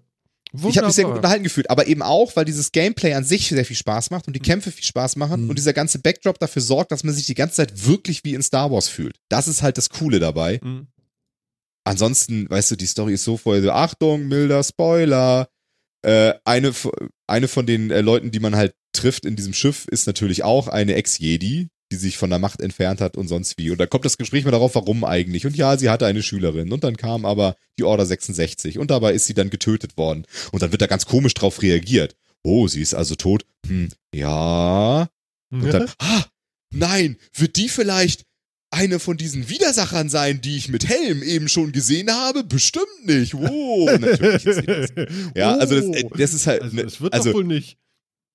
Ich 0.69 0.77
habe 0.79 0.87
mich 0.87 0.95
sehr 0.95 1.05
gut 1.05 1.11
Wunderbar. 1.15 1.17
unterhalten 1.17 1.43
gefühlt, 1.45 1.69
aber 1.71 1.87
eben 1.89 2.01
auch, 2.03 2.37
weil 2.37 2.45
dieses 2.45 2.71
Gameplay 2.71 3.15
an 3.15 3.25
sich 3.25 3.49
sehr 3.49 3.65
viel 3.65 3.75
Spaß 3.77 4.11
macht 4.11 4.29
und 4.29 4.35
die 4.37 4.41
Kämpfe 4.41 4.71
viel 4.71 4.85
Spaß 4.85 5.17
machen 5.17 5.45
Mhm. 5.45 5.51
und 5.51 5.59
dieser 5.59 5.73
ganze 5.73 5.99
Backdrop 5.99 6.39
dafür 6.39 6.63
sorgt, 6.63 6.93
dass 6.93 7.03
man 7.03 7.13
sich 7.13 7.27
die 7.27 7.35
ganze 7.35 7.57
Zeit 7.57 7.87
wirklich 7.87 8.23
wie 8.23 8.35
in 8.35 8.43
Star 8.43 8.71
Wars 8.71 8.87
fühlt. 8.89 9.17
Das 9.29 9.49
ist 9.49 9.63
halt 9.63 9.79
das 9.79 9.89
Coole 9.91 10.21
dabei. 10.21 10.59
Hm. 10.63 10.87
Ansonsten, 11.85 12.49
weißt 12.49 12.71
du, 12.71 12.77
die 12.77 12.87
Story 12.87 13.15
ist 13.15 13.25
so 13.25 13.37
voll 13.37 13.63
so, 13.63 13.71
Achtung, 13.73 14.27
milder 14.29 14.63
Spoiler. 14.63 15.49
Äh, 16.03 16.35
eine, 16.45 16.73
eine 17.27 17.49
von 17.49 17.67
den 17.67 17.91
äh, 17.91 18.01
Leuten, 18.01 18.31
die 18.31 18.41
man 18.41 18.55
halt 18.57 18.75
trifft 18.93 19.25
in 19.27 19.37
diesem 19.37 19.55
Schiff, 19.55 19.87
ist 19.91 20.07
natürlich 20.07 20.45
auch 20.45 20.69
eine 20.69 20.95
Ex-Jedi, 20.95 21.69
die 21.95 22.01
sich 22.01 22.17
von 22.19 22.31
der 22.31 22.39
Macht 22.39 22.61
entfernt 22.61 23.01
hat 23.01 23.17
und 23.17 23.29
sonst 23.29 23.57
wie. 23.59 23.71
Und 23.71 23.79
da 23.79 23.87
kommt 23.87 24.05
das 24.05 24.19
Gespräch 24.19 24.45
mal 24.45 24.51
darauf, 24.51 24.75
warum 24.75 25.05
eigentlich. 25.05 25.47
Und 25.47 25.57
ja, 25.57 25.77
sie 25.77 25.89
hatte 25.91 26.07
eine 26.07 26.23
Schülerin. 26.23 26.73
Und 26.73 26.85
dann 26.85 26.97
kam 26.97 27.25
aber 27.25 27.57
die 27.79 27.85
Order 27.85 28.05
66. 28.05 28.79
Und 28.79 28.91
dabei 28.91 29.13
ist 29.13 29.27
sie 29.27 29.35
dann 29.35 29.51
getötet 29.51 29.97
worden. 29.97 30.27
Und 30.53 30.63
dann 30.63 30.73
wird 30.73 30.83
da 30.83 30.87
ganz 30.87 31.07
komisch 31.07 31.35
drauf 31.35 31.63
reagiert. 31.63 32.17
Oh, 32.43 32.69
sie 32.69 32.83
ist 32.83 32.95
also 32.95 33.15
tot. 33.15 33.47
Hm, 33.67 33.89
ja. 34.15 35.09
Und 35.51 35.73
dann, 35.73 35.89
ah, 35.99 36.25
nein, 36.73 37.17
wird 37.35 37.57
die 37.57 37.69
vielleicht 37.69 38.25
eine 38.71 38.99
von 38.99 39.17
diesen 39.17 39.49
Widersachern 39.49 40.09
sein, 40.09 40.41
die 40.41 40.57
ich 40.57 40.69
mit 40.69 40.89
Helm 40.89 41.23
eben 41.23 41.49
schon 41.49 41.71
gesehen 41.71 42.11
habe? 42.11 42.43
Bestimmt 42.43 43.05
nicht. 43.07 43.35
Wow, 43.35 43.99
natürlich 44.01 44.45
ist 44.47 44.69
das. 44.69 44.91
Ja, 45.37 45.57
also 45.57 45.77
das, 45.77 45.85
äh, 45.97 46.09
das 46.17 46.35
ist 46.35 46.47
halt, 46.49 46.63
Also, 46.63 46.75
ne, 46.77 46.83
es 46.83 47.01
wird 47.01 47.15
also, 47.15 47.31
doch 47.31 47.37
wohl 47.37 47.45
nicht. 47.45 47.79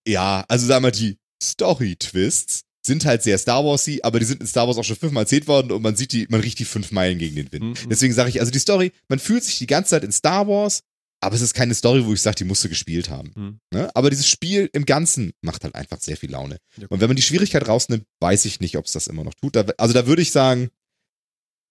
ja, 0.08 0.46
also 0.48 0.66
sag 0.66 0.82
mal, 0.82 0.92
die 0.92 1.18
Story-Twists 1.44 2.64
sind 2.86 3.06
halt 3.06 3.24
sehr 3.24 3.38
Star 3.38 3.66
Warsy, 3.66 4.00
aber 4.04 4.20
die 4.20 4.26
sind 4.26 4.42
in 4.42 4.48
Star 4.48 4.68
Wars 4.68 4.78
auch 4.78 4.84
schon 4.84 4.96
fünfmal 4.96 5.24
erzählt 5.24 5.48
worden 5.48 5.72
und 5.72 5.82
man 5.82 5.96
sieht 5.96 6.14
die, 6.14 6.28
man 6.30 6.42
riecht 6.42 6.60
die 6.60 6.66
fünf 6.66 6.92
Meilen 6.92 7.20
gegen 7.20 7.36
den 7.36 7.52
Wind. 7.52 7.64
Mhm. 7.64 7.90
Deswegen 7.90 8.14
sage 8.14 8.30
ich, 8.30 8.40
also 8.40 8.52
die 8.52 8.60
Story, 8.60 8.92
man 9.10 9.20
fühlt 9.20 9.44
sich 9.44 9.58
die 9.58 9.68
ganze 9.68 9.92
Zeit 9.92 10.04
in 10.04 10.12
Star 10.12 10.48
Wars, 10.48 10.82
aber 11.22 11.36
es 11.36 11.42
ist 11.42 11.54
keine 11.54 11.76
Story, 11.76 12.06
wo 12.06 12.14
ich 12.14 12.22
sage, 12.22 12.36
die 12.36 12.44
musst 12.46 12.64
du 12.64 12.70
gespielt 12.70 13.10
haben. 13.10 13.32
Mhm. 13.36 13.60
Ne? 13.74 13.90
Aber 13.94 14.10
dieses 14.10 14.28
Spiel 14.28 14.70
im 14.72 14.86
Ganzen 14.86 15.34
macht 15.42 15.64
halt 15.64 15.76
einfach 15.76 16.00
sehr 16.00 16.16
viel 16.16 16.32
Laune. 16.32 16.58
Ja, 16.78 16.88
Und 16.90 17.02
wenn 17.02 17.10
man 17.10 17.18
die 17.18 17.22
Schwierigkeit 17.22 17.68
rausnimmt, 17.68 18.06
weiß 18.22 18.46
ich 18.46 18.62
nicht, 18.62 18.78
ob 18.78 18.86
es 18.86 18.94
das 18.94 19.08
immer 19.08 19.24
noch 19.24 19.34
tut. 19.34 19.56
Da, 19.56 19.66
also 19.78 19.94
da 19.94 20.08
würde 20.08 20.22
ich 20.22 20.32
sagen, 20.32 20.70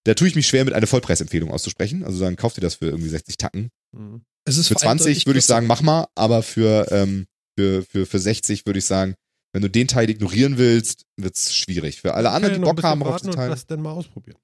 da 0.05 0.13
tue 0.13 0.27
ich 0.27 0.35
mich 0.35 0.47
schwer, 0.47 0.65
mit 0.65 0.73
einer 0.73 0.87
Vollpreisempfehlung 0.87 1.51
auszusprechen. 1.51 2.03
Also 2.03 2.19
sagen, 2.19 2.35
kauft 2.35 2.57
ihr 2.57 2.61
das 2.61 2.75
für 2.75 2.85
irgendwie 2.85 3.09
60 3.09 3.37
Tacken. 3.37 3.69
Mhm. 3.91 4.21
Es 4.45 4.57
ist 4.57 4.67
Für 4.67 4.75
vor 4.75 4.83
allem 4.83 4.99
20 4.99 5.05
deutlich 5.05 5.25
würde 5.25 5.39
ich 5.39 5.45
sagen, 5.45 5.67
mach 5.67 5.81
mal, 5.81 6.07
aber 6.15 6.43
für, 6.43 6.87
ähm, 6.91 7.25
für, 7.57 7.83
für, 7.83 8.05
für 8.05 8.19
60 8.19 8.65
würde 8.65 8.79
ich 8.79 8.85
sagen, 8.85 9.15
wenn 9.53 9.61
du 9.61 9.69
den 9.69 9.87
Teil 9.87 10.09
ignorieren 10.09 10.57
willst, 10.57 11.05
wird's 11.17 11.55
schwierig. 11.55 12.01
Für 12.01 12.13
alle 12.13 12.31
anderen, 12.31 12.55
die 12.55 12.61
Bock 12.61 12.83
haben 12.83 13.01
auf 13.01 13.07
den 13.07 13.13
warten 13.13 13.27
und 13.27 13.35
Teil. 13.35 13.49
das 13.49 13.65
dann 13.65 13.81
mal 13.81 13.91
ausprobieren. 13.91 14.37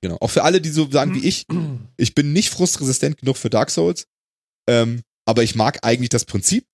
Genau. 0.00 0.18
Auch 0.20 0.30
für 0.30 0.42
alle, 0.42 0.60
die 0.60 0.70
so 0.70 0.90
sagen 0.90 1.14
wie 1.14 1.26
ich, 1.26 1.46
ich 1.96 2.14
bin 2.14 2.32
nicht 2.32 2.50
frustresistent 2.50 3.18
genug 3.18 3.36
für 3.36 3.50
Dark 3.50 3.70
Souls, 3.70 4.06
ähm, 4.68 5.02
aber 5.24 5.42
ich 5.42 5.54
mag 5.54 5.78
eigentlich 5.82 6.10
das 6.10 6.24
Prinzip. 6.24 6.66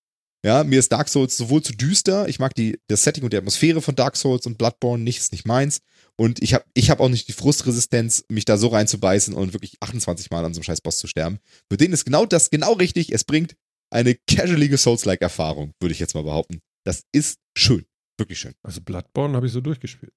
Ja, 0.45 0.63
mir 0.63 0.79
ist 0.79 0.93
Dark 0.93 1.09
Souls 1.09 1.37
sowohl 1.37 1.63
zu 1.63 1.73
düster, 1.73 2.29
ich 2.29 2.39
mag 2.39 2.55
die, 2.55 2.79
das 2.87 3.03
Setting 3.03 3.25
und 3.25 3.33
die 3.33 3.37
Atmosphäre 3.37 3.83
von 3.83 3.97
Dark 3.97 4.17
Souls 4.17 4.47
und 4.47 4.57
Bloodborne 4.57 5.03
nicht, 5.03 5.19
ist 5.19 5.33
nicht 5.33 5.47
meins. 5.47 5.81
Und 6.17 6.41
ich 6.43 6.55
habe 6.55 6.65
ich 6.75 6.91
hab 6.91 7.01
auch 7.01 7.09
nicht 7.09 7.27
die 7.29 7.33
Frustresistenz, 7.33 8.25
mich 8.29 8.45
da 8.45 8.57
so 8.57 8.69
reinzubeißen 8.69 9.35
und 9.35 9.53
wirklich 9.53 9.77
28 9.81 10.31
Mal 10.31 10.45
an 10.45 10.55
so 10.55 10.59
einem 10.59 10.65
scheiß 10.65 10.81
Boss 10.81 10.99
zu 10.99 11.09
sterben. 11.09 11.39
Für 11.71 11.77
den 11.77 11.93
ist 11.93 12.05
genau 12.05 12.25
das, 12.25 12.51
genau 12.51 12.75
richtig. 12.75 13.13
Es 13.13 13.25
bringt 13.25 13.57
eine 13.91 14.15
casualige 14.15 14.79
Souls-like-Erfahrung, 14.79 15.73
würde 15.81 15.93
ich 15.93 15.99
jetzt 15.99 16.15
mal 16.15 16.23
behaupten. 16.23 16.61
Das 16.89 17.05
ist 17.13 17.39
schön. 17.55 17.85
Wirklich 18.17 18.39
schön. 18.39 18.55
Also 18.63 18.81
Bloodborne 18.81 19.37
habe 19.37 19.47
ich 19.47 19.53
so 19.53 19.61
durchgespielt. 19.61 20.15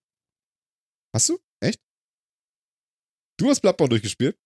Hast 1.13 1.27
du? 1.27 1.37
Echt? 1.59 1.81
Du 3.37 3.49
hast 3.49 3.59
Bloodborne 3.59 3.89
durchgespielt? 3.89 4.37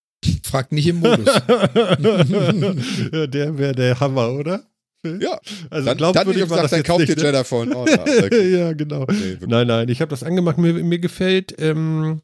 Frag 0.44 0.72
nicht 0.72 0.88
im 0.88 1.02
Modus. 1.02 1.28
ja, 1.38 3.28
der 3.28 3.56
wäre 3.60 3.76
der 3.76 4.00
Hammer, 4.00 4.32
oder? 4.32 4.68
Ja. 5.04 5.40
Also 5.70 5.86
Dann, 5.86 5.86
dann 5.86 5.98
glaubwürdig 5.98 6.26
würde 6.26 6.40
ich 6.40 6.44
gesagt, 6.46 6.64
das 6.64 6.72
dann 6.72 6.82
kauft 6.82 7.00
nicht, 7.02 7.16
dir 7.16 7.22
ne? 7.22 7.32
Jedi 7.32 7.44
Fallen 7.44 7.74
Order. 7.76 8.02
Okay. 8.02 8.58
ja, 8.58 8.74
genau. 8.74 9.06
Nee. 9.06 9.38
Nein, 9.46 9.68
nein, 9.68 9.90
ich 9.90 10.02
habe 10.02 10.10
das 10.10 10.24
angemacht. 10.24 10.58
Mir, 10.58 10.74
mir 10.74 10.98
gefällt 10.98 11.54
ähm, 11.60 12.24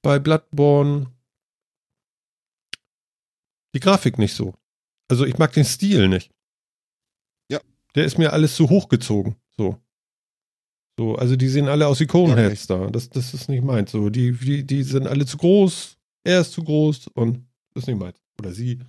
bei 0.00 0.18
Bloodborne 0.18 1.12
die 3.74 3.80
Grafik 3.80 4.16
nicht 4.16 4.34
so. 4.34 4.54
Also 5.08 5.26
ich 5.26 5.36
mag 5.36 5.52
den 5.52 5.66
Stil 5.66 6.08
nicht. 6.08 6.30
Ja. 7.90 8.02
Der 8.02 8.04
ist 8.04 8.18
mir 8.18 8.32
alles 8.32 8.54
zu 8.56 8.68
hochgezogen. 8.68 9.36
So. 9.56 9.76
So, 10.98 11.14
also 11.14 11.36
die 11.36 11.48
sehen 11.48 11.68
alle 11.68 11.86
aus 11.86 12.00
wie 12.00 12.06
Coneheads 12.06 12.66
da. 12.66 12.88
Das, 12.88 13.08
das 13.08 13.32
ist 13.32 13.48
nicht 13.48 13.64
meins. 13.64 13.90
So, 13.90 14.10
die, 14.10 14.32
die, 14.32 14.66
die 14.66 14.82
sind 14.82 15.06
alle 15.06 15.24
zu 15.24 15.36
groß. 15.36 15.96
er 16.24 16.42
ist 16.42 16.52
zu 16.52 16.62
groß 16.62 17.08
und 17.14 17.46
ist 17.74 17.86
nicht 17.86 17.98
meins. 17.98 18.18
Oder 18.38 18.52
sie. 18.52 18.80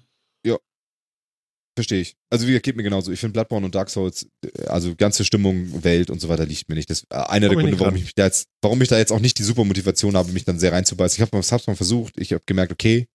Verstehe 1.74 2.02
ich. 2.02 2.18
Also 2.30 2.48
wie 2.48 2.60
geht 2.60 2.76
mir 2.76 2.84
genauso. 2.84 3.12
Ich 3.14 3.20
finde 3.20 3.34
Bloodborne 3.34 3.66
und 3.66 3.74
Dark 3.74 3.90
Souls, 3.90 4.28
äh, 4.44 4.66
also 4.66 4.94
ganze 4.96 5.24
Stimmung, 5.24 5.84
Welt 5.84 6.10
und 6.10 6.20
so 6.20 6.28
weiter 6.28 6.46
liegt 6.46 6.68
mir 6.68 6.76
nicht. 6.76 6.90
Das 6.90 7.04
ist 7.04 7.08
äh, 7.12 7.16
einer 7.16 7.48
der 7.48 7.58
Gründe, 7.58 7.80
warum 7.80 7.96
ich 7.96 8.04
mich 8.04 8.16
da 8.16 8.26
jetzt, 8.26 8.50
warum 8.62 8.82
ich 8.82 8.90
da 8.90 8.98
jetzt 8.98 9.12
auch 9.12 9.20
nicht 9.20 9.40
die 9.40 9.44
super 9.44 9.64
Motivation 9.64 10.18
habe, 10.18 10.32
mich 10.34 10.44
dann 10.44 10.60
sehr 10.60 10.74
reinzubeißen. 10.74 11.16
Ich 11.16 11.22
habe 11.22 11.40
es 11.40 11.68
mal 11.68 11.76
versucht. 11.76 12.20
Ich 12.20 12.34
habe 12.34 12.44
gemerkt, 12.46 12.74
okay, 12.74 13.08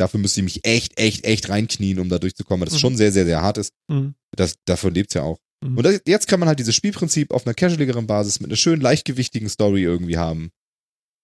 dafür 0.00 0.18
müsste 0.20 0.40
ich 0.40 0.44
mich 0.44 0.60
echt, 0.64 0.98
echt, 0.98 1.24
echt 1.24 1.48
reinknien, 1.48 1.98
um 2.00 2.08
da 2.08 2.18
durchzukommen, 2.18 2.60
weil 2.60 2.66
das 2.66 2.74
Mhm. 2.74 2.80
schon 2.80 2.96
sehr, 2.96 3.12
sehr, 3.12 3.24
sehr 3.24 3.42
hart 3.42 3.58
ist. 3.58 3.72
Mhm. 3.88 4.14
Das, 4.36 4.54
davon 4.64 4.94
lebt's 4.94 5.14
ja 5.14 5.22
auch. 5.22 5.38
Mhm. 5.64 5.76
Und 5.76 5.82
das, 5.84 6.00
jetzt 6.06 6.26
kann 6.26 6.40
man 6.40 6.48
halt 6.48 6.58
dieses 6.58 6.74
Spielprinzip 6.74 7.30
auf 7.32 7.46
einer 7.46 7.54
casualigeren 7.54 8.06
Basis 8.06 8.40
mit 8.40 8.48
einer 8.50 8.56
schönen, 8.56 8.80
leichtgewichtigen 8.82 9.48
Story 9.48 9.82
irgendwie 9.82 10.16
haben. 10.16 10.50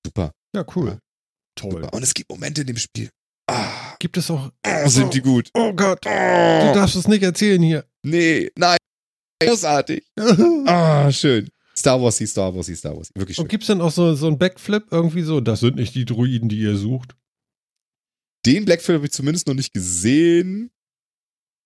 Super. 0.07 0.33
Ja, 0.55 0.65
cool. 0.77 0.99
Toll. 1.59 1.71
super. 1.73 1.93
Und 1.95 2.03
es 2.03 2.13
gibt 2.15 2.31
Momente 2.31 2.61
in 2.61 2.67
dem 2.67 2.77
Spiel. 2.77 3.11
Ah, 3.49 3.95
Gibt 4.01 4.17
es 4.17 4.31
auch. 4.31 4.51
oh, 4.67 4.89
sind 4.89 5.15
die 5.15 5.21
gut. 5.23 5.51
Oh 5.55 5.73
Gott. 5.73 6.05
Du 6.05 6.09
Oh, 6.11 6.75
darfst 6.75 6.97
es 6.97 7.07
nicht 7.09 7.23
erzählen 7.23 7.63
hier. 7.63 7.85
nee, 8.05 8.51
nein. 8.57 8.77
Großartig. 9.43 10.05
Und 10.19 10.69
Ah, 10.69 11.11
schön. 11.13 11.49
Star 11.77 12.01
Wars, 12.03 12.17
Star 12.17 12.55
Wars, 12.55 12.67
Star 12.67 12.97
Wars. 12.97 13.11
Wirklich 13.15 13.37
schön. 13.37 13.49
gibt 13.49 13.63
es 13.63 13.67
denn 13.69 13.81
auch 13.83 13.93
so, 13.93 14.15
so 14.15 14.27
einen 14.27 14.39
Backflip 14.39 14.87
irgendwie 14.91 15.23
so? 15.23 15.41
Das 15.41 15.61
sind 15.61 15.77
nicht 15.77 15.95
die 15.95 16.05
Druiden, 16.07 16.49
die 16.49 16.59
ihr 16.59 16.77
sucht. 16.77 17.15
Den 18.47 18.65
Blackfield 18.65 18.97
habe 18.97 19.07
ich 19.07 19.13
zumindest 19.13 19.47
noch 19.47 19.55
nicht 19.55 19.73
gesehen. 19.73 20.71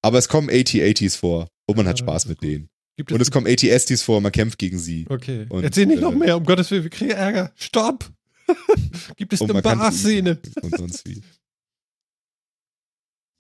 Aber 0.02 0.18
es 0.18 0.28
kommen 0.28 0.48
AT-ATs 0.50 1.16
vor. 1.16 1.48
Und 1.66 1.76
man 1.76 1.86
hat 1.86 1.98
Spaß 1.98 2.26
mit 2.26 2.42
denen. 2.42 2.70
Gibt 2.96 3.12
Und 3.12 3.20
es 3.20 3.30
kommen 3.30 3.46
AT-STs 3.46 4.02
vor, 4.02 4.20
man 4.20 4.32
kämpft 4.32 4.58
gegen 4.58 4.78
sie. 4.78 5.06
Okay. 5.08 5.46
Und, 5.48 5.64
Erzähl 5.64 5.86
nicht 5.86 6.02
noch 6.02 6.12
äh, 6.12 6.16
mehr, 6.16 6.36
um 6.36 6.44
Gottes 6.44 6.70
Willen, 6.70 6.82
wir 6.82 6.90
kriegen 6.90 7.12
Ärger. 7.12 7.52
Stopp! 7.56 8.10
Gibt 9.16 9.32
es 9.32 9.40
eine 9.40 9.62
Bar-Szene? 9.62 10.40
Und 10.60 10.76
sonst 10.76 11.06
wie. 11.06 11.22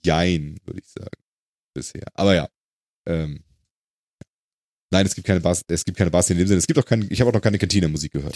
Jein, 0.04 0.58
würde 0.64 0.80
ich 0.80 0.88
sagen. 0.88 1.10
Bisher. 1.74 2.06
Aber 2.14 2.34
ja. 2.34 2.48
Ähm, 3.06 3.42
nein, 4.90 5.06
es 5.06 5.14
gibt 5.14 5.26
keine 5.26 5.40
Bars, 5.40 5.62
es 5.66 5.84
gibt 5.84 5.96
keine 5.96 6.10
Bars 6.10 6.30
in 6.30 6.38
dem 6.38 6.46
Sinne. 6.46 6.58
Es 6.58 6.66
gibt 6.66 6.78
auch 6.78 6.84
keine, 6.84 7.06
ich 7.06 7.20
habe 7.20 7.30
auch 7.30 7.34
noch 7.34 7.40
keine 7.40 7.58
Kantine-Musik 7.58 8.12
gehört. 8.12 8.34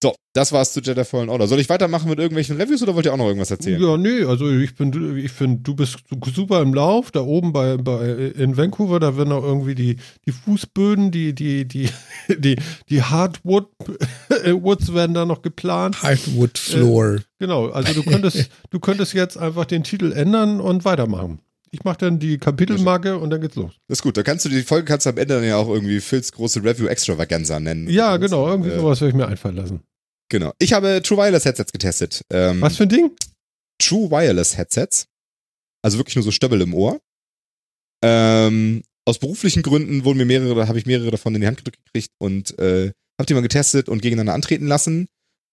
So, 0.00 0.14
das 0.32 0.52
war's 0.52 0.72
zu 0.72 0.80
Jedi 0.80 1.04
Fallen 1.04 1.28
Order. 1.28 1.48
Soll 1.48 1.58
ich 1.58 1.68
weitermachen 1.68 2.08
mit 2.08 2.20
irgendwelchen 2.20 2.56
Reviews 2.56 2.82
oder 2.82 2.94
wollt 2.94 3.06
ihr 3.06 3.12
auch 3.12 3.16
noch 3.16 3.26
irgendwas 3.26 3.50
erzählen? 3.50 3.82
Ja, 3.82 3.96
nee, 3.96 4.22
also 4.22 4.48
ich 4.48 4.76
bin, 4.76 5.18
ich 5.18 5.32
finde, 5.32 5.62
du 5.62 5.74
bist 5.74 5.96
super 6.32 6.62
im 6.62 6.72
Lauf. 6.72 7.10
Da 7.10 7.20
oben 7.20 7.52
bei, 7.52 7.76
bei 7.76 8.08
in 8.36 8.56
Vancouver, 8.56 9.00
da 9.00 9.16
werden 9.16 9.32
auch 9.32 9.42
irgendwie 9.42 9.74
die, 9.74 9.96
die 10.24 10.30
Fußböden, 10.32 11.10
die, 11.10 11.34
die, 11.34 11.66
die, 11.66 11.88
die, 12.28 12.56
die 12.88 13.02
Hardwood 13.02 13.66
Woods 14.46 14.94
werden 14.94 15.14
da 15.14 15.24
noch 15.24 15.42
geplant. 15.42 16.00
Hardwood 16.00 16.58
Floor. 16.58 17.18
Genau, 17.40 17.66
also 17.70 17.92
du 17.92 18.04
könntest, 18.04 18.50
du 18.70 18.78
könntest 18.78 19.14
jetzt 19.14 19.36
einfach 19.36 19.64
den 19.64 19.82
Titel 19.82 20.12
ändern 20.12 20.60
und 20.60 20.84
weitermachen. 20.84 21.40
Ich 21.70 21.84
mache 21.84 21.98
dann 21.98 22.18
die 22.18 22.38
Kapitelmarke 22.38 23.18
und 23.18 23.30
dann 23.30 23.40
geht's 23.40 23.56
los. 23.56 23.72
Das 23.88 23.98
ist 23.98 24.02
gut. 24.02 24.16
Da 24.16 24.22
kannst 24.22 24.44
du 24.44 24.48
die 24.48 24.62
Folge 24.62 24.84
kannst 24.86 25.04
du 25.04 25.10
am 25.10 25.18
Ende 25.18 25.34
dann 25.34 25.44
ja 25.44 25.56
auch 25.56 25.68
irgendwie 25.68 26.00
Phils 26.00 26.32
große 26.32 26.64
Review 26.64 26.86
Extravaganza 26.86 27.60
nennen. 27.60 27.88
Ja, 27.90 28.16
genau, 28.16 28.48
irgendwie 28.48 28.70
Äh, 28.70 28.78
sowas 28.78 29.00
werde 29.00 29.10
ich 29.10 29.16
mir 29.16 29.28
einfallen 29.28 29.56
lassen. 29.56 29.80
Genau. 30.28 30.52
Ich 30.58 30.72
habe 30.72 31.00
True 31.02 31.18
Wireless 31.18 31.44
Headsets 31.44 31.72
getestet. 31.72 32.22
Ähm, 32.30 32.60
Was 32.60 32.76
für 32.76 32.84
ein 32.84 32.88
Ding? 32.88 33.10
True 33.78 34.10
Wireless 34.10 34.56
Headsets. 34.56 35.06
Also 35.82 35.98
wirklich 35.98 36.16
nur 36.16 36.24
so 36.24 36.30
Stöbel 36.30 36.60
im 36.60 36.74
Ohr. 36.74 37.00
Ähm, 38.04 38.82
aus 39.06 39.18
beruflichen 39.18 39.62
Gründen 39.62 40.04
wurden 40.04 40.18
mir 40.18 40.26
mehrere, 40.26 40.54
da 40.54 40.68
habe 40.68 40.78
ich 40.78 40.86
mehrere 40.86 41.10
davon 41.10 41.34
in 41.34 41.40
die 41.40 41.46
Hand 41.46 41.58
gedrückt 41.58 41.78
gekriegt 41.84 42.10
und 42.18 42.58
äh, 42.58 42.92
habe 43.18 43.26
die 43.26 43.34
mal 43.34 43.40
getestet 43.40 43.88
und 43.88 44.02
gegeneinander 44.02 44.34
antreten 44.34 44.66
lassen. 44.66 45.06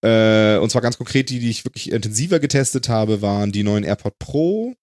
Äh, 0.03 0.57
und 0.57 0.69
zwar 0.69 0.81
ganz 0.81 0.97
konkret 0.97 1.29
die, 1.29 1.39
die 1.39 1.49
ich 1.49 1.63
wirklich 1.65 1.91
intensiver 1.91 2.39
getestet 2.39 2.89
habe, 2.89 3.21
waren 3.21 3.51
die 3.51 3.63
neuen 3.63 3.83
AirPod 3.83 4.19
Pro, 4.19 4.75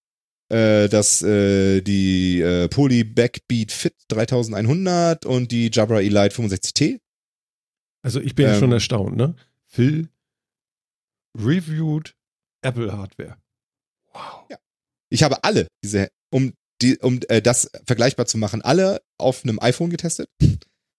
äh, 0.49 0.88
das 0.88 1.22
äh, 1.22 1.82
die 1.82 2.40
äh, 2.40 2.68
Poly 2.68 3.05
Backbeat 3.05 3.72
Fit 3.72 3.95
3100 4.09 5.26
und 5.26 5.53
die 5.53 5.70
Jabra 5.72 6.01
Elite 6.01 6.34
65T. 6.34 6.99
Also 8.05 8.20
ich 8.20 8.34
bin 8.34 8.47
ja 8.47 8.55
Ähm, 8.55 8.59
schon 8.61 8.72
erstaunt, 8.72 9.16
ne? 9.16 9.36
Phil 9.72 10.08
reviewed 11.38 12.14
Apple 12.62 12.92
Hardware. 12.92 13.38
Wow. 14.12 14.44
Ja. 14.50 14.58
Ich 15.10 15.22
habe 15.22 15.42
alle 15.44 15.66
diese, 15.82 16.10
um 16.30 16.52
die, 16.82 16.98
um 16.98 17.20
äh, 17.28 17.40
das 17.40 17.70
vergleichbar 17.86 18.26
zu 18.26 18.38
machen, 18.38 18.60
alle 18.62 19.02
auf 19.18 19.44
einem 19.44 19.58
iPhone 19.60 19.90
getestet. 19.90 20.28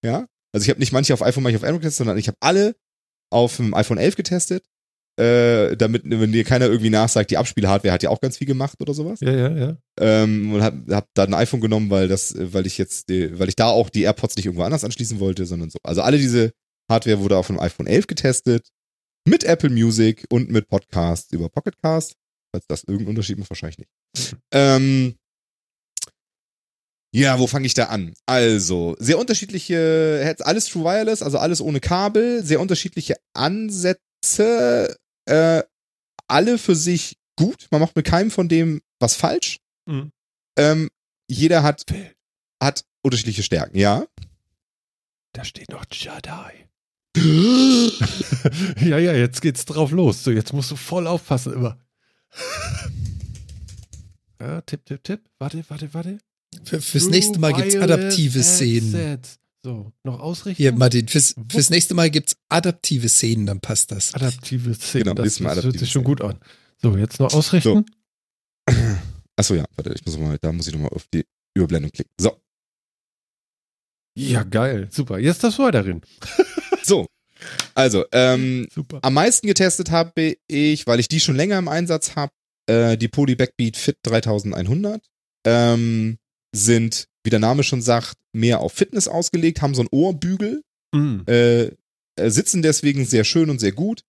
Ja. 0.03 0.27
Also 0.53 0.65
ich 0.65 0.69
habe 0.69 0.79
nicht 0.79 0.91
manche 0.91 1.13
auf 1.13 1.21
iPhone, 1.21 1.43
manche 1.43 1.57
auf 1.57 1.63
Android 1.63 1.81
getestet, 1.81 1.99
sondern 1.99 2.17
ich 2.17 2.27
habe 2.27 2.37
alle 2.41 2.75
auf 3.31 3.57
dem 3.57 3.73
iPhone 3.73 3.97
11 3.97 4.15
getestet. 4.15 4.65
Äh, 5.19 5.77
damit, 5.77 6.01
wenn 6.05 6.31
dir 6.31 6.43
keiner 6.43 6.65
irgendwie 6.65 6.89
nachsagt, 6.89 7.29
die 7.29 7.37
Abspielhardware 7.37 7.93
hat 7.93 8.01
ja 8.01 8.09
auch 8.09 8.19
ganz 8.19 8.37
viel 8.37 8.47
gemacht 8.47 8.81
oder 8.81 8.95
sowas. 8.95 9.19
Ja, 9.19 9.31
ja, 9.31 9.55
ja. 9.55 9.77
Ähm, 9.99 10.53
und 10.53 10.63
hab, 10.63 10.73
hab 10.89 11.07
da 11.13 11.23
ein 11.23 11.33
iPhone 11.35 11.61
genommen, 11.61 11.91
weil 11.91 12.07
das, 12.07 12.33
äh, 12.33 12.51
weil 12.51 12.65
ich 12.65 12.79
jetzt, 12.79 13.09
weil 13.09 13.47
ich 13.47 13.55
da 13.55 13.67
auch 13.67 13.91
die 13.91 14.01
AirPods 14.01 14.35
nicht 14.35 14.47
irgendwo 14.47 14.63
anders 14.63 14.83
anschließen 14.83 15.19
wollte, 15.19 15.45
sondern 15.45 15.69
so. 15.69 15.77
Also 15.83 16.01
alle 16.01 16.17
diese 16.17 16.51
Hardware 16.93 17.19
wurde 17.19 17.37
auf 17.37 17.47
dem 17.47 17.59
iPhone 17.59 17.87
11 17.87 18.07
getestet, 18.07 18.69
mit 19.27 19.43
Apple 19.43 19.69
Music 19.69 20.25
und 20.29 20.49
mit 20.49 20.67
Podcasts 20.67 21.31
über 21.31 21.49
Pocketcast. 21.49 22.15
Falls 22.53 22.67
das 22.67 22.83
irgendeinen 22.83 23.09
Unterschied 23.09 23.37
macht, 23.39 23.49
wahrscheinlich 23.49 23.79
nicht. 23.79 24.35
Ähm, 24.51 25.15
ja, 27.15 27.39
wo 27.39 27.47
fange 27.47 27.65
ich 27.65 27.73
da 27.73 27.85
an? 27.85 28.13
Also, 28.25 28.95
sehr 28.99 29.19
unterschiedliche, 29.19 30.21
Heads- 30.23 30.41
alles 30.41 30.65
True 30.65 30.83
Wireless, 30.83 31.21
also 31.21 31.37
alles 31.37 31.61
ohne 31.61 31.79
Kabel, 31.79 32.43
sehr 32.43 32.59
unterschiedliche 32.59 33.15
Ansätze, 33.33 34.97
äh, 35.25 35.63
alle 36.27 36.57
für 36.57 36.75
sich 36.75 37.17
gut. 37.37 37.67
Man 37.71 37.81
macht 37.81 37.95
mit 37.95 38.05
keinem 38.05 38.31
von 38.31 38.49
dem 38.49 38.81
was 38.99 39.15
falsch. 39.15 39.59
Mhm. 39.85 40.11
Ähm, 40.57 40.89
jeder 41.29 41.63
hat, 41.63 41.85
hat 42.61 42.83
unterschiedliche 43.03 43.43
Stärken, 43.43 43.77
ja. 43.77 44.05
da 45.33 45.43
steht 45.43 45.69
noch 45.69 45.85
Jedi. 45.91 46.62
ja, 47.15 48.97
ja, 48.97 49.13
jetzt 49.13 49.41
geht's 49.41 49.65
drauf 49.65 49.91
los. 49.91 50.23
So, 50.23 50.31
jetzt 50.31 50.53
musst 50.53 50.71
du 50.71 50.75
voll 50.75 51.07
aufpassen 51.07 51.53
immer. 51.53 51.77
ja, 54.41 54.61
tipp, 54.61 54.85
tipp, 54.85 55.03
tipp. 55.03 55.21
Warte, 55.39 55.63
warte, 55.67 55.93
warte. 55.93 56.17
Für, 56.63 56.81
fürs 56.81 57.07
nächste 57.07 57.39
Mal 57.39 57.53
gibt's 57.53 57.75
adaptive 57.75 58.43
Szenen. 58.43 59.19
So, 59.63 59.93
noch 60.03 60.19
ausrichten. 60.19 60.61
Hier, 60.61 60.73
Martin, 60.73 61.07
fürs, 61.07 61.35
fürs 61.49 61.69
nächste 61.69 61.93
Mal 61.93 62.09
gibt's 62.09 62.35
adaptive 62.49 63.07
Szenen, 63.07 63.45
dann 63.45 63.61
passt 63.61 63.91
das. 63.91 64.13
Adaptive 64.13 64.73
Szenen. 64.73 65.05
Genau, 65.05 65.13
das, 65.13 65.37
das 65.37 65.63
hört 65.63 65.79
sich 65.79 65.91
schon 65.91 66.03
gut 66.03 66.21
an. 66.21 66.39
So, 66.81 66.97
jetzt 66.97 67.19
noch 67.19 67.33
ausrichten. 67.33 67.85
Achso, 69.35 69.55
ja, 69.55 69.65
warte, 69.75 69.93
ich 69.93 70.05
muss 70.05 70.17
mal, 70.17 70.37
da 70.39 70.51
muss 70.51 70.67
ich 70.67 70.73
nochmal 70.73 70.91
auf 70.91 71.07
die 71.13 71.25
Überblendung 71.53 71.91
klicken. 71.91 72.11
So, 72.19 72.35
Ja, 74.15 74.43
geil. 74.43 74.89
Super. 74.91 75.19
Jetzt 75.19 75.43
das 75.43 75.59
weiterhin. 75.59 76.01
so. 76.85 77.07
Also, 77.75 78.05
ähm, 78.13 78.67
am 79.01 79.13
meisten 79.13 79.47
getestet 79.47 79.91
habe 79.91 80.37
ich, 80.47 80.87
weil 80.87 80.99
ich 80.99 81.07
die 81.09 81.19
schon 81.19 81.35
länger 81.35 81.57
im 81.57 81.67
Einsatz 81.67 82.15
habe, 82.15 82.31
äh, 82.67 82.97
die 82.97 83.09
Poly 83.09 83.35
Backbeat 83.35 83.75
Fit 83.75 83.97
3100. 84.03 85.01
Ähm, 85.45 86.17
sind, 86.55 87.07
wie 87.23 87.29
der 87.31 87.39
Name 87.39 87.63
schon 87.63 87.81
sagt, 87.81 88.15
mehr 88.31 88.59
auf 88.59 88.73
Fitness 88.73 89.07
ausgelegt, 89.07 89.61
haben 89.61 89.73
so 89.75 89.81
einen 89.81 89.89
Ohrbügel, 89.91 90.61
äh, 91.27 91.63
äh, 91.63 92.29
sitzen 92.29 92.61
deswegen 92.61 93.05
sehr 93.05 93.23
schön 93.23 93.49
und 93.49 93.59
sehr 93.59 93.71
gut, 93.71 94.03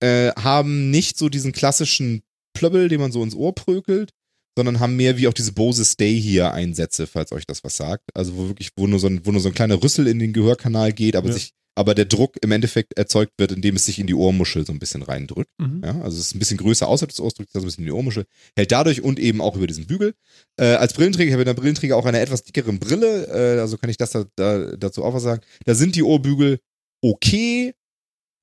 äh, 0.00 0.32
haben 0.32 0.90
nicht 0.90 1.16
so 1.16 1.28
diesen 1.28 1.52
klassischen 1.52 2.22
Plöbbel, 2.52 2.88
den 2.88 3.00
man 3.00 3.12
so 3.12 3.22
ins 3.22 3.34
Ohr 3.34 3.54
prökelt, 3.54 4.10
sondern 4.56 4.80
haben 4.80 4.96
mehr 4.96 5.16
wie 5.16 5.28
auch 5.28 5.32
diese 5.32 5.52
Bose 5.52 5.84
Stay 5.84 6.20
hier 6.20 6.52
Einsätze, 6.52 7.06
falls 7.06 7.32
euch 7.32 7.46
das 7.46 7.64
was 7.64 7.76
sagt. 7.76 8.04
Also 8.14 8.36
wo 8.36 8.48
wirklich, 8.48 8.70
wo 8.76 8.86
nur 8.86 8.98
so 8.98 9.06
ein, 9.06 9.24
wo 9.24 9.32
nur 9.32 9.40
so 9.40 9.48
ein 9.48 9.54
kleiner 9.54 9.82
Rüssel 9.82 10.06
in 10.06 10.18
den 10.18 10.32
Gehörkanal 10.32 10.92
geht, 10.92 11.16
aber 11.16 11.28
Ja. 11.28 11.34
sich, 11.34 11.52
aber 11.74 11.94
der 11.94 12.04
Druck 12.04 12.36
im 12.42 12.52
Endeffekt 12.52 12.96
erzeugt 12.96 13.32
wird, 13.38 13.52
indem 13.52 13.76
es 13.76 13.86
sich 13.86 13.98
in 13.98 14.06
die 14.06 14.14
Ohrmuschel 14.14 14.64
so 14.64 14.72
ein 14.72 14.78
bisschen 14.78 15.02
reindrückt. 15.02 15.50
Mhm. 15.58 15.82
Ja, 15.84 16.00
also 16.00 16.18
es 16.18 16.26
ist 16.26 16.34
ein 16.34 16.38
bisschen 16.38 16.58
größer 16.58 16.86
außerhalb 16.86 17.10
des 17.10 17.20
Ohrs, 17.20 17.34
drückt 17.34 17.50
sich 17.50 17.56
also 17.56 17.66
ein 17.66 17.68
bisschen 17.68 17.84
in 17.84 17.86
die 17.86 17.92
Ohrmuschel, 17.92 18.24
hält 18.56 18.72
dadurch 18.72 19.02
und 19.02 19.18
eben 19.18 19.40
auch 19.40 19.56
über 19.56 19.66
diesen 19.66 19.86
Bügel. 19.86 20.14
Äh, 20.56 20.74
als 20.74 20.94
Brillenträger, 20.94 21.28
ich 21.28 21.32
habe 21.32 21.42
in 21.42 21.46
der 21.46 21.54
Brillenträger 21.54 21.96
auch 21.96 22.06
eine 22.06 22.20
etwas 22.20 22.42
dickere 22.42 22.72
Brille, 22.72 23.26
äh, 23.26 23.60
also 23.60 23.76
kann 23.76 23.90
ich 23.90 23.96
das 23.96 24.10
da, 24.10 24.24
da, 24.36 24.76
dazu 24.76 25.04
auch 25.04 25.14
was 25.14 25.22
sagen. 25.22 25.42
Da 25.64 25.74
sind 25.74 25.96
die 25.96 26.02
Ohrbügel 26.02 26.58
okay 27.02 27.74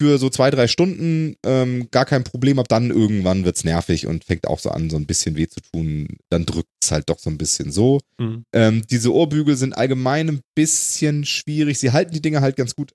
für 0.01 0.17
so 0.17 0.31
zwei, 0.31 0.49
drei 0.49 0.67
Stunden, 0.67 1.35
ähm, 1.45 1.87
gar 1.91 2.05
kein 2.05 2.23
Problem. 2.23 2.57
Ab 2.57 2.67
dann 2.67 2.89
irgendwann 2.89 3.45
wird's 3.45 3.63
nervig 3.63 4.07
und 4.07 4.23
fängt 4.23 4.47
auch 4.47 4.57
so 4.57 4.71
an, 4.71 4.89
so 4.89 4.97
ein 4.97 5.05
bisschen 5.05 5.35
weh 5.35 5.47
zu 5.47 5.61
tun. 5.61 6.17
Dann 6.29 6.47
drückt's 6.47 6.89
halt 6.89 7.07
doch 7.09 7.19
so 7.19 7.29
ein 7.29 7.37
bisschen 7.37 7.71
so. 7.71 7.99
Mhm. 8.17 8.43
Ähm, 8.51 8.81
diese 8.89 9.13
Ohrbügel 9.13 9.55
sind 9.55 9.73
allgemein 9.73 10.27
ein 10.27 10.41
bisschen 10.55 11.23
schwierig. 11.23 11.77
Sie 11.77 11.91
halten 11.91 12.13
die 12.13 12.21
Dinger 12.21 12.41
halt 12.41 12.55
ganz 12.55 12.75
gut 12.75 12.93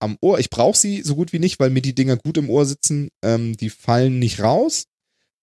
am 0.00 0.16
Ohr. 0.20 0.38
Ich 0.38 0.50
brauche 0.50 0.76
sie 0.76 1.02
so 1.02 1.14
gut 1.16 1.32
wie 1.32 1.38
nicht, 1.38 1.58
weil 1.58 1.70
mir 1.70 1.82
die 1.82 1.94
Dinger 1.94 2.16
gut 2.16 2.36
im 2.36 2.50
Ohr 2.50 2.66
sitzen. 2.66 3.08
Ähm, 3.24 3.56
die 3.56 3.70
fallen 3.70 4.18
nicht 4.18 4.40
raus. 4.40 4.86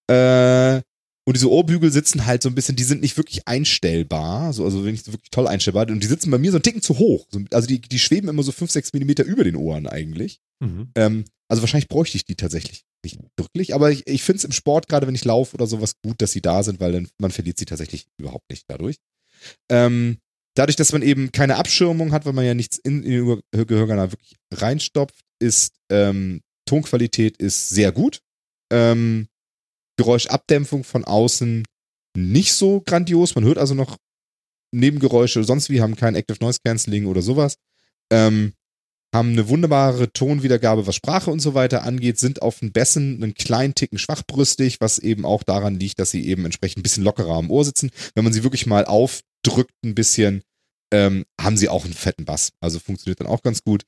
Äh, 0.10 0.82
Und 1.26 1.36
diese 1.38 1.50
Ohrbügel 1.50 1.90
sitzen 1.92 2.26
halt 2.26 2.44
so 2.44 2.50
ein 2.50 2.56
bisschen, 2.56 2.76
die 2.76 2.84
sind 2.84 3.02
nicht 3.02 3.16
wirklich 3.16 3.48
einstellbar, 3.48 4.52
so, 4.52 4.66
also 4.66 4.80
nicht 4.80 5.08
wirklich 5.08 5.32
toll 5.32 5.48
einstellbar. 5.48 5.88
Und 5.88 6.04
die 6.04 6.08
sitzen 6.08 6.30
bei 6.32 6.38
mir 6.38 6.52
so 6.52 6.58
einen 6.58 6.64
Ticken 6.64 6.82
zu 6.82 7.00
hoch. 7.00 7.26
So, 7.32 7.40
also 7.52 7.68
die, 7.68 7.80
die 7.80 8.00
schweben 8.00 8.30
immer 8.30 8.44
so 8.44 8.52
5, 8.52 8.70
6 8.70 8.94
Millimeter 8.94 9.24
über 9.24 9.44
den 9.46 9.56
Ohren 9.56 9.88
eigentlich. 9.88 10.40
Mhm. 10.60 10.92
Ähm, 10.96 11.26
also 11.48 11.62
wahrscheinlich 11.62 11.88
bräuchte 11.88 12.18
ich 12.18 12.26
die 12.26 12.36
tatsächlich 12.36 12.84
nicht 13.06 13.20
wirklich. 13.38 13.74
Aber 13.74 13.92
ich, 13.92 14.06
ich 14.06 14.24
finde 14.24 14.38
es 14.38 14.44
im 14.44 14.52
Sport, 14.52 14.88
gerade 14.90 15.08
wenn 15.08 15.16
ich 15.16 15.26
laufe 15.26 15.56
oder 15.56 15.68
sowas, 15.68 15.96
gut, 16.04 16.22
dass 16.22 16.32
sie 16.32 16.42
da 16.42 16.62
sind, 16.64 16.80
weil 16.80 16.92
dann, 16.92 17.08
man 17.20 17.32
verliert 17.32 17.58
sie 17.58 17.66
tatsächlich 17.66 18.06
überhaupt 18.18 18.50
nicht 18.50 18.66
dadurch. 18.68 18.98
Ähm, 19.70 20.18
dadurch, 20.56 20.76
dass 20.76 20.92
man 20.92 21.02
eben 21.02 21.32
keine 21.32 21.58
Abschirmung 21.58 22.12
hat, 22.12 22.26
weil 22.26 22.34
man 22.34 22.46
ja 22.46 22.54
nichts 22.54 22.78
in, 22.78 23.02
den 23.04 23.44
Gehörgang 23.68 24.12
wirklich 24.12 24.36
reinstopft, 24.52 25.24
ist 25.40 25.74
ähm, 25.90 26.42
Tonqualität 26.66 27.38
ist 27.38 27.70
sehr 27.70 27.92
gut. 27.92 28.20
Ähm, 28.72 29.28
Geräuschabdämpfung 29.98 30.84
von 30.84 31.04
außen 31.04 31.66
nicht 32.16 32.54
so 32.54 32.82
grandios. 32.82 33.36
Man 33.36 33.44
hört 33.44 33.58
also 33.58 33.74
noch 33.74 33.98
Nebengeräusche, 34.72 35.44
sonst 35.44 35.70
wie 35.70 35.82
haben 35.82 35.96
kein 35.96 36.16
Active 36.16 36.38
Noise 36.42 36.60
Cancelling 36.64 37.06
oder 37.06 37.22
sowas. 37.22 37.58
Ähm, 38.12 38.54
haben 39.14 39.34
eine 39.34 39.48
wunderbare 39.48 40.12
Tonwiedergabe, 40.12 40.88
was 40.88 40.96
Sprache 40.96 41.30
und 41.30 41.40
so 41.40 41.54
weiter 41.54 41.84
angeht, 41.84 42.18
sind 42.18 42.42
auf 42.42 42.60
den 42.60 42.72
Bässen 42.72 43.22
einen 43.22 43.36
kleinen 43.36 43.76
Ticken 43.76 44.00
schwachbrüstig, 44.00 44.82
was 44.82 44.98
eben 44.98 45.24
auch 45.24 45.44
daran 45.44 45.80
liegt, 45.80 46.00
dass 46.00 46.10
sie 46.10 46.28
eben 46.28 46.46
entsprechend 46.46 46.80
ein 46.80 46.84
bisschen 46.84 47.04
lockerer 47.04 47.36
am 47.36 47.52
Ohr 47.52 47.64
sitzen. 47.64 47.92
Wenn 48.16 48.24
man 48.24 48.34
sie 48.34 48.44
wirklich 48.44 48.66
mal 48.66 48.86
aufdrückt 49.44 49.74
ein 49.84 49.96
bisschen, 49.96 50.44
ähm, 50.94 51.26
haben 51.40 51.58
sie 51.58 51.70
auch 51.70 51.86
einen 51.86 51.94
fetten 51.94 52.26
Bass. 52.26 52.54
Also 52.62 52.80
funktioniert 52.80 53.20
dann 53.20 53.28
auch 53.28 53.42
ganz 53.42 53.64
gut. 53.64 53.84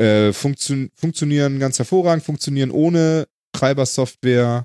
Äh, 0.00 0.32
funktio 0.32 0.86
funktionieren 0.94 1.58
ganz 1.58 1.78
hervorragend, 1.78 2.24
funktionieren 2.24 2.70
ohne 2.70 3.26
Treibersoftware. 3.52 4.64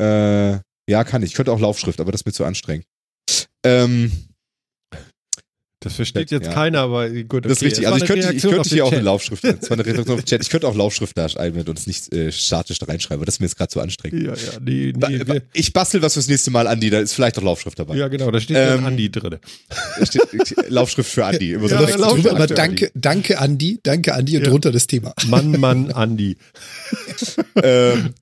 Äh, 0.00 0.58
ja, 0.88 1.04
kann 1.04 1.22
ich. 1.22 1.30
Ich 1.30 1.34
könnte 1.34 1.52
auch 1.52 1.60
Laufschrift, 1.60 2.00
aber 2.00 2.12
das 2.12 2.22
ist 2.22 2.26
mir 2.26 2.32
zu 2.32 2.44
anstrengend. 2.44 2.86
Ähm, 3.64 4.27
Das 5.80 5.94
versteht 5.94 6.32
jetzt 6.32 6.46
Ja. 6.48 6.52
keiner, 6.52 6.80
aber 6.80 7.08
gut. 7.08 7.44
das 7.44 7.52
ist 7.52 7.58
okay, 7.58 7.66
richtig. 7.66 7.86
Also 7.86 7.98
ich 7.98 8.06
könnte, 8.06 8.32
ich 8.34 8.42
könnte 8.42 8.68
hier 8.68 8.84
auch 8.84 8.90
eine. 8.92 9.00
Laufschrift, 9.00 9.44
das 9.44 9.70
war 9.70 9.76
eine 9.78 9.86
Reaktion 9.86 10.08
auf 10.10 10.20
den 10.22 10.26
Chat. 10.26 10.42
Ich 10.42 10.50
könnte 10.50 10.66
auch 10.66 10.74
Laufschrift 10.74 11.16
da 11.16 11.26
einblenden 11.26 11.68
und 11.68 11.78
es 11.78 11.86
nicht 11.86 12.12
äh, 12.12 12.32
statisch 12.32 12.80
da 12.80 12.86
reinschreiben, 12.86 13.18
aber 13.20 13.26
das 13.26 13.36
ist 13.36 13.40
mir 13.40 13.46
jetzt 13.46 13.56
gerade 13.56 13.68
zu 13.70 13.80
anstrengend. 13.80 14.22
Ja, 14.24 14.34
ja, 14.34 14.58
nee, 14.60 14.86
nee. 14.86 14.92
ba- 14.92 15.08
wir- 15.08 15.42
Ich 15.52 15.72
bastel 15.72 16.02
was 16.02 16.14
fürs 16.14 16.26
nächste 16.26 16.50
Mal, 16.50 16.66
Andi, 16.66 16.90
da 16.90 16.98
ist 16.98 17.12
vielleicht 17.12 17.38
auch 17.38 17.42
Laufschrift 17.44 17.78
dabei. 17.78 17.94
Ja, 17.94 18.08
genau, 18.08 18.28
da 18.32 18.40
steht 18.40 18.56
ja 18.56 18.74
Ähm, 18.74 18.86
Andi 18.86 19.08
drin. 19.10 19.36
Da 20.00 20.04
steht 20.06 20.22
Laufschrift 20.68 21.10
für 21.12 21.24
Andi. 21.24 21.52
Immer 21.54 21.68
so 21.68 21.76
Ja, 21.76 21.82
drüber. 21.86 22.30
aber 22.32 22.40
Andi. 22.40 22.54
danke, 22.54 22.90
danke 22.96 23.38
Andi, 23.38 23.78
danke 23.84 24.14
Andi 24.14 24.36
und 24.36 24.42
Ja. 24.42 24.50
drunter 24.50 24.72
das 24.72 24.88
Thema. 24.88 25.14
Mann, 25.28 25.52
Mann, 25.60 25.92
Andi. 25.92 26.36
ähm, 27.62 28.14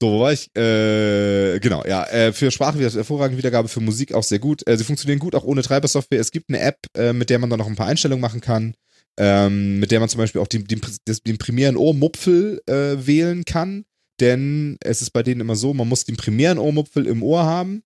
so, 0.00 0.10
wo 0.10 0.20
war 0.20 0.32
ich? 0.32 0.54
Äh, 0.56 1.58
genau, 1.60 1.84
ja. 1.86 2.04
Äh, 2.04 2.32
für 2.32 2.50
Sprache 2.50 2.78
wieder 2.78 2.90
hervorragende 2.90 3.38
Wiedergabe, 3.38 3.68
für 3.68 3.80
Musik 3.80 4.12
auch 4.12 4.22
sehr 4.22 4.38
gut. 4.38 4.66
Äh, 4.66 4.76
sie 4.76 4.84
funktionieren 4.84 5.18
gut 5.18 5.34
auch 5.34 5.44
ohne 5.44 5.62
Treibersoftware. 5.62 6.20
Es 6.20 6.30
gibt 6.30 6.50
eine 6.50 6.60
App, 6.60 6.78
äh, 6.96 7.12
mit 7.12 7.30
der 7.30 7.38
man 7.38 7.48
dann 7.48 7.58
noch 7.58 7.66
ein 7.66 7.76
paar 7.76 7.86
Einstellungen 7.86 8.20
machen 8.20 8.40
kann. 8.40 8.74
Ähm, 9.18 9.80
mit 9.80 9.90
der 9.90 10.00
man 10.00 10.10
zum 10.10 10.18
Beispiel 10.18 10.42
auch 10.42 10.46
den, 10.46 10.66
den, 10.66 10.82
den 11.26 11.38
primären 11.38 11.78
Ohrmupfel 11.78 12.60
äh, 12.66 13.06
wählen 13.06 13.44
kann. 13.46 13.84
Denn 14.20 14.76
es 14.80 15.00
ist 15.00 15.10
bei 15.10 15.22
denen 15.22 15.40
immer 15.40 15.56
so, 15.56 15.72
man 15.72 15.88
muss 15.88 16.04
den 16.04 16.16
primären 16.16 16.58
Ohrmupfel 16.58 17.06
im 17.06 17.22
Ohr 17.22 17.44
haben. 17.44 17.82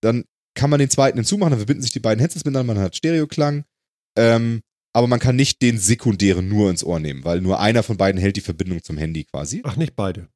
Dann 0.00 0.24
kann 0.54 0.70
man 0.70 0.78
den 0.78 0.90
zweiten 0.90 1.18
hinzumachen, 1.18 1.50
dann 1.50 1.60
verbinden 1.60 1.82
sich 1.82 1.92
die 1.92 2.00
beiden 2.00 2.20
Headsets 2.20 2.44
miteinander, 2.44 2.74
man 2.74 2.82
hat 2.82 2.96
Stereoklang. 2.96 3.64
Ähm, 4.16 4.60
aber 4.92 5.06
man 5.06 5.20
kann 5.20 5.36
nicht 5.36 5.62
den 5.62 5.78
sekundären 5.78 6.48
nur 6.48 6.68
ins 6.68 6.84
Ohr 6.84 7.00
nehmen, 7.00 7.24
weil 7.24 7.40
nur 7.40 7.60
einer 7.60 7.82
von 7.82 7.96
beiden 7.96 8.20
hält 8.20 8.36
die 8.36 8.42
Verbindung 8.42 8.82
zum 8.82 8.98
Handy 8.98 9.24
quasi. 9.24 9.62
Ach, 9.64 9.76
nicht 9.76 9.96
beide. 9.96 10.28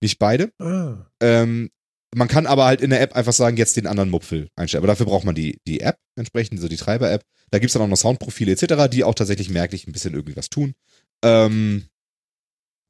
Nicht 0.00 0.18
beide. 0.18 0.52
Ah. 0.58 1.06
Ähm, 1.20 1.70
man 2.14 2.28
kann 2.28 2.46
aber 2.46 2.64
halt 2.64 2.80
in 2.80 2.90
der 2.90 3.00
App 3.00 3.14
einfach 3.14 3.32
sagen, 3.32 3.56
jetzt 3.56 3.76
den 3.76 3.86
anderen 3.86 4.10
Mupfel 4.10 4.48
einstellen. 4.56 4.80
Aber 4.80 4.88
dafür 4.88 5.06
braucht 5.06 5.24
man 5.24 5.34
die, 5.34 5.60
die 5.66 5.80
App 5.80 5.98
entsprechend, 6.16 6.58
also 6.58 6.68
die 6.68 6.76
Treiber-App. 6.76 7.22
Da 7.50 7.58
gibt's 7.58 7.74
dann 7.74 7.82
auch 7.82 7.88
noch 7.88 7.96
Soundprofile 7.96 8.52
etc., 8.52 8.88
die 8.90 9.04
auch 9.04 9.14
tatsächlich 9.14 9.50
merklich 9.50 9.86
ein 9.86 9.92
bisschen 9.92 10.14
irgendwie 10.14 10.36
was 10.36 10.50
tun. 10.50 10.74
Ähm, 11.24 11.84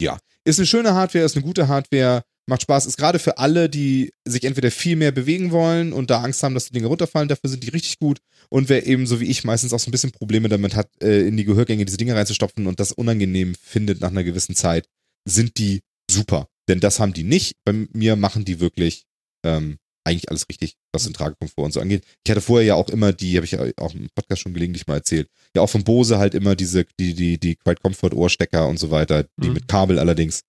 ja, 0.01 0.19
ist 0.45 0.59
eine 0.59 0.67
schöne 0.67 0.95
Hardware, 0.95 1.25
ist 1.25 1.37
eine 1.37 1.45
gute 1.45 1.69
Hardware, 1.69 2.23
macht 2.47 2.63
Spaß, 2.63 2.87
ist 2.87 2.97
gerade 2.97 3.19
für 3.19 3.39
alle, 3.39 3.69
die 3.69 4.13
sich 4.27 4.45
entweder 4.45 4.71
viel 4.71 4.97
mehr 4.97 5.13
bewegen 5.13 5.51
wollen 5.51 5.93
und 5.93 6.11
da 6.11 6.23
Angst 6.23 6.43
haben, 6.43 6.55
dass 6.55 6.67
die 6.67 6.73
Dinge 6.73 6.87
runterfallen, 6.87 7.29
dafür 7.29 7.51
sind 7.51 7.63
die 7.63 7.69
richtig 7.69 7.99
gut. 7.99 8.21
Und 8.49 8.69
wer 8.69 8.87
eben 8.87 9.07
so 9.07 9.21
wie 9.21 9.27
ich 9.27 9.45
meistens 9.45 9.73
auch 9.73 9.79
so 9.79 9.89
ein 9.89 9.93
bisschen 9.93 10.13
Probleme 10.13 10.49
damit 10.49 10.75
hat, 10.75 10.89
äh, 11.03 11.27
in 11.27 11.37
die 11.37 11.45
Gehörgänge 11.45 11.85
diese 11.85 11.99
Dinge 11.99 12.15
reinzustopfen 12.15 12.67
und 12.67 12.81
das 12.81 12.93
unangenehm 12.93 13.55
findet 13.55 14.01
nach 14.01 14.11
einer 14.11 14.25
gewissen 14.25 14.57
Zeit, 14.57 14.89
sind 15.27 15.59
die 15.59 15.81
super. 16.11 16.49
Denn 16.71 16.79
das 16.79 17.01
haben 17.01 17.13
die 17.13 17.25
nicht. 17.25 17.57
Bei 17.65 17.73
mir 17.73 18.15
machen 18.15 18.45
die 18.45 18.61
wirklich 18.61 19.03
ähm, 19.45 19.79
eigentlich 20.05 20.31
alles 20.31 20.49
richtig, 20.49 20.77
was 20.93 21.03
den 21.03 21.15
Tragekomfort 21.15 21.65
und 21.65 21.73
so 21.73 21.81
angeht. 21.81 22.05
Ich 22.25 22.31
hatte 22.31 22.41
vorher 22.41 22.65
ja 22.65 22.75
auch 22.77 22.89
immer 22.91 23.13
die, 23.13 23.35
habe 23.35 23.45
ich 23.45 23.51
ja 23.51 23.65
auch 23.77 23.93
im 23.93 24.09
Podcast 24.15 24.43
schon 24.43 24.55
gelegentlich 24.55 24.87
mal 24.87 24.95
erzählt, 24.95 25.29
ja 25.57 25.63
auch 25.63 25.69
von 25.69 25.83
Bose 25.83 26.19
halt 26.19 26.35
immer 26.37 26.55
diese, 26.55 26.85
die, 27.01 27.15
die, 27.15 27.39
die 27.39 27.57
Quiet 27.57 27.83
Comfort 27.83 28.15
Ohrstecker 28.15 28.69
und 28.69 28.79
so 28.79 28.93
weiter, 28.93 29.25
die 29.37 29.49
Mhm. 29.49 29.55
mit 29.55 29.67
Kabel 29.67 29.99
allerdings 29.99 30.43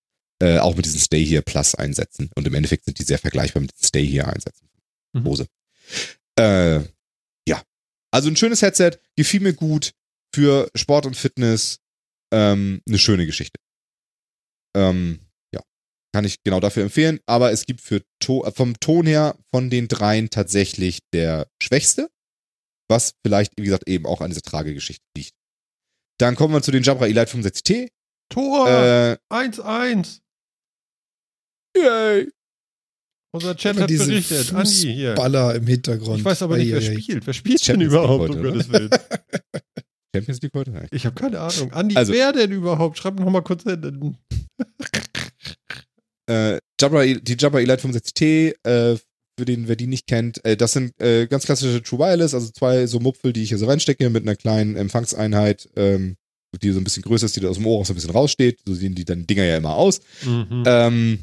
äh, 0.43 0.59
auch 0.59 0.75
mit 0.75 0.85
diesen 0.85 0.99
Stay 0.99 1.25
Here 1.25 1.41
Plus 1.41 1.73
einsetzen. 1.73 2.29
Und 2.35 2.45
im 2.45 2.53
Endeffekt 2.53 2.85
sind 2.85 2.99
die 2.99 3.03
sehr 3.03 3.17
vergleichbar 3.17 3.61
mit 3.61 3.71
den 3.71 3.83
Stay 3.83 4.05
Here 4.05 4.27
Einsätzen. 4.27 4.69
Mhm. 5.13 5.23
Bose. 5.23 5.47
Äh, 6.37 6.81
ja. 7.47 7.63
Also 8.11 8.29
ein 8.29 8.35
schönes 8.35 8.61
Headset, 8.61 8.91
gefiel 9.15 9.39
mir 9.41 9.53
gut 9.53 9.91
für 10.35 10.69
Sport 10.75 11.07
und 11.07 11.17
Fitness. 11.17 11.79
Ähm, 12.31 12.81
eine 12.87 12.99
schöne 12.99 13.25
Geschichte. 13.25 13.59
Ähm. 14.75 15.19
Kann 16.13 16.25
ich 16.25 16.43
genau 16.43 16.59
dafür 16.59 16.83
empfehlen. 16.83 17.19
Aber 17.25 17.51
es 17.51 17.65
gibt 17.65 17.81
für 17.81 18.01
to 18.19 18.43
äh, 18.45 18.51
vom 18.51 18.79
Ton 18.79 19.05
her 19.05 19.37
von 19.53 19.69
den 19.69 19.87
dreien 19.87 20.29
tatsächlich 20.29 20.99
der 21.13 21.47
schwächste. 21.61 22.09
Was 22.89 23.13
vielleicht, 23.25 23.53
wie 23.57 23.63
gesagt, 23.63 23.87
eben 23.87 24.05
auch 24.05 24.19
an 24.21 24.29
dieser 24.31 24.41
Tragegeschichte 24.41 25.03
liegt. 25.17 25.31
Dann 26.19 26.35
kommen 26.35 26.53
wir 26.53 26.61
zu 26.61 26.71
den 26.71 26.83
Jabra 26.83 27.05
Elite 27.07 27.31
65T. 27.31 27.87
Tor! 28.29 28.67
Äh, 28.69 29.17
1-1. 29.33 30.19
yay. 31.75 32.29
Unser 33.33 33.55
Chat 33.55 33.77
hat 33.79 33.87
berichtet. 33.87 34.53
Andi 34.53 34.93
hier. 34.93 35.15
Baller 35.15 35.55
im 35.55 35.65
Hintergrund. 35.65 36.19
Ich 36.19 36.25
weiß 36.25 36.41
aber 36.41 36.57
nicht, 36.57 36.71
wer 36.71 36.81
spielt. 36.81 37.25
Wer 37.25 37.33
spielt 37.33 37.65
denn 37.65 37.79
überhaupt, 37.79 38.29
heute, 38.29 38.37
um? 38.39 38.43
Gottes 38.43 38.69
Willen? 38.69 38.89
Champions 40.13 40.41
League 40.41 40.53
heute? 40.53 40.71
Nein. 40.71 40.87
Ich 40.91 41.05
habe 41.05 41.15
keine 41.15 41.39
Ahnung. 41.39 41.71
Andi, 41.71 41.95
Also- 41.95 42.11
wer 42.11 42.33
denn 42.33 42.51
überhaupt? 42.51 42.97
Schreib 42.97 43.17
noch 43.17 43.29
mal 43.29 43.41
kurz 43.41 43.63
hin. 43.63 44.17
äh, 46.31 46.59
Jabra, 46.79 47.05
die 47.05 47.35
Jabra 47.37 47.59
Elite 47.59 47.87
65T, 47.87 48.53
äh, 48.63 48.97
für 49.39 49.45
den, 49.45 49.67
wer 49.67 49.75
die 49.75 49.87
nicht 49.87 50.07
kennt, 50.07 50.43
äh, 50.45 50.57
das 50.57 50.73
sind 50.73 50.93
äh, 51.01 51.27
ganz 51.27 51.45
klassische 51.45 51.81
True 51.81 51.99
Wireless, 51.99 52.33
also 52.33 52.51
zwei 52.51 52.85
so 52.87 52.99
Mupfel, 52.99 53.33
die 53.33 53.43
ich 53.43 53.49
hier 53.49 53.57
so 53.57 53.65
reinstecke 53.65 54.09
mit 54.09 54.23
einer 54.23 54.35
kleinen 54.35 54.75
Empfangseinheit, 54.75 55.69
ähm, 55.75 56.15
die 56.61 56.71
so 56.71 56.79
ein 56.79 56.83
bisschen 56.83 57.03
größer 57.03 57.25
ist, 57.25 57.35
die 57.35 57.39
da 57.39 57.49
aus 57.49 57.57
dem 57.57 57.65
Ohr 57.65 57.79
auch 57.79 57.85
so 57.85 57.93
ein 57.93 57.95
bisschen 57.95 58.11
raussteht. 58.11 58.59
So 58.65 58.73
sehen 58.73 58.93
die 58.93 59.05
dann 59.05 59.25
Dinger 59.25 59.45
ja 59.45 59.57
immer 59.57 59.75
aus. 59.75 60.01
Mhm. 60.23 60.63
Ähm, 60.65 61.19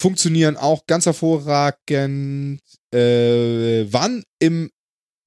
funktionieren 0.00 0.56
auch 0.56 0.86
ganz 0.86 1.06
hervorragend. 1.06 2.60
Äh, 2.92 3.92
waren 3.92 4.24
im, 4.38 4.70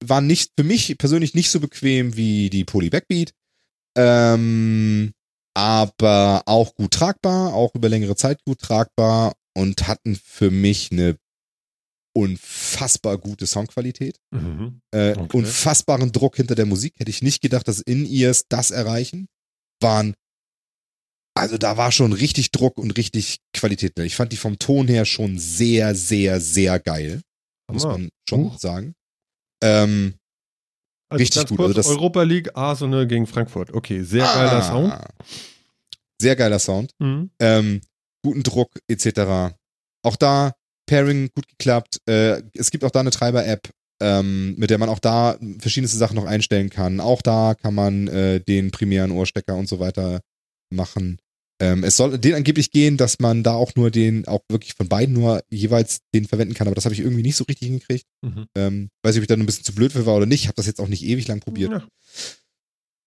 waren 0.04 0.26
nicht, 0.26 0.52
für 0.58 0.64
mich 0.64 0.98
persönlich 0.98 1.34
nicht 1.34 1.50
so 1.50 1.60
bequem 1.60 2.16
wie 2.16 2.50
die 2.50 2.64
Poly 2.64 2.90
Backbeat. 2.90 3.32
Ähm, 3.96 5.12
aber 5.54 6.42
auch 6.46 6.74
gut 6.74 6.92
tragbar, 6.92 7.54
auch 7.54 7.74
über 7.74 7.88
längere 7.88 8.16
Zeit 8.16 8.42
gut 8.44 8.58
tragbar 8.60 9.34
und 9.56 9.86
hatten 9.86 10.16
für 10.16 10.50
mich 10.50 10.90
eine 10.92 11.16
unfassbar 12.16 13.18
gute 13.18 13.46
Soundqualität. 13.46 14.18
Mhm. 14.32 14.80
Äh, 14.92 15.12
Okay. 15.16 15.36
Unfassbaren 15.36 16.12
Druck 16.12 16.36
hinter 16.36 16.54
der 16.54 16.66
Musik. 16.66 16.94
Hätte 16.98 17.10
ich 17.10 17.22
nicht 17.22 17.40
gedacht, 17.40 17.66
dass 17.68 17.80
In-Ears 17.80 18.46
das 18.48 18.70
erreichen. 18.70 19.26
Waren, 19.80 20.14
also 21.36 21.58
da 21.58 21.76
war 21.76 21.90
schon 21.92 22.12
richtig 22.12 22.52
Druck 22.52 22.78
und 22.78 22.92
richtig 22.96 23.38
Qualität. 23.52 23.98
Ich 23.98 24.14
fand 24.16 24.32
die 24.32 24.36
vom 24.36 24.58
Ton 24.58 24.86
her 24.86 25.04
schon 25.04 25.38
sehr, 25.38 25.94
sehr, 25.94 26.40
sehr 26.40 26.78
geil. 26.78 27.20
Muss 27.70 27.84
man 27.84 28.10
schon 28.28 28.44
Huch. 28.44 28.58
sagen. 28.58 28.94
Ähm, 29.62 30.14
Also 31.14 31.22
richtig 31.22 31.46
gut. 31.48 31.58
Kurz, 31.58 31.68
Also 31.76 31.80
das- 31.80 31.86
Europa 31.88 32.22
League, 32.22 32.56
Arsenal 32.56 33.06
gegen 33.06 33.26
Frankfurt. 33.26 33.72
Okay, 33.72 34.02
sehr 34.02 34.24
geiler 34.24 34.52
ah, 34.52 34.62
Sound. 34.62 34.94
Sehr 36.20 36.36
geiler 36.36 36.58
Sound. 36.58 36.92
Mhm. 36.98 37.30
ähm, 37.40 37.80
guten 38.24 38.42
Druck 38.42 38.70
etc. 38.88 39.54
Auch 40.02 40.16
da 40.16 40.52
Pairing 40.86 41.30
gut 41.34 41.48
geklappt. 41.48 41.98
Äh, 42.06 42.42
es 42.54 42.70
gibt 42.70 42.84
auch 42.84 42.90
da 42.90 43.00
eine 43.00 43.10
Treiber-App, 43.10 43.70
ähm, 44.02 44.54
mit 44.56 44.70
der 44.70 44.78
man 44.78 44.88
auch 44.88 44.98
da 44.98 45.38
verschiedenste 45.58 45.96
Sachen 45.98 46.16
noch 46.16 46.26
einstellen 46.26 46.70
kann. 46.70 47.00
Auch 47.00 47.22
da 47.22 47.54
kann 47.54 47.74
man 47.74 48.08
äh, 48.08 48.40
den 48.40 48.70
primären 48.70 49.10
Ohrstecker 49.10 49.54
und 49.56 49.68
so 49.68 49.78
weiter 49.80 50.20
machen. 50.70 51.18
Ähm, 51.60 51.84
es 51.84 51.96
soll 51.96 52.18
den 52.18 52.34
angeblich 52.34 52.70
gehen, 52.72 52.96
dass 52.96 53.20
man 53.20 53.44
da 53.44 53.54
auch 53.54 53.76
nur 53.76 53.90
den, 53.90 54.26
auch 54.26 54.40
wirklich 54.48 54.74
von 54.74 54.88
beiden 54.88 55.14
nur 55.14 55.42
jeweils 55.50 56.00
den 56.12 56.26
verwenden 56.26 56.54
kann, 56.54 56.66
aber 56.66 56.74
das 56.74 56.84
habe 56.84 56.94
ich 56.94 57.00
irgendwie 57.00 57.22
nicht 57.22 57.36
so 57.36 57.44
richtig 57.44 57.68
hingekriegt. 57.68 58.06
Mhm. 58.22 58.46
Ähm, 58.56 58.90
weiß 59.02 59.14
nicht, 59.14 59.20
ob 59.20 59.24
ich 59.24 59.28
da 59.28 59.36
nur 59.36 59.44
ein 59.44 59.46
bisschen 59.46 59.64
zu 59.64 59.74
blöd 59.74 59.92
für 59.92 60.06
war 60.06 60.16
oder 60.16 60.26
nicht. 60.26 60.46
Habe 60.46 60.56
das 60.56 60.66
jetzt 60.66 60.80
auch 60.80 60.88
nicht 60.88 61.04
ewig 61.04 61.28
lang 61.28 61.40
probiert. 61.40 61.70
Ja. 61.70 61.86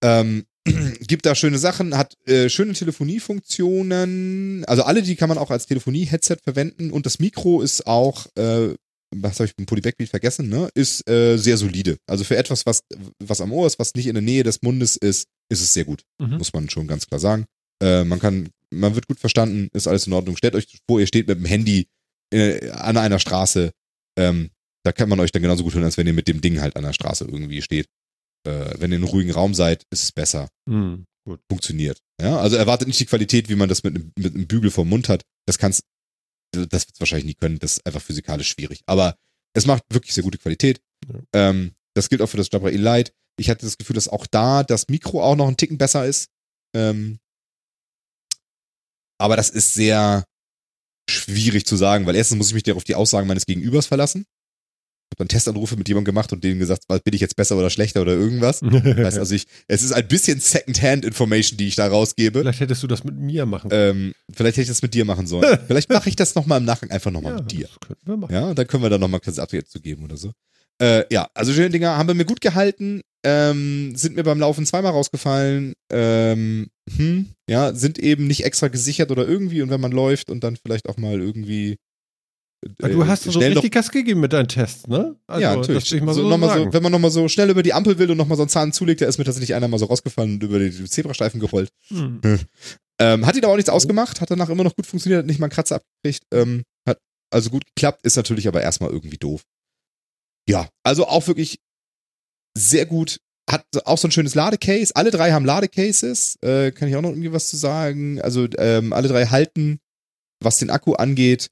Ähm, 0.03 0.45
gibt 1.07 1.25
da 1.25 1.35
schöne 1.35 1.57
Sachen, 1.57 1.97
hat 1.97 2.15
äh, 2.25 2.49
schöne 2.49 2.73
Telefoniefunktionen. 2.73 4.63
Also 4.65 4.83
alle, 4.83 5.01
die 5.01 5.15
kann 5.15 5.29
man 5.29 5.37
auch 5.37 5.51
als 5.51 5.65
Telefonie-Headset 5.65 6.37
verwenden. 6.43 6.91
Und 6.91 7.05
das 7.05 7.19
Mikro 7.19 7.61
ist 7.61 7.85
auch, 7.87 8.27
äh, 8.35 8.75
was 9.15 9.39
habe 9.39 9.45
ich 9.45 9.55
beim 9.55 9.65
Polybackbeat 9.65 10.09
vergessen, 10.09 10.49
ne? 10.49 10.69
Ist 10.73 11.09
äh, 11.09 11.37
sehr 11.37 11.57
solide. 11.57 11.97
Also 12.07 12.23
für 12.23 12.35
etwas, 12.37 12.65
was, 12.65 12.81
was 13.23 13.41
am 13.41 13.51
Ohr 13.53 13.67
ist, 13.67 13.79
was 13.79 13.93
nicht 13.95 14.07
in 14.07 14.15
der 14.15 14.21
Nähe 14.21 14.43
des 14.43 14.61
Mundes 14.61 14.97
ist, 14.97 15.27
ist 15.49 15.61
es 15.61 15.73
sehr 15.73 15.85
gut. 15.85 16.03
Mhm. 16.19 16.37
Muss 16.37 16.53
man 16.53 16.69
schon 16.69 16.87
ganz 16.87 17.07
klar 17.07 17.19
sagen. 17.19 17.45
Äh, 17.81 18.03
man 18.03 18.19
kann, 18.19 18.49
man 18.71 18.95
wird 18.95 19.07
gut 19.07 19.19
verstanden, 19.19 19.69
ist 19.73 19.87
alles 19.87 20.07
in 20.07 20.13
Ordnung. 20.13 20.35
Stellt 20.37 20.55
euch 20.55 20.79
vor, 20.89 20.99
ihr 20.99 21.07
steht 21.07 21.27
mit 21.27 21.37
dem 21.37 21.45
Handy 21.45 21.87
äh, 22.33 22.69
an 22.71 22.97
einer 22.97 23.19
Straße. 23.19 23.71
Ähm, 24.17 24.49
da 24.83 24.91
kann 24.91 25.09
man 25.09 25.19
euch 25.19 25.31
dann 25.31 25.41
genauso 25.41 25.63
gut 25.63 25.73
hören, 25.73 25.83
als 25.83 25.97
wenn 25.97 26.07
ihr 26.07 26.13
mit 26.13 26.27
dem 26.27 26.41
Ding 26.41 26.59
halt 26.61 26.75
an 26.75 26.83
der 26.83 26.93
Straße 26.93 27.25
irgendwie 27.25 27.61
steht. 27.61 27.87
Äh, 28.47 28.75
wenn 28.79 28.91
ihr 28.91 28.97
in 28.97 29.03
einem 29.03 29.11
ruhigen 29.11 29.31
Raum 29.31 29.53
seid, 29.53 29.83
ist 29.91 30.03
es 30.03 30.11
besser. 30.11 30.49
Hm, 30.69 31.05
gut. 31.27 31.39
Funktioniert. 31.51 31.99
Ja, 32.21 32.37
also 32.39 32.55
erwartet 32.55 32.87
nicht 32.87 32.99
die 32.99 33.05
Qualität, 33.05 33.49
wie 33.49 33.55
man 33.55 33.69
das 33.69 33.83
mit, 33.83 33.95
einem- 33.95 34.11
mit 34.17 34.33
einem 34.33 34.47
Bügel 34.47 34.71
vom 34.71 34.89
Mund 34.89 35.09
hat. 35.09 35.23
Das 35.45 35.57
kann's, 35.57 35.81
das 36.53 36.87
wird's 36.87 36.99
wahrscheinlich 36.99 37.25
nie 37.25 37.33
können. 37.35 37.59
Das 37.59 37.73
ist 37.73 37.85
einfach 37.85 38.01
physikalisch 38.01 38.49
schwierig. 38.49 38.81
Aber 38.85 39.15
es 39.53 39.65
macht 39.65 39.83
wirklich 39.91 40.13
sehr 40.13 40.23
gute 40.23 40.37
Qualität. 40.37 40.79
Ja. 41.11 41.19
Ähm, 41.33 41.71
das 41.95 42.09
gilt 42.09 42.21
auch 42.21 42.27
für 42.29 42.37
das 42.37 42.49
Jabra 42.51 42.69
Elite. 42.69 43.11
Ich 43.39 43.49
hatte 43.49 43.65
das 43.65 43.77
Gefühl, 43.77 43.95
dass 43.95 44.07
auch 44.07 44.25
da 44.25 44.63
das 44.63 44.87
Mikro 44.87 45.21
auch 45.23 45.35
noch 45.35 45.47
einen 45.47 45.57
Ticken 45.57 45.77
besser 45.77 46.05
ist. 46.05 46.29
Ähm, 46.75 47.19
aber 49.17 49.35
das 49.35 49.49
ist 49.49 49.73
sehr 49.73 50.25
schwierig 51.09 51.65
zu 51.65 51.75
sagen, 51.75 52.05
weil 52.05 52.15
erstens 52.15 52.37
muss 52.37 52.47
ich 52.49 52.53
mich 52.53 52.71
auf 52.71 52.83
die 52.83 52.95
Aussagen 52.95 53.27
meines 53.27 53.45
Gegenübers 53.45 53.85
verlassen. 53.85 54.25
Ich 55.09 55.15
habe 55.15 55.25
dann 55.25 55.29
Testanrufe 55.29 55.77
mit 55.77 55.87
jemandem 55.87 56.11
gemacht 56.13 56.33
und 56.33 56.43
denen 56.43 56.59
gesagt, 56.59 56.83
bin 56.87 57.13
ich 57.13 57.21
jetzt 57.21 57.37
besser 57.37 57.55
oder 57.55 57.69
schlechter 57.69 58.01
oder 58.01 58.11
irgendwas. 58.11 58.61
Heißt 58.61 59.17
also 59.17 59.35
ich, 59.35 59.45
es 59.69 59.81
ist 59.81 59.93
ein 59.93 60.05
bisschen 60.05 60.41
Second-Hand-Information, 60.41 61.57
die 61.57 61.67
ich 61.69 61.75
da 61.75 61.87
rausgebe. 61.87 62.39
Vielleicht 62.41 62.59
hättest 62.59 62.83
du 62.83 62.87
das 62.87 63.05
mit 63.05 63.15
mir 63.15 63.45
machen 63.45 63.69
Ähm, 63.71 64.13
vielleicht 64.33 64.57
hätte 64.57 64.63
ich 64.63 64.67
das 64.67 64.81
mit 64.81 64.93
dir 64.93 65.05
machen 65.05 65.25
sollen. 65.25 65.59
Vielleicht 65.67 65.89
mache 65.89 66.09
ich 66.09 66.17
das 66.17 66.35
nochmal 66.35 66.59
im 66.59 66.65
Nachgang 66.65 66.91
einfach 66.91 67.09
nochmal 67.09 67.33
Ja, 67.33 67.39
mit 67.39 67.51
dir. 67.51 67.67
Das 67.67 67.79
könnten 67.87 68.05
wir 68.05 68.17
machen. 68.17 68.33
Ja, 68.33 68.49
und 68.49 68.59
dann 68.59 68.67
können 68.67 68.83
wir 68.83 68.89
da 68.89 68.97
nochmal 68.97 69.19
ein 69.19 69.21
kleines 69.21 69.39
Update 69.39 69.69
zu 69.69 69.79
geben 69.79 70.03
oder 70.03 70.17
so. 70.17 70.33
Äh, 70.81 71.05
ja, 71.09 71.29
also 71.33 71.53
schöne 71.53 71.69
Dinger 71.69 71.97
haben 71.97 72.07
bei 72.07 72.13
mir 72.13 72.25
gut 72.25 72.41
gehalten, 72.41 73.01
ähm, 73.23 73.95
sind 73.95 74.15
mir 74.17 74.23
beim 74.23 74.39
Laufen 74.39 74.65
zweimal 74.65 74.91
rausgefallen, 74.91 75.73
ähm, 75.89 76.67
hm, 76.95 77.27
ja, 77.49 77.73
sind 77.73 77.99
eben 77.99 78.27
nicht 78.27 78.45
extra 78.45 78.67
gesichert 78.67 79.11
oder 79.11 79.27
irgendwie 79.27 79.61
und 79.61 79.69
wenn 79.69 79.81
man 79.81 79.91
läuft 79.91 80.29
und 80.29 80.43
dann 80.43 80.55
vielleicht 80.55 80.87
auch 80.89 80.97
mal 80.97 81.19
irgendwie 81.19 81.77
Ah, 82.81 82.87
du 82.87 83.05
hast 83.05 83.23
so 83.23 83.39
noch 83.39 83.45
richtig 83.45 83.71
Gas 83.71 83.91
gegeben 83.91 84.19
mit 84.19 84.33
deinen 84.33 84.47
Tests, 84.47 84.87
ne? 84.87 85.15
Also, 85.27 85.41
ja, 85.41 85.55
natürlich. 85.55 85.87
So, 85.87 86.11
so, 86.11 86.27
noch 86.27 86.37
mal 86.39 86.47
sagen. 86.47 86.65
so, 86.65 86.73
wenn 86.73 86.81
man 86.81 86.91
nochmal 86.91 87.11
so 87.11 87.27
schnell 87.27 87.51
über 87.51 87.61
die 87.61 87.71
Ampel 87.73 87.99
will 87.99 88.09
und 88.09 88.17
nochmal 88.17 88.35
so 88.35 88.43
einen 88.43 88.49
Zahn 88.49 88.73
zulegt, 88.73 89.01
da 89.01 89.05
ist 89.05 89.19
mir 89.19 89.25
tatsächlich 89.25 89.53
einer 89.53 89.67
mal 89.67 89.77
so 89.77 89.85
rausgefallen 89.85 90.33
und 90.33 90.43
über 90.43 90.57
die 90.57 90.71
Zebrastreifen 90.71 91.39
gerollt. 91.39 91.69
Hm. 91.89 92.19
Ähm, 92.99 93.27
hat 93.27 93.35
ihn 93.35 93.43
aber 93.43 93.53
auch 93.53 93.57
nichts 93.57 93.69
ausgemacht, 93.69 94.21
hat 94.21 94.31
danach 94.31 94.49
immer 94.49 94.63
noch 94.63 94.75
gut 94.75 94.87
funktioniert, 94.87 95.19
hat 95.19 95.27
nicht 95.27 95.37
mal 95.39 95.45
einen 95.45 95.51
Kratzer 95.51 95.75
abgekriegt. 95.75 96.23
Ähm, 96.33 96.63
hat 96.83 96.97
also 97.31 97.51
gut 97.51 97.63
geklappt, 97.67 98.03
ist 98.03 98.15
natürlich 98.15 98.47
aber 98.47 98.63
erstmal 98.63 98.89
irgendwie 98.89 99.17
doof. 99.17 99.43
Ja, 100.49 100.67
also 100.83 101.07
auch 101.07 101.27
wirklich 101.27 101.59
sehr 102.57 102.87
gut. 102.87 103.19
Hat 103.49 103.65
auch 103.85 103.97
so 103.97 104.07
ein 104.07 104.11
schönes 104.11 104.35
Ladecase. 104.35 104.95
Alle 104.95 105.11
drei 105.11 105.31
haben 105.31 105.45
Ladecases. 105.45 106.37
Äh, 106.41 106.71
kann 106.71 106.89
ich 106.89 106.95
auch 106.95 107.01
noch 107.01 107.11
irgendwie 107.11 107.31
was 107.31 107.47
zu 107.49 107.55
sagen? 107.57 108.21
Also 108.21 108.47
ähm, 108.57 108.91
alle 108.93 109.07
drei 109.07 109.25
halten, 109.27 109.79
was 110.43 110.59
den 110.59 110.69
Akku 110.69 110.93
angeht, 110.93 111.49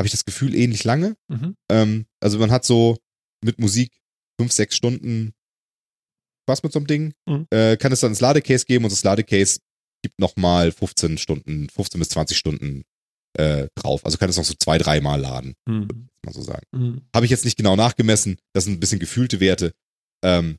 habe 0.00 0.06
ich 0.06 0.10
das 0.12 0.24
Gefühl 0.24 0.54
ähnlich 0.54 0.84
lange. 0.84 1.16
Mhm. 1.28 1.54
Ähm, 1.70 2.06
also 2.20 2.38
man 2.38 2.50
hat 2.50 2.64
so 2.64 2.98
mit 3.44 3.58
Musik 3.60 3.92
fünf, 4.40 4.52
sechs 4.52 4.76
Stunden 4.76 5.32
Spaß 6.48 6.62
mit 6.62 6.72
so 6.72 6.78
einem 6.80 6.86
Ding. 6.86 7.14
Mhm. 7.26 7.46
Äh, 7.50 7.76
kann 7.76 7.92
es 7.92 8.00
dann 8.00 8.10
ins 8.10 8.20
Ladecase 8.20 8.64
geben 8.64 8.84
und 8.84 8.90
das 8.92 9.04
Ladecase 9.04 9.60
gibt 10.02 10.18
nochmal 10.18 10.72
15 10.72 11.18
Stunden, 11.18 11.68
15 11.68 11.98
bis 11.98 12.08
20 12.10 12.36
Stunden 12.36 12.84
äh, 13.36 13.68
drauf. 13.76 14.04
Also 14.04 14.18
kann 14.18 14.30
es 14.30 14.36
noch 14.36 14.44
so 14.44 14.54
zwei, 14.54 14.78
dreimal 14.78 15.20
laden, 15.20 15.54
Hm. 15.68 16.08
mal 16.24 16.32
so 16.32 16.42
sagen. 16.42 16.64
Hm. 16.74 17.02
Habe 17.14 17.26
ich 17.26 17.30
jetzt 17.30 17.44
nicht 17.44 17.56
genau 17.56 17.76
nachgemessen. 17.76 18.38
Das 18.54 18.64
sind 18.64 18.74
ein 18.74 18.80
bisschen 18.80 18.98
gefühlte 19.00 19.40
Werte. 19.40 19.72
Ähm, 20.24 20.56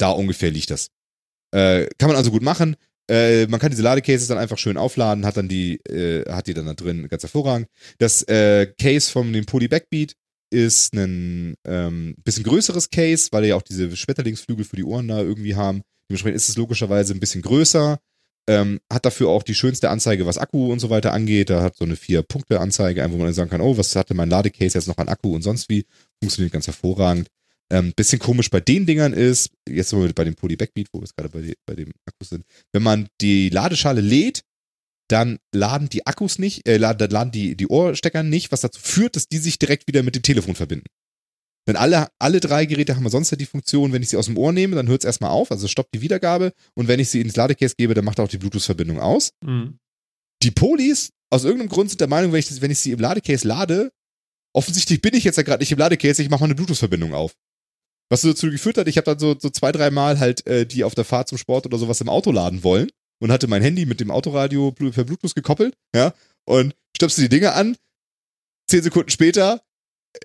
da 0.00 0.10
ungefähr 0.10 0.50
liegt 0.50 0.70
das. 0.70 0.88
Äh, 1.52 1.86
kann 1.98 2.08
man 2.08 2.16
also 2.16 2.30
gut 2.30 2.42
machen. 2.42 2.76
Äh, 3.10 3.46
man 3.48 3.58
kann 3.58 3.70
diese 3.70 3.82
Ladecases 3.82 4.28
dann 4.28 4.38
einfach 4.38 4.58
schön 4.58 4.76
aufladen, 4.76 5.26
hat 5.26 5.36
dann 5.36 5.48
die, 5.48 5.76
äh, 5.86 6.30
hat 6.30 6.46
die 6.46 6.54
dann 6.54 6.66
da 6.66 6.74
drin, 6.74 7.08
ganz 7.08 7.24
hervorragend. 7.24 7.66
Das 7.98 8.22
äh, 8.22 8.72
Case 8.80 9.10
von 9.10 9.32
dem 9.32 9.46
Poly 9.46 9.66
Backbeat 9.66 10.14
ist 10.52 10.94
ein 10.94 11.54
ähm, 11.66 12.14
bisschen 12.24 12.44
größeres 12.44 12.90
Case, 12.90 13.28
weil 13.32 13.42
die 13.42 13.48
ja 13.48 13.56
auch 13.56 13.62
diese 13.62 13.96
Schmetterlingsflügel 13.96 14.64
für 14.64 14.76
die 14.76 14.84
Ohren 14.84 15.08
da 15.08 15.20
irgendwie 15.20 15.56
haben. 15.56 15.82
Dementsprechend 16.08 16.36
ist 16.36 16.48
es 16.48 16.56
logischerweise 16.56 17.14
ein 17.14 17.20
bisschen 17.20 17.42
größer. 17.42 17.98
Ähm, 18.48 18.80
hat 18.92 19.04
dafür 19.04 19.28
auch 19.28 19.44
die 19.44 19.54
schönste 19.54 19.90
Anzeige, 19.90 20.26
was 20.26 20.38
Akku 20.38 20.72
und 20.72 20.80
so 20.80 20.90
weiter 20.90 21.12
angeht. 21.12 21.50
Da 21.50 21.62
hat 21.62 21.76
so 21.76 21.84
eine 21.84 21.94
Vier-Punkte-Anzeige, 21.94 23.04
wo 23.10 23.16
man 23.16 23.26
dann 23.26 23.34
sagen 23.34 23.50
kann, 23.50 23.60
oh, 23.60 23.76
was 23.76 23.94
hatte 23.94 24.14
mein 24.14 24.30
Ladecase 24.30 24.76
jetzt 24.76 24.88
noch 24.88 24.98
an 24.98 25.08
Akku 25.08 25.34
und 25.34 25.42
sonst 25.42 25.68
wie. 25.68 25.84
Funktioniert 26.20 26.52
ganz 26.52 26.66
hervorragend. 26.66 27.28
Ähm, 27.72 27.92
bisschen 27.94 28.18
komisch 28.18 28.50
bei 28.50 28.60
den 28.60 28.84
Dingern 28.84 29.12
ist, 29.12 29.50
jetzt 29.68 29.90
sind 29.90 30.02
wir 30.02 30.12
bei 30.12 30.24
dem 30.24 30.34
Poly 30.34 30.56
Backbeat, 30.56 30.88
wo 30.92 30.98
wir 30.98 31.04
jetzt 31.04 31.16
gerade 31.16 31.28
bei, 31.28 31.54
bei 31.66 31.76
dem 31.76 31.92
Akku 32.04 32.24
sind, 32.24 32.44
wenn 32.72 32.82
man 32.82 33.06
die 33.20 33.48
Ladeschale 33.48 34.00
lädt, 34.00 34.42
dann 35.08 35.38
laden 35.54 35.88
die 35.88 36.06
Akkus 36.06 36.38
nicht, 36.38 36.68
äh, 36.68 36.76
laden, 36.76 36.98
dann 36.98 37.10
laden 37.10 37.32
die, 37.32 37.56
die 37.56 37.68
Ohrstecker 37.68 38.22
nicht, 38.22 38.52
was 38.52 38.60
dazu 38.60 38.80
führt, 38.80 39.16
dass 39.16 39.28
die 39.28 39.38
sich 39.38 39.58
direkt 39.58 39.86
wieder 39.86 40.02
mit 40.02 40.14
dem 40.14 40.22
Telefon 40.22 40.54
verbinden. 40.54 40.86
Denn 41.68 41.76
alle, 41.76 42.08
alle 42.18 42.40
drei 42.40 42.66
Geräte 42.66 42.96
haben 42.96 43.08
sonst 43.08 43.30
ja 43.30 43.36
die 43.36 43.46
Funktion, 43.46 43.92
wenn 43.92 44.02
ich 44.02 44.08
sie 44.08 44.16
aus 44.16 44.26
dem 44.26 44.38
Ohr 44.38 44.52
nehme, 44.52 44.76
dann 44.76 44.88
hört 44.88 45.02
es 45.02 45.06
erstmal 45.06 45.30
auf, 45.30 45.52
also 45.52 45.68
stoppt 45.68 45.94
die 45.94 46.00
Wiedergabe 46.00 46.52
und 46.74 46.88
wenn 46.88 47.00
ich 47.00 47.10
sie 47.10 47.20
ins 47.20 47.36
Ladecase 47.36 47.74
gebe, 47.76 47.94
dann 47.94 48.04
macht 48.04 48.18
er 48.18 48.24
auch 48.24 48.28
die 48.28 48.38
Bluetooth-Verbindung 48.38 48.98
aus. 48.98 49.30
Hm. 49.44 49.78
Die 50.42 50.50
Polis, 50.50 51.10
aus 51.30 51.44
irgendeinem 51.44 51.68
Grund 51.68 51.90
sind 51.90 52.00
der 52.00 52.08
Meinung, 52.08 52.32
wenn 52.32 52.40
ich, 52.40 52.60
wenn 52.60 52.70
ich 52.70 52.78
sie 52.78 52.92
im 52.92 52.98
Ladecase 52.98 53.46
lade, 53.46 53.92
offensichtlich 54.56 55.00
bin 55.00 55.14
ich 55.14 55.24
jetzt 55.24 55.36
ja 55.36 55.42
gerade 55.42 55.62
nicht 55.62 55.70
im 55.70 55.78
Ladecase, 55.78 56.22
ich 56.22 56.30
mache 56.30 56.40
mal 56.40 56.46
eine 56.46 56.54
Bluetooth-Verbindung 56.54 57.14
auf. 57.14 57.34
Was 58.10 58.22
so 58.22 58.28
dazu 58.28 58.50
geführt 58.50 58.76
hat, 58.76 58.88
ich 58.88 58.96
habe 58.96 59.04
dann 59.04 59.18
so, 59.18 59.36
so 59.38 59.50
zwei, 59.50 59.72
dreimal 59.72 60.18
halt 60.18 60.46
äh, 60.46 60.66
die 60.66 60.84
auf 60.84 60.94
der 60.94 61.04
Fahrt 61.04 61.28
zum 61.28 61.38
Sport 61.38 61.66
oder 61.66 61.78
sowas 61.78 62.00
im 62.00 62.08
Auto 62.08 62.32
laden 62.32 62.64
wollen 62.64 62.90
und 63.20 63.30
hatte 63.30 63.46
mein 63.46 63.62
Handy 63.62 63.86
mit 63.86 64.00
dem 64.00 64.10
Autoradio 64.10 64.72
per 64.72 65.04
Bluetooth 65.04 65.34
gekoppelt, 65.34 65.76
ja, 65.94 66.12
und 66.44 66.74
stöpste 66.96 67.22
die 67.22 67.28
Dinge 67.28 67.52
an. 67.52 67.76
Zehn 68.68 68.82
Sekunden 68.82 69.10
später 69.10 69.62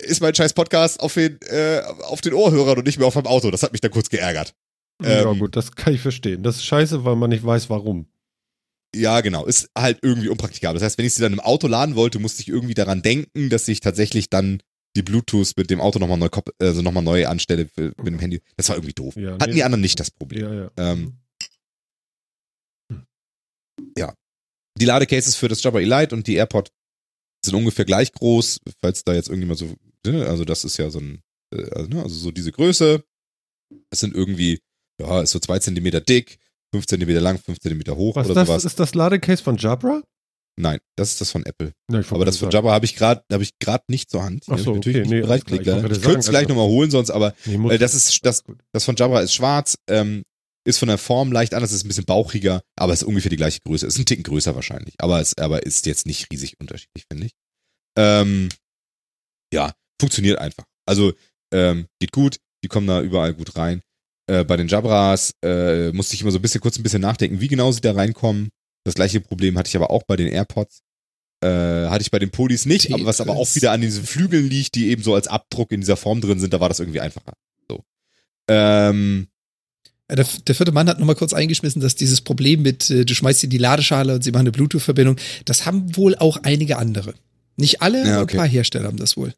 ist 0.01 0.21
mein 0.21 0.33
scheiß 0.33 0.53
Podcast 0.53 0.99
auf 0.99 1.13
den, 1.13 1.39
äh, 1.43 1.81
auf 2.03 2.21
den 2.21 2.33
Ohrhörern 2.33 2.79
und 2.79 2.87
nicht 2.87 2.97
mehr 2.97 3.07
auf 3.07 3.13
dem 3.13 3.27
Auto. 3.27 3.51
Das 3.51 3.63
hat 3.63 3.71
mich 3.71 3.81
dann 3.81 3.91
kurz 3.91 4.09
geärgert. 4.09 4.55
ja, 5.03 5.29
Ähm, 5.29 5.39
gut, 5.39 5.55
das 5.55 5.73
kann 5.73 5.93
ich 5.93 6.01
verstehen. 6.01 6.41
Das 6.41 6.55
ist 6.55 6.65
scheiße, 6.65 7.05
weil 7.05 7.15
man 7.15 7.29
nicht 7.29 7.45
weiß, 7.45 7.69
warum. 7.69 8.07
Ja, 8.95 9.21
genau. 9.21 9.45
Ist 9.45 9.69
halt 9.77 9.99
irgendwie 10.01 10.29
unpraktikabel. 10.29 10.75
Das 10.75 10.83
heißt, 10.85 10.97
wenn 10.97 11.05
ich 11.05 11.13
sie 11.13 11.21
dann 11.21 11.33
im 11.33 11.39
Auto 11.39 11.67
laden 11.67 11.95
wollte, 11.95 12.17
musste 12.17 12.41
ich 12.41 12.47
irgendwie 12.47 12.73
daran 12.73 13.01
denken, 13.01 13.49
dass 13.49 13.67
ich 13.67 13.81
tatsächlich 13.81 14.29
dann 14.29 14.63
die 14.95 15.03
Bluetooth 15.03 15.53
mit 15.57 15.69
dem 15.69 15.81
Auto 15.81 15.99
nochmal 15.99 16.17
neu, 16.17 16.29
also 16.59 16.81
noch 16.81 16.91
mal 16.91 17.01
neu 17.01 17.27
anstelle 17.27 17.67
für, 17.67 17.93
mit 17.97 18.07
dem 18.07 18.19
Handy. 18.19 18.41
Das 18.57 18.69
war 18.69 18.75
irgendwie 18.77 18.93
doof. 18.93 19.15
Ja, 19.15 19.33
Hatten 19.33 19.49
nee. 19.49 19.55
die 19.55 19.63
anderen 19.63 19.81
nicht 19.81 19.99
das 19.99 20.11
Problem. 20.11 20.41
Ja, 20.43 20.53
ja. 20.53 20.71
Ähm, 20.77 21.17
Die 24.77 24.85
Ladecases 24.85 25.35
für 25.35 25.47
das 25.47 25.63
Jabra 25.63 25.79
Elite 25.79 26.13
und 26.13 26.27
die 26.27 26.35
AirPod 26.35 26.69
sind 27.45 27.55
ungefähr 27.55 27.85
gleich 27.85 28.11
groß, 28.11 28.59
falls 28.81 29.03
da 29.03 29.13
jetzt 29.13 29.29
irgendjemand 29.29 29.59
so, 29.59 29.73
ne, 30.05 30.25
also 30.27 30.43
das 30.43 30.65
ist 30.65 30.77
ja 30.77 30.89
so 30.89 30.99
ein, 30.99 31.21
äh, 31.53 31.69
also, 31.71 31.87
ne, 31.87 32.03
also 32.03 32.15
so 32.15 32.31
diese 32.31 32.51
Größe. 32.51 33.03
Es 33.89 33.99
sind 34.01 34.13
irgendwie, 34.13 34.59
ja, 34.99 35.21
ist 35.21 35.31
so 35.31 35.39
zwei 35.39 35.59
Zentimeter 35.59 36.01
dick, 36.01 36.39
fünf 36.73 36.87
Zentimeter 36.87 37.21
lang, 37.21 37.39
fünf 37.39 37.59
Zentimeter 37.59 37.95
hoch 37.95 38.15
Was 38.17 38.25
oder 38.27 38.35
das, 38.35 38.47
sowas. 38.47 38.65
ist 38.65 38.79
das 38.79 38.93
Ladecase 38.95 39.41
von 39.41 39.57
Jabra? 39.57 40.03
Nein, 40.57 40.79
das 40.95 41.11
ist 41.11 41.21
das 41.21 41.31
von 41.31 41.45
Apple. 41.45 41.73
Ja, 41.91 42.01
Aber 42.11 42.23
das 42.23 42.37
von. 42.37 42.49
Jabra 42.49 42.71
habe 42.71 42.85
ich 42.85 42.95
gerade 42.95 43.23
habe 43.31 43.43
ich 43.43 43.57
gerade 43.59 43.83
nicht 43.89 44.09
zur 44.09 44.23
Hand. 44.23 44.43
Ach 44.47 44.53
hab 44.53 44.59
so, 44.59 44.71
ich 44.71 44.75
natürlich 44.77 44.99
okay, 45.01 45.07
nee, 45.09 45.15
nicht 45.15 45.23
bereitgelegt. 45.27 45.63
klar. 45.65 45.77
Ich 45.77 45.83
Ich 45.83 46.01
könnte 46.01 46.19
es 46.19 46.25
sagen, 46.25 46.31
gleich 46.31 46.43
also- 46.45 46.53
nochmal 46.55 46.67
holen 46.69 46.91
sonst, 46.91 47.09
aber 47.11 47.35
Nee, 47.45 47.73
äh, 47.73 47.77
das 47.77 47.93
ist 47.93 48.25
das 48.25 48.43
das 48.73 48.85
von 48.85 48.95
Jabra 48.95 49.19
ist 49.21 49.33
schwarz, 49.33 49.77
ähm, 49.89 50.23
ist 50.65 50.77
von 50.79 50.87
der 50.87 50.97
Form 50.97 51.31
leicht 51.33 51.53
anders, 51.53 51.71
ist 51.73 51.83
ein 51.83 51.89
bisschen 51.89 52.05
bauchiger, 52.05 52.61
aber 52.77 52.93
ist 52.93 53.03
ungefähr 53.03 53.29
die 53.29 53.35
gleiche 53.35 53.59
Größe. 53.65 53.85
Ist 53.85 53.97
ein 53.99 54.05
Ticken 54.05 54.23
größer 54.23 54.55
wahrscheinlich, 54.55 54.95
aber 54.97 55.19
ist, 55.21 55.39
aber 55.39 55.63
ist 55.63 55.85
jetzt 55.85 56.05
nicht 56.07 56.31
riesig 56.31 56.55
unterschiedlich, 56.59 57.05
finde 57.11 57.27
ich. 57.27 57.33
Ähm, 57.97 58.49
ja, 59.53 59.73
funktioniert 60.01 60.39
einfach. 60.39 60.63
Also 60.87 61.13
ähm, 61.53 61.85
geht 61.99 62.11
gut, 62.13 62.37
die 62.63 62.67
kommen 62.67 62.87
da 62.87 63.01
überall 63.01 63.33
gut 63.33 63.55
rein. 63.57 63.81
Äh, 64.27 64.43
bei 64.43 64.57
den 64.57 64.67
Jabras 64.67 65.33
äh, 65.43 65.91
musste 65.91 66.15
ich 66.15 66.21
immer 66.21 66.31
so 66.31 66.39
ein 66.39 66.41
bisschen 66.41 66.61
kurz 66.61 66.77
ein 66.79 66.83
bisschen 66.83 67.01
nachdenken, 67.01 67.41
wie 67.41 67.47
genau 67.47 67.71
sie 67.71 67.81
da 67.81 67.91
reinkommen. 67.91 68.49
Das 68.85 68.93
gleiche 68.93 69.19
Problem 69.19 69.57
hatte 69.57 69.67
ich 69.67 69.75
aber 69.75 69.89
auch 69.91 70.03
bei 70.03 70.15
den 70.15 70.27
AirPods. 70.27 70.81
Äh, 71.41 71.87
hatte 71.89 72.01
ich 72.01 72.11
bei 72.11 72.19
den 72.19 72.31
Polis 72.31 72.65
nicht, 72.65 72.93
aber 72.93 73.05
was 73.05 73.19
aber 73.19 73.35
auch 73.35 73.53
wieder 73.55 73.71
an 73.73 73.81
diesen 73.81 74.05
Flügeln 74.05 74.49
liegt, 74.49 74.75
die 74.75 74.87
eben 74.87 75.03
so 75.03 75.13
als 75.13 75.27
Abdruck 75.27 75.73
in 75.73 75.81
dieser 75.81 75.97
Form 75.97 76.21
drin 76.21 76.39
sind, 76.39 76.53
da 76.53 76.61
war 76.61 76.69
das 76.69 76.79
irgendwie 76.79 77.01
einfacher. 77.01 77.33
So. 77.67 77.83
Ähm, 78.47 79.27
Der, 80.09 80.25
der 80.47 80.55
vierte 80.55 80.71
Mann 80.71 80.87
hat 80.87 80.99
nochmal 80.99 81.15
kurz 81.15 81.33
eingeschmissen, 81.33 81.81
dass 81.81 81.95
dieses 81.95 82.21
Problem 82.21 82.61
mit, 82.61 82.89
äh, 82.89 83.03
du 83.05 83.13
schmeißt 83.13 83.41
sie 83.41 83.47
in 83.47 83.51
die 83.51 83.57
Ladeschale 83.57 84.15
und 84.15 84.23
sie 84.23 84.31
machen 84.31 84.41
eine 84.41 84.51
Bluetooth-Verbindung, 84.53 85.17
das 85.43 85.65
haben 85.65 85.97
wohl 85.97 86.15
auch 86.15 86.37
einige 86.43 86.77
andere. 86.77 87.15
Nicht 87.57 87.81
alle, 87.81 88.07
Ja, 88.07 88.21
okay. 88.21 88.35
ein 88.35 88.37
paar 88.37 88.47
Hersteller 88.47 88.87
haben 88.87 88.97
das 88.97 89.17
wohl. 89.17 89.33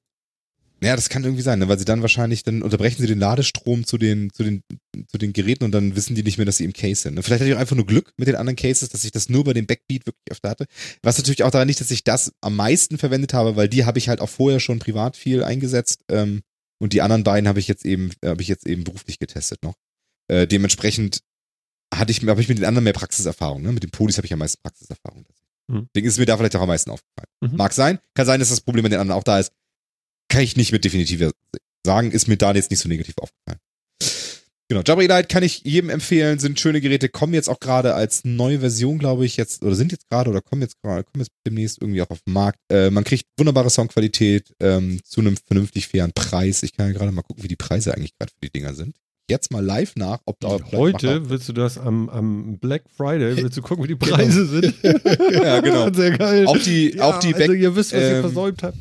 Ja, 0.82 0.96
das 0.96 1.10
kann 1.10 1.24
irgendwie 1.24 1.42
sein, 1.42 1.58
ne? 1.58 1.68
weil 1.68 1.80
sie 1.80 1.86
dann 1.86 2.02
wahrscheinlich, 2.02 2.44
dann 2.44 2.62
unterbrechen 2.62 3.02
sie 3.02 3.08
den 3.08 3.18
Ladestrom 3.18 3.86
zu 3.86 3.98
den, 3.98 4.32
zu 4.32 4.44
den, 4.44 4.64
zu 5.08 5.18
den 5.18 5.34
Geräten 5.34 5.64
und 5.64 5.72
dann 5.72 5.96
wissen 5.96 6.16
die 6.16 6.22
nicht 6.22 6.38
mehr, 6.38 6.46
dass 6.46 6.58
sie 6.58 6.66
im 6.66 6.74
Case 6.74 7.02
sind. 7.02 7.16
Ne? 7.16 7.24
Vielleicht 7.24 7.42
hatte 7.42 7.50
ich 7.50 7.56
auch 7.56 7.60
einfach 7.60 7.76
nur 7.76 7.88
Glück 7.88 8.14
mit 8.18 8.28
den 8.28 8.36
anderen 8.36 8.56
Cases, 8.56 8.88
dass 8.88 9.04
ich 9.04 9.12
das 9.12 9.28
nur 9.28 9.44
bei 9.44 9.54
dem 9.54 9.66
Backbeat 9.66 10.06
wirklich 10.06 10.32
öfter 10.32 10.50
hatte. 10.50 10.68
Was 11.02 11.18
natürlich 11.18 11.44
auch 11.44 11.52
daran 11.52 11.68
liegt, 11.68 11.82
dass 11.82 11.90
ich 11.90 12.04
das 12.04 12.32
am 12.42 12.56
meisten 12.56 13.00
verwendet 13.00 13.34
habe, 13.34 13.56
weil 13.56 13.70
die 13.70 13.86
habe 13.86 13.98
ich 13.98 14.08
halt 14.08 14.22
auch 14.22 14.30
vorher 14.30 14.60
schon 14.60 14.78
privat 14.78 15.18
viel 15.18 15.44
eingesetzt 15.44 16.04
ähm, 16.10 16.42
und 16.80 16.94
die 16.94 17.02
anderen 17.02 17.24
beiden 17.24 17.48
habe 17.48 17.60
ich 17.60 17.68
jetzt 17.68 17.86
eben, 17.86 18.12
habe 18.24 18.44
ich 18.44 18.48
jetzt 18.48 18.68
eben 18.68 18.84
beruflich 18.84 19.18
getestet 19.18 19.64
noch. 19.64 19.74
Äh, 20.28 20.46
dementsprechend 20.46 21.22
hatte 21.94 22.12
ich, 22.12 22.22
habe 22.28 22.42
ich 22.42 22.50
mit 22.50 22.60
den 22.60 22.66
anderen 22.66 22.84
mehr 22.84 22.94
Praxiserfahrung. 22.94 23.64
Ne? 23.64 23.72
Mit 23.72 23.84
den 23.84 23.92
Polis 23.92 24.18
habe 24.18 24.28
ich 24.28 24.34
am 24.34 24.40
meisten 24.40 24.62
Praxiserfahrung. 24.62 25.26
Mhm. 25.68 25.88
Deswegen 25.94 26.08
ist 26.08 26.14
es 26.14 26.20
mir 26.20 26.26
da 26.26 26.38
vielleicht 26.38 26.56
auch 26.56 26.62
am 26.62 26.68
meisten 26.68 26.92
aufgefallen. 26.92 27.30
Mhm. 27.42 27.58
Mag 27.58 27.74
sein, 27.74 28.00
kann 28.14 28.26
sein, 28.26 28.40
dass 28.40 28.50
das 28.50 28.62
Problem 28.62 28.84
mit 28.84 28.92
den 28.92 29.00
anderen 29.00 29.20
auch 29.20 29.24
da 29.24 29.40
ist. 29.40 29.52
Kann 30.30 30.42
ich 30.42 30.58
nicht 30.58 30.72
mit 30.72 30.84
definitiv 30.84 31.32
sagen, 31.86 32.12
ist 32.12 32.28
mir 32.28 32.38
da 32.38 32.54
jetzt 32.54 32.70
nicht 32.70 32.80
so 32.80 32.90
negativ 32.90 33.16
aufgefallen. 33.18 33.60
Genau, 34.70 34.82
Jabra 34.86 35.04
Elite 35.04 35.30
kann 35.30 35.44
ich 35.44 35.64
jedem 35.64 35.90
empfehlen, 35.90 36.40
sind 36.40 36.60
schöne 36.60 36.82
Geräte, 36.82 37.08
kommen 37.08 37.34
jetzt 37.34 37.48
auch 37.48 37.62
gerade 37.62 37.94
als 37.94 38.26
neue 38.26 38.60
Version, 38.60 39.00
glaube 39.00 39.26
ich, 39.26 39.38
jetzt, 39.38 39.64
oder 39.64 39.76
sind 39.76 39.94
jetzt 39.94 40.10
gerade, 40.10 40.30
oder 40.30 40.42
kommen 40.42 40.62
jetzt 40.62 40.76
gerade, 40.82 41.06
kommen 41.06 41.22
jetzt 41.22 41.32
demnächst 41.46 41.82
irgendwie 41.82 42.02
auch 42.02 42.10
auf 42.10 42.20
den 42.28 42.34
Markt. 42.34 42.60
Äh, 42.70 42.90
man 42.90 43.06
kriegt 43.06 43.24
wunderbare 43.38 43.70
Soundqualität 43.70 44.54
ähm, 44.60 45.00
zu 45.06 45.22
einem 45.22 45.38
vernünftig 45.38 45.88
fairen 45.88 46.12
Preis. 46.14 46.64
Ich 46.64 46.76
kann 46.76 46.88
ja 46.88 46.94
gerade 46.94 47.14
mal 47.14 47.22
gucken, 47.22 47.44
wie 47.44 47.48
die 47.48 47.56
Preise 47.56 47.94
eigentlich 47.94 48.12
gerade 48.18 48.30
für 48.34 48.42
die 48.44 48.50
Dinger 48.50 48.74
sind. 48.74 48.98
Jetzt 49.30 49.52
mal 49.52 49.64
live 49.64 49.96
nach, 49.96 50.20
ob 50.26 50.40
da 50.42 50.58
Heute 50.72 51.30
willst 51.30 51.48
du 51.48 51.54
das 51.54 51.78
am, 51.78 52.10
am 52.10 52.58
Black 52.60 52.84
Friday, 52.96 53.38
willst 53.38 53.58
du 53.58 53.62
gucken, 53.62 53.86
wie 53.86 53.90
die 53.90 53.96
Preise 53.96 54.46
sind. 54.48 54.74
Ja, 55.32 55.62
genau. 55.62 55.94
Sehr 55.94 56.12
geil. 56.18 56.46
Auch 56.46 56.58
die, 56.58 56.96
ja, 56.96 57.04
auch 57.04 57.20
die 57.20 57.34
also 57.34 57.48
Back, 57.48 57.58
ihr 57.60 57.76
wisst, 57.76 57.94
was 57.94 58.02
ihr 58.02 58.16
ähm, 58.16 58.22
versäumt 58.22 58.64
habt. 58.64 58.78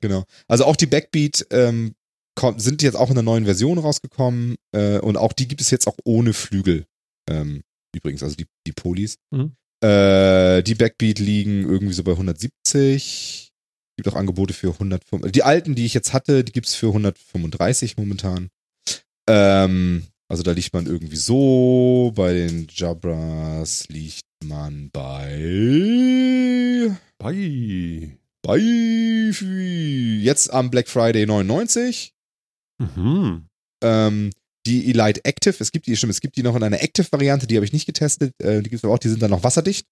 Genau. 0.00 0.24
Also 0.46 0.64
auch 0.64 0.76
die 0.76 0.86
Backbeat 0.86 1.46
ähm, 1.50 1.94
kommt, 2.34 2.62
sind 2.62 2.82
jetzt 2.82 2.96
auch 2.96 3.10
in 3.10 3.14
einer 3.14 3.22
neuen 3.22 3.44
Version 3.44 3.78
rausgekommen 3.78 4.56
äh, 4.72 4.98
und 4.98 5.16
auch 5.16 5.32
die 5.32 5.48
gibt 5.48 5.60
es 5.60 5.70
jetzt 5.70 5.86
auch 5.86 5.96
ohne 6.04 6.32
Flügel. 6.32 6.86
Ähm, 7.28 7.62
übrigens, 7.94 8.22
also 8.22 8.36
die, 8.36 8.46
die 8.66 8.72
Polis. 8.72 9.18
Mhm. 9.30 9.52
Äh, 9.82 10.62
die 10.62 10.74
Backbeat 10.74 11.18
liegen 11.18 11.62
irgendwie 11.62 11.94
so 11.94 12.02
bei 12.04 12.12
170. 12.12 13.52
Gibt 13.96 14.08
auch 14.08 14.14
Angebote 14.14 14.54
für 14.54 14.72
105. 14.72 15.32
Die 15.32 15.42
alten, 15.42 15.74
die 15.74 15.84
ich 15.84 15.94
jetzt 15.94 16.12
hatte, 16.12 16.44
die 16.44 16.52
gibt's 16.52 16.74
für 16.74 16.88
135 16.88 17.96
momentan. 17.96 18.50
Ähm, 19.28 20.06
also 20.28 20.42
da 20.42 20.52
liegt 20.52 20.72
man 20.72 20.86
irgendwie 20.86 21.16
so. 21.16 22.12
Bei 22.14 22.32
den 22.32 22.68
Jabras 22.70 23.88
liegt 23.88 24.26
man 24.44 24.90
bei 24.92 26.38
bei 27.18 28.16
jetzt 28.56 30.52
am 30.52 30.70
Black 30.70 30.88
Friday 30.88 31.26
99. 31.26 32.14
Mhm. 32.78 33.48
Ähm, 33.82 34.30
die 34.66 34.90
Elite 34.90 35.24
Active, 35.24 35.56
es 35.60 35.72
gibt 35.72 35.86
die, 35.86 35.96
stimmt, 35.96 36.12
es 36.12 36.20
gibt 36.20 36.36
die 36.36 36.42
noch 36.42 36.56
in 36.56 36.62
einer 36.62 36.82
Active-Variante, 36.82 37.46
die 37.46 37.56
habe 37.56 37.64
ich 37.64 37.72
nicht 37.72 37.86
getestet. 37.86 38.32
Äh, 38.42 38.62
die 38.62 38.70
gibt 38.70 38.80
es 38.80 38.84
aber 38.84 38.94
auch, 38.94 38.98
die 38.98 39.08
sind 39.08 39.22
dann 39.22 39.30
noch 39.30 39.44
wasserdicht. 39.44 39.86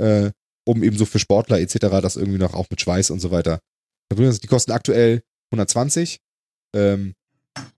Äh, 0.00 0.30
um 0.66 0.82
eben 0.82 0.96
so 0.96 1.06
für 1.06 1.18
Sportler 1.18 1.60
etc. 1.60 1.78
das 2.02 2.16
irgendwie 2.16 2.38
noch 2.38 2.54
auch 2.54 2.68
mit 2.70 2.80
Schweiß 2.80 3.10
und 3.10 3.20
so 3.20 3.30
weiter. 3.30 3.60
Die 4.12 4.46
kosten 4.46 4.72
aktuell 4.72 5.22
120. 5.52 6.18
Ähm, 6.74 7.14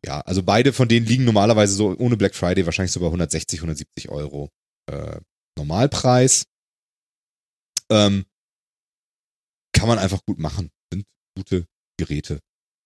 ja, 0.05 0.21
also 0.21 0.43
beide 0.43 0.73
von 0.73 0.89
denen 0.89 1.07
liegen 1.07 1.25
normalerweise 1.25 1.75
so 1.75 1.97
ohne 1.97 2.17
Black 2.17 2.35
Friday 2.35 2.67
wahrscheinlich 2.67 2.93
so 2.93 3.01
bei 3.01 3.07
160, 3.07 3.61
170 3.61 4.11
Euro. 4.11 4.51
Äh, 4.91 5.21
Normalpreis. 5.57 6.45
Ähm, 7.91 8.25
kann 9.83 9.89
man 9.89 9.99
einfach 9.99 10.25
gut 10.25 10.39
machen. 10.39 10.71
Sind 10.93 11.05
gute 11.37 11.67
Geräte. 11.99 12.39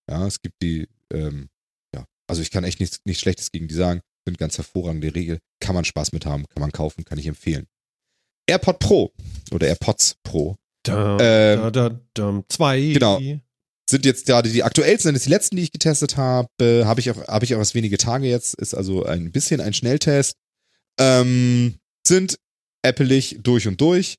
Ja, 0.09 0.25
es 0.25 0.41
gibt 0.41 0.55
die, 0.63 0.87
ähm, 1.13 1.47
ja, 1.93 2.05
also 2.27 2.41
ich 2.41 2.49
kann 2.49 2.63
echt 2.63 2.79
nichts, 2.79 3.01
nichts 3.05 3.21
Schlechtes 3.21 3.51
gegen 3.51 3.67
die 3.67 3.75
sagen. 3.75 4.01
Sind 4.25 4.39
ganz 4.39 4.57
hervorragende 4.57 5.13
Regel. 5.13 5.37
Kann 5.59 5.75
man 5.75 5.85
Spaß 5.85 6.11
mit 6.11 6.25
haben, 6.25 6.47
kann 6.47 6.61
man 6.61 6.71
kaufen, 6.71 7.05
kann 7.05 7.19
ich 7.19 7.27
empfehlen. 7.27 7.67
AirPod 8.49 8.79
Pro 8.79 9.13
oder 9.51 9.67
AirPods 9.67 10.15
Pro 10.23 10.55
Da, 10.81 11.19
Ähm, 11.19 11.59
da, 11.59 11.69
da, 11.89 12.01
da, 12.15 12.43
zwei. 12.49 12.81
genau. 12.93 13.21
sind 13.87 14.03
jetzt 14.03 14.25
gerade 14.25 14.51
die 14.51 14.63
aktuellsten, 14.63 15.13
sind 15.13 15.23
die 15.23 15.29
letzten, 15.29 15.55
die 15.57 15.61
ich 15.63 15.71
getestet 15.71 16.17
habe. 16.17 16.49
Habe 16.83 16.99
ich 16.99 17.11
auch, 17.11 17.27
habe 17.27 17.45
ich 17.45 17.53
auch 17.53 17.59
erst 17.59 17.75
wenige 17.75 17.99
Tage 17.99 18.25
jetzt. 18.25 18.55
Ist 18.55 18.73
also 18.73 19.05
ein 19.05 19.31
bisschen 19.31 19.61
ein 19.61 19.75
Schnelltest. 19.75 20.35
Ähm, 20.99 21.75
sind 22.07 22.39
appelig 22.83 23.37
durch 23.43 23.67
und 23.67 23.79
durch. 23.81 24.15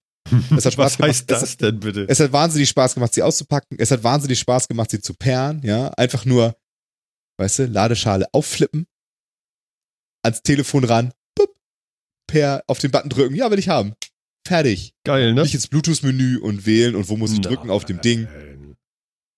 Es 0.57 0.65
hat 0.67 0.73
Spaß 0.75 0.99
Was 0.99 1.07
heißt 1.07 1.29
gemacht. 1.29 1.43
das 1.43 1.57
denn 1.57 1.81
bitte? 1.81 2.07
Es 2.09 2.21
hat 2.21 2.33
wahnsinnig 2.33 2.69
Spaß 2.69 2.95
gemacht, 2.95 3.15
sie 3.15 3.23
auszupacken. 3.23 3.79
Es 3.79 3.91
hat 3.91 4.03
wahnsinnig 4.05 4.39
Spaß 4.39 4.69
gemacht, 4.69 4.91
sie 4.91 5.01
zu 5.01 5.15
pairen, 5.15 5.61
ja. 5.63 5.89
Einfach 5.91 6.25
nur, 6.25 6.57
weißt 7.39 7.61
du, 7.61 7.67
Ladeschale 7.67 8.27
aufflippen, 8.33 8.87
ans 10.23 10.43
Telefon 10.43 10.85
ran, 10.85 11.13
bup, 11.35 11.55
per 12.27 12.63
auf 12.67 12.79
den 12.79 12.91
Button 12.91 13.09
drücken, 13.11 13.35
ja, 13.35 13.51
will 13.51 13.59
ich 13.59 13.69
haben. 13.69 13.95
Fertig. 14.47 14.95
Geil, 15.05 15.35
ne? 15.35 15.43
Nicht 15.43 15.55
ins 15.55 15.69
Bluetooth-Menü 15.69 16.39
und 16.39 16.65
wählen 16.67 16.95
und 16.97 17.09
wo 17.09 17.17
muss 17.17 17.33
ich 17.33 17.41
drücken 17.41 17.71
auf 17.71 17.85
dem 17.85 18.01
Ding. 18.01 18.27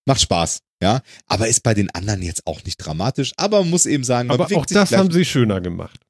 Macht 0.06 0.20
Spaß, 0.20 0.60
ja. 0.82 1.02
Aber 1.26 1.48
ist 1.48 1.62
bei 1.62 1.74
den 1.74 1.90
anderen 1.90 2.22
jetzt 2.22 2.46
auch 2.46 2.62
nicht 2.64 2.76
dramatisch. 2.76 3.32
Aber 3.36 3.60
man 3.60 3.70
muss 3.70 3.86
eben 3.86 4.04
sagen, 4.04 4.28
man 4.28 4.40
Aber 4.40 4.44
auch 4.56 4.66
das 4.66 4.88
gleich- 4.90 4.98
haben 4.98 5.10
sie 5.10 5.24
schöner 5.24 5.60
gemacht. 5.60 6.00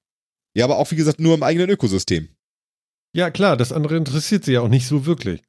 Ja, 0.56 0.64
aber 0.64 0.78
auch 0.78 0.90
wie 0.90 0.96
gesagt 0.96 1.20
nur 1.20 1.34
im 1.34 1.42
eigenen 1.42 1.70
Ökosystem. 1.70 2.28
Ja, 3.14 3.30
klar, 3.30 3.56
das 3.56 3.72
andere 3.72 3.96
interessiert 3.96 4.44
sie 4.44 4.52
ja 4.52 4.60
auch 4.60 4.68
nicht 4.68 4.86
so 4.86 5.06
wirklich. 5.06 5.42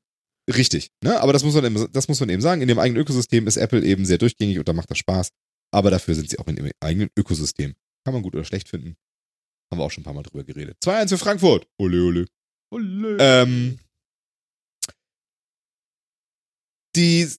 Richtig, 0.49 0.89
ne? 1.03 1.21
Aber 1.21 1.33
das 1.33 1.43
muss 1.43 1.53
man 1.53 1.65
eben, 1.65 1.91
das 1.91 2.07
muss 2.07 2.19
man 2.19 2.29
eben 2.29 2.41
sagen. 2.41 2.61
In 2.61 2.67
dem 2.67 2.79
eigenen 2.79 3.01
Ökosystem 3.01 3.47
ist 3.47 3.57
Apple 3.57 3.83
eben 3.83 4.05
sehr 4.05 4.17
durchgängig 4.17 4.57
und 4.57 4.67
da 4.67 4.73
macht 4.73 4.89
das 4.89 4.97
Spaß. 4.97 5.29
Aber 5.73 5.91
dafür 5.91 6.15
sind 6.15 6.29
sie 6.29 6.39
auch 6.39 6.47
in 6.47 6.55
dem 6.55 6.71
eigenen 6.79 7.09
Ökosystem. 7.17 7.73
Kann 8.03 8.13
man 8.13 8.23
gut 8.23 8.35
oder 8.35 8.43
schlecht 8.43 8.67
finden. 8.67 8.95
Haben 9.71 9.79
wir 9.79 9.85
auch 9.85 9.91
schon 9.91 10.01
ein 10.01 10.05
paar 10.05 10.13
Mal 10.13 10.23
drüber 10.23 10.43
geredet. 10.43 10.77
2-1 10.83 11.09
für 11.09 11.17
Frankfurt. 11.17 11.67
Ole, 11.77 12.03
ole. 12.03 12.25
Olle. 12.73 13.17
Ähm, 13.19 13.79
die 16.95 17.29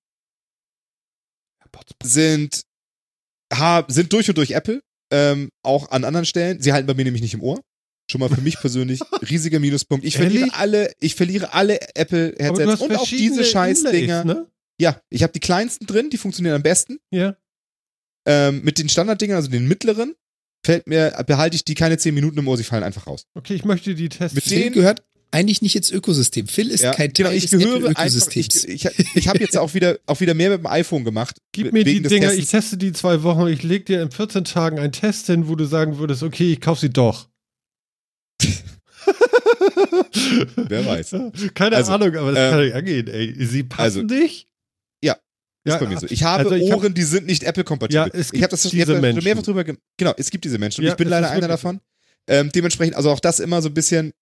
sind, 2.02 2.62
ha, 3.52 3.84
sind 3.88 4.12
durch 4.12 4.28
und 4.28 4.38
durch 4.38 4.52
Apple. 4.52 4.80
Ähm, 5.12 5.50
auch 5.62 5.90
an 5.90 6.04
anderen 6.04 6.24
Stellen. 6.24 6.60
Sie 6.62 6.72
halten 6.72 6.86
bei 6.86 6.94
mir 6.94 7.04
nämlich 7.04 7.22
nicht 7.22 7.34
im 7.34 7.42
Ohr. 7.42 7.60
Schon 8.12 8.20
mal 8.20 8.28
für 8.28 8.42
mich 8.42 8.58
persönlich 8.60 9.00
riesiger 9.30 9.58
Minuspunkt. 9.58 10.04
Ich 10.04 10.16
verliere 10.16 10.40
Ehrlich? 10.44 10.54
alle, 10.54 10.92
ich 11.00 11.14
verliere 11.14 11.54
alle 11.54 11.80
Apple-Headsets 11.94 12.70
hast 12.72 12.80
und 12.82 12.94
auch 12.94 13.06
diese 13.08 13.42
Scheißdinger. 13.42 14.24
Ne? 14.24 14.46
Ja, 14.78 15.00
ich 15.08 15.22
habe 15.22 15.32
die 15.32 15.40
kleinsten 15.40 15.86
drin, 15.86 16.10
die 16.10 16.18
funktionieren 16.18 16.54
am 16.56 16.62
besten. 16.62 16.98
Ja. 17.10 17.36
Ähm, 18.26 18.60
mit 18.62 18.78
den 18.78 18.88
Standarddingern, 18.90 19.36
also 19.36 19.50
den 19.50 19.66
mittleren, 19.66 20.14
fällt 20.64 20.86
mir, 20.86 21.10
behalte 21.26 21.56
ich 21.56 21.64
die 21.64 21.74
keine 21.74 21.96
10 21.98 22.14
Minuten 22.14 22.38
im 22.38 22.46
Ohr, 22.46 22.56
sie 22.56 22.64
fallen 22.64 22.82
einfach 22.84 23.06
raus. 23.06 23.24
Okay, 23.34 23.54
ich 23.54 23.64
möchte 23.64 23.94
die 23.94 24.08
testen. 24.08 24.34
Mit 24.36 24.44
Phil 24.44 24.60
den- 24.64 24.72
gehört 24.74 25.02
eigentlich 25.30 25.62
nicht 25.62 25.74
ins 25.74 25.90
Ökosystem. 25.90 26.46
Phil 26.46 26.70
ist 26.70 26.82
Ja, 26.82 26.92
kein 26.92 27.10
genau, 27.14 27.30
Teil 27.30 27.38
ich 27.38 27.46
des 27.48 27.58
gehöre 27.58 27.88
einfach, 27.98 28.36
ich, 28.36 28.68
ich, 28.68 28.86
ich 29.14 29.28
habe 29.28 29.38
jetzt 29.38 29.56
auch 29.56 29.72
wieder, 29.72 29.98
auch 30.04 30.20
wieder 30.20 30.34
mehr 30.34 30.50
mit 30.50 30.58
dem 30.58 30.66
iPhone 30.66 31.04
gemacht. 31.04 31.38
Gib 31.52 31.72
mir 31.72 31.84
die 31.84 32.02
Dinger, 32.02 32.28
Testens. 32.28 32.38
ich 32.44 32.50
teste 32.50 32.76
die 32.76 32.92
zwei 32.92 33.22
Wochen 33.22 33.40
und 33.40 33.48
ich 33.50 33.62
leg 33.62 33.86
dir 33.86 34.02
in 34.02 34.10
14 34.10 34.44
Tagen 34.44 34.78
einen 34.78 34.92
Test 34.92 35.28
hin, 35.28 35.48
wo 35.48 35.56
du 35.56 35.64
sagen 35.64 35.96
würdest, 35.98 36.22
okay, 36.22 36.52
ich 36.52 36.60
kauf 36.60 36.78
sie 36.80 36.90
doch. 36.90 37.30
Wer 40.56 40.86
weiß. 40.86 41.14
Keine 41.54 41.76
Also, 41.76 41.92
Ahnung, 41.92 42.14
aber 42.16 42.32
das 42.32 42.38
ähm, 42.40 42.50
kann 42.50 42.64
nicht 42.64 42.74
angehen, 42.74 43.06
ey. 43.08 43.46
Sie 43.46 43.62
passen 43.64 43.82
also, 43.82 44.02
dich? 44.04 44.46
ja, 45.02 45.16
ja, 45.66 45.74
ist 45.74 45.80
bei 45.80 45.86
mir 45.88 45.98
so. 45.98 46.06
Ich 46.08 46.22
habe 46.22 46.44
also 46.44 46.54
ich 46.54 46.70
hab- 46.70 46.78
Ohren, 46.78 46.94
die 46.94 47.02
sind 47.02 47.26
nicht 47.26 47.42
Apple-kompatibel. 47.44 48.10
Ja, 48.12 48.18
es 48.20 48.32
ich 48.32 48.42
habe 48.42 48.50
das 48.50 48.62
diese 48.62 48.76
ich 48.76 48.82
hab 48.82 48.88
schon 48.88 49.00
Menschen. 49.00 49.24
mehrfach 49.24 49.42
drüber 49.42 49.64
ge 49.64 49.76
Genau, 49.96 50.12
es 50.16 50.30
gibt 50.30 50.44
diese 50.44 50.58
Menschen. 50.58 50.84
Ja, 50.84 50.92
ich 50.92 50.96
bin 50.96 51.08
leider 51.08 51.30
einer 51.30 51.48
davon. 51.48 51.80
Ähm, 52.28 52.50
dementsprechend, 52.54 52.96
also 52.96 53.10
auch 53.10 53.20
das 53.20 53.40
immer 53.40 53.60
so 53.62 53.68
ein 53.68 53.74
bisschen 53.74 54.12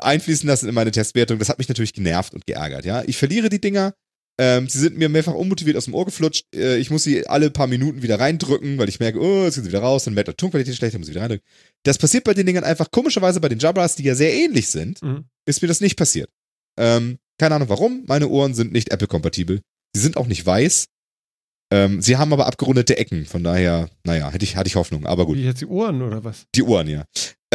einfließen 0.00 0.48
lassen 0.48 0.68
in 0.68 0.74
meine 0.74 0.90
Testwertung. 0.90 1.38
Das 1.38 1.48
hat 1.48 1.58
mich 1.58 1.68
natürlich 1.68 1.92
genervt 1.92 2.34
und 2.34 2.46
geärgert, 2.46 2.84
ja. 2.84 3.02
Ich 3.06 3.16
verliere 3.16 3.48
die 3.48 3.60
Dinger. 3.60 3.94
Ähm, 4.38 4.68
sie 4.68 4.78
sind 4.78 4.98
mir 4.98 5.08
mehrfach 5.08 5.32
unmotiviert 5.32 5.76
aus 5.78 5.86
dem 5.86 5.94
Ohr 5.94 6.04
geflutscht. 6.04 6.44
Äh, 6.54 6.76
ich 6.76 6.90
muss 6.90 7.04
sie 7.04 7.26
alle 7.26 7.50
paar 7.50 7.66
Minuten 7.66 8.02
wieder 8.02 8.20
reindrücken, 8.20 8.76
weil 8.76 8.88
ich 8.88 9.00
merke, 9.00 9.18
oh, 9.18 9.44
jetzt 9.44 9.54
sind 9.54 9.64
sie 9.64 9.70
wieder 9.70 9.80
raus, 9.80 10.04
dann 10.04 10.12
merkt 10.14 10.28
der 10.28 10.36
Tonqualität 10.36 10.76
schlecht, 10.76 10.92
dann 10.94 11.00
muss 11.00 11.08
ich 11.08 11.14
wieder 11.14 11.22
reindrücken. 11.22 11.46
Das 11.84 11.96
passiert 11.96 12.24
bei 12.24 12.34
den 12.34 12.44
Dingern 12.46 12.64
einfach 12.64 12.90
komischerweise 12.90 13.40
bei 13.40 13.48
den 13.48 13.58
Jabras, 13.58 13.96
die 13.96 14.02
ja 14.04 14.14
sehr 14.14 14.34
ähnlich 14.34 14.68
sind, 14.68 15.00
Mhm. 15.02 15.24
ist 15.46 15.62
mir 15.62 15.68
das 15.68 15.80
nicht 15.80 15.96
passiert. 15.96 16.28
Ähm, 16.78 17.16
keine 17.38 17.54
Ahnung 17.54 17.68
warum. 17.70 18.04
Meine 18.06 18.28
Ohren 18.28 18.52
sind 18.54 18.72
nicht 18.72 18.90
Apple-kompatibel. 18.90 19.60
Sie 19.94 20.00
sind 20.02 20.16
auch 20.18 20.26
nicht 20.26 20.44
weiß. 20.44 20.86
Ähm, 21.72 22.00
sie 22.02 22.16
haben 22.16 22.32
aber 22.32 22.46
abgerundete 22.46 22.96
Ecken. 22.98 23.24
Von 23.26 23.42
daher, 23.42 23.88
naja, 24.04 24.30
hätte 24.30 24.44
ich, 24.44 24.56
hatte 24.56 24.68
ich 24.68 24.76
Hoffnung. 24.76 25.06
Aber 25.06 25.26
gut. 25.26 25.36
Wie 25.36 25.44
jetzt 25.44 25.60
die 25.62 25.66
Ohren 25.66 26.00
oder 26.02 26.22
was? 26.22 26.44
Die 26.54 26.62
Ohren, 26.62 26.88
ja. 26.88 27.04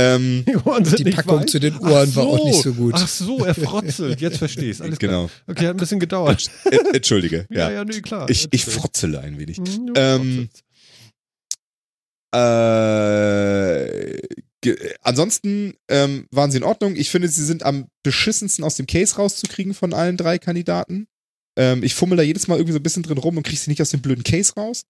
Ähm, 0.01 0.43
Die 0.97 1.03
Packung 1.11 1.41
weiß? 1.41 1.51
zu 1.51 1.59
den 1.59 1.77
Ohren 1.77 2.09
Ach 2.11 2.15
war 2.15 2.25
auch 2.25 2.45
nicht 2.45 2.61
so 2.61 2.73
gut. 2.73 2.93
Ach 2.95 3.07
so, 3.07 3.45
er 3.45 3.53
frotzelt. 3.55 4.19
Jetzt 4.21 4.37
verstehe 4.37 4.71
ich 4.71 4.81
Alles 4.81 4.97
klar. 4.99 5.11
genau. 5.11 5.29
Okay, 5.47 5.67
hat 5.67 5.75
ein 5.75 5.77
bisschen 5.77 5.99
gedauert. 5.99 6.49
Ent- 6.65 6.95
Entschuldige. 6.95 7.45
Ja, 7.51 7.69
ja. 7.69 7.71
ja, 7.77 7.85
nee, 7.85 8.01
klar. 8.01 8.29
Ich, 8.29 8.47
ich 8.51 8.65
frotzele 8.65 9.19
ein 9.19 9.37
wenig. 9.39 9.57
Hm, 9.57 9.87
du 9.87 9.93
Ähm. 9.95 10.49
Äh, 12.33 14.17
ansonsten 15.01 15.73
ähm, 15.89 16.27
waren 16.31 16.51
sie 16.51 16.57
in 16.57 16.63
Ordnung. 16.63 16.95
Ich 16.95 17.09
finde, 17.09 17.27
sie 17.27 17.43
sind 17.43 17.63
am 17.63 17.87
beschissensten 18.03 18.63
aus 18.63 18.75
dem 18.75 18.87
Case 18.87 19.15
rauszukriegen 19.15 19.73
von 19.73 19.93
allen 19.93 20.17
drei 20.17 20.37
Kandidaten. 20.37 21.07
Ähm, 21.57 21.83
ich 21.83 21.93
fummel 21.95 22.17
da 22.17 22.23
jedes 22.23 22.47
Mal 22.47 22.55
irgendwie 22.55 22.73
so 22.73 22.79
ein 22.79 22.83
bisschen 22.83 23.03
drin 23.03 23.17
rum 23.17 23.37
und 23.37 23.43
kriege 23.43 23.59
sie 23.59 23.69
nicht 23.69 23.81
aus 23.81 23.89
dem 23.89 24.01
blöden 24.01 24.23
Case 24.23 24.53
raus. 24.55 24.83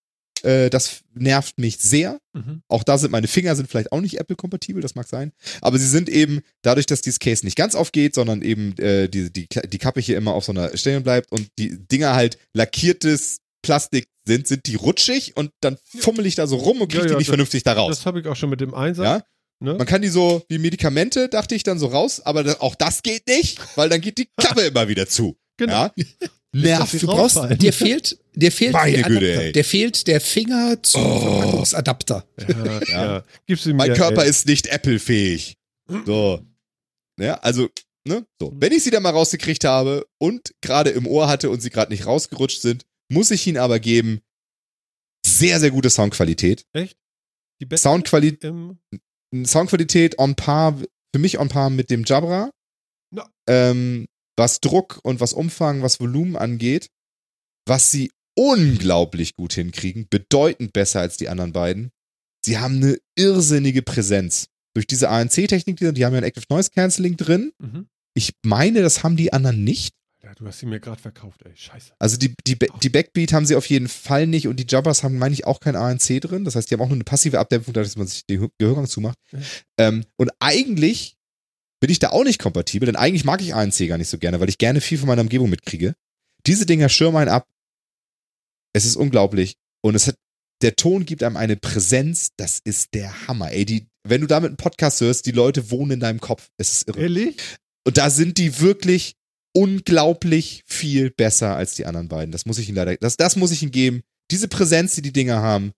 Äh, 0.43 0.69
das 0.69 1.01
nervt 1.13 1.57
mich 1.59 1.77
sehr. 1.77 2.19
Mhm. 2.33 2.63
Auch 2.67 2.83
da 2.83 2.97
sind 2.97 3.11
meine 3.11 3.27
Finger 3.27 3.55
sind 3.55 3.69
vielleicht 3.69 3.91
auch 3.91 4.01
nicht 4.01 4.19
Apple-kompatibel, 4.19 4.81
das 4.81 4.95
mag 4.95 5.07
sein. 5.07 5.31
Aber 5.61 5.77
sie 5.77 5.87
sind 5.87 6.09
eben, 6.09 6.41
dadurch, 6.63 6.85
dass 6.87 7.01
dieses 7.01 7.19
Case 7.19 7.45
nicht 7.45 7.55
ganz 7.57 7.75
aufgeht, 7.75 8.15
sondern 8.15 8.41
eben 8.41 8.75
äh, 8.79 9.07
die, 9.07 9.31
die, 9.31 9.47
die 9.47 9.77
Kappe 9.77 9.99
hier 10.01 10.17
immer 10.17 10.33
auf 10.33 10.45
so 10.45 10.51
einer 10.51 10.75
Stelle 10.77 11.01
bleibt 11.01 11.31
und 11.31 11.47
die 11.59 11.77
Dinger 11.87 12.15
halt 12.15 12.37
lackiertes 12.53 13.37
Plastik 13.63 14.07
sind, 14.25 14.47
sind 14.47 14.65
die 14.65 14.75
rutschig 14.75 15.37
und 15.37 15.51
dann 15.61 15.77
fummel 15.99 16.25
ich 16.25 16.35
da 16.35 16.47
so 16.47 16.55
rum 16.55 16.81
und 16.81 16.87
kriege 16.87 17.03
Ja, 17.03 17.07
die 17.07 17.11
ja, 17.13 17.17
nicht 17.17 17.27
das- 17.27 17.33
vernünftig 17.33 17.63
da 17.63 17.73
raus. 17.73 17.97
Das 17.97 18.05
habe 18.05 18.19
ich 18.21 18.27
auch 18.27 18.35
schon 18.35 18.49
mit 18.49 18.61
dem 18.61 18.73
Einsatz. 18.73 19.05
Ja? 19.05 19.23
Ne? 19.63 19.75
Man 19.75 19.85
kann 19.85 20.01
die 20.01 20.07
so 20.09 20.43
wie 20.49 20.57
Medikamente, 20.57 21.29
dachte 21.29 21.53
ich, 21.53 21.61
dann 21.61 21.77
so 21.77 21.85
raus, 21.87 22.19
aber 22.19 22.57
auch 22.63 22.73
das 22.73 23.03
geht 23.03 23.27
nicht, 23.27 23.59
weil 23.77 23.89
dann 23.89 24.01
geht 24.01 24.17
die 24.17 24.27
Klappe 24.37 24.61
immer 24.67 24.87
wieder 24.87 25.07
zu. 25.07 25.37
Genau. 25.57 25.73
Ja? 25.73 25.93
sie 26.53 26.99
Du 26.99 27.07
brauchst, 27.07 27.37
dir 27.61 27.71
fehlt, 27.73 28.17
dir 28.35 28.51
fehlt 28.51 28.73
Meine 28.73 28.97
der 28.97 29.03
Güte, 29.03 29.25
Adapter. 29.25 29.41
ey. 29.43 29.51
Der 29.53 29.63
fehlt 29.63 30.07
der 30.07 30.21
Finger 30.21 30.83
zum 30.83 31.01
Oh. 31.03 31.19
Verpackungsadapter. 31.21 32.27
Ja, 32.47 32.81
ja. 32.87 33.23
Gibst 33.45 33.65
du 33.65 33.69
mir, 33.69 33.75
Mein 33.75 33.93
Körper 33.93 34.23
ey. 34.23 34.29
ist 34.29 34.47
nicht 34.47 34.67
Apple-fähig. 34.67 35.57
So. 36.05 36.45
Ja, 37.19 37.35
also, 37.35 37.69
ne? 38.07 38.25
So. 38.39 38.51
Wenn 38.55 38.71
ich 38.73 38.83
sie 38.83 38.91
dann 38.91 39.03
mal 39.03 39.11
rausgekriegt 39.11 39.63
habe 39.63 40.05
und 40.19 40.53
gerade 40.61 40.89
im 40.89 41.07
Ohr 41.07 41.27
hatte 41.27 41.49
und 41.49 41.61
sie 41.61 41.69
gerade 41.69 41.91
nicht 41.91 42.05
rausgerutscht 42.05 42.61
sind, 42.61 42.85
muss 43.09 43.31
ich 43.31 43.45
ihnen 43.47 43.57
aber 43.57 43.79
geben, 43.79 44.21
sehr, 45.25 45.59
sehr 45.59 45.71
gute 45.71 45.89
Soundqualität. 45.89 46.65
Echt? 46.73 46.97
Die 47.61 47.65
beste 47.65 47.89
Soundqualität, 47.89 48.51
Soundqualität 49.45 50.17
on 50.19 50.35
par, 50.35 50.77
für 51.13 51.19
mich 51.19 51.37
on 51.39 51.47
par 51.49 51.69
mit 51.69 51.89
dem 51.89 52.03
Jabra. 52.05 52.51
Ja. 53.15 53.29
Ähm, 53.47 54.07
was 54.37 54.59
Druck 54.59 54.99
und 55.03 55.19
was 55.19 55.33
Umfang, 55.33 55.81
was 55.81 55.99
Volumen 55.99 56.35
angeht, 56.35 56.89
was 57.65 57.91
sie 57.91 58.11
unglaublich 58.35 59.35
gut 59.35 59.53
hinkriegen, 59.53 60.07
bedeutend 60.09 60.73
besser 60.73 61.01
als 61.01 61.17
die 61.17 61.29
anderen 61.29 61.53
beiden. 61.53 61.91
Sie 62.43 62.57
haben 62.57 62.77
eine 62.77 62.97
irrsinnige 63.15 63.81
Präsenz. 63.81 64.47
Durch 64.73 64.87
diese 64.87 65.09
ANC-Technik, 65.09 65.77
die, 65.77 65.93
die 65.93 66.05
haben 66.05 66.13
ja 66.13 66.19
ein 66.19 66.23
Active 66.23 66.45
Noise 66.49 66.71
Cancelling 66.71 67.17
drin. 67.17 67.51
Mhm. 67.59 67.87
Ich 68.13 68.33
meine, 68.43 68.81
das 68.81 69.03
haben 69.03 69.17
die 69.17 69.33
anderen 69.33 69.63
nicht. 69.63 69.93
Ja, 70.23 70.33
du 70.35 70.45
hast 70.45 70.59
sie 70.59 70.65
mir 70.65 70.79
gerade 70.79 71.01
verkauft, 71.01 71.41
ey. 71.43 71.51
Scheiße. 71.55 71.93
Also 71.99 72.17
die, 72.17 72.35
die, 72.45 72.57
die 72.57 72.89
Backbeat 72.89 73.33
haben 73.33 73.45
sie 73.45 73.55
auf 73.55 73.65
jeden 73.65 73.87
Fall 73.87 74.27
nicht 74.27 74.47
und 74.47 74.57
die 74.57 74.65
Jubbers 74.67 75.03
haben, 75.03 75.17
meine 75.17 75.33
ich, 75.33 75.45
auch 75.45 75.59
kein 75.59 75.75
ANC 75.75 76.21
drin. 76.21 76.45
Das 76.45 76.55
heißt, 76.55 76.69
die 76.69 76.75
haben 76.75 76.81
auch 76.81 76.89
nur 76.89 76.95
eine 76.95 77.03
passive 77.03 77.39
Abdämpfung, 77.39 77.73
dadurch, 77.73 77.89
dass 77.89 77.97
man 77.97 78.07
sich 78.07 78.25
den 78.25 78.49
Gehörgang 78.59 78.87
zumacht. 78.87 79.17
Ja. 79.31 79.39
Ähm, 79.79 80.05
und 80.17 80.31
eigentlich 80.39 81.17
bin 81.81 81.89
ich 81.89 81.99
da 81.99 82.09
auch 82.09 82.23
nicht 82.23 82.39
kompatibel, 82.39 82.85
denn 82.85 82.95
eigentlich 82.95 83.25
mag 83.25 83.41
ich 83.41 83.55
ANC 83.55 83.87
gar 83.87 83.97
nicht 83.97 84.07
so 84.07 84.19
gerne, 84.19 84.39
weil 84.39 84.49
ich 84.49 84.59
gerne 84.59 84.81
viel 84.81 84.99
von 84.99 85.07
meiner 85.07 85.23
Umgebung 85.23 85.49
mitkriege. 85.49 85.95
Diese 86.45 86.65
Dinger 86.65 86.89
schirmen 86.89 87.17
einen 87.17 87.29
ab. 87.29 87.47
Es 88.73 88.85
ist 88.85 88.95
unglaublich. 88.95 89.57
Und 89.81 89.95
es 89.95 90.07
hat, 90.07 90.15
der 90.61 90.75
Ton 90.75 91.05
gibt 91.05 91.23
einem 91.23 91.37
eine 91.37 91.57
Präsenz, 91.57 92.29
das 92.37 92.59
ist 92.63 92.93
der 92.93 93.27
Hammer. 93.27 93.51
Ey, 93.51 93.65
die, 93.65 93.87
wenn 94.07 94.21
du 94.21 94.27
damit 94.27 94.49
einen 94.49 94.57
Podcast 94.57 95.01
hörst, 95.01 95.25
die 95.25 95.31
Leute 95.31 95.71
wohnen 95.71 95.93
in 95.93 95.99
deinem 95.99 96.21
Kopf. 96.21 96.49
Es 96.57 96.71
ist 96.71 96.87
irre. 96.87 97.01
Ehrlich? 97.01 97.37
Und 97.83 97.97
da 97.97 98.11
sind 98.11 98.37
die 98.37 98.59
wirklich 98.59 99.15
unglaublich 99.53 100.63
viel 100.67 101.09
besser 101.09 101.55
als 101.55 101.73
die 101.73 101.87
anderen 101.87 102.07
beiden. 102.07 102.31
Das 102.31 102.45
muss 102.45 102.59
ich 102.59 102.69
ihnen 102.69 102.77
leider, 102.77 102.95
das, 102.97 103.17
das 103.17 103.35
muss 103.35 103.51
ich 103.51 103.63
ihnen 103.63 103.71
geben. 103.71 104.01
Diese 104.29 104.47
Präsenz, 104.47 104.93
die 104.95 105.01
die 105.01 105.11
Dinger 105.11 105.41
haben, 105.41 105.73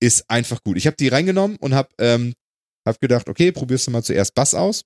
ist 0.00 0.28
einfach 0.28 0.62
gut. 0.62 0.76
Ich 0.76 0.86
habe 0.86 0.96
die 0.96 1.08
reingenommen 1.08 1.56
und 1.56 1.74
habe 1.74 1.88
ähm, 1.98 2.34
hab 2.84 3.00
gedacht, 3.00 3.28
okay, 3.28 3.52
probierst 3.52 3.86
du 3.86 3.90
mal 3.90 4.02
zuerst 4.02 4.34
Bass 4.34 4.54
aus. 4.54 4.84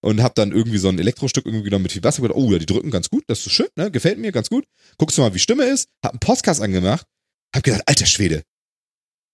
Und 0.00 0.22
habe 0.22 0.34
dann 0.34 0.52
irgendwie 0.52 0.78
so 0.78 0.88
ein 0.88 0.98
Elektrostück 0.98 1.44
irgendwie 1.44 1.64
genommen 1.64 1.82
mit 1.84 1.92
viel 1.92 2.00
Bass. 2.00 2.16
Hab 2.18 2.22
gedacht, 2.22 2.38
oh 2.38 2.52
ja, 2.52 2.58
die 2.58 2.66
drücken 2.66 2.90
ganz 2.90 3.10
gut, 3.10 3.24
das 3.26 3.44
ist 3.44 3.52
schön, 3.52 3.68
ne? 3.76 3.90
gefällt 3.90 4.18
mir 4.18 4.30
ganz 4.30 4.48
gut. 4.48 4.64
Guckst 4.96 5.18
du 5.18 5.22
mal, 5.22 5.34
wie 5.34 5.38
Stimme 5.40 5.64
ist. 5.64 5.88
Hab 6.04 6.12
einen 6.12 6.20
Podcast 6.20 6.60
angemacht. 6.60 7.06
Hab 7.54 7.62
gedacht, 7.64 7.82
alter 7.86 8.06
Schwede. 8.06 8.44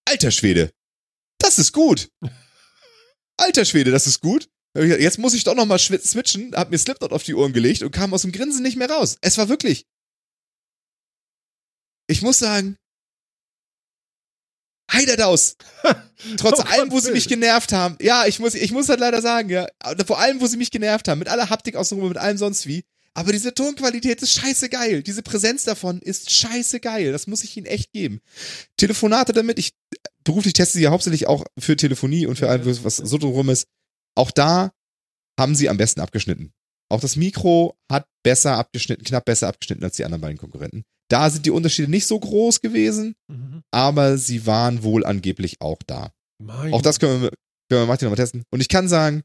Alter 0.07 0.31
Schwede. 0.31 0.73
Das 1.39 1.59
ist 1.59 1.73
gut. 1.73 2.09
Alter 3.37 3.65
Schwede, 3.65 3.91
das 3.91 4.07
ist 4.07 4.21
gut. 4.21 4.49
Hab 4.77 4.85
Jetzt 4.85 5.19
muss 5.19 5.35
ich 5.35 5.45
doch 5.45 5.55
noch 5.55 5.67
mal 5.67 5.79
schwi- 5.79 6.01
switchen, 6.01 6.55
hab 6.55 6.71
mir 6.71 6.79
Slipknot 6.79 7.13
auf 7.13 7.25
die 7.25 7.35
Ohren 7.35 7.53
gelegt 7.53 7.83
und 7.83 7.91
kam 7.91 8.15
aus 8.15 8.23
dem 8.23 8.33
Grinsen 8.33 8.63
nicht 8.63 8.77
mehr 8.77 8.89
raus. 8.89 9.19
Es 9.21 9.37
war 9.39 9.49
wirklich. 9.49 9.87
Ich 12.07 12.23
muss 12.23 12.39
sagen, 12.39 12.77
Heiderdaus. 14.93 15.57
Trotz 16.37 16.61
Oh 16.61 16.63
allem, 16.63 16.91
wo 16.91 17.01
sie 17.01 17.13
mich 17.13 17.29
genervt 17.29 17.73
haben. 17.73 17.97
Ja, 18.01 18.27
ich 18.27 18.39
muss, 18.39 18.55
ich 18.55 18.73
muss 18.73 18.89
halt 18.89 19.01
leider 19.01 19.21
sagen, 19.23 19.49
ja. 19.51 19.67
Vor 20.07 20.19
allem, 20.19 20.41
wo 20.41 20.47
sie 20.47 20.57
mich 20.57 20.71
genervt 20.71 21.09
haben. 21.09 21.19
Mit 21.19 21.29
aller 21.29 21.51
Haptik 21.51 21.77
außenrum, 21.77 22.09
mit 22.09 22.19
allem 22.19 22.39
sonst 22.39 22.67
wie. 22.67 22.85
Aber 23.15 23.33
diese 23.33 23.55
Tonqualität 23.55 24.21
ist 24.23 24.33
scheiße 24.33 24.69
geil. 24.69 25.03
Diese 25.03 25.23
Präsenz 25.23 25.65
davon 25.65 26.01
ist 26.01 26.33
scheiße 26.33 26.81
geil. 26.81 27.13
Das 27.13 27.29
muss 27.29 27.45
ich 27.45 27.57
ihnen 27.57 27.67
echt 27.67 27.93
geben. 27.93 28.21
Telefonate 28.77 29.33
damit, 29.33 29.59
ich 29.59 29.73
beruflich 30.25 30.53
teste 30.55 30.79
sie 30.79 30.85
ja 30.85 30.91
hauptsächlich 30.91 31.29
auch 31.29 31.45
für 31.59 31.77
Telefonie 31.77 32.27
und 32.27 32.37
für 32.37 32.49
alles, 32.49 32.83
was 32.83 32.97
so 32.97 33.19
drumherum 33.19 33.51
ist. 33.51 33.69
Auch 34.17 34.33
da 34.33 34.73
haben 35.39 35.55
sie 35.55 35.69
am 35.69 35.77
besten 35.77 36.01
abgeschnitten. 36.01 36.53
Auch 36.89 37.01
das 37.01 37.17
Mikro 37.17 37.77
hat 37.91 38.07
besser 38.23 38.57
abgeschnitten, 38.57 39.05
knapp 39.05 39.25
besser 39.25 39.49
abgeschnitten 39.49 39.85
als 39.85 39.97
die 39.97 40.05
anderen 40.05 40.21
beiden 40.21 40.39
Konkurrenten. 40.39 40.85
Da 41.15 41.31
sind 41.31 41.47
die 41.47 41.51
Unterschiede 41.53 41.89
nicht 41.89 42.07
so 42.09 42.19
groß 42.19 42.61
gewesen, 42.61 43.15
Mhm. 43.29 43.63
aber 43.71 44.19
sie 44.19 44.47
waren 44.47 44.83
wohl 44.83 45.07
angeblich 45.07 45.61
auch 45.61 45.81
da. 45.87 46.13
Mein 46.43 46.73
Auch 46.75 46.83
das 46.83 46.99
können 46.99 47.23
wir, 47.23 47.29
können 47.69 47.83
wir 47.83 47.87
Martin 47.87 48.07
nochmal 48.07 48.17
testen. 48.17 48.43
Und 48.51 48.61
ich 48.61 48.69
kann 48.69 48.89
sagen, 48.89 49.23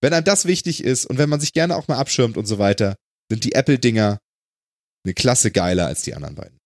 wenn 0.00 0.14
einem 0.14 0.24
das 0.24 0.46
wichtig 0.46 0.82
ist 0.82 1.04
und 1.04 1.18
wenn 1.18 1.28
man 1.28 1.40
sich 1.40 1.52
gerne 1.52 1.76
auch 1.76 1.88
mal 1.88 1.98
abschirmt 1.98 2.36
und 2.38 2.46
so 2.46 2.58
weiter, 2.58 2.96
sind 3.30 3.44
die 3.44 3.52
Apple-Dinger 3.52 4.18
eine 5.04 5.14
Klasse 5.14 5.50
geiler 5.50 5.86
als 5.86 6.02
die 6.02 6.14
anderen 6.14 6.36
beiden. 6.36 6.58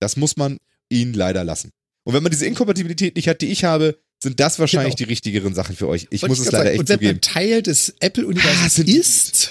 Das 0.00 0.16
muss 0.16 0.36
man 0.36 0.58
ihnen 0.90 1.14
leider 1.14 1.44
lassen. 1.44 1.70
Und 2.04 2.14
wenn 2.14 2.22
man 2.24 2.32
diese 2.32 2.46
Inkompatibilität 2.46 3.14
nicht 3.14 3.28
hat, 3.28 3.40
die 3.42 3.52
ich 3.52 3.62
habe, 3.64 3.98
sind 4.22 4.40
das 4.40 4.58
wahrscheinlich 4.58 4.96
Genau. 4.96 5.06
die 5.06 5.10
richtigeren 5.12 5.54
Sachen 5.54 5.76
für 5.76 5.88
euch. 5.88 6.06
Ich 6.10 6.22
Wollte 6.22 6.30
muss 6.32 6.38
es 6.38 6.44
grad 6.46 6.52
leider 6.52 6.64
sagen. 6.64 6.72
echt 6.74 6.80
Und 6.80 6.88
wenn 6.88 6.96
zugeben. 6.98 7.12
man 7.14 7.20
Teil 7.20 7.62
des 7.62 7.94
Apple-Universums 8.00 8.78
Ah, 8.78 8.82
ist, 8.98 9.50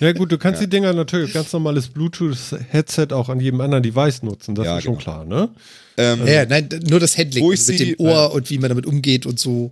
Ja 0.00 0.12
gut, 0.14 0.32
du 0.32 0.38
kannst 0.38 0.60
Ja. 0.60 0.66
die 0.66 0.70
Dinger 0.70 0.92
natürlich 0.92 1.32
ganz 1.32 1.52
normales 1.52 1.88
Bluetooth-Headset 1.88 3.08
auch 3.12 3.28
an 3.28 3.40
jedem 3.40 3.60
anderen 3.60 3.82
Device 3.82 4.22
nutzen. 4.22 4.54
Das 4.54 4.64
Ja, 4.66 4.78
ist 4.78 4.84
schon 4.84 4.94
genau. 4.98 5.02
klar, 5.02 5.24
ne? 5.24 5.50
Ähm, 5.96 6.26
ja, 6.26 6.46
nein, 6.46 6.68
nur 6.88 6.98
das 7.00 7.18
Handling 7.18 7.44
Wo 7.44 7.52
ich 7.52 7.60
also 7.60 7.72
mit 7.72 7.78
sie- 7.78 7.86
dem 7.96 8.00
Ohr 8.06 8.32
und 8.32 8.48
wie 8.48 8.58
man 8.58 8.70
damit 8.70 8.86
umgeht 8.86 9.26
und 9.26 9.38
so. 9.38 9.70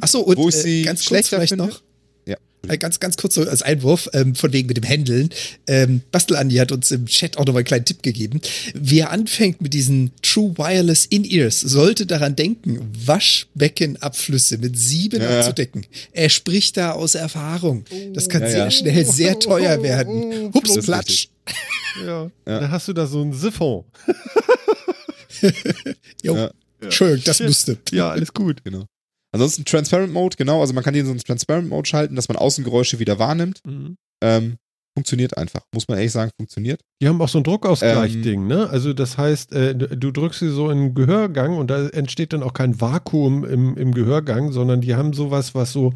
Ach 0.00 0.08
so, 0.08 0.20
und 0.20 0.36
Wo 0.36 0.48
ich 0.48 0.54
äh, 0.56 0.60
sie 0.62 0.82
ganz 0.82 1.00
kurz 1.00 1.06
schlechter 1.08 1.36
vielleicht 1.36 1.50
finde- 1.50 1.66
noch. 1.66 1.80
Äh, 2.68 2.78
Ganz, 2.78 3.00
ganz 3.00 3.16
kurz 3.16 3.34
so 3.34 3.42
als 3.48 3.62
Einwurf, 3.62 4.08
ähm, 4.12 4.34
von 4.34 4.52
wegen 4.52 4.68
mit 4.68 4.76
dem 4.76 4.84
Händeln. 4.84 5.30
Ähm, 5.66 6.02
Bastel 6.12 6.36
Andi 6.36 6.56
hat 6.56 6.72
uns 6.72 6.90
im 6.90 7.06
Chat 7.06 7.36
auch 7.38 7.44
noch 7.46 7.52
mal 7.52 7.60
einen 7.60 7.66
kleinen 7.66 7.84
Tipp 7.84 8.02
gegeben. 8.02 8.40
Wer 8.74 9.10
anfängt 9.10 9.60
mit 9.60 9.72
diesen 9.74 10.10
True 10.22 10.54
Wireless 10.56 11.06
In-Ears, 11.06 11.60
sollte 11.60 12.06
daran 12.06 12.36
denken, 12.36 12.90
Waschbeckenabflüsse 13.06 14.58
mit 14.58 14.78
sieben 14.78 15.20
Ja. 15.22 15.38
abzudecken. 15.40 15.86
Er 16.12 16.28
spricht 16.28 16.76
da 16.76 16.92
aus 16.92 17.14
Erfahrung. 17.14 17.84
Das 18.12 18.28
kann 18.28 18.42
Ja, 18.42 18.48
sehr 18.48 18.58
ja. 18.64 18.70
schnell 18.70 19.04
sehr 19.06 19.38
teuer 19.38 19.82
werden. 19.82 20.50
Hups, 20.54 20.78
platsch. 20.84 21.28
Ja. 22.04 22.30
Ja. 22.46 22.60
Da 22.60 22.70
hast 22.70 22.88
du 22.88 22.92
da 22.92 23.06
so 23.06 23.22
ein 23.22 23.32
Siphon. 23.32 23.84
Jo. 26.22 26.36
Ja. 26.36 26.50
Entschuldigung, 26.80 27.24
das 27.24 27.40
musste. 27.40 27.78
Ja, 27.90 28.10
alles 28.10 28.32
gut. 28.32 28.62
Genau. 28.64 28.86
Ansonsten 29.34 29.64
Transparent 29.64 30.12
Mode, 30.12 30.36
genau. 30.36 30.60
Also 30.60 30.72
man 30.74 30.84
kann 30.84 30.94
den 30.94 31.00
in 31.00 31.06
so 31.06 31.12
einen 31.12 31.20
Transparent 31.20 31.68
Mode 31.68 31.88
schalten, 31.88 32.14
dass 32.14 32.28
man 32.28 32.36
Außengeräusche 32.36 33.00
wieder 33.00 33.18
wahrnimmt. 33.18 33.60
Mhm. 33.66 33.96
Ähm, 34.22 34.58
funktioniert 34.96 35.36
einfach. 35.36 35.62
Muss 35.74 35.88
man 35.88 35.98
ehrlich 35.98 36.12
sagen, 36.12 36.30
funktioniert. 36.36 36.80
Die 37.02 37.08
haben 37.08 37.20
auch 37.20 37.28
so 37.28 37.38
ein 37.38 37.44
Druckausgleich-Ding, 37.44 38.42
Ähm, 38.42 38.46
ne? 38.46 38.70
Also 38.70 38.92
das 38.92 39.18
heißt, 39.18 39.52
äh, 39.52 39.74
du 39.74 40.10
drückst 40.12 40.38
sie 40.38 40.50
so 40.50 40.70
in 40.70 40.78
den 40.78 40.94
Gehörgang 40.94 41.56
und 41.58 41.68
da 41.68 41.88
entsteht 41.88 42.32
dann 42.32 42.44
auch 42.44 42.52
kein 42.52 42.80
Vakuum 42.80 43.44
im, 43.44 43.76
im 43.76 43.92
Gehörgang, 43.92 44.52
sondern 44.52 44.80
die 44.80 44.94
haben 44.94 45.12
sowas, 45.12 45.52
was 45.56 45.72
so 45.72 45.92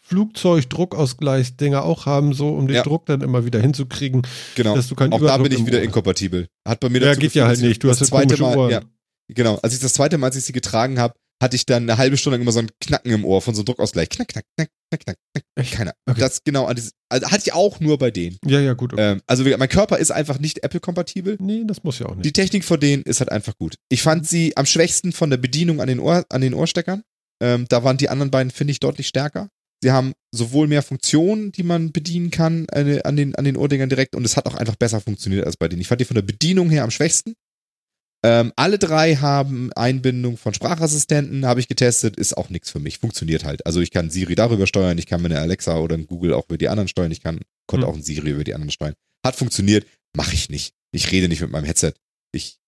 Flugzeug-Druckausgleichsdinger 0.00 1.82
auch 1.84 2.06
haben, 2.06 2.34
so 2.34 2.50
um 2.50 2.66
den 2.66 2.76
Ja. 2.76 2.82
Druck 2.82 3.06
dann 3.06 3.22
immer 3.22 3.44
wieder 3.46 3.60
hinzukriegen. 3.60 4.22
Genau. 4.54 4.74
Dass 4.74 4.88
du 4.88 4.94
keinen 4.94 5.12
Auch 5.12 5.18
da 5.18 5.24
Überdruck 5.24 5.48
bin 5.48 5.58
ich 5.58 5.66
wieder 5.66 5.78
Ohr 5.78 5.84
inkompatibel. 5.84 6.46
Hat 6.66 6.80
bei 6.80 6.88
mir 6.88 7.00
Ja, 7.00 7.08
dazu 7.08 7.20
geht 7.20 7.34
ja 7.34 7.46
halt 7.46 7.60
nicht. 7.60 7.82
Du 7.82 7.88
das 7.88 8.00
hast 8.00 8.10
ja 8.10 8.18
zweite 8.18 8.40
Mal. 8.42 8.70
Ja, 8.70 8.80
genau. 9.28 9.58
Als 9.62 9.74
ich 9.74 9.80
das 9.80 9.94
zweite 9.94 10.18
Mal, 10.18 10.26
als 10.26 10.36
ich 10.36 10.44
sie 10.44 10.52
getragen 10.52 10.98
habe, 10.98 11.14
hatte 11.42 11.56
ich 11.56 11.66
dann 11.66 11.82
eine 11.82 11.98
halbe 11.98 12.16
Stunde 12.16 12.36
lang 12.36 12.42
immer 12.42 12.52
so 12.52 12.60
ein 12.60 12.70
Knacken 12.80 13.12
im 13.12 13.24
Ohr 13.24 13.42
von 13.42 13.54
so 13.54 13.60
einem 13.60 13.66
Druckausgleich. 13.66 14.08
Knack, 14.08 14.28
knack, 14.28 14.44
knack, 14.56 14.70
knack, 14.90 15.04
knack, 15.04 15.16
knack. 15.54 15.70
Keiner. 15.72 15.92
Okay. 16.08 16.20
Das 16.20 16.44
genau 16.44 16.64
also 16.64 16.90
hatte 17.10 17.42
ich 17.44 17.52
auch 17.52 17.80
nur 17.80 17.98
bei 17.98 18.10
denen. 18.10 18.38
Ja, 18.46 18.60
ja, 18.60 18.72
gut. 18.72 18.92
Okay. 18.94 19.12
Ähm, 19.12 19.22
also 19.26 19.44
mein 19.44 19.68
Körper 19.68 19.98
ist 19.98 20.10
einfach 20.10 20.38
nicht 20.38 20.64
Apple-kompatibel. 20.64 21.36
nee, 21.40 21.64
das 21.66 21.82
muss 21.82 21.98
ja 21.98 22.06
auch 22.06 22.14
nicht. 22.14 22.24
Die 22.24 22.32
Technik 22.32 22.64
von 22.64 22.80
denen 22.80 23.02
ist 23.02 23.20
halt 23.20 23.30
einfach 23.30 23.56
gut. 23.58 23.74
Ich 23.90 24.02
fand 24.02 24.26
sie 24.26 24.56
am 24.56 24.66
schwächsten 24.66 25.12
von 25.12 25.28
der 25.28 25.36
Bedienung 25.36 25.80
an 25.80 25.88
den, 25.88 26.00
Ohr, 26.00 26.24
an 26.30 26.40
den 26.40 26.54
Ohrsteckern. 26.54 27.02
Ähm, 27.42 27.66
da 27.68 27.84
waren 27.84 27.96
die 27.96 28.08
anderen 28.08 28.30
beiden, 28.30 28.50
finde 28.50 28.70
ich, 28.70 28.80
deutlich 28.80 29.08
stärker. 29.08 29.48
Sie 29.82 29.90
haben 29.90 30.12
sowohl 30.32 30.68
mehr 30.68 30.82
Funktionen, 30.82 31.50
die 31.50 31.64
man 31.64 31.90
bedienen 31.90 32.30
kann 32.30 32.66
äh, 32.70 33.00
an, 33.02 33.16
den, 33.16 33.34
an 33.34 33.44
den 33.44 33.56
Ohrdingern 33.56 33.88
direkt 33.88 34.14
und 34.14 34.24
es 34.24 34.36
hat 34.36 34.46
auch 34.46 34.54
einfach 34.54 34.76
besser 34.76 35.00
funktioniert 35.00 35.44
als 35.44 35.56
bei 35.56 35.66
denen. 35.66 35.80
Ich 35.80 35.88
fand 35.88 36.00
die 36.00 36.04
von 36.04 36.14
der 36.14 36.22
Bedienung 36.22 36.70
her 36.70 36.84
am 36.84 36.92
schwächsten. 36.92 37.34
Ähm, 38.24 38.52
alle 38.54 38.78
drei 38.78 39.16
haben 39.16 39.72
Einbindung 39.72 40.36
von 40.36 40.54
Sprachassistenten, 40.54 41.44
habe 41.44 41.58
ich 41.60 41.66
getestet, 41.68 42.16
ist 42.16 42.36
auch 42.36 42.50
nichts 42.50 42.70
für 42.70 42.78
mich. 42.78 42.98
Funktioniert 42.98 43.44
halt. 43.44 43.66
Also 43.66 43.80
ich 43.80 43.90
kann 43.90 44.10
Siri 44.10 44.34
darüber 44.36 44.66
steuern, 44.66 44.96
ich 44.98 45.06
kann 45.06 45.22
meine 45.22 45.40
Alexa 45.40 45.76
oder 45.78 45.96
ein 45.96 46.06
Google 46.06 46.34
auch 46.34 46.44
über 46.46 46.58
die 46.58 46.68
anderen 46.68 46.88
steuern, 46.88 47.10
ich 47.10 47.20
kann, 47.22 47.40
konnte 47.66 47.86
Hm. 47.86 47.92
auch 47.92 47.96
ein 47.96 48.02
Siri 48.02 48.30
über 48.30 48.44
die 48.44 48.54
anderen 48.54 48.70
steuern. 48.70 48.94
Hat 49.26 49.34
funktioniert, 49.34 49.86
mache 50.16 50.34
ich 50.34 50.50
nicht. 50.50 50.74
Ich 50.92 51.10
rede 51.10 51.28
nicht 51.28 51.40
mit 51.40 51.50
meinem 51.50 51.64
Headset. 51.64 51.94
ich 52.32 52.58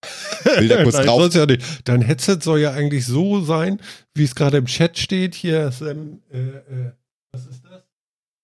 will 0.44 0.68
da 0.68 0.82
kurz 0.82 0.96
Nein, 0.96 1.06
drauf. 1.06 1.34
Ja 1.34 1.46
nicht. 1.46 1.62
Dein 1.84 2.02
Headset 2.02 2.38
soll 2.42 2.60
ja 2.60 2.72
eigentlich 2.72 3.06
so 3.06 3.40
sein, 3.44 3.80
wie 4.14 4.24
es 4.24 4.34
gerade 4.34 4.56
im 4.56 4.66
Chat 4.66 4.98
steht. 4.98 5.34
Hier, 5.34 5.70
Sam, 5.70 6.20
äh, 6.32 6.38
äh, 6.38 6.92
was 7.32 7.46
ist 7.46 7.62
das? 7.64 7.82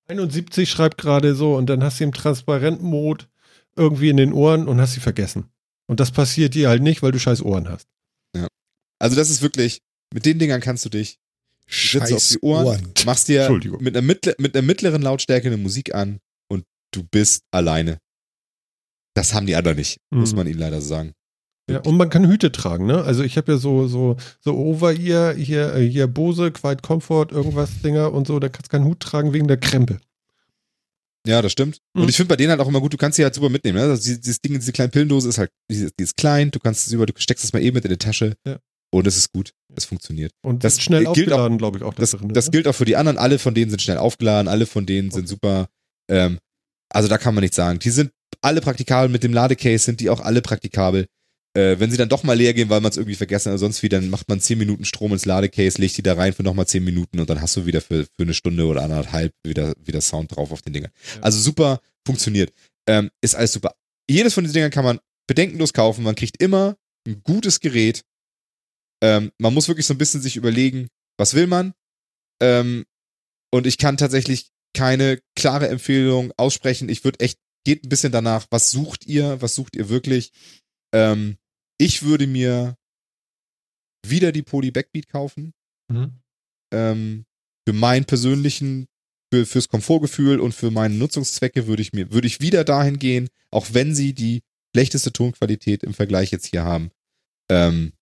71 0.08 0.68
schreibt 0.70 0.98
gerade 0.98 1.34
so 1.34 1.56
und 1.56 1.66
dann 1.66 1.82
hast 1.82 2.00
du 2.00 2.04
im 2.04 2.12
Transparent-Mode 2.12 3.26
irgendwie 3.76 4.10
in 4.10 4.16
den 4.16 4.32
Ohren 4.32 4.66
und 4.68 4.80
hast 4.80 4.94
sie 4.94 5.00
vergessen. 5.00 5.50
Und 5.90 5.98
das 5.98 6.12
passiert 6.12 6.54
dir 6.54 6.68
halt 6.68 6.82
nicht, 6.82 7.02
weil 7.02 7.10
du 7.10 7.18
scheiß 7.18 7.42
Ohren 7.42 7.68
hast. 7.68 7.88
Also 9.02 9.16
das 9.16 9.28
ist 9.30 9.42
wirklich, 9.42 9.80
mit 10.14 10.24
den 10.26 10.38
Dingern 10.38 10.60
kannst 10.60 10.84
du 10.84 10.88
dich, 10.88 11.18
sitzt 11.68 11.96
auf 12.12 12.20
Scheiß 12.20 12.28
die 12.28 12.40
Ohren, 12.42 12.66
Ohren. 12.66 12.92
machst 13.06 13.28
dir 13.28 13.50
mit 13.80 13.96
einer, 13.96 14.06
mittler, 14.06 14.34
mit 14.38 14.54
einer 14.54 14.64
mittleren 14.66 15.02
Lautstärke 15.02 15.48
eine 15.48 15.56
Musik 15.56 15.94
an 15.94 16.20
und 16.48 16.64
du 16.92 17.02
bist 17.10 17.42
alleine. 17.50 17.98
Das 19.14 19.32
haben 19.34 19.46
die 19.46 19.56
anderen 19.56 19.78
nicht, 19.78 19.98
muss 20.10 20.32
Mhm. 20.32 20.36
man 20.36 20.46
ihnen 20.46 20.58
leider 20.60 20.80
so 20.80 20.88
sagen. 20.88 21.12
Ja, 21.70 21.80
und 21.80 21.96
man 21.96 22.10
kann 22.10 22.28
Hüte 22.28 22.52
tragen, 22.52 22.86
ne? 22.86 23.02
Also 23.02 23.22
ich 23.22 23.36
habe 23.36 23.52
ja 23.52 23.58
so, 23.58 23.88
so, 23.88 24.16
so 24.40 24.54
Over-Ear, 24.56 25.34
hier, 25.34 25.74
äh, 25.74 25.88
hier 25.88 26.06
Bose, 26.06 26.50
Quiet 26.52 26.82
Comfort, 26.82 27.28
irgendwas 27.32 27.80
Dinger 27.82 28.12
und 28.12 28.26
so, 28.26 28.38
da 28.38 28.48
kannst 28.48 28.66
du 28.72 28.76
keinen 28.76 28.84
Hut 28.86 29.00
tragen 29.00 29.32
wegen 29.32 29.48
der 29.48 29.56
Krempe. 29.58 29.98
Ja, 31.26 31.42
das 31.42 31.52
stimmt. 31.52 31.78
Mhm. 31.94 32.02
Und 32.02 32.08
ich 32.08 32.16
finde 32.16 32.28
bei 32.28 32.36
denen 32.36 32.50
halt 32.50 32.60
auch 32.60 32.68
immer 32.68 32.80
gut, 32.80 32.92
du 32.92 32.96
kannst 32.96 33.16
sie 33.16 33.24
halt 33.24 33.34
super 33.34 33.48
mitnehmen. 33.50 33.76
Ne? 33.78 33.84
Also 33.84 34.02
die- 34.02 34.20
dieses 34.20 34.40
Ding, 34.40 34.54
diese 34.54 34.72
kleine 34.72 34.90
Pillendose 34.90 35.28
ist 35.28 35.38
halt, 35.38 35.50
die, 35.70 35.88
die 35.98 36.02
ist 36.04 36.16
klein, 36.16 36.50
du 36.50 36.58
kannst 36.58 36.86
es 36.86 36.92
über, 36.92 37.04
du 37.06 37.12
steckst 37.16 37.44
es 37.44 37.52
mal 37.52 37.62
eben 37.62 37.74
mit 37.74 37.84
in 37.84 37.90
die 37.90 37.98
Tasche 37.98 38.36
Ja. 38.46 38.58
und 38.92 39.06
es 39.06 39.16
ist 39.18 39.32
gut. 39.32 39.52
Es 39.76 39.84
funktioniert. 39.84 40.32
Und 40.42 40.64
Das 40.64 40.76
das 40.76 40.84
schnell 40.84 41.00
gilt 41.00 41.08
auch- 41.32 41.38
aufgeladen, 41.40 41.58
glaube 41.58 41.78
ich, 41.78 41.84
auch. 41.84 41.94
Das, 41.94 42.12
drin, 42.12 42.30
das 42.30 42.46
ne? 42.46 42.50
gilt 42.52 42.66
auch 42.68 42.74
für 42.74 42.86
die 42.86 42.96
anderen. 42.96 43.18
Alle 43.18 43.38
von 43.38 43.54
denen 43.54 43.70
sind 43.70 43.82
schnell 43.82 43.98
aufgeladen, 43.98 44.48
alle 44.48 44.66
von 44.66 44.86
denen 44.86 45.10
sind 45.10 45.28
super. 45.28 45.68
Ähm, 46.10 46.38
also 46.92 47.08
da 47.08 47.18
kann 47.18 47.34
man 47.34 47.42
nichts 47.42 47.56
sagen. 47.56 47.78
Die 47.78 47.90
sind 47.90 48.10
alle 48.40 48.60
praktikabel. 48.62 49.10
Mit 49.10 49.22
dem 49.22 49.32
Ladecase 49.34 49.84
sind 49.84 50.00
die 50.00 50.08
auch 50.10 50.20
alle 50.20 50.40
praktikabel. 50.42 51.06
Äh, 51.56 51.80
wenn 51.80 51.90
sie 51.90 51.96
dann 51.96 52.08
doch 52.08 52.22
mal 52.22 52.36
leer 52.36 52.54
gehen, 52.54 52.68
weil 52.68 52.80
man 52.80 52.90
es 52.90 52.96
irgendwie 52.96 53.16
vergessen 53.16 53.46
hat 53.46 53.54
oder 53.54 53.58
sonst 53.58 53.82
wie, 53.82 53.88
dann 53.88 54.08
macht 54.08 54.28
man 54.28 54.40
10 54.40 54.56
Minuten 54.56 54.84
Strom 54.84 55.12
ins 55.12 55.24
Ladecase, 55.24 55.80
legt 55.80 55.96
die 55.96 56.02
da 56.02 56.14
rein 56.14 56.32
für 56.32 56.44
nochmal 56.44 56.66
10 56.66 56.84
Minuten 56.84 57.18
und 57.18 57.28
dann 57.28 57.40
hast 57.40 57.56
du 57.56 57.66
wieder 57.66 57.80
für, 57.80 58.04
für 58.04 58.22
eine 58.22 58.34
Stunde 58.34 58.66
oder 58.66 58.82
anderthalb 58.82 59.32
wieder, 59.44 59.74
wieder 59.84 60.00
Sound 60.00 60.34
drauf 60.34 60.52
auf 60.52 60.62
den 60.62 60.72
Dingern. 60.72 60.92
Ja. 61.16 61.22
Also 61.22 61.40
super, 61.40 61.80
funktioniert. 62.06 62.52
Ähm, 62.88 63.10
ist 63.20 63.34
alles 63.34 63.52
super. 63.52 63.74
Jedes 64.08 64.34
von 64.34 64.44
diesen 64.44 64.54
Dingern 64.54 64.70
kann 64.70 64.84
man 64.84 65.00
bedenkenlos 65.26 65.72
kaufen. 65.72 66.04
Man 66.04 66.14
kriegt 66.14 66.40
immer 66.40 66.76
ein 67.06 67.22
gutes 67.24 67.60
Gerät. 67.60 68.02
Ähm, 69.02 69.32
man 69.38 69.54
muss 69.54 69.68
wirklich 69.68 69.86
so 69.86 69.94
ein 69.94 69.98
bisschen 69.98 70.20
sich 70.20 70.36
überlegen, 70.36 70.88
was 71.18 71.34
will 71.34 71.46
man? 71.46 71.74
Ähm, 72.40 72.84
und 73.52 73.66
ich 73.66 73.78
kann 73.78 73.96
tatsächlich 73.96 74.50
keine 74.74 75.20
klare 75.36 75.68
Empfehlung 75.68 76.32
aussprechen. 76.36 76.88
Ich 76.88 77.02
würde 77.02 77.20
echt, 77.20 77.38
geht 77.64 77.84
ein 77.84 77.88
bisschen 77.88 78.12
danach, 78.12 78.46
was 78.50 78.70
sucht 78.70 79.06
ihr, 79.06 79.42
was 79.42 79.54
sucht 79.54 79.76
ihr 79.76 79.88
wirklich? 79.88 80.32
Ähm, 80.92 81.36
ich 81.80 82.02
würde 82.02 82.26
mir 82.26 82.76
wieder 84.06 84.32
die 84.32 84.42
Poly 84.42 84.70
Backbeat 84.70 85.08
kaufen. 85.08 85.54
Mhm. 85.88 86.12
Ähm, 86.72 87.24
für 87.66 87.72
meinen 87.72 88.04
persönlichen, 88.04 88.86
für, 89.32 89.46
fürs 89.46 89.68
Komfortgefühl 89.68 90.40
und 90.40 90.52
für 90.52 90.70
meine 90.70 90.94
Nutzungszwecke 90.94 91.66
würde 91.66 91.80
ich 91.80 91.92
mir, 91.94 92.12
würde 92.12 92.26
ich 92.26 92.40
wieder 92.40 92.64
dahin 92.64 92.98
gehen, 92.98 93.28
auch 93.50 93.68
wenn 93.72 93.94
sie 93.94 94.12
die 94.12 94.42
schlechteste 94.74 95.12
Tonqualität 95.12 95.82
im 95.82 95.94
Vergleich 95.94 96.30
jetzt 96.30 96.46
hier 96.46 96.64
haben. 96.64 96.90
Ähm, 97.48 97.92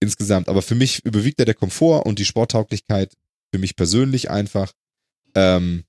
insgesamt. 0.00 0.48
Aber 0.48 0.62
für 0.62 0.76
mich 0.76 1.04
überwiegt 1.04 1.40
da 1.40 1.44
der 1.44 1.54
Komfort 1.54 2.06
und 2.06 2.20
die 2.20 2.24
Sporttauglichkeit 2.24 3.16
für 3.52 3.58
mich 3.58 3.74
persönlich 3.74 4.30
einfach. 4.30 4.72
Ähm, 5.34 5.84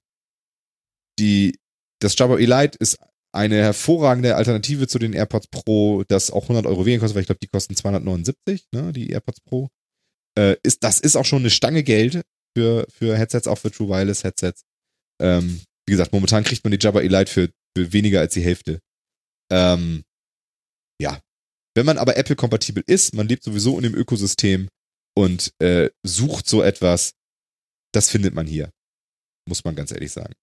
die, 1.20 1.60
das 2.00 2.18
Jabra 2.18 2.40
Elite 2.40 2.78
ist 2.80 2.98
eine 3.36 3.58
hervorragende 3.58 4.36
Alternative 4.36 4.88
zu 4.88 4.98
den 4.98 5.14
AirPods 5.14 5.48
Pro, 5.48 6.04
das 6.08 6.32
auch 6.32 6.44
100 6.44 6.66
Euro 6.66 6.86
weniger 6.86 7.02
kostet, 7.02 7.16
weil 7.16 7.22
ich 7.22 7.28
glaube, 7.28 7.40
die 7.44 7.48
kosten 7.48 7.76
279, 7.76 8.68
ne, 8.72 8.94
die 8.94 9.10
AirPods 9.10 9.42
Pro. 9.42 9.70
Äh, 10.38 10.56
ist, 10.64 10.84
das 10.84 11.00
ist 11.00 11.18
auch 11.18 11.26
schon 11.26 11.40
eine 11.40 11.50
Stange 11.50 11.84
Geld 11.84 12.22
für, 12.56 12.88
für 12.90 13.18
Headsets, 13.18 13.48
auch 13.48 13.58
für 13.58 13.72
True 13.72 13.90
Wireless 13.90 14.24
Headsets. 14.24 14.64
Ähm, 15.22 15.62
wie 15.86 15.92
gesagt, 15.92 16.14
momentan 16.14 16.44
kriegt 16.44 16.64
man 16.64 16.72
die 16.72 16.80
Jabra 16.80 17.02
Elite 17.02 17.32
für, 17.32 17.50
für 17.78 17.94
weniger 17.94 18.22
als 18.22 18.34
die 18.34 18.42
Hälfte. 18.42 18.80
Ähm, 19.52 20.04
ja. 21.00 21.20
Wenn 21.76 21.86
man 21.86 21.98
aber 21.98 22.16
Apple-kompatibel 22.16 22.84
ist, 22.88 23.14
man 23.14 23.28
lebt 23.28 23.44
sowieso 23.44 23.76
in 23.78 23.84
dem 23.84 23.96
Ökosystem 23.96 24.70
und 25.14 25.54
äh, 25.60 25.90
sucht 26.04 26.48
so 26.48 26.64
etwas, 26.64 27.14
das 27.94 28.10
findet 28.10 28.34
man 28.34 28.48
hier. 28.48 28.72
Muss 29.48 29.66
man 29.66 29.76
ganz 29.76 29.92
ehrlich 29.92 30.14
sagen. 30.14 30.34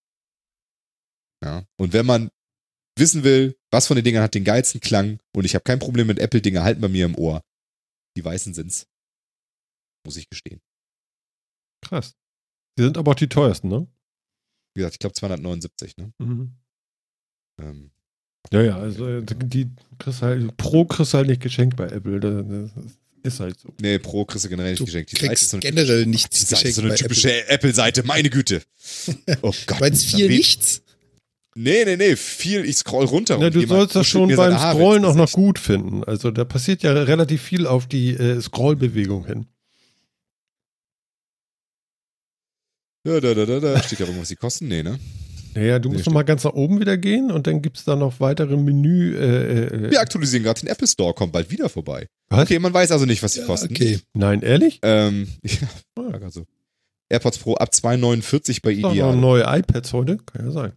Ja. 1.43 1.64
Und 1.78 1.94
wenn 1.94 2.05
man 2.05 2.31
wissen 2.97 3.24
will, 3.24 3.56
was 3.70 3.86
von 3.86 3.97
den 3.97 4.05
Dingern 4.05 4.23
hat 4.23 4.35
den 4.35 4.44
geilsten 4.44 4.81
Klang 4.81 5.19
und 5.35 5.44
ich 5.44 5.55
habe 5.55 5.64
kein 5.64 5.78
Problem 5.78 6.06
mit 6.06 6.19
Apple-Dinger, 6.19 6.62
halten 6.62 6.81
bei 6.81 6.89
mir 6.89 7.06
im 7.06 7.16
Ohr. 7.16 7.43
Die 8.16 8.24
weißen 8.24 8.55
sind's. 8.55 8.86
Muss 10.05 10.16
ich 10.16 10.28
gestehen. 10.28 10.60
Krass. 11.81 12.14
Die 12.78 12.82
sind 12.82 12.98
aber 12.98 13.12
auch 13.12 13.16
die 13.16 13.28
teuersten, 13.28 13.69
ne? 13.69 13.86
Wie 14.74 14.81
gesagt, 14.81 14.94
ich 14.94 14.98
glaube 14.98 15.14
279, 15.14 15.97
ne? 15.97 16.12
Mhm. 16.19 16.56
Ähm, 17.60 17.90
Ja, 18.51 18.62
ja, 18.62 18.78
also 18.78 19.06
äh, 19.06 19.23
die 19.24 19.70
kriegst 19.98 20.23
halt, 20.23 20.56
Pro 20.56 20.85
kriegst 20.85 21.12
du 21.12 21.19
halt 21.19 21.28
nicht 21.28 21.43
geschenkt 21.43 21.77
bei 21.77 21.86
Apple. 21.86 22.20
Das, 22.20 22.70
ist 23.24 23.39
halt 23.40 23.60
so. 23.60 23.73
nee, 23.81 23.98
Pro 23.98 24.24
kriegst 24.24 24.44
du 24.44 24.48
generell 24.48 24.73
nicht 24.73 24.81
Du 24.81 24.85
geschenkt. 24.85 25.12
Die 25.12 25.16
Seite 25.16 25.32
ist 25.35 25.51
so 25.51 25.56
eine, 25.56 25.62
generell 25.62 26.05
die 26.05 26.10
nichts 26.10 26.40
Seite 26.40 26.44
ist 26.44 26.51
geschenkt 26.51 26.74
so 26.74 26.82
eine 26.82 26.90
bei 26.90 26.97
typische 26.97 27.48
Apple-Seite, 27.48 28.02
meine 28.05 28.31
Güte. 28.31 28.62
Oh 29.43 29.55
Gott. 29.66 29.81
Meinst 29.81 30.12
Da 30.12 30.16
viel 30.16 30.28
nichts? 30.28 30.82
Nee, 31.55 31.85
nee, 31.85 31.97
nee, 31.97 32.16
viel, 32.16 32.65
ich 32.65 32.77
scroll 32.79 33.05
runter. 33.05 33.39
Ja, 33.39 33.51
du 33.51 33.66
sollst 33.66 33.95
das 33.95 34.07
schon 34.07 34.35
beim 34.35 34.57
Scrollen 34.57 35.05
auch 35.05 35.15
noch 35.15 35.31
gut 35.33 35.59
finden. 35.59 36.03
Also 36.05 36.31
da 36.31 36.45
passiert 36.45 36.83
ja 36.83 36.93
relativ 36.93 37.43
viel 37.43 37.66
auf 37.66 37.87
die 37.87 38.11
äh, 38.15 38.41
Scrollbewegung 38.41 39.27
hin. 39.27 39.47
Da, 43.05 43.20
da, 43.20 43.35
da, 43.35 43.45
da, 43.47 43.61
da. 43.61 43.83
Steht 43.83 44.01
da 44.01 44.05
irgendwas, 44.05 44.29
die 44.29 44.37
kosten? 44.37 44.69
Nee, 44.69 44.83
ne? 44.83 44.99
Naja, 45.55 45.79
du 45.79 45.89
Nee, 45.91 45.97
musst 45.97 46.07
noch 46.07 46.15
mal 46.15 46.23
ganz 46.23 46.45
nach 46.45 46.55
oben 46.55 46.81
wieder 46.81 46.97
gehen 46.97 47.31
und 47.31 47.47
dann 47.47 47.61
gibt 47.61 47.77
es 47.77 47.85
da 47.85 47.97
noch 47.97 48.20
weitere 48.20 48.57
Menü. 48.57 49.15
Äh, 49.16 49.65
äh, 49.87 49.91
Wir 49.91 50.01
aktualisieren 50.01 50.45
gerade 50.45 50.61
den 50.61 50.69
Apple 50.70 50.87
Store, 50.87 51.12
kommt 51.12 51.33
bald 51.33 51.51
wieder 51.51 51.69
vorbei. 51.69 52.07
Was? 52.31 52.45
Okay, 52.45 52.59
man 52.59 52.73
weiß 52.73 52.91
also 52.93 53.05
nicht, 53.05 53.23
was 53.23 53.35
sie 53.35 53.41
Ja, 53.41 53.47
kosten. 53.47 53.69
okay. 53.70 53.99
Nein, 54.15 54.41
ehrlich? 54.41 54.79
Ähm, 54.83 55.29
ja, 55.43 55.69
war 55.97 56.19
grad 56.19 56.33
so. 56.33 56.47
AirPods 57.11 57.39
Pro 57.39 57.55
ab 57.57 57.69
2,49 57.74 58.61
bei 58.62 58.73
Doch 58.77 58.81
noch 58.83 58.93
Ideal. 58.93 59.16
neue 59.16 59.43
iPads 59.43 59.93
heute? 59.93 60.16
Kann 60.19 60.47
ja 60.47 60.51
sein. 60.53 60.73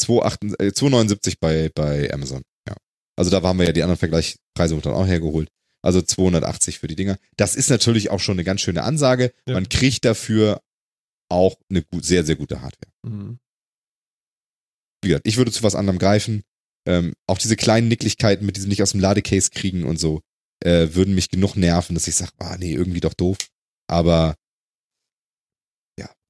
2,8 0.00 0.62
äh, 0.62 0.68
2,79 0.68 1.36
bei, 1.40 1.70
bei 1.74 2.12
Amazon. 2.12 2.42
Ja. 2.68 2.74
Also 3.16 3.30
da 3.30 3.42
haben 3.42 3.58
wir 3.58 3.66
ja 3.66 3.72
die 3.72 3.82
anderen 3.82 3.98
Vergleichspreise 3.98 4.76
dann 4.78 4.94
auch 4.94 5.06
hergeholt. 5.06 5.48
Also 5.82 6.02
280 6.02 6.78
für 6.78 6.88
die 6.88 6.96
Dinger. 6.96 7.18
Das 7.36 7.54
ist 7.54 7.70
natürlich 7.70 8.10
auch 8.10 8.20
schon 8.20 8.34
eine 8.34 8.44
ganz 8.44 8.60
schöne 8.60 8.82
Ansage. 8.82 9.32
Ja. 9.46 9.54
Man 9.54 9.68
kriegt 9.68 10.04
dafür 10.04 10.60
auch 11.28 11.56
eine 11.70 11.82
gut, 11.82 12.04
sehr, 12.04 12.24
sehr 12.24 12.36
gute 12.36 12.60
Hardware. 12.62 12.92
Mhm. 13.06 13.38
Wie 15.02 15.08
gesagt, 15.08 15.26
ich 15.26 15.36
würde 15.36 15.52
zu 15.52 15.62
was 15.62 15.74
anderem 15.74 15.98
greifen. 15.98 16.42
Ähm, 16.88 17.14
auch 17.26 17.38
diese 17.38 17.56
kleinen 17.56 17.88
Nicklichkeiten 17.88 18.46
mit 18.46 18.56
diesem 18.56 18.68
nicht 18.68 18.82
aus 18.82 18.92
dem 18.92 19.00
Ladecase 19.00 19.50
kriegen 19.50 19.84
und 19.84 19.98
so, 19.98 20.22
äh, 20.60 20.88
würden 20.92 21.14
mich 21.14 21.30
genug 21.30 21.56
nerven, 21.56 21.94
dass 21.94 22.06
ich 22.06 22.14
sage, 22.14 22.32
ah 22.38 22.56
nee, 22.58 22.72
irgendwie 22.72 23.00
doch 23.00 23.14
doof. 23.14 23.38
Aber 23.88 24.36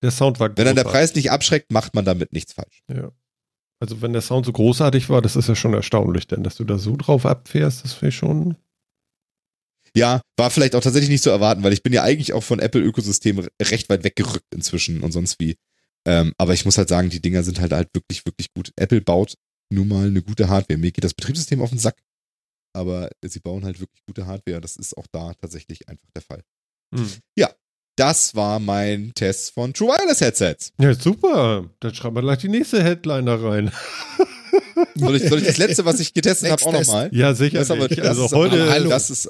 Der 0.03 0.11
Sound 0.11 0.39
war 0.39 0.57
wenn 0.57 0.67
dann 0.67 0.77
der. 0.77 0.85
Preis 0.85 1.15
nicht 1.15 1.31
abschreckt, 1.31 1.73
macht 1.73 1.95
man 1.95 2.05
damit 2.05 2.33
nichts 2.33 2.53
falsch. 2.53 2.83
Ja. 2.89 3.11
Also 3.79 4.01
wenn 4.01 4.13
der 4.13 4.23
Sound 4.23 4.47
so 4.47 4.53
großartig 4.53 5.09
war, 5.11 5.21
das 5.21 5.37
ist 5.37 5.49
ja 5.49 5.55
schon 5.55 5.75
erstaunlich, 5.75 6.27
denn 6.27 6.43
dass 6.43 6.57
du 6.57 6.65
da 6.65 6.79
so 6.79 6.97
drauf 6.97 7.27
abfährst, 7.27 7.85
das 7.85 7.93
finde 7.93 8.09
ich 8.09 8.17
schon. 8.17 8.57
Ja, 9.95 10.21
war 10.37 10.51
vielleicht 10.51 10.75
auch 10.75 10.83
tatsächlich 10.83 11.11
nicht 11.11 11.23
zu 11.23 11.31
erwarten, 11.31 11.63
weil 11.63 11.73
ich 11.73 11.83
bin 11.83 11.93
ja 11.93 12.03
eigentlich 12.03 12.33
auch 12.33 12.43
von 12.43 12.59
Apple-Ökosystem 12.59 13.47
recht 13.63 13.89
weit 13.89 14.05
weggerückt 14.05 14.53
inzwischen 14.55 15.01
und 15.03 15.13
sonst 15.13 15.41
wie. 15.41 15.57
Ähm, 16.07 16.33
aber 16.39 16.55
ich 16.55 16.65
muss 16.65 16.79
halt 16.79 16.89
sagen, 16.89 17.11
die 17.11 17.21
Dinger 17.21 17.43
sind 17.43 17.61
halt 17.61 17.73
halt 17.73 17.89
wirklich, 17.95 18.25
wirklich 18.27 18.53
gut. 18.55 18.73
Apple 18.77 19.01
baut 19.01 19.37
nun 19.71 19.89
mal 19.89 20.07
eine 20.07 20.23
gute 20.23 20.49
Hardware. 20.49 20.79
Mir 20.79 20.93
geht 20.93 21.05
das 21.05 21.15
Betriebssystem 21.15 21.61
auf 21.61 21.71
den 21.71 21.79
Sack, 21.79 22.01
aber 22.75 23.11
sie 23.25 23.41
bauen 23.41 23.65
halt 23.65 23.81
wirklich 23.81 24.05
gute 24.07 24.27
Hardware. 24.27 24.61
Das 24.61 24.77
ist 24.77 24.97
auch 24.97 25.07
da 25.11 25.35
tatsächlich 25.35 25.89
einfach 25.89 26.09
der 26.15 26.23
Fall. 26.23 26.43
Hm. 26.95 27.11
Das 27.97 28.35
war 28.35 28.61
mein 28.61 29.13
Test 29.15 29.53
von 29.55 29.73
True 29.73 29.89
Wireless 29.89 30.21
Headsets. 30.21 30.73
Ja, 30.79 30.95
super. 30.95 31.71
Dann 31.81 31.95
schreiben 31.95 32.15
wir 32.17 32.23
gleich 32.23 32.39
die 32.39 32.49
nächste 32.49 32.85
Headline 32.85 33.27
da 33.27 33.37
rein. 33.37 33.73
Soll 34.95 35.17
ich, 35.17 35.29
soll 35.29 35.39
ich 35.39 35.47
das 35.47 35.57
letzte, 35.57 35.85
was 35.87 36.01
ich 36.01 36.13
getestet 36.13 36.51
habe, 36.51 36.63
auch 36.63 36.73
nochmal? 36.73 37.09
Ja, 37.13 37.35
sicher. 37.35 37.59
Das 37.59 37.71
aber, 37.71 37.89
nicht. 37.89 37.99
das 37.99 38.09
also 38.09 38.27
ist 38.27 38.33
aber, 38.35 38.43
heute, 38.43 38.71
hallo. 38.71 38.91
das 38.91 39.09
ist, 39.11 39.29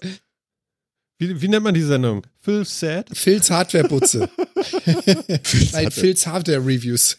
wie, 1.18 1.40
wie 1.40 1.48
nennt 1.48 1.64
man 1.64 1.74
die 1.74 1.82
Sendung? 1.82 2.26
Phil 2.40 2.64
Sad? 2.64 3.09
Phils 3.16 3.51
Hardware-Butze. 3.51 4.18
Nein, 4.28 4.97
Hardware. 5.72 5.90
Phils 5.90 6.26
Hardware-Reviews. 6.26 7.18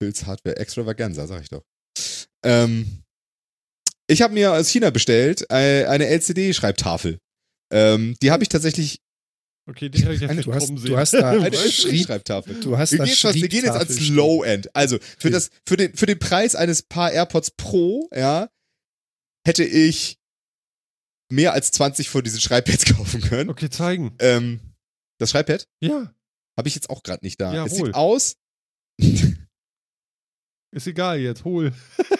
Phils 0.00 0.26
Hardware 0.26 0.56
Extravaganza, 0.56 1.26
sag 1.26 1.42
ich 1.42 1.50
doch. 1.50 1.64
Ähm, 2.44 3.02
ich 4.06 4.22
habe 4.22 4.32
mir 4.32 4.52
aus 4.52 4.68
China 4.70 4.90
bestellt 4.90 5.44
äh, 5.50 5.84
eine 5.84 6.06
LCD-Schreibtafel. 6.06 7.18
Ähm, 7.72 8.16
die 8.22 8.30
habe 8.30 8.42
ich 8.42 8.48
tatsächlich 8.48 9.00
Okay, 9.68 9.88
die 9.88 10.02
habe 10.04 10.14
ich 10.14 10.20
jetzt 10.20 10.30
Eine- 10.30 10.38
nicht 10.40 10.48
Du 10.48 10.54
hast, 10.54 10.68
du 10.70 10.96
hast 10.96 11.12
da 11.14 11.30
Eine 11.42 11.52
Schreibtafel. 11.56 12.58
du 12.60 12.76
hast 12.76 12.90
Wir 12.92 12.98
da 12.98 13.04
gehen, 13.04 13.14
fast, 13.14 13.34
wir 13.36 13.48
gehen 13.48 13.64
jetzt 13.64 13.76
ans 13.76 14.08
Low-End. 14.08 14.74
Also 14.74 14.98
für, 14.98 15.28
Okay. 15.28 15.30
das, 15.30 15.50
für, 15.68 15.76
den, 15.76 15.94
für 15.94 16.06
den 16.06 16.18
Preis 16.18 16.56
eines 16.56 16.82
Paar 16.82 17.12
AirPods 17.12 17.52
Pro, 17.52 18.08
ja, 18.12 18.48
hätte 19.46 19.62
ich 19.64 20.18
mehr 21.30 21.52
als 21.52 21.70
20 21.70 22.08
von 22.08 22.24
diesen 22.24 22.40
Schreibpads 22.40 22.84
kaufen 22.96 23.20
können. 23.20 23.50
Okay, 23.50 23.70
zeigen. 23.70 24.16
Ähm, 24.18 24.60
das 25.18 25.30
Schreibpad 25.30 25.68
Ja, 25.80 26.12
habe 26.58 26.68
ich 26.68 26.74
jetzt 26.74 26.90
auch 26.90 27.04
gerade 27.04 27.24
nicht 27.24 27.40
da. 27.40 27.54
Ja, 27.54 27.66
es 27.66 27.72
hol. 27.78 27.86
sieht 27.86 27.94
aus. 27.94 28.36
ist 30.72 30.86
egal 30.86 31.18
jetzt, 31.20 31.44
hol. 31.44 31.72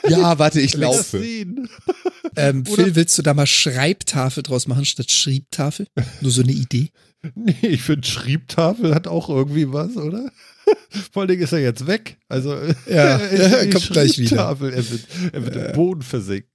ja, 0.08 0.38
warte, 0.38 0.60
ich 0.60 0.74
laufe. 0.76 1.18
Ähm, 2.36 2.64
Phil, 2.64 2.94
willst 2.94 3.18
du 3.18 3.22
da 3.22 3.34
mal 3.34 3.46
Schreibtafel 3.46 4.42
draus 4.42 4.66
machen 4.66 4.84
statt 4.84 5.10
Schriebtafel? 5.10 5.86
Nur 6.20 6.30
so 6.30 6.42
eine 6.42 6.52
Idee? 6.52 6.90
Nee, 7.34 7.54
ich 7.60 7.82
finde 7.82 8.08
Schriebtafel 8.08 8.94
hat 8.94 9.06
auch 9.06 9.28
irgendwie 9.28 9.70
was, 9.70 9.94
oder? 9.98 10.32
Vor 11.12 11.20
allen 11.20 11.28
Dingen 11.28 11.42
ist 11.42 11.52
er 11.52 11.58
jetzt 11.58 11.86
weg. 11.86 12.16
Also 12.28 12.54
Ja, 12.88 13.18
er 13.18 13.68
kommt 13.68 13.90
gleich 13.90 14.16
wieder. 14.18 14.38
Er 14.38 14.60
wird, 14.60 15.06
er 15.32 15.44
wird 15.44 15.56
im 15.56 15.72
Boden 15.72 16.00
versinkt. 16.00 16.48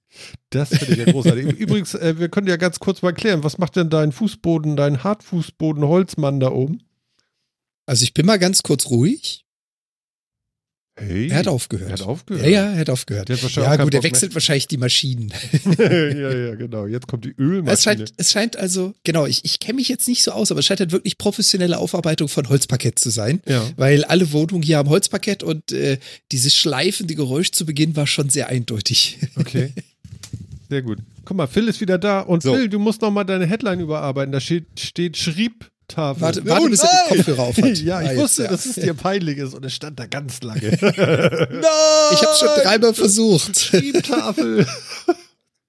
Das 0.50 0.70
finde 0.70 0.94
ich 0.94 1.06
ja 1.06 1.12
großartig. 1.12 1.46
Übrigens, 1.58 1.94
äh, 1.94 2.18
wir 2.18 2.28
können 2.28 2.48
ja 2.48 2.56
ganz 2.56 2.80
kurz 2.80 3.02
mal 3.02 3.12
klären, 3.12 3.44
was 3.44 3.58
macht 3.58 3.76
denn 3.76 3.90
dein 3.90 4.10
Fußboden, 4.10 4.74
dein 4.76 5.04
Hartfußboden 5.04 5.84
Holzmann 5.84 6.40
da 6.40 6.50
oben? 6.50 6.82
Also 7.86 8.02
ich 8.02 8.14
bin 8.14 8.26
mal 8.26 8.38
ganz 8.38 8.62
kurz 8.64 8.86
ruhig. 8.86 9.45
Hey, 10.98 11.28
Er 11.28 11.36
hat 11.38 11.48
aufgehört. 11.48 11.90
Er 11.90 11.92
hat 11.92 12.02
aufgehört. 12.02 12.42
Ja, 12.46 12.50
ja, 12.50 12.72
er 12.72 12.78
hat 12.78 12.88
aufgehört. 12.90 13.28
Der 13.28 13.36
hat 13.36 13.54
Ja, 13.54 13.76
gut, 13.76 13.92
er 13.92 13.98
mehr. 13.98 14.02
wechselt 14.02 14.32
wahrscheinlich 14.32 14.66
die 14.66 14.78
Maschinen. 14.78 15.30
ja, 15.78 15.92
ja, 16.34 16.54
genau. 16.54 16.86
Jetzt 16.86 17.06
kommt 17.06 17.26
die 17.26 17.34
Ölmaschine. 17.38 17.72
Es 17.72 17.82
scheint, 17.82 18.12
es 18.16 18.32
scheint 18.32 18.56
also, 18.56 18.94
genau, 19.04 19.26
ich, 19.26 19.44
ich 19.44 19.58
kenne 19.60 19.76
mich 19.76 19.88
jetzt 19.90 20.08
nicht 20.08 20.22
so 20.22 20.30
aus, 20.30 20.50
aber 20.50 20.60
es 20.60 20.66
scheint 20.66 20.80
halt 20.80 20.92
wirklich 20.92 21.18
professionelle 21.18 21.76
Aufarbeitung 21.76 22.28
von 22.28 22.48
Holzparkett 22.48 22.98
zu 22.98 23.10
sein. 23.10 23.42
ja. 23.46 23.62
Weil 23.76 24.04
alle 24.04 24.32
Wohnungen 24.32 24.62
hier 24.62 24.78
haben 24.78 24.88
Holzparkett 24.88 25.42
und 25.42 25.70
äh, 25.72 25.98
dieses 26.32 26.54
schleifende 26.56 27.14
Geräusch 27.14 27.50
zu 27.52 27.66
Beginn 27.66 27.94
war 27.94 28.06
schon 28.06 28.30
sehr 28.30 28.48
eindeutig. 28.48 29.18
Okay. 29.36 29.72
Sehr 30.68 30.82
gut. 30.82 30.98
Guck 31.24 31.36
mal, 31.36 31.46
Phil 31.46 31.68
ist 31.68 31.80
wieder 31.80 31.96
da. 31.96 32.20
Und 32.22 32.42
So. 32.42 32.52
Phil, 32.52 32.68
du 32.68 32.80
musst 32.80 33.00
noch 33.00 33.12
mal 33.12 33.22
deine 33.22 33.46
Headline 33.46 33.78
überarbeiten. 33.78 34.32
Da 34.32 34.40
steht, 34.40 34.64
steht 34.80 35.16
Schriebtafel. 35.90 36.20
Warte, 36.22 36.42
Oh, 36.44 36.48
warte 36.48 36.70
bis 36.70 36.80
er 36.82 36.88
die 37.10 37.16
Kopfhörer 37.16 37.42
auf 37.42 37.56
hat. 37.56 37.78
Ja, 37.78 38.00
ich 38.02 38.08
Ah, 38.08 38.12
jetzt, 38.12 38.20
wusste, 38.20 38.42
ja. 38.44 38.48
dass 38.50 38.66
es 38.66 38.74
dir 38.74 38.94
peinlich 38.94 39.38
ist 39.38 39.54
und 39.54 39.64
es 39.64 39.72
stand 39.74 39.98
da 39.98 40.06
ganz 40.06 40.42
lange. 40.42 40.60
Nein! 40.80 41.58
Ich 42.12 42.22
habe 42.22 42.36
schon 42.38 42.48
dreimal 42.62 42.94
versucht. 42.94 43.58
Schriebtafel. 43.58 44.66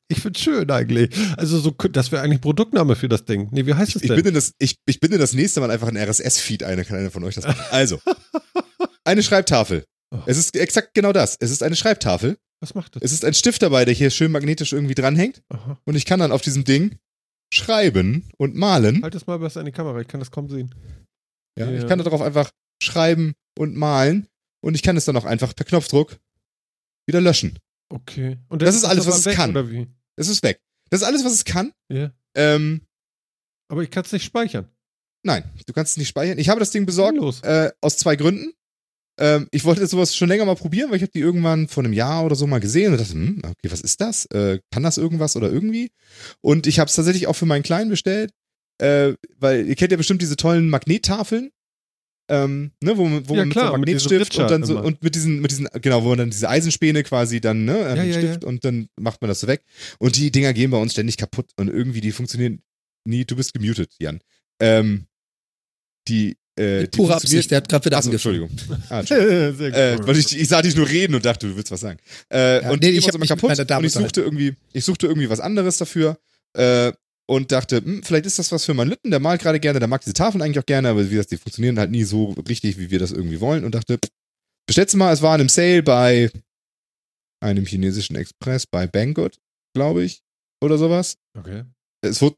Ich 0.10 0.22
find's 0.22 0.40
schön 0.40 0.70
eigentlich. 0.72 1.10
Also 1.36 1.60
so, 1.60 1.72
das 1.72 2.12
wäre 2.12 2.22
eigentlich 2.22 2.42
Produktname 2.42 2.96
für 2.96 3.10
das 3.10 3.26
Ding. 3.26 3.50
Nee, 3.52 3.66
wie 3.66 3.74
heißt 3.74 3.96
es 3.96 4.02
Ich 4.02 4.08
denn? 4.08 4.16
binde, 4.16 4.32
das, 4.32 4.54
ich, 4.58 4.78
ich 4.86 5.00
binde 5.00 5.18
das 5.18 5.34
nächste 5.34 5.60
Mal 5.60 5.70
einfach 5.70 5.88
ein 5.90 5.98
RSS-Feed 5.98 6.64
ein, 6.64 6.78
dann 6.78 6.86
kann 6.86 6.98
einer 6.98 7.12
von 7.12 7.24
euch 7.24 7.36
das 7.36 7.46
machen. 7.46 7.62
Also, 7.72 8.00
eine 9.04 9.22
Schreibtafel. 9.22 9.84
Oh. 10.12 10.20
Es 10.26 10.38
ist 10.38 10.56
exakt 10.56 10.94
genau 10.94 11.12
das. 11.12 11.36
Es 11.40 11.52
ist 11.52 11.62
eine 11.62 11.76
Schreibtafel. 11.76 12.38
Was 12.62 12.74
macht 12.74 12.96
das? 12.96 13.04
Es 13.04 13.12
ist 13.12 13.26
ein 13.26 13.34
Stift 13.34 13.62
dabei, 13.62 13.84
der 13.86 13.94
hier 13.94 14.10
schön 14.10 14.32
magnetisch 14.32 14.72
irgendwie 14.74 14.96
dranhängt. 14.96 15.42
Aha. 15.50 15.78
Und 15.86 15.96
ich 15.96 16.06
kann 16.06 16.20
dann 16.22 16.32
auf 16.32 16.42
diesem 16.42 16.64
Ding 16.64 16.98
schreiben 17.54 18.30
und 18.38 18.56
malen. 18.56 19.04
Halt 19.04 19.16
das 19.16 19.28
mal 19.28 19.40
besser 19.40 19.60
in 19.62 19.66
die 19.68 19.72
Kamera, 19.72 20.00
ich 20.02 20.08
kann 20.08 20.20
das 20.20 20.32
kaum 20.32 20.50
sehen. 20.50 20.74
Ja, 21.58 21.70
Ja. 21.70 21.80
Ich 21.80 21.88
kann 21.88 22.00
darauf 22.00 22.22
einfach 22.22 22.52
schreiben 22.82 23.34
und 23.58 23.76
malen. 23.76 24.28
Und 24.64 24.76
ich 24.76 24.84
kann 24.84 24.98
es 24.98 25.06
dann 25.06 25.16
auch 25.18 25.26
einfach 25.26 25.56
per 25.56 25.66
Knopfdruck 25.66 26.18
wieder 27.08 27.22
löschen. 27.22 27.58
Okay. 27.90 28.38
Und 28.50 28.62
Das 28.62 28.76
ist 28.76 28.84
alles, 28.84 29.08
was 29.08 29.20
es 29.20 29.26
weg, 29.26 29.36
kann. 29.36 29.52
Oder 29.52 29.70
wie? 29.72 29.88
Es 30.18 30.28
ist 30.28 30.44
weg. 30.44 30.60
Das 30.90 31.02
ist 31.02 31.08
alles, 31.08 31.24
was 31.24 31.32
es 31.34 31.46
kann. 31.46 31.72
Ja. 31.90 32.12
Ähm, 32.36 32.82
Aber 33.70 33.82
ich 33.84 33.92
kann 33.92 34.04
es 34.04 34.12
nicht 34.12 34.26
speichern. 34.26 34.70
nein, 35.24 35.44
du 35.66 35.74
kannst 35.74 35.92
es 35.92 35.98
nicht 35.98 36.08
speichern. 36.10 36.38
Ich 36.40 36.50
habe 36.50 36.60
das 36.60 36.72
Ding 36.72 36.86
besorgt 36.86 37.18
Los. 37.18 37.42
äh, 37.44 37.72
aus 37.82 37.98
zwei 37.98 38.16
Gründen. 38.16 38.54
Ähm, 39.20 39.48
ich 39.52 39.64
wollte 39.66 39.86
sowas 39.88 40.16
schon 40.16 40.30
länger 40.30 40.46
mal 40.46 40.56
probieren, 40.56 40.90
weil 40.90 40.98
ich 40.98 41.02
habe 41.02 41.12
die 41.12 41.20
irgendwann 41.20 41.68
vor 41.68 41.84
einem 41.84 41.94
Jahr 41.94 42.24
oder 42.26 42.36
so 42.36 42.46
mal 42.48 42.60
gesehen 42.60 42.92
und 42.94 43.00
dachte, 43.02 43.14
hm, 43.14 43.42
okay, 43.44 43.72
was 43.72 43.82
ist 43.82 44.00
das? 44.02 44.26
Äh, 44.28 44.60
kann 44.72 44.84
das 44.84 44.98
irgendwas 44.98 45.36
oder 45.36 45.52
irgendwie? 45.52 45.90
Und 46.42 46.68
ich 46.68 46.80
habe 46.80 46.88
es 46.90 46.96
tatsächlich 46.96 47.28
auch 47.28 47.36
für 47.36 47.46
meinen 47.48 47.64
Kleinen 47.64 47.90
bestellt, 47.90 48.32
äh, 48.80 49.14
weil 49.40 49.68
ihr 49.68 49.76
kennt 49.76 49.92
ja 49.92 49.98
bestimmt 49.98 50.22
diese 50.22 50.36
tollen 50.36 50.70
Magnettafeln. 50.70 51.50
Ähm, 52.30 52.72
ne, 52.84 52.98
wo, 52.98 53.06
man- 53.08 53.28
wo 53.30 53.36
Ja, 53.36 53.40
man 53.42 53.50
klar, 53.52 53.78
mit 53.78 53.88
mit 53.90 54.00
so 54.02 54.10
Magnetstift 54.10 54.22
Ritscher 54.34 54.44
und 54.44 54.52
dann 54.52 54.64
so 54.66 54.74
immer. 54.74 54.84
und 54.84 55.02
mit 55.02 55.16
diesen 55.16 55.40
mit 55.40 55.50
diesen 55.50 55.70
genau, 55.82 56.04
wo 56.04 56.10
man 56.10 56.18
dann 56.18 56.30
diese 56.30 56.50
Eisenspäne 56.50 57.04
quasi 57.04 57.40
dann 57.40 57.64
ne, 57.64 57.80
Ja, 57.96 58.04
ja, 58.04 58.14
Stift 58.20 58.44
und 58.44 58.66
dann 58.66 58.90
macht 59.00 59.22
man 59.22 59.30
das 59.30 59.40
so 59.40 59.48
weg 59.48 59.64
und 59.98 60.18
die 60.18 60.30
Dinger 60.30 60.52
gehen 60.52 60.70
bei 60.70 60.78
uns 60.78 60.92
ständig 60.92 61.16
kaputt 61.16 61.52
und 61.56 61.70
irgendwie 61.70 62.02
die 62.02 62.12
funktionieren 62.12 62.62
nie. 63.08 63.24
Du 63.24 63.38
bist 63.38 63.54
gemutet, 63.54 63.94
Jan. 64.00 64.20
Ähm, 64.60 65.08
die 66.10 66.38
äh, 66.58 66.88
Pure 66.88 67.16
Absicht, 67.16 67.52
der 67.52 67.58
hat 67.58 67.70
gerade 67.70 67.86
wieder 67.86 67.98
Achso, 67.98 68.10
angefangen. 68.10 68.42
Entschuldigung. 68.50 68.82
Ah, 68.90 69.00
Entschuldigung. 69.00 69.58
Sehr 69.58 69.70
gut. 69.72 69.80
Äh, 70.04 70.08
weil 70.08 70.18
ich, 70.18 70.38
ich 70.38 70.48
sah 70.48 70.62
dich 70.62 70.76
nur 70.76 70.88
reden 70.88 71.16
und 71.16 71.24
dachte, 71.26 71.48
du 71.48 71.56
willst 71.56 71.72
was 71.72 71.80
sagen. 71.82 72.00
Äh, 72.32 72.64
Ja, 72.64 72.72
und 72.72 72.82
nee, 72.82 72.90
ich 72.90 73.04
war 73.04 73.08
hab 73.08 73.14
so 73.14 73.20
mich 73.20 73.30
kaputt 73.30 73.60
und 73.60 73.86
ich 73.86 73.94
suchte 73.94 74.22
irgendwie, 74.22 74.56
ich 74.74 74.84
suchte 74.84 75.08
irgendwie 75.08 75.30
was 75.30 75.40
anderes 75.40 75.78
dafür 75.78 76.18
äh, 76.54 76.92
und 77.28 77.52
dachte, 77.52 77.78
hm, 77.78 78.04
vielleicht 78.04 78.26
ist 78.26 78.40
das 78.40 78.52
was 78.52 78.66
für 78.66 78.74
meinen 78.74 78.90
Lütten, 78.90 79.12
der 79.12 79.20
malt 79.20 79.42
gerade 79.42 79.60
gerne, 79.60 79.80
der 79.80 79.88
mag 79.88 80.02
diese 80.02 80.14
Tafeln 80.14 80.42
eigentlich 80.42 80.60
auch 80.60 80.66
gerne, 80.66 80.90
aber 80.90 81.06
wie 81.06 81.10
gesagt, 81.10 81.32
die 81.32 81.38
funktionieren 81.38 81.78
halt 81.78 81.92
nie 81.92 82.04
so 82.04 82.32
richtig, 82.48 82.78
wie 82.78 82.90
wir 82.90 83.00
das 83.00 83.12
irgendwie 83.12 83.40
wollen 83.40 83.64
und 83.64 83.76
dachte, 83.76 83.98
pff, 83.98 84.10
bestellst 84.66 84.94
du 84.94 84.98
mal, 84.98 85.14
es 85.14 85.22
war 85.22 85.36
in 85.36 85.42
einem 85.42 85.50
Sale 85.50 85.84
bei 85.84 86.32
einem 87.40 87.66
chinesischen 87.66 88.16
Express 88.16 88.66
bei 88.66 88.88
Banggood, 88.88 89.38
glaube 89.76 90.04
ich, 90.04 90.22
oder 90.62 90.78
sowas. 90.78 91.18
okay. 91.38 91.64
Es 92.02 92.22
wurde 92.22 92.36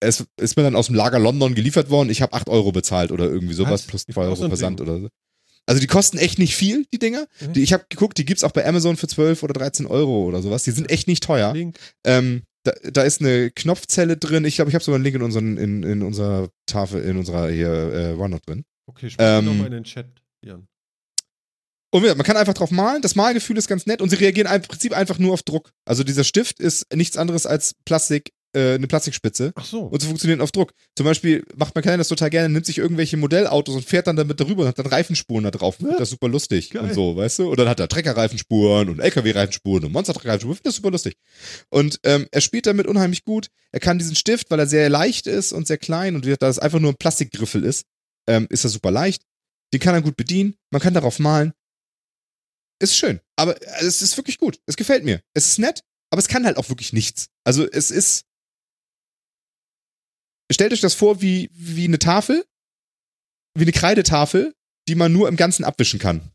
es 0.00 0.26
ist 0.38 0.56
mir 0.56 0.62
dann 0.62 0.76
aus 0.76 0.86
dem 0.86 0.94
Lager 0.94 1.18
London 1.18 1.54
geliefert 1.54 1.90
worden. 1.90 2.10
Ich 2.10 2.22
habe 2.22 2.32
8 2.32 2.48
Euro 2.48 2.72
bezahlt 2.72 3.12
oder 3.12 3.26
irgendwie 3.26 3.54
sowas, 3.54 3.72
Was? 3.72 3.86
plus 3.86 4.06
Die 4.06 4.12
2 4.12 4.22
Euro 4.22 4.36
Versand 4.48 4.80
oder 4.80 4.98
so. 5.00 5.08
Also 5.66 5.80
die 5.80 5.86
kosten 5.86 6.18
echt 6.18 6.38
nicht 6.38 6.56
viel, 6.56 6.86
die 6.92 6.98
Dinger. 6.98 7.26
Mhm. 7.40 7.52
Die, 7.52 7.62
ich 7.62 7.72
habe 7.72 7.84
geguckt, 7.88 8.18
die 8.18 8.24
gibt's 8.24 8.42
auch 8.42 8.52
bei 8.52 8.66
Amazon 8.66 8.96
für 8.96 9.06
12 9.06 9.42
oder 9.42 9.52
13 9.52 9.86
Euro 9.86 10.24
oder 10.24 10.42
sowas. 10.42 10.64
Die 10.64 10.70
sind 10.72 10.90
echt 10.90 11.06
nicht 11.06 11.22
teuer. 11.22 11.54
Ähm, 12.04 12.42
da, 12.64 12.72
da 12.90 13.02
ist 13.02 13.20
eine 13.20 13.50
Knopfzelle 13.50 14.16
drin. 14.16 14.44
Ich 14.44 14.56
glaube, 14.56 14.70
ich 14.70 14.74
habe 14.74 14.84
sogar 14.84 14.96
einen 14.96 15.04
Link 15.04 15.16
in, 15.16 15.22
unseren, 15.22 15.56
in, 15.56 15.82
in 15.82 16.02
unserer 16.02 16.48
Tafel, 16.66 17.02
in 17.02 17.16
unserer 17.16 17.50
hier 17.50 17.68
äh, 17.70 18.20
OneNote 18.20 18.46
drin. 18.46 18.64
Okay, 18.86 19.10
spiel 19.10 19.24
Ähm, 19.24 19.44
nochmal 19.44 19.66
in 19.66 19.72
den 19.72 19.84
Chat, 19.84 20.06
Jan. 20.44 20.66
Und 21.92 22.02
man 22.02 22.22
kann 22.22 22.36
einfach 22.36 22.54
drauf 22.54 22.70
malen. 22.70 23.02
Das 23.02 23.16
Malgefühl 23.16 23.58
ist 23.58 23.66
ganz 23.68 23.86
nett 23.86 24.00
und 24.00 24.10
sie 24.10 24.16
reagieren 24.16 24.52
im 24.52 24.62
Prinzip 24.62 24.92
einfach 24.92 25.18
nur 25.18 25.32
auf 25.32 25.42
Druck. 25.42 25.72
Also 25.84 26.04
dieser 26.04 26.22
Stift 26.24 26.60
ist 26.60 26.86
nichts 26.94 27.16
anderes 27.16 27.46
als 27.46 27.74
Plastik, 27.84 28.32
äh, 28.52 28.74
eine 28.74 28.86
Plastikspitze. 28.86 29.52
Ach 29.54 29.64
so. 29.64 29.82
Und 29.82 30.00
sie 30.00 30.06
funktionieren 30.06 30.40
auf 30.40 30.52
Druck. 30.52 30.72
Zum 30.96 31.04
Beispiel 31.04 31.44
macht 31.56 31.74
man 31.74 31.84
das 31.98 32.08
total 32.08 32.30
gerne, 32.30 32.48
nimmt 32.48 32.66
sich 32.66 32.78
irgendwelche 32.78 33.16
Modellautos 33.16 33.74
und 33.74 33.84
fährt 33.84 34.06
dann 34.06 34.16
damit 34.16 34.40
darüber 34.40 34.62
und 34.62 34.68
hat 34.68 34.78
dann 34.78 34.86
Reifenspuren 34.86 35.44
da 35.44 35.50
drauf. 35.50 35.76
Ja. 35.80 35.96
das 35.98 36.10
super 36.10 36.28
lustig 36.28 36.70
Geil. 36.70 36.82
und 36.82 36.94
so, 36.94 37.16
weißt 37.16 37.40
du? 37.40 37.50
Und 37.50 37.58
dann 37.58 37.68
hat 37.68 37.80
er 37.80 37.88
Treckerreifenspuren 37.88 38.88
und 38.88 39.00
LKW-Reifenspuren 39.00 39.84
und 39.84 39.92
Monster-Reifenspuren. 39.92 40.58
Das 40.62 40.76
super 40.76 40.90
lustig. 40.90 41.14
Und 41.68 42.00
ähm, 42.04 42.26
er 42.30 42.40
spielt 42.40 42.66
damit 42.66 42.86
unheimlich 42.86 43.24
gut. 43.24 43.48
Er 43.72 43.80
kann 43.80 43.98
diesen 43.98 44.16
Stift, 44.16 44.50
weil 44.50 44.58
er 44.58 44.66
sehr 44.66 44.88
leicht 44.88 45.26
ist 45.26 45.52
und 45.52 45.66
sehr 45.66 45.78
klein 45.78 46.14
und 46.16 46.26
da 46.40 46.48
es 46.48 46.58
einfach 46.58 46.80
nur 46.80 46.92
ein 46.92 46.98
Plastikgriffel 46.98 47.64
ist, 47.64 47.84
ähm, 48.28 48.46
ist 48.50 48.64
er 48.64 48.70
super 48.70 48.90
leicht. 48.90 49.22
Den 49.72 49.80
kann 49.80 49.94
er 49.94 50.02
gut 50.02 50.16
bedienen. 50.16 50.56
Man 50.70 50.80
kann 50.80 50.94
darauf 50.94 51.18
malen. 51.18 51.52
Ist 52.80 52.96
schön. 52.96 53.20
Aber 53.36 53.60
äh, 53.62 53.84
es 53.84 54.02
ist 54.02 54.16
wirklich 54.16 54.38
gut. 54.38 54.58
Es 54.66 54.76
gefällt 54.76 55.04
mir. 55.04 55.20
Es 55.34 55.46
ist 55.46 55.58
nett, 55.58 55.82
aber 56.10 56.18
es 56.18 56.28
kann 56.28 56.46
halt 56.46 56.56
auch 56.56 56.68
wirklich 56.68 56.92
nichts. 56.92 57.28
Also 57.44 57.68
es 57.70 57.90
ist 57.90 58.24
stellt 60.50 60.72
euch 60.72 60.80
das 60.80 60.94
vor 60.94 61.22
wie, 61.22 61.50
wie 61.52 61.84
eine 61.84 61.98
Tafel, 61.98 62.44
wie 63.54 63.62
eine 63.62 63.72
Kreidetafel, 63.72 64.54
die 64.88 64.94
man 64.94 65.12
nur 65.12 65.28
im 65.28 65.36
Ganzen 65.36 65.64
abwischen 65.64 65.98
kann. 65.98 66.30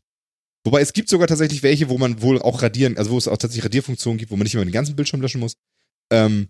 Wobei 0.64 0.80
es 0.80 0.92
gibt 0.92 1.08
sogar 1.08 1.28
tatsächlich 1.28 1.62
welche, 1.62 1.88
wo 1.88 1.98
man 1.98 2.22
wohl 2.22 2.42
auch 2.42 2.62
radieren, 2.62 2.96
also 2.98 3.10
wo 3.12 3.18
es 3.18 3.28
auch 3.28 3.36
tatsächlich 3.36 3.64
Radierfunktionen 3.64 4.18
gibt, 4.18 4.32
wo 4.32 4.36
man 4.36 4.44
nicht 4.44 4.54
immer 4.54 4.64
den 4.64 4.72
ganzen 4.72 4.96
Bildschirm 4.96 5.20
löschen 5.20 5.40
muss. 5.40 5.54
Ähm, 6.10 6.48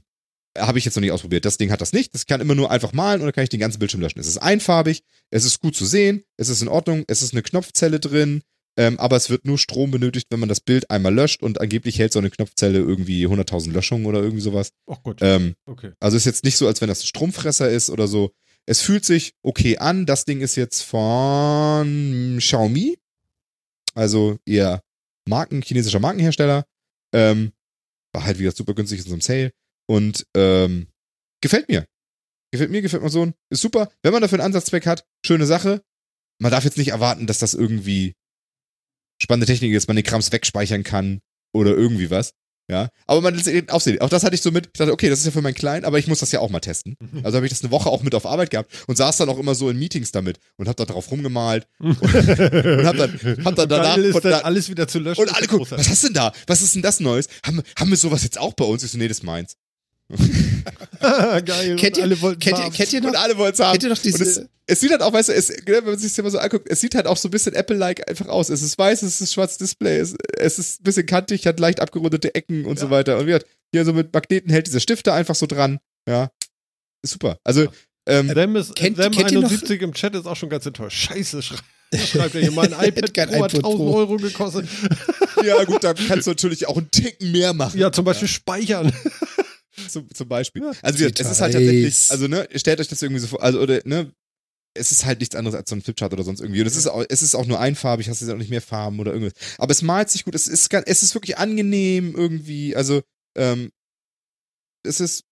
habe 0.56 0.78
ich 0.78 0.84
jetzt 0.86 0.96
noch 0.96 1.02
nicht 1.02 1.12
ausprobiert. 1.12 1.44
Das 1.44 1.58
Ding 1.58 1.70
hat 1.70 1.82
das 1.82 1.92
nicht. 1.92 2.14
Das 2.14 2.24
kann 2.24 2.40
immer 2.40 2.54
nur 2.54 2.70
einfach 2.70 2.94
malen 2.94 3.20
dann 3.20 3.32
kann 3.32 3.44
ich 3.44 3.50
den 3.50 3.60
ganzen 3.60 3.78
Bildschirm 3.78 4.00
löschen. 4.00 4.18
Es 4.18 4.26
ist 4.26 4.38
einfarbig, 4.38 5.02
es 5.30 5.44
ist 5.44 5.60
gut 5.60 5.76
zu 5.76 5.84
sehen, 5.84 6.24
es 6.38 6.48
ist 6.48 6.62
in 6.62 6.68
Ordnung, 6.68 7.04
es 7.08 7.20
ist 7.20 7.32
eine 7.32 7.42
Knopfzelle 7.42 8.00
drin, 8.00 8.42
ähm, 8.76 8.98
aber 8.98 9.16
es 9.16 9.30
wird 9.30 9.46
nur 9.46 9.58
Strom 9.58 9.90
benötigt, 9.90 10.26
wenn 10.30 10.40
man 10.40 10.48
das 10.48 10.60
Bild 10.60 10.90
einmal 10.90 11.14
löscht 11.14 11.42
und 11.42 11.60
angeblich 11.60 11.98
hält 11.98 12.12
so 12.12 12.18
eine 12.18 12.30
Knopfzelle 12.30 12.78
irgendwie 12.78 13.26
100.000 13.26 13.72
Löschungen 13.72 14.06
oder 14.06 14.20
irgendwie 14.20 14.42
sowas. 14.42 14.72
Ach 14.86 15.02
Gott. 15.02 15.18
Ähm, 15.22 15.54
okay. 15.64 15.92
also 15.98 16.16
ist 16.16 16.26
jetzt 16.26 16.44
nicht 16.44 16.58
so, 16.58 16.66
als 16.66 16.80
wenn 16.80 16.88
das 16.88 17.02
ein 17.02 17.06
Stromfresser 17.06 17.70
ist 17.70 17.88
oder 17.88 18.06
so. 18.06 18.32
Es 18.66 18.82
fühlt 18.82 19.04
sich 19.04 19.34
okay 19.42 19.78
an. 19.78 20.04
Das 20.06 20.24
Ding 20.24 20.40
ist 20.40 20.56
jetzt 20.56 20.82
von 20.82 22.36
Xiaomi. 22.38 22.98
Also 23.94 24.38
eher 24.44 24.82
Marken, 25.26 25.62
chinesischer 25.62 26.00
Markenhersteller. 26.00 26.66
Ähm, 27.14 27.52
war 28.12 28.24
halt 28.24 28.38
wieder 28.38 28.52
super 28.52 28.74
günstig 28.74 28.98
in 28.98 29.04
so 29.06 29.12
einem 29.12 29.20
Sale. 29.22 29.52
Und 29.88 30.26
ähm, 30.36 30.88
gefällt 31.40 31.68
mir. 31.68 31.86
Gefällt 32.50 32.70
mir, 32.70 32.82
gefällt 32.82 33.02
mir 33.02 33.08
so. 33.08 33.32
Ist 33.50 33.62
super. 33.62 33.90
Wenn 34.02 34.12
man 34.12 34.20
dafür 34.20 34.38
einen 34.38 34.46
Ansatzzweck 34.46 34.86
hat, 34.86 35.06
schöne 35.24 35.46
Sache. 35.46 35.82
Man 36.38 36.50
darf 36.50 36.64
jetzt 36.64 36.76
nicht 36.76 36.88
erwarten, 36.88 37.26
dass 37.26 37.38
das 37.38 37.54
irgendwie 37.54 38.14
spannende 39.18 39.46
Technik 39.46 39.72
ist, 39.72 39.88
man 39.88 39.96
den 39.96 40.04
Krams 40.04 40.32
wegspeichern 40.32 40.84
kann 40.84 41.20
oder 41.52 41.70
irgendwie 41.70 42.10
was. 42.10 42.32
Ja, 42.68 42.88
aber 43.06 43.20
man 43.20 43.40
auch 43.68 43.80
sehen. 43.80 44.00
Auch 44.00 44.08
das 44.08 44.24
hatte 44.24 44.34
ich 44.34 44.42
so 44.42 44.50
mit. 44.50 44.66
Ich 44.66 44.72
dachte, 44.72 44.92
okay, 44.92 45.08
das 45.08 45.20
ist 45.20 45.26
ja 45.26 45.30
für 45.30 45.40
meinen 45.40 45.54
Kleinen, 45.54 45.84
aber 45.84 46.00
ich 46.00 46.08
muss 46.08 46.18
das 46.18 46.32
ja 46.32 46.40
auch 46.40 46.50
mal 46.50 46.58
testen. 46.58 46.96
Also 47.22 47.36
habe 47.36 47.46
ich 47.46 47.52
das 47.52 47.62
eine 47.62 47.70
Woche 47.70 47.88
auch 47.88 48.02
mit 48.02 48.12
auf 48.12 48.26
Arbeit 48.26 48.50
gehabt 48.50 48.72
und 48.88 48.96
saß 48.96 49.18
dann 49.18 49.28
auch 49.28 49.38
immer 49.38 49.54
so 49.54 49.70
in 49.70 49.78
Meetings 49.78 50.10
damit 50.10 50.40
und 50.56 50.68
hab 50.68 50.76
da 50.76 50.84
drauf 50.84 51.08
rumgemalt 51.12 51.68
und, 51.78 52.02
und 52.02 52.86
hab 52.86 52.96
dann, 52.96 53.20
hab 53.44 53.54
dann 53.54 53.68
danach 53.68 53.96
und, 53.96 54.14
dann 54.16 54.32
da, 54.32 54.38
alles 54.40 54.68
wieder 54.68 54.88
zu 54.88 54.98
löschen. 54.98 55.22
und 55.22 55.34
alle 55.34 55.46
gucken, 55.46 55.68
was 55.70 55.88
hast 55.88 56.02
du 56.02 56.08
denn 56.08 56.14
da? 56.14 56.32
Was 56.48 56.60
ist 56.60 56.74
denn 56.74 56.82
das 56.82 56.98
Neues? 56.98 57.28
Haben, 57.44 57.62
haben 57.78 57.90
wir 57.90 57.96
sowas 57.96 58.24
jetzt 58.24 58.38
auch 58.38 58.54
bei 58.54 58.64
uns? 58.64 58.82
Ich 58.82 58.90
so, 58.90 58.98
nee, 58.98 59.06
das 59.06 59.18
ist 59.18 59.22
meins. 59.22 59.54
Geil. 61.44 61.76
Kennt 61.76 61.96
ihr, 61.96 62.02
alle 62.04 62.20
wollten 62.20 62.40
kennt, 62.40 62.58
ihr, 62.58 62.64
haben. 62.64 62.72
kennt 62.72 62.92
ihr 62.92 63.00
noch, 63.00 63.08
Und 63.08 63.16
alle 63.16 63.36
wollen 63.36 63.52
es 63.52 63.58
haben. 63.60 63.72
kennt 63.72 63.82
ihr 63.84 63.88
noch 63.90 63.96
Und 64.04 64.06
es, 64.06 64.18
diese, 64.18 64.48
es 64.66 64.80
sieht 64.80 64.90
halt 64.90 65.02
auch, 65.02 65.12
weißt 65.12 65.28
du, 65.28 65.32
es, 65.34 65.48
ne, 65.48 65.56
wenn 65.66 65.84
man 65.84 65.98
sich 65.98 66.12
das 66.14 66.22
mal 66.22 66.30
so 66.30 66.38
anguckt, 66.38 66.66
es 66.70 66.80
sieht 66.80 66.94
halt 66.94 67.06
auch 67.06 67.16
so 67.16 67.28
ein 67.28 67.30
bisschen 67.30 67.54
Apple-like 67.54 68.08
einfach 68.08 68.28
aus. 68.28 68.48
Es 68.48 68.62
ist 68.62 68.78
weiß, 68.78 69.02
es 69.02 69.20
ist 69.20 69.32
schwarzes 69.32 69.58
Display, 69.58 69.98
es, 69.98 70.14
es 70.38 70.58
ist 70.58 70.80
ein 70.80 70.84
bisschen 70.84 71.06
kantig, 71.06 71.46
hat 71.46 71.60
leicht 71.60 71.80
abgerundete 71.80 72.34
Ecken 72.34 72.64
und 72.66 72.78
so 72.78 72.90
weiter. 72.90 73.16
Und 73.18 73.22
wie 73.26 73.30
gesagt, 73.32 73.46
hier 73.72 73.84
so 73.84 73.92
mit 73.92 74.12
Magneten 74.12 74.50
hält 74.50 74.66
dieser 74.66 74.80
Stifter 74.80 75.14
einfach 75.14 75.34
so 75.34 75.46
dran. 75.46 75.78
Ja. 76.08 76.30
Ist 77.02 77.12
super. 77.12 77.38
Also, 77.44 77.66
ähm, 78.08 78.28
Them, 78.28 78.56
ist, 78.56 78.74
Kennt- 78.76 78.96
Them 78.98 79.12
kennt 79.12 79.32
ihr 79.32 79.40
noch- 79.40 79.50
71 79.50 79.82
im 79.82 79.92
Chat 79.92 80.14
ist 80.14 80.26
auch 80.26 80.36
schon 80.36 80.48
ganz 80.48 80.64
enttäuscht. 80.66 80.98
Scheiße, 81.08 81.42
schrei 81.42 81.58
schreibt 82.06 82.34
er 82.36 82.40
hier. 82.42 82.52
Mein 82.52 82.72
iPad 82.80 83.12
kein 83.14 83.28
Pro 83.28 83.42
hat 83.44 83.52
iPad 83.54 83.64
1000 83.64 83.76
Pro. 83.78 83.94
Euro 83.96 84.16
gekostet. 84.16 84.68
ja, 85.44 85.62
gut, 85.64 85.82
da 85.84 85.94
kannst 85.94 86.26
du 86.26 86.30
natürlich 86.30 86.66
auch 86.68 86.76
einen 86.76 86.90
Ticken 86.90 87.32
mehr 87.32 87.52
machen. 87.52 87.78
Ja, 87.78 87.90
zum 87.92 88.04
Beispiel 88.04 88.28
speichern. 88.28 88.92
Zum, 89.88 90.12
zum 90.12 90.28
Beispiel. 90.28 90.62
Ja. 90.62 90.72
Also, 90.82 90.98
gesagt, 90.98 91.20
es 91.20 91.30
ist 91.30 91.40
halt 91.40 91.54
Details. 91.54 92.08
tatsächlich, 92.08 92.10
also, 92.10 92.28
ne, 92.28 92.48
stellt 92.58 92.80
euch 92.80 92.88
das 92.88 93.02
irgendwie 93.02 93.20
so 93.20 93.26
vor, 93.28 93.42
also, 93.42 93.60
oder, 93.60 93.80
ne, 93.84 94.12
es 94.74 94.92
ist 94.92 95.04
halt 95.06 95.20
nichts 95.20 95.34
anderes 95.34 95.54
als 95.54 95.70
so 95.70 95.76
ein 95.76 95.82
Flipchart 95.82 96.12
oder 96.12 96.22
sonst 96.24 96.40
irgendwie. 96.40 96.60
Und 96.60 96.66
es 96.66 96.76
ist 96.76 96.86
auch, 96.86 97.04
es 97.08 97.22
ist 97.22 97.34
auch 97.34 97.46
nur 97.46 97.58
einfarbig, 97.60 98.08
hast 98.10 98.20
du 98.20 98.30
auch 98.32 98.36
nicht 98.36 98.50
mehr 98.50 98.60
Farben 98.60 99.00
oder 99.00 99.12
irgendwas. 99.12 99.32
Aber 99.58 99.72
es 99.72 99.80
malt 99.82 100.10
sich 100.10 100.24
gut, 100.24 100.34
es 100.34 100.46
ist, 100.46 100.72
es 100.72 101.02
ist 101.02 101.14
wirklich 101.14 101.38
angenehm 101.38 102.14
irgendwie, 102.14 102.76
also, 102.76 103.00
ähm, 103.36 103.70
es 104.82 105.00
ist, 105.00 105.22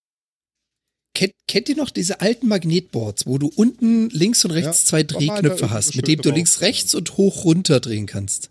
kennt, 1.15 1.35
kennt 1.47 1.69
ihr 1.69 1.77
noch 1.77 1.91
diese 1.91 2.21
alten 2.21 2.49
Magnetboards, 2.49 3.27
wo 3.27 3.39
du 3.39 3.51
unten 3.55 4.09
links 4.11 4.45
und 4.45 4.51
rechts 4.51 4.83
Ja, 4.83 4.87
zwei 4.89 4.99
mal 4.99 5.05
Drehknöpfe 5.05 5.71
hast, 5.71 5.95
mit 5.95 6.09
dem 6.09 6.21
du 6.23 6.31
links, 6.31 6.61
rechts 6.61 6.95
und 6.95 7.16
hoch 7.16 7.45
runter 7.45 7.81
drehen 7.81 8.07
kannst? 8.07 8.51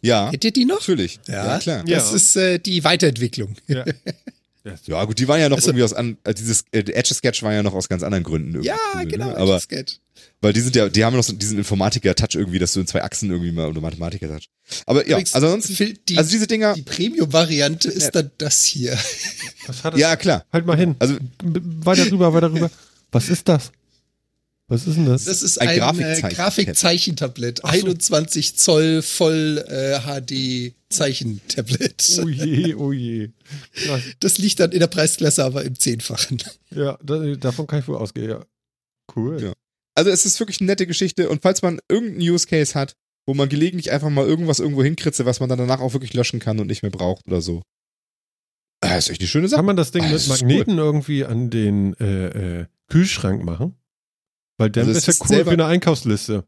ja, 0.00 0.30
Kennt 0.30 0.44
ihr 0.44 0.52
die 0.52 0.64
noch? 0.64 0.80
natürlich. 0.80 1.18
Ja. 1.28 1.46
Ja, 1.46 1.58
klar. 1.58 1.84
Ja. 1.88 1.96
Das 1.98 2.12
ist 2.12 2.36
äh, 2.36 2.58
die 2.58 2.84
Weiterentwicklung. 2.84 3.56
Ja. 3.66 3.84
Ja, 4.86 5.04
gut, 5.04 5.18
die 5.18 5.28
waren 5.28 5.40
ja 5.40 5.48
noch 5.50 5.56
Also- 5.58 5.68
irgendwie 5.68 5.84
aus, 5.84 5.92
an, 5.92 6.16
äh, 6.24 6.32
dieses 6.32 6.64
äh, 6.72 6.78
Etch-a-Sketch 6.80 7.42
war 7.42 7.52
ja 7.52 7.62
noch 7.62 7.74
aus 7.74 7.88
ganz 7.88 8.02
anderen 8.02 8.24
Gründen. 8.24 8.48
irgendwie 8.54 8.68
Ja, 8.68 8.76
cool, 8.94 9.04
genau. 9.06 9.26
Ne? 9.26 9.36
Aber, 9.36 9.60
geht. 9.68 10.00
weil 10.40 10.54
die 10.54 10.60
sind 10.60 10.74
ja, 10.74 10.88
die 10.88 11.04
haben 11.04 11.14
noch 11.14 11.22
so 11.22 11.34
diesen 11.34 11.58
Informatiker-Touch 11.58 12.34
irgendwie, 12.34 12.58
dass 12.58 12.72
du 12.72 12.80
in 12.80 12.86
zwei 12.86 13.02
Achsen 13.02 13.30
irgendwie 13.30 13.52
mal, 13.52 13.68
oder 13.68 13.82
Mathematiker-Touch. 13.82 14.48
Aber 14.86 15.02
ja, 15.02 15.12
Übrigens, 15.12 15.34
also 15.34 15.48
ansonsten, 15.48 15.74
Phil, 15.74 15.98
die, 16.08 16.16
also 16.16 16.30
diese 16.30 16.46
Dinger, 16.46 16.72
die 16.74 16.82
Premium-Variante 16.82 17.88
ist 17.90 18.04
Ja. 18.04 18.10
dann 18.12 18.30
das 18.38 18.62
hier. 18.64 18.98
Was 19.66 19.84
hat 19.84 19.92
das? 19.94 20.00
ja, 20.00 20.16
klar. 20.16 20.46
Halt 20.52 20.64
mal 20.64 20.76
hin. 20.78 20.96
Also, 20.98 21.16
Weiter 21.42 22.10
rüber, 22.10 22.32
weiter 22.32 22.50
rüber. 22.52 22.70
Was 23.12 23.28
ist 23.28 23.46
das? 23.48 23.70
Was 24.66 24.86
ist 24.86 24.96
denn 24.96 25.04
das? 25.06 25.24
Das 25.24 25.42
ist 25.42 25.60
Ein 25.60 25.68
ein, 25.68 25.78
Grafikzeichen- 25.78 26.30
äh, 26.30 26.34
Grafikzeichentablett. 26.34 27.58
So. 27.58 27.64
21 27.68 28.56
Zoll 28.56 29.02
Voll 29.02 29.62
äh, 29.68 29.98
HD 30.00 30.74
Zeichentablet. 30.88 32.20
Oh 32.22 32.28
je, 32.28 32.74
oh 32.74 32.92
je. 32.92 33.30
Krass. 33.74 34.02
Das 34.20 34.38
liegt 34.38 34.60
dann 34.60 34.72
in 34.72 34.80
der 34.80 34.86
Preisklasse 34.86 35.44
aber 35.44 35.64
im 35.64 35.78
Zehnfachen. 35.78 36.42
Ja, 36.70 36.98
da, 37.04 37.18
davon 37.36 37.66
kann 37.66 37.80
ich 37.80 37.88
wohl 37.88 37.96
ausgehen, 37.96 38.30
ja. 38.30 38.44
Cool. 39.14 39.42
Ja. 39.42 39.52
Also 39.94 40.10
es 40.10 40.24
ist 40.24 40.40
wirklich 40.40 40.60
eine 40.60 40.66
nette 40.66 40.86
Geschichte 40.86 41.28
und 41.28 41.42
falls 41.42 41.62
man 41.62 41.78
irgendeinen 41.90 42.22
Use 42.30 42.46
Case 42.46 42.74
hat, 42.74 42.94
wo 43.26 43.34
man 43.34 43.48
gelegentlich 43.48 43.90
einfach 43.92 44.10
mal 44.10 44.26
irgendwas 44.26 44.58
irgendwo 44.60 44.82
hinkritze, 44.82 45.24
was 45.26 45.40
man 45.40 45.48
dann 45.48 45.58
danach 45.58 45.80
auch 45.80 45.92
wirklich 45.92 46.14
löschen 46.14 46.40
kann 46.40 46.58
und 46.58 46.66
nicht 46.68 46.82
mehr 46.82 46.90
braucht 46.90 47.26
oder 47.26 47.40
so. 47.42 47.62
Ah, 48.80 48.96
ist 48.96 49.08
echt 49.10 49.20
eine 49.20 49.28
schöne 49.28 49.48
Sache. 49.48 49.58
Kann 49.58 49.66
man 49.66 49.76
das 49.76 49.92
Ding 49.92 50.02
Ah, 50.02 50.06
mit 50.06 50.14
das 50.14 50.28
Magneten 50.28 50.78
irgendwie 50.78 51.24
an 51.24 51.50
den 51.50 51.94
äh, 52.00 52.60
äh, 52.62 52.66
Kühlschrank 52.88 53.44
machen? 53.44 53.76
Weil 54.58 54.70
dann 54.70 54.86
Also 54.86 54.98
ist 54.98 55.08
es 55.08 55.18
ja 55.18 55.24
cool 55.24 55.28
selber- 55.28 55.50
für 55.50 55.54
eine 55.54 55.66
Einkaufsliste. 55.66 56.44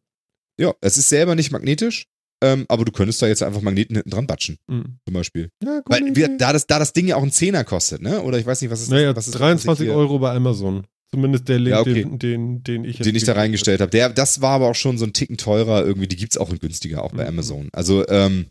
Ja, 0.61 0.73
es 0.81 0.97
ist 0.97 1.09
selber 1.09 1.35
nicht 1.35 1.51
magnetisch, 1.51 2.07
ähm, 2.43 2.65
aber 2.69 2.85
du 2.85 2.93
könntest 2.93 3.21
da 3.21 3.27
jetzt 3.27 3.43
einfach 3.43 3.61
Magneten 3.61 3.97
hinten 3.97 4.11
dran 4.11 4.27
batschen, 4.27 4.57
Mhm. 4.69 4.99
zum 5.05 5.15
Beispiel. 5.15 5.51
Ja, 5.63 5.81
gute 5.81 5.91
Weil 5.91 6.17
wir, 6.17 6.37
da, 6.39 6.53
das, 6.53 6.67
da 6.67 6.79
das 6.79 6.93
Ding 6.93 7.09
ja 7.09 7.17
auch 7.17 7.23
einen 7.23 7.33
Zehner 7.33 7.65
kostet, 7.65 8.01
ne? 8.03 8.23
Oder 8.23 8.39
ich 8.39 8.47
weiß 8.47 8.61
nicht, 8.63 8.71
was 8.71 8.81
es 8.81 8.89
Naja, 8.89 9.15
was 9.17 9.27
es- 9.27 9.35
was 9.35 9.39
23 9.41 9.87
ich 9.87 9.91
hier- 9.93 9.97
Euro 9.99 10.19
bei 10.19 10.33
Amazon. 10.35 10.87
Zumindest 11.13 11.49
der 11.49 11.59
Link, 11.61 11.71
Ja, 11.75 11.81
okay. 11.81 11.95
den, 11.95 12.19
den, 12.19 12.63
den 12.65 12.85
ich 12.85 12.99
den 12.99 13.15
ich 13.15 13.25
da 13.25 13.35
reingestellt 13.35 13.81
habe. 13.81 13.91
Der, 13.91 14.09
das 14.09 14.41
war 14.41 14.53
aber 14.53 14.69
auch 14.69 14.75
schon 14.75 14.99
so 14.99 15.05
ein 15.05 15.13
Ticken 15.13 15.37
teurer 15.37 15.85
irgendwie. 15.85 16.09
Die 16.09 16.17
gibt's 16.17 16.37
auch 16.37 16.51
in 16.51 16.59
günstiger, 16.59 17.03
auch 17.05 17.13
bei 17.13 17.23
Mhm. 17.23 17.29
Amazon. 17.29 17.69
Also, 17.73 18.07
ähm, 18.09 18.47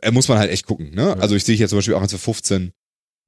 äh, 0.00 0.10
muss 0.10 0.28
man 0.28 0.38
halt 0.38 0.50
echt 0.50 0.66
gucken, 0.66 0.90
ne? 0.94 1.02
Ja. 1.02 1.12
Also 1.14 1.34
ich 1.34 1.44
sehe 1.44 1.56
hier 1.56 1.68
zum 1.68 1.78
Beispiel 1.78 1.94
auch 1.94 2.02
eins 2.02 2.12
für 2.12 2.18
15 2.18 2.72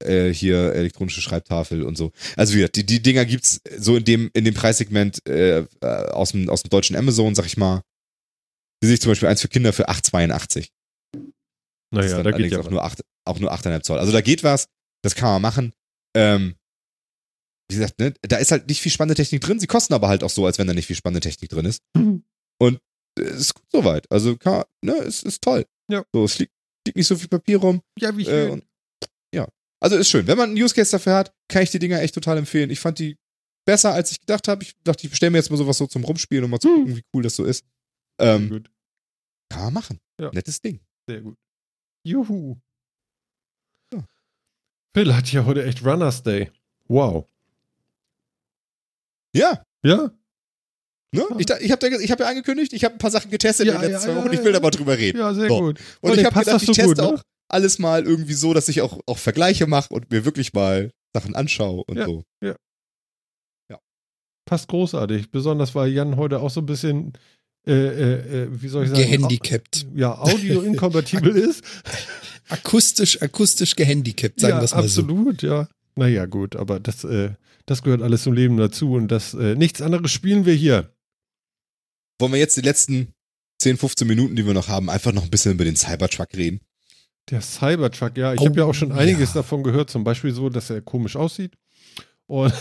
äh, 0.03 0.29
hier 0.33 0.73
elektronische 0.73 1.21
Schreibtafel 1.21 1.83
und 1.83 1.97
so. 1.97 2.11
Also 2.35 2.53
wie 2.53 2.57
gesagt, 2.57 2.75
die, 2.75 2.85
die 2.85 3.01
Dinger 3.01 3.25
gibt's 3.25 3.61
so 3.77 3.95
in 3.97 4.03
dem, 4.03 4.29
in 4.33 4.45
dem 4.45 4.53
Preissegment 4.53 5.19
äh, 5.27 5.59
äh, 5.59 5.65
aus, 5.81 6.31
dem, 6.31 6.49
aus 6.49 6.63
dem 6.63 6.69
deutschen 6.69 6.95
Amazon, 6.95 7.35
sag 7.35 7.45
ich 7.45 7.57
mal. 7.57 7.81
Hier 8.81 8.87
sehe 8.87 8.93
ich 8.95 9.01
zum 9.01 9.11
Beispiel 9.11 9.29
eins 9.29 9.41
für 9.41 9.47
Kinder 9.47 9.73
für 9.73 9.89
8,82. 9.89 10.69
Das 11.91 12.05
ist 12.05 12.11
Naja, 12.11 12.23
da 12.23 12.31
geht 12.31 12.51
ja 12.51 12.59
auch 12.59 12.65
was. 12.65 12.71
nur, 12.71 12.83
8, 12.83 13.01
auch 13.25 13.39
nur 13.39 13.53
8,5 13.53 13.81
Zoll. 13.83 13.99
Also 13.99 14.11
da 14.11 14.21
geht 14.21 14.43
was, 14.43 14.67
das 15.03 15.15
kann 15.15 15.29
man 15.29 15.41
machen. 15.41 15.73
Ähm, 16.15 16.55
wie 17.71 17.77
gesagt, 17.77 17.97
ne, 17.99 18.13
da 18.21 18.37
ist 18.37 18.51
halt 18.51 18.67
nicht 18.67 18.81
viel 18.81 18.91
spannende 18.91 19.15
Technik 19.15 19.41
drin. 19.41 19.59
Sie 19.59 19.67
kosten 19.67 19.93
aber 19.93 20.07
halt 20.07 20.23
auch 20.23 20.29
so, 20.29 20.45
als 20.45 20.57
wenn 20.59 20.67
da 20.67 20.73
nicht 20.73 20.85
viel 20.87 20.95
spannende 20.95 21.21
Technik 21.21 21.49
drin 21.49 21.65
ist. 21.65 21.81
Mhm. 21.95 22.23
Und 22.59 22.79
äh, 23.17 23.23
es 23.23 23.39
ist 23.41 23.53
gut 23.55 23.65
soweit. 23.71 24.11
Also, 24.11 24.35
kann, 24.37 24.63
ne, 24.83 24.93
es 24.97 25.23
ist 25.23 25.41
toll. 25.41 25.65
Ja. 25.89 26.05
So, 26.13 26.25
es 26.25 26.37
liegt, 26.37 26.51
liegt 26.85 26.97
nicht 26.97 27.07
so 27.07 27.15
viel 27.15 27.27
Papier 27.29 27.57
rum. 27.57 27.81
Ja, 27.97 28.15
wie 28.17 28.23
Äh, 28.23 28.25
schön. 28.25 28.51
und, 28.51 28.59
ja. 28.59 28.65
Also 29.85 29.97
ist 29.97 30.09
schön. 30.09 30.25
Wenn 30.25 30.37
man 30.37 30.49
einen 30.49 30.61
Use 30.61 30.73
Case 30.73 30.89
dafür 30.91 31.13
hat, 31.15 31.31
kann 31.47 31.61
ich 31.61 31.69
die 31.69 31.77
Dinger 31.79 32.01
echt 32.01 32.15
total 32.15 32.37
empfehlen. 32.39 32.71
Ich 32.71 32.79
fand 32.79 32.97
die 32.97 33.17
besser, 33.65 33.93
als 33.93 34.09
ich 34.11 34.19
gedacht 34.19 34.47
habe. 34.47 34.63
Ich 34.63 34.73
dachte, 34.83 35.05
ich 35.05 35.11
bestelle 35.11 35.29
mir 35.29 35.37
jetzt 35.37 35.51
mal 35.51 35.57
sowas 35.57 35.77
so 35.77 35.85
zum 35.85 36.03
Rumspielen, 36.03 36.43
um 36.43 36.49
mal 36.49 36.59
zu 36.59 36.69
Hm. 36.69 36.75
gucken, 36.79 36.95
wie 36.97 37.03
cool 37.13 37.21
das 37.23 37.35
so 37.35 37.43
ist. 37.45 37.63
Ähm, 38.19 38.49
gut. 38.49 38.71
kann 39.51 39.65
man 39.65 39.73
machen. 39.73 39.99
Ja. 40.19 40.31
Nettes 40.33 40.59
Ding. 40.61 40.79
Sehr 41.07 41.21
gut. 41.21 41.35
Juhu. 42.03 42.55
Ja. 43.93 44.03
Phil 44.95 45.15
hat 45.15 45.31
ja 45.31 45.45
heute 45.45 45.63
echt 45.65 45.85
Runners 45.85 46.23
Day. 46.23 46.51
Wow. 46.87 47.27
Ja, 49.35 49.63
Ja? 49.83 50.11
Ne? 51.11 51.23
Ich, 51.37 51.49
ich 51.49 51.71
habe 51.71 51.87
ich 52.03 52.11
hab 52.11 52.19
ja 52.19 52.27
angekündigt, 52.27 52.73
ich 52.73 52.83
habe 52.83 52.95
ein 52.95 52.97
paar 52.97 53.11
Sachen 53.11 53.31
getestet 53.31 53.67
Ja, 53.67 53.75
in 53.75 53.81
den 53.81 53.91
letzten 53.91 54.09
ja, 54.09 54.13
zwei 54.15 54.21
Wochen. 54.21 54.33
Ich 54.33 54.39
ja. 54.39 54.45
will 54.45 54.51
da 54.51 54.59
mal 54.59 54.71
drüber 54.71 54.97
reden. 54.97 55.17
Ja, 55.19 55.33
sehr 55.33 55.47
So. 55.47 55.59
gut. 55.59 55.79
Und 56.01 56.11
Oh, 56.11 56.13
ich 56.13 56.25
habe 56.25 56.39
gedacht, 56.39 56.47
das 56.55 56.63
ich 56.63 56.67
teste 56.69 56.85
gut, 56.85 56.97
ne? 56.97 57.03
auch 57.03 57.21
alles 57.47 57.79
mal 57.79 58.03
irgendwie 58.05 58.33
so, 58.33 58.53
dass 58.53 58.67
ich 58.69 58.81
auch, 58.81 58.99
auch 59.05 59.17
Vergleiche 59.17 59.67
mache 59.67 59.93
und 59.93 60.09
mir 60.11 60.25
wirklich 60.25 60.53
mal 60.53 60.91
Sachen 61.13 61.35
anschaue 61.35 61.83
und 61.87 61.97
Ja. 61.97 62.05
so. 62.05 62.23
Passt 64.47 64.67
großartig. 64.67 65.31
Besonders 65.31 65.73
weil 65.73 65.89
Jan 65.91 66.17
heute 66.17 66.39
auch 66.39 66.51
so 66.51 66.61
ein 66.61 66.67
bisschen, 66.67 67.13
äh, 67.65 67.71
äh, 67.73 68.43
äh, 68.43 68.61
wie 68.61 68.67
soll 68.67 68.83
ich 68.83 68.91
sagen, 68.91 69.01
Gehandicapt. 69.01 69.87
ja, 69.95 70.15
audio-inkompatibel 70.19 71.35
ist. 71.35 71.63
Akustisch, 72.49 73.19
akustisch 73.23 73.75
gehandicapt, 73.75 74.39
sagen 74.39 74.51
ja, 74.53 74.59
wir 74.59 74.65
es 74.65 74.75
mal 74.75 74.87
so. 74.87 75.01
absolut, 75.01 75.41
ja. 75.41 75.67
Naja, 75.95 76.27
gut, 76.27 76.55
aber 76.55 76.79
das, 76.79 77.03
äh, 77.05 77.31
das 77.65 77.81
gehört 77.81 78.03
alles 78.03 78.21
zum 78.21 78.33
Leben 78.33 78.57
dazu 78.57 78.91
und 78.93 79.07
das, 79.07 79.33
äh, 79.33 79.55
nichts 79.55 79.81
anderes 79.81 80.11
spielen 80.11 80.45
wir 80.45 80.53
hier. 80.53 80.93
Wollen 82.19 82.33
wir 82.33 82.39
jetzt 82.39 82.55
die 82.55 82.61
letzten 82.61 83.13
10, 83.63 83.77
15 83.77 84.05
Minuten, 84.07 84.35
die 84.35 84.45
wir 84.45 84.53
noch 84.53 84.67
haben, 84.67 84.91
einfach 84.91 85.11
noch 85.11 85.23
ein 85.23 85.31
bisschen 85.31 85.53
über 85.53 85.65
den 85.65 85.75
Cybertruck 85.75 86.35
reden? 86.35 86.59
Der 87.31 87.41
Cybertruck, 87.41 88.17
ja, 88.17 88.33
ich 88.33 88.39
Oh, 88.41 88.45
habe 88.45 88.59
ja 88.59 88.65
auch 88.65 88.73
schon 88.73 88.91
einiges 88.91 89.33
ja. 89.33 89.41
davon 89.41 89.63
gehört, 89.63 89.89
zum 89.89 90.03
Beispiel 90.03 90.31
so, 90.31 90.49
dass 90.49 90.69
er 90.69 90.81
komisch 90.81 91.15
aussieht. 91.15 91.57
Und 92.27 92.51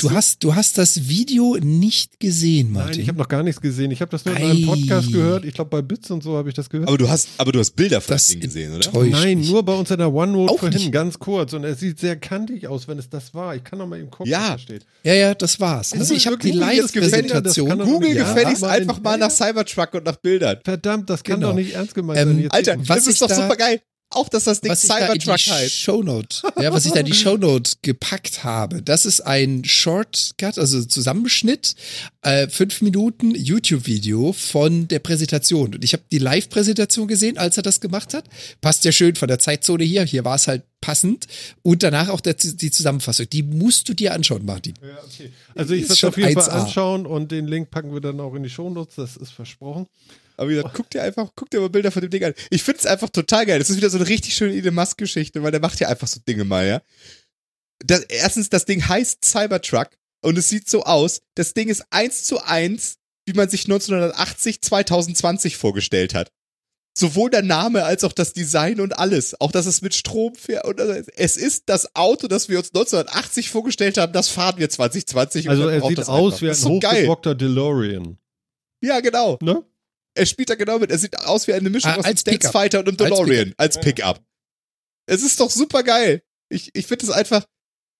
Du 0.00 0.10
hast, 0.10 0.42
du 0.42 0.54
hast 0.54 0.78
das 0.78 1.08
Video 1.08 1.56
nicht 1.60 2.18
gesehen, 2.18 2.72
Martin. 2.72 2.90
Nein, 2.92 3.00
ich 3.00 3.08
habe 3.08 3.18
noch 3.18 3.28
gar 3.28 3.42
nichts 3.44 3.60
gesehen. 3.60 3.90
Ich 3.92 4.00
habe 4.00 4.10
das 4.10 4.24
nur 4.24 4.36
in 4.36 4.42
einem 4.42 4.62
Ei. 4.62 4.66
Podcast 4.66 5.12
gehört. 5.12 5.44
Ich 5.44 5.54
glaube, 5.54 5.70
bei 5.70 5.80
Bits 5.82 6.10
und 6.10 6.24
so 6.24 6.36
habe 6.36 6.48
ich 6.48 6.54
das 6.56 6.68
gehört. 6.68 6.88
Aber 6.88 6.98
du 6.98 7.08
hast, 7.08 7.28
aber 7.38 7.52
du 7.52 7.60
hast 7.60 7.72
Bilder 7.76 8.00
von 8.00 8.14
Das 8.14 8.26
dem 8.26 8.40
Ding 8.40 8.48
gesehen, 8.48 8.74
oder? 8.74 9.04
Nein, 9.04 9.38
mich. 9.38 9.48
nur 9.50 9.62
bei 9.64 9.74
uns 9.74 9.90
in 9.92 9.98
der 9.98 10.12
OneNote 10.12 10.52
Auch 10.52 10.58
vorhin, 10.58 10.76
nicht. 10.78 10.90
ganz 10.92 11.18
kurz. 11.20 11.52
Und 11.52 11.62
er 11.62 11.76
sieht 11.76 12.00
sehr 12.00 12.16
kantig 12.16 12.66
aus, 12.66 12.88
wenn 12.88 12.98
es 12.98 13.08
das 13.08 13.32
war. 13.32 13.54
Ich 13.54 13.62
kann 13.62 13.78
noch 13.78 13.86
mal 13.86 14.00
eben 14.00 14.10
gucken, 14.10 14.30
Ja. 14.32 14.40
was 14.40 14.48
da 14.48 14.58
steht. 14.58 14.86
Ja, 15.04 15.14
ja, 15.14 15.34
das 15.34 15.60
war's. 15.60 15.92
Also 15.92 16.14
es 16.14 16.20
ich 16.20 16.26
habe 16.26 16.38
die 16.38 16.50
Live-Präsentation. 16.50 17.78
Google 17.78 18.16
Ja, 18.16 18.24
gefälligst 18.24 18.64
aber 18.64 18.72
einfach 18.72 18.96
in- 18.96 19.02
mal 19.04 19.18
nach 19.18 19.30
Cybertruck 19.30 19.94
und 19.94 20.04
nach 20.04 20.16
Bildern. 20.16 20.58
Verdammt, 20.64 21.08
das 21.10 21.22
kann 21.22 21.36
Genau. 21.40 21.50
doch 21.50 21.56
nicht 21.56 21.74
ernst 21.74 21.94
gemeint 21.94 22.18
Ähm, 22.18 22.36
sein. 22.42 22.50
Alter, 22.50 22.76
was 22.80 22.86
das 23.04 23.06
ist 23.06 23.22
doch 23.22 23.28
da- 23.28 23.36
super 23.36 23.54
geil. 23.56 23.80
Auch, 24.10 24.30
dass 24.30 24.44
das 24.44 24.62
Ding 24.62 24.70
was 24.70 24.84
ich 24.84 24.88
da 24.88 24.98
in 24.98 25.20
Cybertruck 25.20 25.36
die 25.36 25.50
heißt. 25.50 25.74
Shownote, 25.74 26.42
ja, 26.58 26.72
was 26.72 26.86
ich 26.86 26.92
da 26.92 27.00
in 27.00 27.06
die 27.06 27.12
Shownote 27.14 27.72
gepackt 27.82 28.42
habe, 28.42 28.82
das 28.82 29.04
ist 29.04 29.20
ein 29.20 29.64
Shortcut, 29.64 30.58
also 30.58 30.82
Zusammenschnitt, 30.82 31.74
äh, 32.22 32.48
fünf 32.48 32.80
Minuten 32.80 33.34
YouTube-Video 33.34 34.32
von 34.32 34.88
der 34.88 35.00
Präsentation. 35.00 35.74
Und 35.74 35.84
ich 35.84 35.92
habe 35.92 36.04
die 36.10 36.18
Live-Präsentation 36.18 37.06
gesehen, 37.06 37.36
als 37.36 37.58
er 37.58 37.62
das 37.62 37.80
gemacht 37.80 38.14
hat. 38.14 38.24
Passt 38.62 38.84
ja 38.84 38.92
schön 38.92 39.14
von 39.14 39.28
der 39.28 39.38
Zeitzone 39.38 39.84
hier. 39.84 40.04
Hier 40.04 40.24
war 40.24 40.36
es 40.36 40.48
halt 40.48 40.62
passend. 40.80 41.26
Und 41.62 41.82
danach 41.82 42.08
auch 42.08 42.20
der, 42.20 42.34
die 42.34 42.70
Zusammenfassung. 42.70 43.28
Die 43.30 43.42
musst 43.42 43.88
du 43.90 43.94
dir 43.94 44.14
anschauen, 44.14 44.44
Martin. 44.44 44.74
Ja, 44.80 44.98
okay. 45.04 45.32
Also 45.54 45.74
ich 45.74 45.82
werde 45.82 45.94
es 45.94 46.04
auf 46.04 46.16
jeden 46.16 46.32
Fall 46.32 46.48
1A. 46.48 46.62
anschauen 46.62 47.06
und 47.06 47.30
den 47.30 47.46
Link 47.46 47.70
packen 47.70 47.92
wir 47.92 48.00
dann 48.00 48.20
auch 48.20 48.34
in 48.34 48.42
die 48.42 48.50
Shownotes, 48.50 48.96
das 48.96 49.16
ist 49.16 49.32
versprochen. 49.32 49.86
Aber 50.38 50.48
wie 50.48 50.54
gesagt, 50.54 50.74
guck 50.74 50.88
dir 50.90 51.02
einfach, 51.02 51.30
guck 51.34 51.50
dir 51.50 51.60
mal 51.60 51.68
Bilder 51.68 51.90
von 51.90 52.00
dem 52.00 52.10
Ding 52.10 52.24
an. 52.24 52.34
Ich 52.50 52.62
finde 52.62 52.78
es 52.78 52.86
einfach 52.86 53.10
total 53.10 53.44
geil. 53.44 53.58
Das 53.58 53.70
ist 53.70 53.76
wieder 53.76 53.90
so 53.90 53.98
eine 53.98 54.08
richtig 54.08 54.34
schöne 54.34 54.54
Elon 54.54 54.74
Musk-Geschichte, 54.74 55.42
weil 55.42 55.50
der 55.50 55.60
macht 55.60 55.80
ja 55.80 55.88
einfach 55.88 56.06
so 56.06 56.20
Dinge 56.26 56.44
mal, 56.44 56.66
ja. 56.66 56.80
Das, 57.84 58.02
erstens, 58.04 58.48
das 58.48 58.64
Ding 58.64 58.86
heißt 58.88 59.24
Cybertruck 59.24 59.88
und 60.22 60.38
es 60.38 60.48
sieht 60.48 60.68
so 60.70 60.84
aus. 60.84 61.22
Das 61.34 61.54
Ding 61.54 61.68
ist 61.68 61.84
eins 61.90 62.24
zu 62.24 62.42
eins, 62.42 62.98
wie 63.26 63.34
man 63.34 63.48
sich 63.48 63.64
1980, 63.64 64.62
2020 64.62 65.56
vorgestellt 65.56 66.14
hat. 66.14 66.30
Sowohl 66.96 67.30
der 67.30 67.42
Name 67.42 67.84
als 67.84 68.02
auch 68.02 68.12
das 68.12 68.32
Design 68.32 68.80
und 68.80 68.98
alles. 68.98 69.40
Auch, 69.40 69.52
dass 69.52 69.66
es 69.66 69.82
mit 69.82 69.94
Strom 69.94 70.34
fährt. 70.34 70.64
Und 70.64 70.80
es 70.80 71.36
ist 71.36 71.64
das 71.66 71.94
Auto, 71.94 72.26
das 72.26 72.48
wir 72.48 72.58
uns 72.58 72.68
1980 72.68 73.50
vorgestellt 73.50 73.98
haben, 73.98 74.12
das 74.12 74.28
fahren 74.28 74.58
wir 74.58 74.68
2020. 74.68 75.46
und 75.46 75.50
Also 75.50 75.68
er 75.68 75.80
sieht 75.86 76.00
aus 76.08 76.32
einfach. 76.32 76.42
wie 76.42 76.48
ein 76.48 76.54
so 76.54 76.80
geil. 76.80 77.02
hochgebockter 77.02 77.34
DeLorean. 77.36 78.18
Ja, 78.80 78.98
genau. 78.98 79.38
Ne? 79.42 79.64
Er 80.18 80.26
spielt 80.26 80.50
da 80.50 80.54
genau 80.56 80.78
mit. 80.78 80.90
Er 80.90 80.98
sieht 80.98 81.16
aus 81.18 81.46
wie 81.46 81.52
eine 81.54 81.70
Mischung 81.70 81.90
Ah, 81.90 81.96
aus 81.96 82.04
einem 82.04 82.12
als 82.12 82.24
Dex 82.24 82.38
Pickup. 82.38 82.52
Fighter 82.52 82.78
und 82.80 82.88
einem 82.88 82.98
Als 83.12 83.18
DeLorean. 83.20 83.54
Als 83.56 83.80
Pickup. 83.80 84.22
Es 85.06 85.22
ist 85.22 85.40
doch 85.40 85.50
super 85.50 85.82
geil. 85.82 86.22
Ich, 86.50 86.70
ich 86.74 86.86
finde 86.86 87.06
es 87.06 87.10
einfach, 87.10 87.44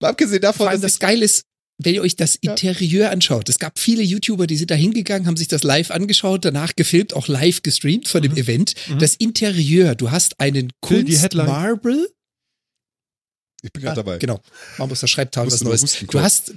mal 0.03 0.09
abgesehen 0.11 0.40
davon, 0.43 0.59
Vor 0.65 0.69
allem 0.70 0.81
dass 0.81 0.93
das 0.93 0.99
Geile 1.01 1.24
ist, 1.24 1.45
wenn 1.81 1.95
ihr 1.95 2.03
euch 2.03 2.16
das 2.16 2.39
Ja. 2.43 2.51
Interieur 2.51 3.11
anschaut. 3.11 3.49
Es 3.49 3.59
gab 3.59 3.78
viele 3.78 4.03
YouTuber, 4.03 4.47
die 4.49 4.57
sind 4.57 4.70
da 4.70 4.74
hingegangen, 4.74 5.27
haben 5.28 5.36
sich 5.36 5.49
das 5.49 5.62
live 5.62 5.90
angeschaut, 5.93 6.45
danach 6.45 6.74
gefilmt, 6.74 7.15
auch 7.15 7.28
live 7.28 7.62
gestreamt 7.62 8.09
von 8.09 8.20
dem 8.20 8.36
Event. 8.36 8.74
Mhm. 8.89 8.99
Das 8.99 9.15
Interieur, 9.15 9.95
du 9.95 10.11
hast 10.11 10.40
einen. 10.40 10.73
Kunst-Marble. 10.81 12.09
ich 13.62 13.73
bin 13.73 13.82
gerade 13.82 13.97
dabei. 13.97 14.19
Genau, 14.19 14.40
man 14.78 14.89
muss 14.89 15.01
das 15.01 15.11
Schreibtafel 15.11 15.53
was 15.53 15.62
Neues. 15.62 16.05
Du 16.11 16.20
hast, 16.20 16.53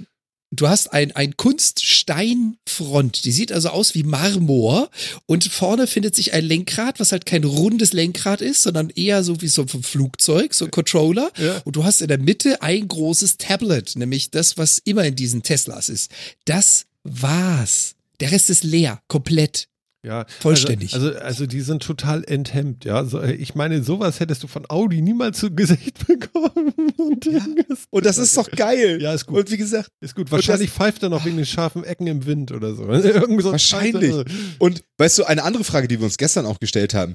du 0.52 0.68
hast 0.68 0.92
ein, 0.92 1.12
ein 1.12 1.36
Kunststeinfront, 1.36 3.24
die 3.24 3.32
sieht 3.32 3.50
also 3.52 3.70
aus 3.70 3.94
wie 3.94 4.04
Marmor 4.04 4.90
und 5.26 5.44
vorne 5.44 5.86
findet 5.86 6.14
sich 6.14 6.34
ein 6.34 6.44
Lenkrad, 6.44 7.00
was 7.00 7.10
halt 7.10 7.26
kein 7.26 7.44
rundes 7.44 7.92
Lenkrad 7.92 8.40
ist, 8.40 8.62
sondern 8.62 8.90
eher 8.90 9.24
so 9.24 9.40
wie 9.40 9.48
so 9.48 9.66
vom 9.66 9.82
Flugzeug, 9.82 10.54
so 10.54 10.66
ein 10.66 10.70
Controller. 10.70 11.32
Ja. 11.38 11.60
Und 11.64 11.76
du 11.76 11.84
hast 11.84 12.02
in 12.02 12.08
der 12.08 12.18
Mitte 12.18 12.62
ein 12.62 12.86
großes 12.86 13.38
Tablet, 13.38 13.96
nämlich 13.96 14.30
das, 14.30 14.58
was 14.58 14.78
immer 14.78 15.04
in 15.04 15.16
diesen 15.16 15.42
Teslas 15.42 15.88
ist. 15.88 16.10
Das 16.44 16.84
war's. 17.02 17.94
Der 18.20 18.30
Rest 18.30 18.50
ist 18.50 18.62
leer, 18.62 19.00
komplett. 19.08 19.68
Ja, 20.04 20.26
Vollständig. 20.40 20.94
Also, 20.94 21.08
also, 21.08 21.20
also 21.20 21.46
die 21.46 21.60
sind 21.60 21.82
total 21.82 22.24
enthemmt, 22.24 22.84
ja. 22.84 23.04
So, 23.04 23.20
äh, 23.20 23.34
ich 23.34 23.54
meine, 23.54 23.84
sowas 23.84 24.18
hättest 24.18 24.42
du 24.42 24.48
von 24.48 24.68
Audi 24.68 25.00
niemals 25.00 25.38
zu 25.38 25.54
Gesicht 25.54 26.06
bekommen. 26.06 26.74
Und, 26.96 27.26
ist, 27.26 27.86
Und 27.90 28.04
das 28.04 28.18
ist 28.18 28.36
doch 28.36 28.50
geil. 28.56 29.00
Ja, 29.00 29.14
ist 29.14 29.26
gut. 29.26 29.38
Und 29.38 29.50
wie 29.52 29.56
gesagt, 29.56 29.90
ist 30.00 30.16
gut. 30.16 30.32
Wahrscheinlich 30.32 30.70
pfeift 30.70 31.04
er 31.04 31.08
noch 31.08 31.24
wegen 31.24 31.36
den 31.36 31.46
scharfen 31.46 31.84
Ecken 31.84 32.08
im 32.08 32.26
Wind 32.26 32.50
oder 32.50 32.74
so. 32.74 32.88
Wahrscheinlich. 32.88 34.10
Scheiße. 34.10 34.24
und 34.58 34.82
weißt 34.98 35.18
du, 35.18 35.24
eine 35.24 35.44
andere 35.44 35.62
Frage, 35.62 35.86
die 35.86 36.00
wir 36.00 36.04
uns 36.04 36.18
gestern 36.18 36.46
auch 36.46 36.58
gestellt 36.58 36.94
haben. 36.94 37.14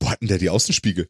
Wo 0.00 0.10
hatten 0.10 0.26
der 0.26 0.36
die 0.36 0.50
Außenspiegel? 0.50 1.08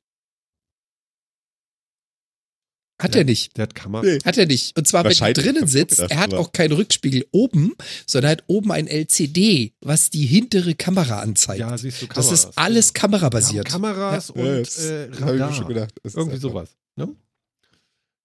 Hat 3.04 3.14
Ja. 3.14 3.20
er 3.20 3.24
nicht. 3.24 3.56
Der 3.56 3.62
hat 3.64 3.74
Kamera. 3.74 4.02
Nee. 4.04 4.18
Hat 4.24 4.36
er 4.38 4.46
nicht. 4.46 4.76
Und 4.76 4.88
zwar, 4.88 5.04
wenn 5.04 5.10
Wahrscheinlich, 5.10 5.44
drinnen 5.44 5.66
sitzt, 5.68 5.98
er 6.00 6.16
hat 6.18 6.34
auch 6.34 6.52
keinen 6.52 6.72
Rückspiegel 6.72 7.26
oben, 7.30 7.72
sondern 8.06 8.32
hat 8.32 8.44
oben 8.48 8.72
ein 8.72 8.86
LCD, 8.88 9.72
was 9.80 10.10
die 10.10 10.26
hintere 10.26 10.74
Kamera 10.74 11.20
anzeigt. 11.20 11.60
Ja, 11.60 11.76
siehst 11.78 12.02
du 12.02 12.06
das 12.06 12.14
Kameras. 12.16 12.32
ist 12.44 12.58
alles 12.58 12.88
Wir 12.88 12.92
kamerabasiert. 13.00 13.72
haben 13.72 13.82
Kameras 13.82 14.30
und 14.30 14.44
Ja, 14.44 14.58
das 14.58 14.78
äh, 14.84 15.08
hab 15.10 15.14
ich 15.14 15.20
Radar. 15.22 15.54
schon 15.54 15.68
gedacht. 15.68 15.94
Das 16.02 16.14
Irgendwie 16.14 16.38
sowas. 16.38 16.70
Ne? 16.96 17.14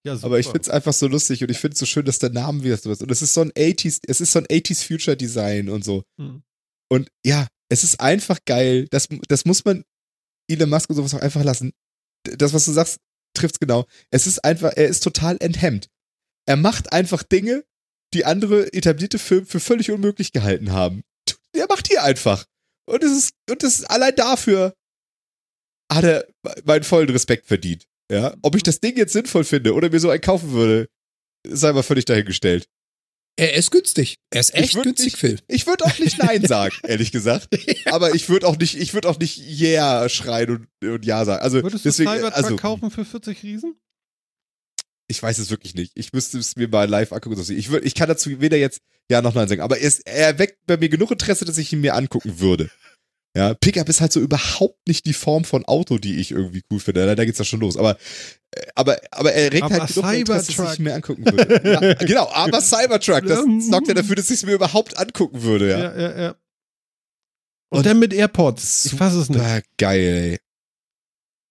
Ja. 0.06 0.18
Aber 0.22 0.38
ich 0.38 0.46
finde 0.46 0.60
es 0.62 0.68
einfach 0.70 0.92
so 0.94 1.06
lustig 1.06 1.42
und 1.42 1.50
ich 1.50 1.58
finde 1.58 1.74
es 1.74 1.78
so 1.78 1.86
schön, 1.86 2.04
dass 2.06 2.18
der 2.18 2.30
Name 2.30 2.66
ist. 2.66 2.86
Und 2.86 3.10
es 3.10 3.20
ist 3.22 3.34
so 3.34 3.42
ein 3.42 3.52
80s, 3.52 4.00
es 4.06 4.20
ist 4.20 4.32
so 4.32 4.38
ein 4.38 4.46
80s 4.46 4.84
Future 4.86 5.16
Design 5.16 5.68
und 5.68 5.84
so. 5.84 6.02
Mhm. 6.16 6.42
Und 6.90 7.08
ja, 7.24 7.46
es 7.68 7.84
ist 7.84 8.00
einfach 8.00 8.38
geil. 8.46 8.88
Das, 8.90 9.08
das 9.28 9.44
muss 9.44 9.64
man 9.64 9.84
Elon 10.48 10.70
Musk 10.70 10.88
und 10.88 10.96
sowas 10.96 11.12
auch 11.14 11.20
einfach 11.20 11.44
lassen. 11.44 11.72
Das, 12.24 12.52
was 12.54 12.64
du 12.64 12.72
sagst, 12.72 12.98
trifft's 13.34 13.60
genau. 13.60 13.86
Es 14.10 14.26
ist 14.26 14.44
einfach, 14.44 14.72
er 14.74 14.88
ist 14.88 15.02
total 15.02 15.36
enthemmt. 15.40 15.88
Er 16.46 16.56
macht 16.56 16.92
einfach 16.92 17.22
Dinge, 17.22 17.64
die 18.14 18.24
andere 18.24 18.72
etablierte 18.72 19.18
Firmen 19.18 19.46
für 19.46 19.60
völlig 19.60 19.90
unmöglich 19.90 20.32
gehalten 20.32 20.72
haben. 20.72 21.02
Er 21.52 21.66
macht 21.68 21.90
die 21.90 21.98
einfach. 21.98 22.44
Und 22.86 23.04
es 23.04 23.12
ist, 23.12 23.30
und 23.48 23.62
das 23.62 23.78
ist 23.78 23.90
allein 23.90 24.14
dafür 24.16 24.74
hat 25.92 26.04
er 26.04 26.26
meinen 26.64 26.84
vollen 26.84 27.10
Respekt 27.10 27.46
verdient. 27.46 27.86
Ja, 28.10 28.34
ob 28.42 28.56
ich 28.56 28.62
das 28.62 28.80
Ding 28.80 28.96
jetzt 28.96 29.12
sinnvoll 29.12 29.44
finde 29.44 29.74
oder 29.74 29.90
mir 29.90 30.00
so 30.00 30.10
einen 30.10 30.20
kaufen 30.20 30.52
würde, 30.52 30.88
sei 31.46 31.72
mal 31.72 31.82
völlig 31.82 32.04
dahingestellt. 32.04 32.68
Er 33.40 33.54
ist 33.54 33.70
günstig. 33.70 34.16
Er 34.30 34.40
ist 34.40 34.54
echt 34.54 34.74
günstig, 34.74 35.04
nicht- 35.06 35.16
Phil. 35.16 35.38
Ich 35.48 35.66
würde 35.66 35.84
auch 35.84 35.98
nicht 35.98 36.18
Nein 36.18 36.44
sagen, 36.46 36.74
ehrlich 36.82 37.10
gesagt. 37.10 37.48
Aber 37.86 38.14
ich 38.14 38.28
würde 38.28 38.46
auch 38.46 38.56
nicht, 38.58 38.76
ich 38.78 38.92
würde 38.92 39.08
auch 39.08 39.18
nicht 39.18 39.38
Yeah 39.38 40.08
schreien 40.10 40.50
und, 40.82 40.88
und 40.88 41.04
Ja 41.06 41.24
sagen. 41.24 41.42
Also 41.42 41.62
Würdest 41.62 41.84
du 41.84 41.88
deswegen, 41.88 42.10
Cybertruck 42.10 42.36
also 42.44 42.56
kaufen 42.56 42.90
für 42.90 43.04
40 43.04 43.42
Riesen? 43.42 43.76
ich 45.08 45.20
weiß 45.20 45.38
es 45.38 45.50
wirklich 45.50 45.74
nicht. 45.74 45.90
Ich 45.96 46.12
müsste 46.12 46.38
es 46.38 46.54
mir 46.54 46.68
mal 46.68 46.88
live 46.88 47.12
angucken. 47.12 47.40
Ich, 47.40 47.70
würd, 47.70 47.84
ich 47.84 47.94
kann 47.96 48.06
dazu 48.08 48.40
weder 48.40 48.56
jetzt 48.56 48.80
Ja 49.10 49.22
noch 49.22 49.34
Nein 49.34 49.48
sagen. 49.48 49.60
Aber 49.60 49.80
es, 49.80 49.98
er 50.00 50.38
weckt 50.38 50.64
bei 50.66 50.76
mir 50.76 50.88
genug 50.88 51.10
Interesse, 51.10 51.44
dass 51.44 51.58
ich 51.58 51.72
ihn 51.72 51.80
mir 51.80 51.94
angucken 51.96 52.38
würde. 52.38 52.70
Ja, 53.36 53.54
Pickup 53.54 53.88
ist 53.88 54.00
halt 54.00 54.12
so 54.12 54.18
überhaupt 54.18 54.88
nicht 54.88 55.06
die 55.06 55.12
Form 55.12 55.44
von 55.44 55.64
Auto, 55.64 55.98
die 55.98 56.16
ich 56.16 56.32
irgendwie 56.32 56.62
cool 56.70 56.80
finde. 56.80 57.06
Da, 57.06 57.14
da 57.14 57.24
geht's 57.24 57.38
ja 57.38 57.44
schon 57.44 57.60
los. 57.60 57.76
Aber, 57.76 57.96
äh, 58.50 58.66
aber, 58.74 58.98
aber 59.12 59.32
er 59.32 59.52
regt 59.52 59.62
Aber 59.62 59.78
halt 59.78 59.94
genug 59.94 60.12
Interesse, 60.12 60.52
dass 60.56 60.74
ich 60.74 60.78
mir 60.80 60.94
angucken 60.94 61.24
würde. 61.24 61.70
Ja, 61.70 61.94
genau, 62.06 62.28
aber 62.32 62.60
Cybertruck, 62.60 63.24
das 63.26 63.44
sorgt 63.68 63.86
ja 63.86 63.94
dafür, 63.94 64.16
dass 64.16 64.30
ich 64.30 64.38
es 64.38 64.46
mir 64.46 64.54
überhaupt 64.54 64.98
angucken 64.98 65.42
würde, 65.42 65.70
ja. 65.70 65.78
Ja, 65.78 66.00
ja, 66.00 66.20
ja. 66.20 66.34
Und, 67.72 67.78
Und 67.78 67.86
dann 67.86 68.00
mit 68.00 68.12
AirPods. 68.12 68.86
Ich 68.86 68.94
fasse 68.94 69.20
es 69.20 69.28
nicht. 69.28 69.38
Super 69.38 69.62
geil, 69.78 70.40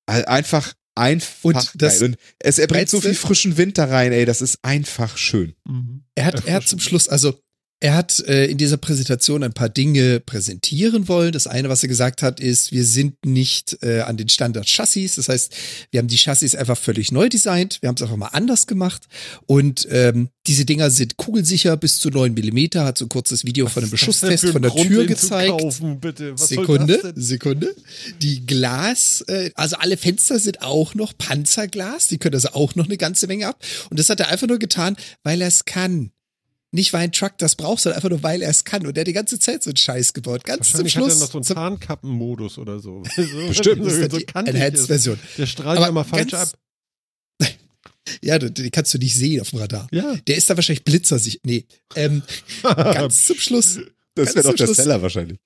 ey. 0.10 0.26
Einfach, 0.26 0.73
einfach 0.95 1.43
Und 1.43 1.56
das 1.56 1.99
geil. 1.99 2.10
Und 2.10 2.18
es, 2.39 2.60
er 2.60 2.68
bringt 2.68 2.89
so 2.89 2.99
viel 2.99 3.14
frischen 3.14 3.56
Wind 3.56 3.77
da 3.77 3.85
rein, 3.85 4.11
ey. 4.11 4.26
Das 4.26 4.41
ist 4.41 4.60
einfach 4.64 5.15
schön. 5.15 5.56
Mhm. 5.65 6.03
Er 6.15 6.26
hat, 6.26 6.45
er 6.45 6.56
hat 6.56 6.68
zum 6.68 6.80
Schluss, 6.80 7.07
also 7.07 7.39
er 7.81 7.95
hat 7.95 8.19
äh, 8.27 8.45
in 8.47 8.57
dieser 8.57 8.76
Präsentation 8.76 9.41
ein 9.41 9.53
paar 9.53 9.69
Dinge 9.69 10.19
präsentieren 10.19 11.07
wollen. 11.07 11.31
Das 11.31 11.47
eine, 11.47 11.69
was 11.69 11.81
er 11.81 11.88
gesagt 11.88 12.22
hat, 12.22 12.41
ist, 12.41 12.73
wir 12.73 12.84
sind 12.84 13.26
nicht 13.26 13.77
äh, 13.81 14.01
an 14.01 14.18
den 14.18 14.27
Standard-Chassis. 14.27 15.15
Das 15.15 15.30
heißt, 15.30 15.56
wir 15.91 15.99
haben 15.99 16.10
die 16.10 16.18
Chassis 16.18 16.56
einfach 16.56 16.77
völlig 16.77 17.14
neu 17.14 17.30
designt. 17.30 17.77
Wir 17.81 17.88
haben 17.88 17.95
es 17.95 18.01
einfach 18.01 18.18
mal 18.18 18.27
anders 18.27 18.68
gemacht. 18.68 19.07
Und 19.45 19.88
ähm, 19.91 20.27
diese 20.45 20.65
Dinger 20.65 20.89
sind 20.89 21.15
kugelsicher 21.15 21.77
bis 21.77 21.99
zu 21.99 22.10
9 22.10 22.34
Millimeter. 22.34 22.84
Hat 22.84 22.97
so 22.97 23.06
ein 23.06 23.10
kurzes 23.10 23.45
Video 23.45 23.68
von 23.68 23.84
einem 23.84 23.91
Was 23.93 24.01
das 24.01 24.19
denn 24.19 24.30
Beschusstest 24.30 24.51
von 24.51 24.61
der 24.61 24.72
Grund, 24.72 24.88
Tür 24.88 25.06
gezeigt. 25.06 25.49
Kaufen, 25.49 26.01
Sekunde? 26.35 27.14
Sekunde. 27.15 27.76
Die 28.22 28.45
Glas, 28.45 29.23
äh, 29.27 29.51
also 29.56 29.77
alle 29.77 29.95
Fenster 29.95 30.39
sind 30.39 30.61
auch 30.61 30.95
noch 30.95 31.18
Panzerglas, 31.18 32.07
die 32.07 32.18
können 32.18 32.35
also 32.35 32.49
auch 32.49 32.76
noch 32.76 32.88
eine 32.88 32.97
ganze 32.97 33.27
Menge 33.27 33.47
ab. 33.47 33.64
Und 33.89 33.99
das 33.99 34.10
hat 34.10 34.19
er 34.19 34.27
einfach 34.27 34.47
nur 34.47 34.60
getan, 34.60 34.97
weil 35.23 35.41
er 35.41 35.47
es 35.47 35.64
kann. 35.64 36.11
Nicht, 36.71 36.93
weil 36.93 37.01
ein 37.01 37.11
Truck 37.11 37.37
das 37.39 37.55
braucht, 37.55 37.81
sondern 37.81 37.97
einfach 37.97 38.09
nur, 38.09 38.21
weil 38.21 38.41
er 38.43 38.49
es 38.51 38.63
kann. 38.63 38.85
Und 38.85 38.95
er 38.95 39.01
hat 39.01 39.07
die 39.07 39.13
ganze 39.13 39.39
Zeit 39.39 39.63
so 39.63 39.71
einen 39.71 39.77
Scheiß 39.77 40.13
gebaut. 40.13 40.43
Ganz 40.43 40.71
zum 40.71 40.81
Wahrscheinlich 40.83 40.93
Schluss. 41.13 41.13
hat 41.23 41.33
er 41.33 41.39
noch 41.39 41.45
so 41.45 41.55
einen 41.55 41.77
Tarnkappenmodus 41.79 42.57
oder 42.59 42.79
so. 42.79 43.01
Bestimmt. 43.47 43.83
so, 43.83 43.89
das 43.89 43.93
ist 43.93 44.11
so 44.11 44.17
die. 44.19 44.25
Enhanced-Version. 44.35 45.19
Der 45.37 45.45
strahlt 45.47 45.77
Aber 45.77 45.85
ja 45.87 45.89
immer 45.89 46.05
falsch 46.05 46.33
ab. 46.33 46.49
Ja, 48.23 48.39
den 48.39 48.53
den 48.55 48.71
kannst 48.71 48.91
du 48.93 48.97
nicht 48.97 49.15
sehen 49.15 49.39
auf 49.41 49.51
dem 49.51 49.59
Radar. 49.59 49.87
Ja. 49.91 50.15
Der 50.27 50.35
ist 50.35 50.49
da 50.49 50.55
wahrscheinlich 50.55 50.83
blitzersicht. 50.83 51.45
Nee. 51.45 51.65
Ähm, 51.95 52.23
ganz 52.63 53.25
zum 53.25 53.37
Schluss. 53.37 53.79
Das 54.15 54.33
wäre 54.35 54.47
doch 54.47 54.55
der 54.55 54.65
Schluss- 54.65 54.77
Seller 54.77 55.01
wahrscheinlich. 55.01 55.37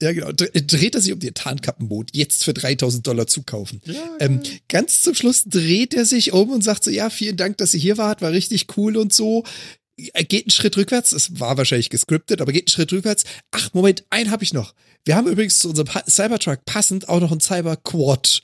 Ja, 0.00 0.12
genau. 0.12 0.28
Dre- 0.28 0.64
Dreht 0.64 0.94
er 0.94 1.00
sich 1.00 1.12
um 1.12 1.18
den 1.18 1.34
Tarnkappenmod 1.34 2.10
jetzt 2.14 2.44
für 2.44 2.54
3000 2.54 3.04
Dollar 3.04 3.26
zukaufen. 3.26 3.80
Ja, 3.84 4.16
Ähm, 4.20 4.42
ganz 4.68 5.02
zum 5.02 5.14
Schluss 5.16 5.42
dreht 5.44 5.92
er 5.92 6.04
sich 6.04 6.32
um 6.32 6.50
und 6.50 6.62
sagt 6.62 6.84
so, 6.84 6.90
ja, 6.92 7.10
vielen 7.10 7.36
Dank, 7.36 7.56
dass 7.58 7.74
ihr 7.74 7.80
hier 7.80 7.98
wart, 7.98 8.22
war 8.22 8.30
richtig 8.30 8.66
cool 8.76 8.96
und 8.96 9.12
so. 9.12 9.42
Er 10.12 10.24
geht 10.24 10.44
einen 10.44 10.50
Schritt 10.50 10.76
rückwärts, 10.76 11.12
es 11.12 11.40
war 11.40 11.56
wahrscheinlich 11.56 11.90
gescriptet, 11.90 12.40
aber 12.40 12.52
geht 12.52 12.62
einen 12.62 12.72
Schritt 12.72 12.92
rückwärts. 12.92 13.24
Ach, 13.50 13.72
Moment, 13.74 14.04
einen 14.10 14.30
habe 14.30 14.44
ich 14.44 14.54
noch. 14.54 14.74
Wir 15.04 15.16
haben 15.16 15.26
übrigens 15.26 15.58
zu 15.58 15.68
unserem 15.70 15.88
Cybertruck 16.08 16.64
passend 16.64 17.08
auch 17.08 17.20
noch 17.20 17.32
einen 17.32 17.40
Cyberquad. 17.40 18.42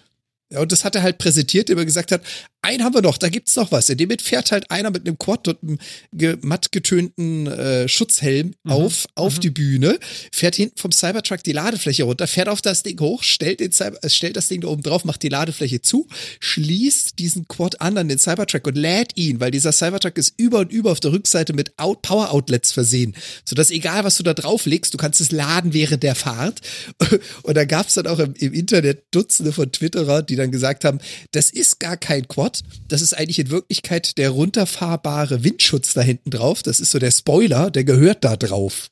Ja, 0.55 0.61
und 0.61 0.71
das 0.71 0.85
hat 0.85 0.95
er 0.95 1.03
halt 1.03 1.19
präsentiert, 1.19 1.69
indem 1.69 1.83
er 1.83 1.85
gesagt 1.85 2.13
hat, 2.13 2.23
einen 2.63 2.83
haben 2.83 2.95
wir 2.95 3.03
noch, 3.03 3.19
da 3.19 3.29
gibt's 3.29 3.57
noch 3.57 3.73
was. 3.73 3.89
In 3.91 3.99
dem 3.99 4.11
fährt 4.19 4.53
halt 4.53 4.71
einer 4.71 4.91
mit 4.91 5.07
einem 5.07 5.19
Quad 5.19 5.49
und 5.49 5.63
einem 5.63 5.79
ge 6.13 6.37
matt 6.41 6.73
getönten 6.73 7.47
äh, 7.47 7.89
Schutzhelm 7.89 8.55
auf, 8.67 9.07
auf 9.17 9.39
die 9.39 9.51
Bühne, 9.51 9.99
fährt 10.33 10.55
hinten 10.55 10.79
vom 10.79 10.93
Cybertruck 10.93 11.43
die 11.43 11.53
Ladefläche 11.53 12.05
runter, 12.05 12.27
fährt 12.27 12.49
auf 12.49 12.63
das 12.63 12.83
Ding 12.83 12.99
hoch, 13.01 13.23
stellt, 13.23 13.61
den 13.61 13.73
Cyber 13.73 13.99
äh, 14.03 14.09
stellt 14.09 14.37
das 14.37 14.49
Ding 14.49 14.61
da 14.61 14.69
oben 14.69 14.83
drauf, 14.83 15.05
macht 15.05 15.23
die 15.23 15.29
Ladefläche 15.29 15.83
zu, 15.83 16.07
schließt 16.41 17.19
diesen 17.19 17.49
Quad 17.49 17.81
an 17.81 17.99
an 17.99 18.09
den 18.09 18.19
Cybertruck 18.19 18.67
und 18.69 18.77
lädt 18.77 19.17
ihn, 19.17 19.41
weil 19.41 19.51
dieser 19.51 19.73
Cybertruck 19.73 20.17
ist 20.17 20.35
über 20.39 20.61
und 20.61 20.73
über 20.73 20.93
auf 20.93 21.01
der 21.01 21.13
Rückseite 21.13 21.53
mit 21.53 21.79
Out 21.79 22.01
Power 22.03 22.31
Outlets 22.31 22.73
versehen, 22.73 23.15
sodass 23.45 23.71
egal 23.71 24.05
was 24.05 24.17
du 24.17 24.23
da 24.23 24.33
drauf 24.33 24.65
legst, 24.65 24.95
du 24.95 24.99
kannst 24.99 25.21
es 25.21 25.33
laden 25.33 25.75
während 25.75 26.03
der 26.03 26.15
Fahrt. 26.15 26.61
Und 27.43 27.57
da 27.57 27.65
gab's 27.65 27.95
dann 27.95 28.07
auch 28.07 28.19
im, 28.19 28.35
im 28.35 28.53
Internet 28.53 29.05
Dutzende 29.11 29.53
von 29.53 29.71
Twitterer, 29.71 30.23
die 30.23 30.37
dann 30.37 30.44
gesagt 30.51 30.85
haben, 30.85 30.99
das 31.33 31.51
ist 31.51 31.81
gar 31.81 31.97
kein 31.97 32.27
Quad, 32.29 32.62
das 32.89 33.03
ist 33.03 33.15
eigentlich 33.15 33.39
in 33.39 33.51
Wirklichkeit 33.51 34.19
der 34.19 34.31
runterfahrbare 34.31 35.45
Windschutz 35.45 35.95
da 35.95 36.01
hinten 36.01 36.31
drauf. 36.31 36.62
Das 36.62 36.81
ist 36.81 36.91
so 36.91 36.99
der 36.99 37.11
Spoiler, 37.11 37.71
der 37.71 37.85
gehört 37.85 38.25
da 38.25 38.37
drauf. 38.37 38.91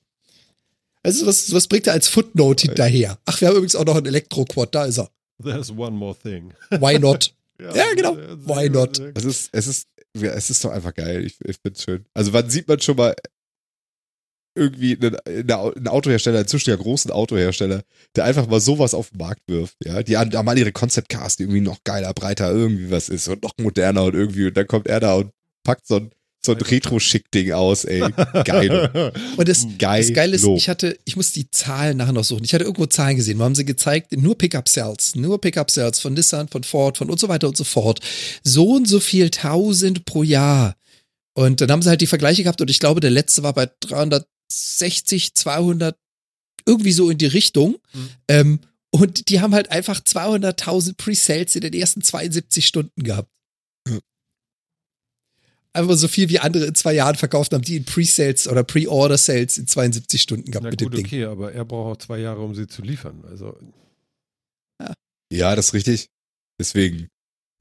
Also 1.02 1.26
was, 1.26 1.52
was 1.52 1.66
bringt 1.66 1.86
er 1.86 1.94
als 1.94 2.08
Footnote 2.08 2.66
hinterher? 2.66 3.18
Ach, 3.24 3.40
wir 3.40 3.48
haben 3.48 3.56
übrigens 3.56 3.74
auch 3.74 3.84
noch 3.84 3.96
einen 3.96 4.06
Elektroquad, 4.06 4.74
da 4.74 4.84
ist 4.84 4.98
er. 4.98 5.10
There's 5.42 5.70
one 5.70 5.96
more 5.96 6.16
thing. 6.16 6.52
Why 6.70 6.98
not? 6.98 7.34
Ja, 7.60 7.94
genau. 7.94 8.16
sehr, 8.16 8.26
sehr, 8.26 8.38
Why 8.48 8.68
not? 8.68 8.98
Es 9.14 9.24
ist, 9.24 9.50
es 9.52 9.68
ist, 9.68 9.88
ja, 10.16 10.32
es 10.32 10.50
ist 10.50 10.64
doch 10.64 10.72
einfach 10.72 10.92
geil. 10.92 11.24
Ich, 11.24 11.36
ich 11.44 11.58
find's 11.62 11.84
schön. 11.84 12.04
Also 12.12 12.32
wann 12.32 12.50
sieht 12.50 12.66
man 12.66 12.80
schon 12.80 12.96
mal 12.96 13.14
irgendwie 14.54 14.98
einen, 15.00 15.16
einen 15.26 15.88
Autohersteller, 15.88 16.38
einen 16.38 16.48
zwischen 16.48 16.76
großen 16.76 17.10
Autohersteller, 17.10 17.82
der 18.16 18.24
einfach 18.24 18.46
mal 18.46 18.60
sowas 18.60 18.94
auf 18.94 19.10
den 19.10 19.18
Markt 19.18 19.42
wirft. 19.46 19.76
Ja, 19.84 20.02
die 20.02 20.16
haben 20.16 20.44
mal 20.44 20.58
ihre 20.58 20.72
Concept 20.72 21.08
Cars, 21.08 21.36
die 21.36 21.44
irgendwie 21.44 21.60
noch 21.60 21.78
geiler, 21.84 22.12
breiter 22.12 22.50
irgendwie 22.50 22.90
was 22.90 23.08
ist 23.08 23.28
und 23.28 23.42
noch 23.42 23.52
moderner 23.58 24.04
und 24.04 24.14
irgendwie 24.14 24.46
und 24.46 24.56
dann 24.56 24.66
kommt 24.66 24.88
er 24.88 25.00
da 25.00 25.14
und 25.14 25.30
packt 25.64 25.86
so 25.86 25.96
ein, 25.96 26.10
so 26.44 26.52
ein 26.52 26.60
Retro-Schick-Ding 26.60 27.52
aus, 27.52 27.84
ey. 27.84 28.00
Geil. 28.44 29.12
Und 29.36 29.48
das, 29.48 29.64
Geil. 29.78 30.02
das 30.02 30.12
Geile 30.12 30.34
ist, 30.34 30.44
ich 30.44 30.68
hatte, 30.68 30.98
ich 31.04 31.14
muss 31.16 31.32
die 31.32 31.50
Zahlen 31.50 31.96
nachher 31.96 32.12
noch 32.12 32.24
suchen. 32.24 32.44
Ich 32.44 32.52
hatte 32.52 32.64
irgendwo 32.64 32.86
Zahlen 32.86 33.16
gesehen, 33.16 33.38
wo 33.38 33.44
haben 33.44 33.54
sie 33.54 33.64
gezeigt, 33.64 34.12
nur 34.12 34.36
Pickup-Sales, 34.36 35.14
nur 35.14 35.40
Pickup-Sales 35.40 36.00
von 36.00 36.14
Nissan, 36.14 36.48
von 36.48 36.64
Ford, 36.64 36.98
von 36.98 37.10
und 37.10 37.20
so 37.20 37.28
weiter 37.28 37.46
und 37.46 37.56
so 37.56 37.64
fort. 37.64 38.00
So 38.42 38.72
und 38.72 38.88
so 38.88 38.98
viel 38.98 39.30
tausend 39.30 40.04
pro 40.04 40.24
Jahr. 40.24 40.74
Und 41.34 41.60
dann 41.60 41.70
haben 41.70 41.80
sie 41.80 41.88
halt 41.88 42.00
die 42.00 42.06
Vergleiche 42.06 42.42
gehabt 42.42 42.60
und 42.60 42.68
ich 42.68 42.80
glaube, 42.80 43.00
der 43.00 43.10
letzte 43.10 43.42
war 43.42 43.54
bei 43.54 43.66
360, 44.52 45.34
200, 45.34 45.96
irgendwie 46.66 46.92
so 46.92 47.10
in 47.10 47.18
die 47.18 47.26
Richtung. 47.26 47.78
Mhm. 47.92 48.10
Ähm, 48.28 48.60
und 48.90 49.28
die 49.28 49.40
haben 49.40 49.54
halt 49.54 49.70
einfach 49.70 50.00
200.000 50.00 50.96
Pre-Sales 50.96 51.56
in 51.56 51.62
den 51.62 51.72
ersten 51.72 52.02
72 52.02 52.66
Stunden 52.66 53.02
gehabt. 53.02 53.30
Einfach 55.74 55.94
so 55.96 56.06
viel 56.06 56.28
wie 56.28 56.38
andere 56.38 56.66
in 56.66 56.74
zwei 56.74 56.92
Jahren 56.92 57.16
verkauft 57.16 57.54
haben, 57.54 57.62
die 57.62 57.76
in 57.78 57.86
Pre-Sales 57.86 58.46
oder 58.46 58.62
Pre-Order-Sales 58.62 59.56
in 59.56 59.66
72 59.66 60.20
Stunden 60.20 60.50
gehabt 60.50 60.64
Na 60.64 60.70
mit 60.70 60.80
gut, 60.80 60.92
dem 60.92 60.96
Ding. 60.96 61.06
okay, 61.06 61.24
aber 61.24 61.52
er 61.54 61.64
braucht 61.64 61.96
auch 61.96 62.04
zwei 62.04 62.18
Jahre, 62.18 62.42
um 62.42 62.54
sie 62.54 62.66
zu 62.66 62.82
liefern. 62.82 63.24
Also, 63.24 63.58
Ja, 65.32 65.56
das 65.56 65.68
ist 65.68 65.74
richtig. 65.74 66.10
Deswegen 66.60 67.08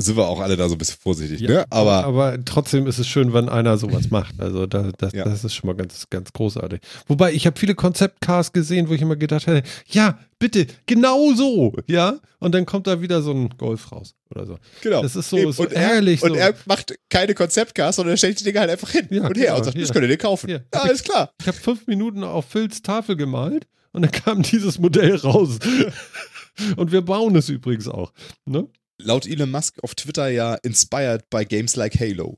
sind 0.02 0.18
wir 0.18 0.28
auch 0.28 0.40
alle 0.40 0.58
da 0.58 0.68
so 0.68 0.76
ein 0.76 0.78
bisschen 0.78 0.98
vorsichtig, 1.02 1.40
ja, 1.42 1.50
ne? 1.50 1.66
Aber 1.70 2.04
aber 2.06 2.44
trotzdem 2.46 2.88
ist 2.88 3.00
es 3.00 3.08
schön, 3.08 3.34
wenn 3.34 3.48
einer 3.50 3.78
sowas 3.78 4.10
macht. 4.10 4.40
Also 4.40 4.66
da, 4.66 4.92
das, 4.98 5.14
Ja. 5.14 5.24
das 5.24 5.44
ist 5.44 5.54
schon 5.54 5.68
mal 5.68 5.76
ganz, 5.76 6.08
ganz 6.10 6.34
großartig. 6.34 6.82
Wobei, 7.08 7.34
ich 7.34 7.46
habe 7.46 7.60
viele 7.60 7.76
Konzeptcars 7.76 8.52
gesehen, 8.54 8.90
wo 8.90 8.94
ich 8.94 9.02
immer 9.02 9.16
gedacht 9.16 9.48
hätte, 9.48 9.68
ja, 9.88 10.20
bitte, 10.40 10.68
genau 10.86 11.34
so, 11.34 11.74
ja. 11.88 12.20
Und 12.40 12.54
dann 12.56 12.66
kommt 12.66 12.88
da 12.88 13.02
wieder 13.02 13.22
so 13.22 13.32
ein 13.32 13.50
Golf 13.58 13.92
raus 13.92 14.16
oder 14.32 14.46
so. 14.48 14.58
genau. 14.82 15.02
Das 15.04 15.16
ist 15.16 15.30
so, 15.30 15.52
so 15.52 15.64
und 15.64 15.74
er, 15.74 15.94
ehrlich. 15.94 16.24
Und 16.24 16.30
so. 16.32 16.36
er 16.36 16.54
macht 16.66 16.96
keine 17.10 17.34
Konzeptcars, 17.36 17.96
sondern 17.98 18.14
er 18.14 18.18
stellt 18.18 18.40
die 18.40 18.44
Dinger 18.44 18.62
halt 18.62 18.72
einfach 18.72 18.90
hin 18.90 19.08
Ja, 19.12 19.28
und 19.28 19.38
her 19.38 19.46
genau, 19.46 19.58
und 19.58 19.64
sagt, 19.66 19.76
hier. 19.78 19.84
das 19.86 19.94
könnt 19.94 20.04
ihr 20.06 20.10
dir 20.10 20.18
kaufen. 20.18 20.48
Hier. 20.48 20.66
Ja, 20.74 20.82
alles 20.82 21.04
klar. 21.04 21.32
Ich 21.40 21.48
habe 21.48 21.58
fünf 21.58 21.86
Minuten 21.88 22.24
auf 22.24 22.46
Phils 22.46 22.82
Tafel 22.82 23.16
gemalt 23.16 23.68
und 23.92 24.02
dann 24.02 24.12
kam 24.12 24.42
dieses 24.44 24.80
Modell 24.80 25.16
raus. 25.18 25.60
Und 26.76 26.92
wir 26.92 27.02
bauen 27.02 27.34
es 27.38 27.48
übrigens 27.48 27.88
auch. 27.88 28.12
Ne? 28.46 28.68
Laut 29.04 29.26
Elon 29.28 29.52
Musk 29.52 29.78
auf 29.84 29.96
Twitter 29.96 30.30
ja 30.30 30.56
inspired 30.56 31.30
by 31.30 31.46
games 31.46 31.76
like 31.76 32.00
Halo. 32.00 32.38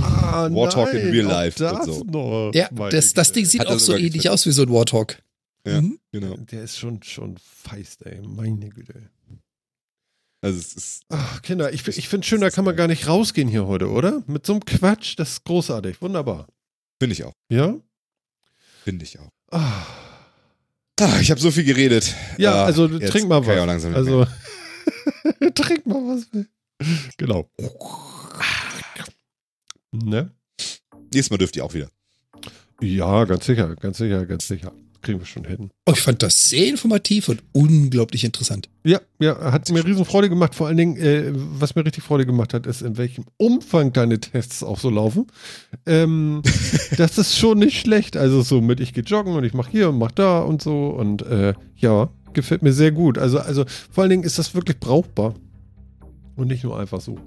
Ah, 0.00 0.48
Warthog 0.50 0.92
in 0.94 1.10
real 1.10 1.26
life 1.26 1.58
Das 1.58 1.86
und 1.88 1.94
so. 1.94 2.04
noch. 2.04 2.52
Ja, 2.54 2.68
das, 2.90 3.12
das. 3.12 3.32
Ding 3.32 3.44
sieht 3.44 3.60
Hat 3.60 3.68
auch 3.68 3.78
so 3.78 3.92
ähnlich 3.94 4.12
getwittert. 4.12 4.32
aus 4.32 4.46
wie 4.46 4.52
so 4.52 4.62
ein 4.62 4.70
Warthog. 4.70 5.16
Ja. 5.66 5.80
Mhm. 5.80 5.98
Genau. 6.12 6.36
Der 6.36 6.62
ist 6.62 6.78
schon, 6.78 7.02
schon 7.02 7.36
feist, 7.38 8.06
ey. 8.06 8.20
Meine 8.22 8.68
Güte. 8.70 9.10
Also 10.42 10.58
es 10.58 10.72
ist 10.74 11.02
Ach, 11.10 11.42
Kinder, 11.42 11.72
ich, 11.72 11.86
ich 11.86 12.08
finde 12.08 12.26
schön, 12.26 12.40
da 12.40 12.48
kann 12.50 12.64
man 12.64 12.74
gar 12.76 12.86
nicht 12.86 13.06
rausgehen 13.06 13.48
hier 13.48 13.66
heute, 13.66 13.90
oder? 13.90 14.22
Mit 14.26 14.46
so 14.46 14.54
einem 14.54 14.64
Quatsch, 14.64 15.18
das 15.18 15.32
ist 15.32 15.44
großartig. 15.44 16.00
Wunderbar. 16.00 16.46
finde 16.98 17.12
ich 17.12 17.24
auch. 17.24 17.32
Ja? 17.50 17.74
Finde 18.84 19.04
ich 19.04 19.18
auch. 19.18 19.28
Ah. 19.50 19.84
Ah, 21.00 21.18
ich 21.20 21.30
habe 21.30 21.40
so 21.40 21.50
viel 21.50 21.64
geredet. 21.64 22.14
Ja, 22.38 22.54
Ah, 22.62 22.64
also 22.64 22.86
jetzt 22.86 23.10
trink 23.10 23.28
mal 23.28 23.42
kann 23.42 23.54
ich 23.54 23.60
auch 23.60 23.66
was. 23.66 23.84
Also, 23.96 24.26
trink 25.54 25.86
mal 25.86 26.02
was. 26.06 26.26
Genau. 27.18 27.50
Ne? 29.92 30.30
Nächstes 31.12 31.30
Mal 31.30 31.36
dürft 31.36 31.56
ihr 31.56 31.64
auch 31.64 31.74
wieder. 31.74 31.90
Ja, 32.80 33.24
ganz 33.24 33.44
sicher, 33.44 33.74
ganz 33.76 33.98
sicher, 33.98 34.24
ganz 34.24 34.48
sicher. 34.48 34.72
Kriegen 35.02 35.18
wir 35.18 35.26
schon 35.26 35.44
hin. 35.44 35.70
Oh, 35.86 35.92
ich 35.92 36.00
fand 36.00 36.22
das 36.22 36.50
sehr 36.50 36.66
informativ 36.68 37.30
und 37.30 37.42
unglaublich 37.52 38.22
interessant. 38.22 38.68
Ja, 38.84 39.00
ja, 39.18 39.50
hat 39.50 39.70
mir 39.70 39.84
riesen 39.84 40.04
Freude 40.04 40.28
gemacht. 40.28 40.54
Vor 40.54 40.66
allen 40.66 40.76
Dingen, 40.76 40.96
äh, 40.98 41.30
was 41.32 41.74
mir 41.74 41.86
richtig 41.86 42.04
Freude 42.04 42.26
gemacht 42.26 42.52
hat, 42.52 42.66
ist, 42.66 42.82
in 42.82 42.98
welchem 42.98 43.24
Umfang 43.38 43.94
deine 43.94 44.20
Tests 44.20 44.62
auch 44.62 44.78
so 44.78 44.90
laufen. 44.90 45.26
Ähm, 45.86 46.42
das 46.98 47.16
ist 47.16 47.38
schon 47.38 47.58
nicht 47.58 47.80
schlecht. 47.80 48.18
Also 48.18 48.42
so 48.42 48.60
mit, 48.60 48.78
ich 48.80 48.92
gehe 48.92 49.04
joggen 49.04 49.34
und 49.34 49.44
ich 49.44 49.54
mache 49.54 49.70
hier 49.70 49.88
und 49.88 49.98
mache 49.98 50.14
da 50.16 50.40
und 50.40 50.60
so. 50.60 50.88
Und 50.88 51.22
äh, 51.22 51.54
ja, 51.76 52.10
gefällt 52.32 52.62
mir 52.62 52.72
sehr 52.72 52.92
gut. 52.92 53.18
Also, 53.18 53.38
also 53.38 53.64
vor 53.90 54.02
allen 54.02 54.10
Dingen 54.10 54.22
ist 54.24 54.38
das 54.38 54.54
wirklich 54.54 54.78
brauchbar. 54.78 55.34
Und 56.36 56.48
nicht 56.48 56.64
nur 56.64 56.78
einfach 56.78 57.00
so. 57.00 57.18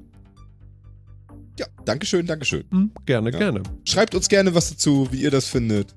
Ja, 1.60 1.68
Dankeschön, 1.86 2.26
Dankeschön. 2.26 2.64
Hm, 2.72 2.92
gerne, 3.06 3.32
Ja. 3.32 3.38
gerne. 3.38 3.64
Schreibt 3.86 4.16
uns 4.16 4.28
gerne 4.28 4.56
was 4.56 4.70
dazu, 4.70 5.08
wie 5.12 5.22
ihr 5.22 5.32
das 5.32 5.48
findet. 5.48 5.94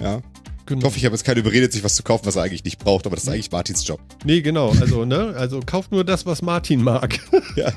Ja. 0.00 0.20
Genau. 0.66 0.80
Ich 0.80 0.84
hoffe, 0.84 0.98
ich 0.98 1.04
habe 1.04 1.14
jetzt 1.14 1.24
keine 1.24 1.38
überredet, 1.38 1.72
sich 1.72 1.84
was 1.84 1.94
zu 1.94 2.02
kaufen, 2.02 2.26
was 2.26 2.34
er 2.34 2.42
eigentlich 2.42 2.64
nicht 2.64 2.80
braucht, 2.80 3.06
aber 3.06 3.14
das 3.14 3.22
ist 3.22 3.30
eigentlich 3.30 3.52
Martins 3.52 3.86
Job. 3.86 4.00
Nee, 4.24 4.40
genau. 4.40 4.70
Also, 4.80 5.04
ne? 5.04 5.32
Also 5.36 5.60
kauft 5.64 5.92
nur 5.92 6.02
das, 6.02 6.26
was 6.26 6.42
Martin 6.42 6.82
mag. 6.82 7.20
Ja. 7.56 7.72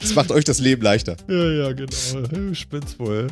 Das 0.00 0.14
macht 0.14 0.32
euch 0.32 0.44
das 0.44 0.58
Leben 0.58 0.82
leichter. 0.82 1.16
Ja, 1.28 1.50
ja, 1.52 1.72
genau. 1.72 2.52
Spitz 2.54 2.98
wohl. 2.98 3.28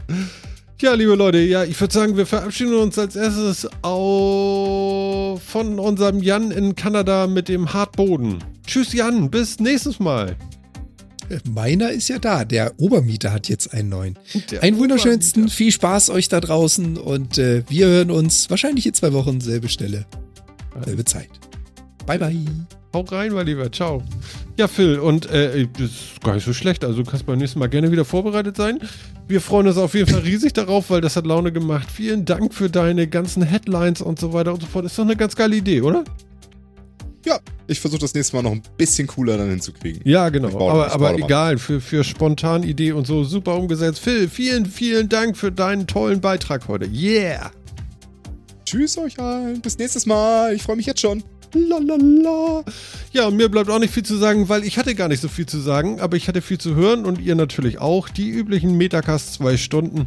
Ja, 0.81 0.95
liebe 0.95 1.17
Leute, 1.17 1.39
ja, 1.39 1.65
ich 1.65 1.81
würde 1.81 1.93
sagen, 1.93 2.17
wir 2.17 2.25
verabschieden 2.25 2.75
uns 2.75 2.97
als 2.99 3.17
erstes 3.17 3.69
au 3.83 5.37
von 5.45 5.81
unserem 5.81 6.23
Jan 6.23 6.53
in 6.53 6.77
Kanada 6.77 7.27
mit 7.27 7.49
dem 7.49 7.73
Hartboden. 7.73 8.39
Tschüss, 8.65 8.93
Jan, 8.93 9.29
bis 9.29 9.59
nächstes 9.59 9.99
Mal. 9.99 10.37
Meiner 11.51 11.91
ist 11.91 12.09
ja 12.09 12.21
da. 12.21 12.45
Der 12.45 12.75
Obermieter 12.79 13.33
hat 13.33 13.49
jetzt 13.49 13.75
einen 13.75 13.89
neuen. 13.89 14.19
Der 14.51 14.63
Einen 14.63 14.79
wunderschönsten. 14.79 15.43
Obermieter. 15.43 15.57
Viel 15.57 15.73
Spaß 15.73 16.11
euch 16.11 16.29
da 16.29 16.41
draußen 16.41 16.97
und 16.97 17.39
äh, 17.39 17.65
wir 17.69 17.87
hören 17.87 18.13
uns 18.13 18.49
wahrscheinlich 18.49 18.87
in 18.87 18.95
zwei 18.95 19.13
Wochen, 19.13 19.41
selbe 19.41 19.69
Stelle, 19.69 20.07
selbe 20.85 21.05
Zeit. 21.05 21.29
Bye, 22.07 22.19
bye. 22.21 22.37
Hau 22.95 23.03
rein, 23.03 23.33
mein 23.33 23.47
Lieber. 23.47 23.71
Ciao. 23.71 24.03
Ja, 24.57 24.67
Phil, 24.67 24.99
und 24.99 25.31
äh, 25.31 25.67
das 25.79 25.91
ist 25.91 26.21
gar 26.23 26.35
nicht 26.35 26.45
so 26.45 26.55
schlecht. 26.55 26.85
Also, 26.85 27.03
du 27.03 27.11
kannst 27.11 27.27
beim 27.27 27.39
nächsten 27.39 27.59
Mal 27.59 27.69
gerne 27.69 27.93
wieder 27.93 28.05
vorbereitet 28.05 28.57
sein. 28.57 28.79
Wir 29.27 29.43
freuen 29.43 29.69
uns 29.69 29.77
auf 29.77 29.95
jeden 29.95 30.11
Fall 30.11 30.21
riesig 30.21 30.55
darauf, 30.55 30.89
weil 30.89 31.03
das 31.03 31.17
hat 31.17 31.27
Laune 31.27 31.53
gemacht. 31.53 31.89
Vielen 31.91 32.25
Dank 32.25 32.55
für 32.55 32.71
deine 32.71 33.07
ganzen 33.07 33.43
Headlines 33.43 34.01
und 34.01 34.19
so 34.19 34.33
weiter 34.33 34.55
und 34.55 34.63
so 34.63 34.67
fort. 34.67 34.87
Ist 34.87 34.99
doch 34.99 35.05
eine 35.05 35.17
ganz 35.17 35.37
geile 35.37 35.57
Idee, 35.57 35.83
oder? 35.83 36.03
Ja, 37.27 37.39
ich 37.67 37.79
versuche 37.79 38.01
das 38.01 38.15
nächste 38.15 38.37
Mal 38.37 38.43
noch 38.43 38.53
ein 38.53 38.63
bisschen 38.79 39.07
cooler 39.07 39.37
dann 39.37 39.51
hinzukriegen. 39.51 40.01
Ja, 40.05 40.31
genau. 40.31 40.49
Aber 40.71 40.91
aber 40.91 41.15
egal, 41.19 41.59
für, 41.59 41.83
für 41.83 42.03
Spontanidee 42.03 42.93
und 42.93 43.07
so 43.07 43.23
super 43.23 43.55
umgesetzt. 43.57 44.01
Phil, 44.01 44.29
vielen, 44.29 44.65
vielen 44.65 45.11
Dank 45.11 45.37
für 45.37 45.53
deinen 45.53 45.87
tollen 45.87 46.23
Beitrag 46.23 46.67
heute. 46.69 46.87
Yeah! 46.87 47.51
Tschüss 48.65 48.97
euch 48.97 49.19
allen. 49.19 49.61
Bis 49.61 49.77
nächstes 49.77 50.07
Mal. 50.07 50.55
Ich 50.55 50.63
freue 50.63 50.77
mich 50.77 50.87
jetzt 50.87 51.01
schon. 51.01 51.23
Lalala. 51.55 52.65
Ja, 53.13 53.31
mir 53.31 53.49
bleibt 53.49 53.71
auch 53.71 53.79
nicht 53.79 53.93
viel 53.93 54.03
zu 54.03 54.17
sagen, 54.17 54.49
weil 54.49 54.65
ich 54.65 54.79
hatte 54.79 54.95
gar 54.95 55.09
nicht 55.09 55.21
so 55.21 55.29
viel 55.29 55.47
zu 55.47 55.59
sagen, 55.59 56.01
aber 56.01 56.17
ich 56.17 56.29
hatte 56.29 56.43
viel 56.43 56.59
zu 56.59 56.75
hören 56.75 57.05
und 57.05 57.21
ihr 57.21 57.35
natürlich 57.35 57.81
auch. 57.81 58.09
Die 58.09 58.29
üblichen 58.29 58.77
Metacast 58.77 59.35
zwei 59.35 59.57
Stunden. 59.57 60.07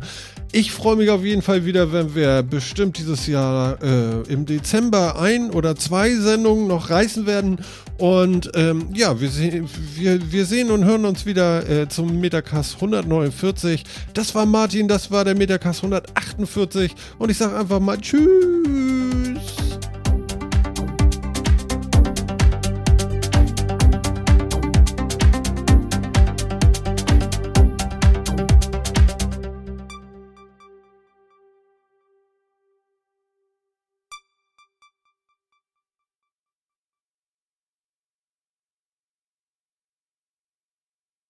Ich 0.54 0.72
freue 0.72 0.98
mich 0.98 1.10
auf 1.10 1.24
jeden 1.24 1.42
Fall 1.42 1.66
wieder, 1.66 1.94
wenn 1.94 2.14
wir 2.14 2.44
bestimmt 2.44 2.98
dieses 2.98 3.26
Jahr 3.26 3.82
äh, 3.82 4.22
im 4.28 4.46
Dezember 4.46 5.20
ein 5.20 5.50
oder 5.50 5.78
zwei 5.78 6.14
Sendungen 6.14 6.68
noch 6.68 6.90
reißen 6.90 7.26
werden. 7.26 7.60
Und 7.98 8.52
ähm, 8.56 8.90
ja, 8.94 9.22
wir, 9.22 9.30
se 9.30 9.64
wir, 9.96 10.32
wir 10.32 10.46
sehen 10.46 10.72
und 10.72 10.84
hören 10.84 11.06
uns 11.06 11.26
wieder 11.26 11.70
äh, 11.70 11.88
zum 11.88 12.20
Metacast 12.20 12.76
149. 12.76 13.84
Das 14.14 14.36
war 14.36 14.46
Martin, 14.46 14.88
das 14.88 15.10
war 15.10 15.24
der 15.24 15.36
Metacast 15.36 15.84
148. 15.84 16.96
Und 17.18 17.30
ich 17.30 17.38
sage 17.38 17.58
einfach 17.58 17.80
mal 17.80 17.98
Tschüss. 17.98 19.20